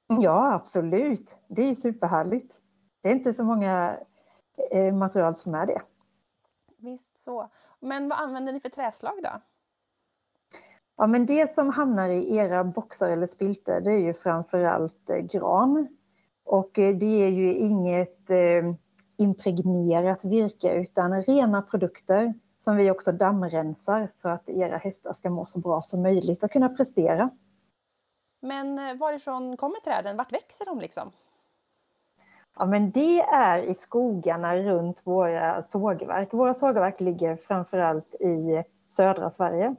Ja, 0.07 0.53
absolut. 0.53 1.37
Det 1.47 1.61
är 1.61 1.75
superhärligt. 1.75 2.55
Det 3.01 3.09
är 3.09 3.13
inte 3.13 3.33
så 3.33 3.43
många 3.43 3.97
eh, 4.71 4.93
material 4.93 5.35
som 5.35 5.55
är 5.55 5.65
det. 5.65 5.81
Visst 6.79 7.23
så. 7.23 7.49
Men 7.79 8.09
vad 8.09 8.19
använder 8.19 8.53
ni 8.53 8.59
för 8.59 8.69
träslag 8.69 9.13
då? 9.23 9.41
Ja, 10.97 11.07
men 11.07 11.25
det 11.25 11.51
som 11.51 11.69
hamnar 11.69 12.09
i 12.09 12.37
era 12.37 12.63
boxar 12.63 13.09
eller 13.09 13.25
spiltor 13.25 13.81
det 13.81 13.91
är 13.91 13.97
ju 13.97 14.13
framförallt 14.13 15.09
eh, 15.09 15.17
gran. 15.17 15.87
Och 16.45 16.79
eh, 16.79 16.95
det 16.95 17.23
är 17.23 17.29
ju 17.29 17.55
inget 17.55 18.29
eh, 18.29 18.73
impregnerat 19.17 20.25
virke 20.25 20.73
utan 20.73 21.23
rena 21.23 21.61
produkter 21.61 22.33
som 22.57 22.75
vi 22.75 22.91
också 22.91 23.11
dammrensar 23.11 24.07
så 24.07 24.29
att 24.29 24.49
era 24.49 24.77
hästar 24.77 25.13
ska 25.13 25.29
må 25.29 25.45
så 25.45 25.59
bra 25.59 25.81
som 25.81 26.01
möjligt 26.01 26.43
och 26.43 26.51
kunna 26.51 26.69
prestera. 26.69 27.29
Men 28.41 28.79
eh, 28.79 28.97
varifrån 28.97 29.57
kommer 29.57 29.79
träden? 29.79 30.17
Vart 30.17 30.33
växer 30.33 30.65
de 30.65 30.79
liksom? 30.79 31.11
Ja, 32.59 32.65
men 32.65 32.91
det 32.91 33.19
är 33.21 33.59
i 33.59 33.73
skogarna 33.73 34.57
runt 34.57 35.01
våra 35.05 35.61
sågverk. 35.61 36.33
Våra 36.33 36.53
sågverk 36.53 37.01
ligger 37.01 37.35
framförallt 37.35 38.15
i 38.15 38.63
södra 38.87 39.29
Sverige. 39.29 39.75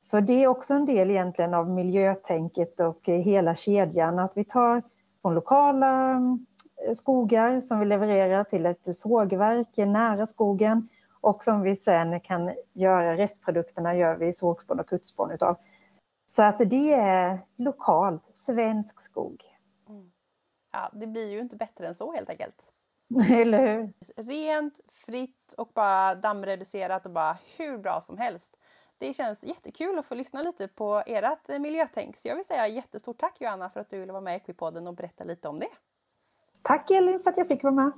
Så 0.00 0.20
det 0.20 0.42
är 0.42 0.46
också 0.46 0.74
en 0.74 0.86
del 0.86 1.10
egentligen 1.10 1.54
av 1.54 1.70
miljötänket 1.70 2.80
och 2.80 3.00
hela 3.06 3.54
kedjan, 3.54 4.18
att 4.18 4.36
vi 4.36 4.44
tar 4.44 4.82
från 5.22 5.34
lokala 5.34 6.12
eh, 6.12 6.92
skogar 6.94 7.60
som 7.60 7.80
vi 7.80 7.86
levererar 7.86 8.44
till 8.44 8.66
ett 8.66 8.96
sågverk 8.96 9.76
nära 9.76 10.26
skogen 10.26 10.88
och 11.20 11.44
som 11.44 11.62
vi 11.62 11.76
sen 11.76 12.20
kan 12.20 12.54
göra, 12.72 13.16
restprodukterna 13.16 13.96
gör 13.96 14.16
vi 14.16 14.32
sågspån 14.32 14.80
och 14.80 14.88
kuttspån 14.88 15.30
utav. 15.30 15.56
Så 16.26 16.42
att 16.42 16.58
det 16.58 16.92
är 16.92 17.38
lokalt, 17.56 18.22
svensk 18.34 19.00
skog. 19.00 19.44
Ja, 20.72 20.90
det 20.92 21.06
blir 21.06 21.32
ju 21.32 21.38
inte 21.38 21.56
bättre 21.56 21.86
än 21.86 21.94
så 21.94 22.12
helt 22.12 22.30
enkelt. 22.30 22.72
Eller 23.30 23.66
hur? 23.66 23.92
Rent, 24.16 24.80
fritt 24.90 25.54
och 25.56 25.70
bara 25.74 26.14
dammreducerat 26.14 27.06
och 27.06 27.12
bara 27.12 27.38
hur 27.56 27.78
bra 27.78 28.00
som 28.00 28.18
helst. 28.18 28.56
Det 28.98 29.14
känns 29.14 29.42
jättekul 29.44 29.98
att 29.98 30.06
få 30.06 30.14
lyssna 30.14 30.42
lite 30.42 30.68
på 30.68 31.02
ert 31.06 31.48
miljötänk. 31.48 32.16
Så 32.16 32.28
jag 32.28 32.36
vill 32.36 32.44
säga 32.44 32.68
jättestort 32.68 33.18
tack 33.18 33.40
Johanna 33.40 33.70
för 33.70 33.80
att 33.80 33.90
du 33.90 34.00
ville 34.00 34.12
vara 34.12 34.22
med 34.22 34.34
i 34.34 34.36
Equipodden 34.36 34.86
och 34.86 34.94
berätta 34.94 35.24
lite 35.24 35.48
om 35.48 35.58
det. 35.58 35.68
Tack 36.62 36.90
Elin 36.90 37.22
för 37.22 37.30
att 37.30 37.36
jag 37.36 37.48
fick 37.48 37.62
vara 37.62 37.74
med. 37.74 37.92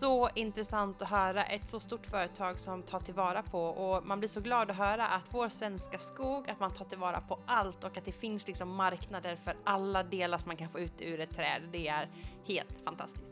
Så 0.00 0.28
intressant 0.34 1.02
att 1.02 1.08
höra 1.08 1.44
ett 1.44 1.68
så 1.68 1.80
stort 1.80 2.06
företag 2.06 2.60
som 2.60 2.82
tar 2.82 2.98
tillvara 2.98 3.42
på 3.42 3.60
och 3.60 4.06
man 4.06 4.18
blir 4.18 4.28
så 4.28 4.40
glad 4.40 4.70
att 4.70 4.76
höra 4.76 5.06
att 5.06 5.28
vår 5.30 5.48
svenska 5.48 5.98
skog, 5.98 6.50
att 6.50 6.60
man 6.60 6.72
tar 6.72 6.84
tillvara 6.84 7.20
på 7.20 7.38
allt 7.46 7.84
och 7.84 7.98
att 7.98 8.04
det 8.04 8.12
finns 8.12 8.46
liksom 8.46 8.74
marknader 8.76 9.36
för 9.36 9.56
alla 9.64 10.02
delar 10.02 10.38
som 10.38 10.48
man 10.48 10.56
kan 10.56 10.68
få 10.68 10.80
ut 10.80 11.02
ur 11.02 11.20
ett 11.20 11.36
träd. 11.36 11.62
Det 11.72 11.88
är 11.88 12.08
helt 12.44 12.84
fantastiskt. 12.84 13.24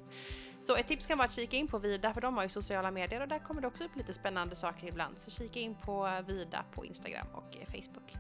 Så 0.67 0.77
ett 0.77 0.87
tips 0.87 1.07
kan 1.07 1.19
vara 1.19 1.27
att 1.27 1.35
kika 1.35 1.57
in 1.57 1.69
på 1.69 1.79
Vida 1.79 2.14
för 2.14 2.21
de 2.21 2.37
har 2.37 2.43
ju 2.43 2.49
sociala 2.49 2.91
medier 2.91 3.21
och 3.21 3.29
där 3.29 3.39
kommer 3.39 3.61
det 3.61 3.67
också 3.67 3.85
upp 3.85 3.97
lite 3.97 4.12
spännande 4.12 4.57
saker 4.57 4.87
ibland. 4.87 5.19
Så 5.19 5.31
kika 5.31 5.61
in 5.61 5.75
på 5.75 6.09
Vida 6.27 6.64
på 6.75 6.85
Instagram 6.85 7.27
och 7.35 7.57
eh, 7.61 7.67
Facebook. 7.67 8.17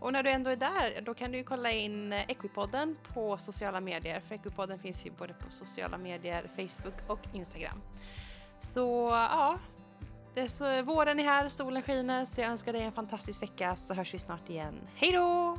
Och 0.00 0.12
när 0.12 0.22
du 0.22 0.30
ändå 0.30 0.50
är 0.50 0.56
där, 0.56 1.00
då 1.00 1.14
kan 1.14 1.32
du 1.32 1.38
ju 1.38 1.44
kolla 1.44 1.70
in 1.70 2.12
eh, 2.12 2.30
Equipodden 2.30 2.96
på 3.14 3.38
sociala 3.38 3.80
medier. 3.80 4.20
För 4.20 4.34
Equipodden 4.34 4.78
finns 4.78 5.06
ju 5.06 5.10
både 5.10 5.34
på 5.34 5.50
sociala 5.50 5.98
medier, 5.98 6.50
Facebook 6.56 6.94
och 7.06 7.20
Instagram. 7.32 7.82
Så 8.60 9.08
ja, 9.10 9.58
det 10.34 10.40
är 10.40 10.48
så, 10.48 10.82
våren 10.82 11.20
är 11.20 11.24
här, 11.24 11.48
solen 11.48 11.82
skiner, 11.82 12.24
så 12.24 12.40
jag 12.40 12.50
önskar 12.50 12.72
dig 12.72 12.82
en 12.82 12.92
fantastisk 12.92 13.42
vecka 13.42 13.76
så 13.76 13.94
hörs 13.94 14.14
vi 14.14 14.18
snart 14.18 14.50
igen. 14.50 14.74
Hej 14.94 15.12
då! 15.12 15.58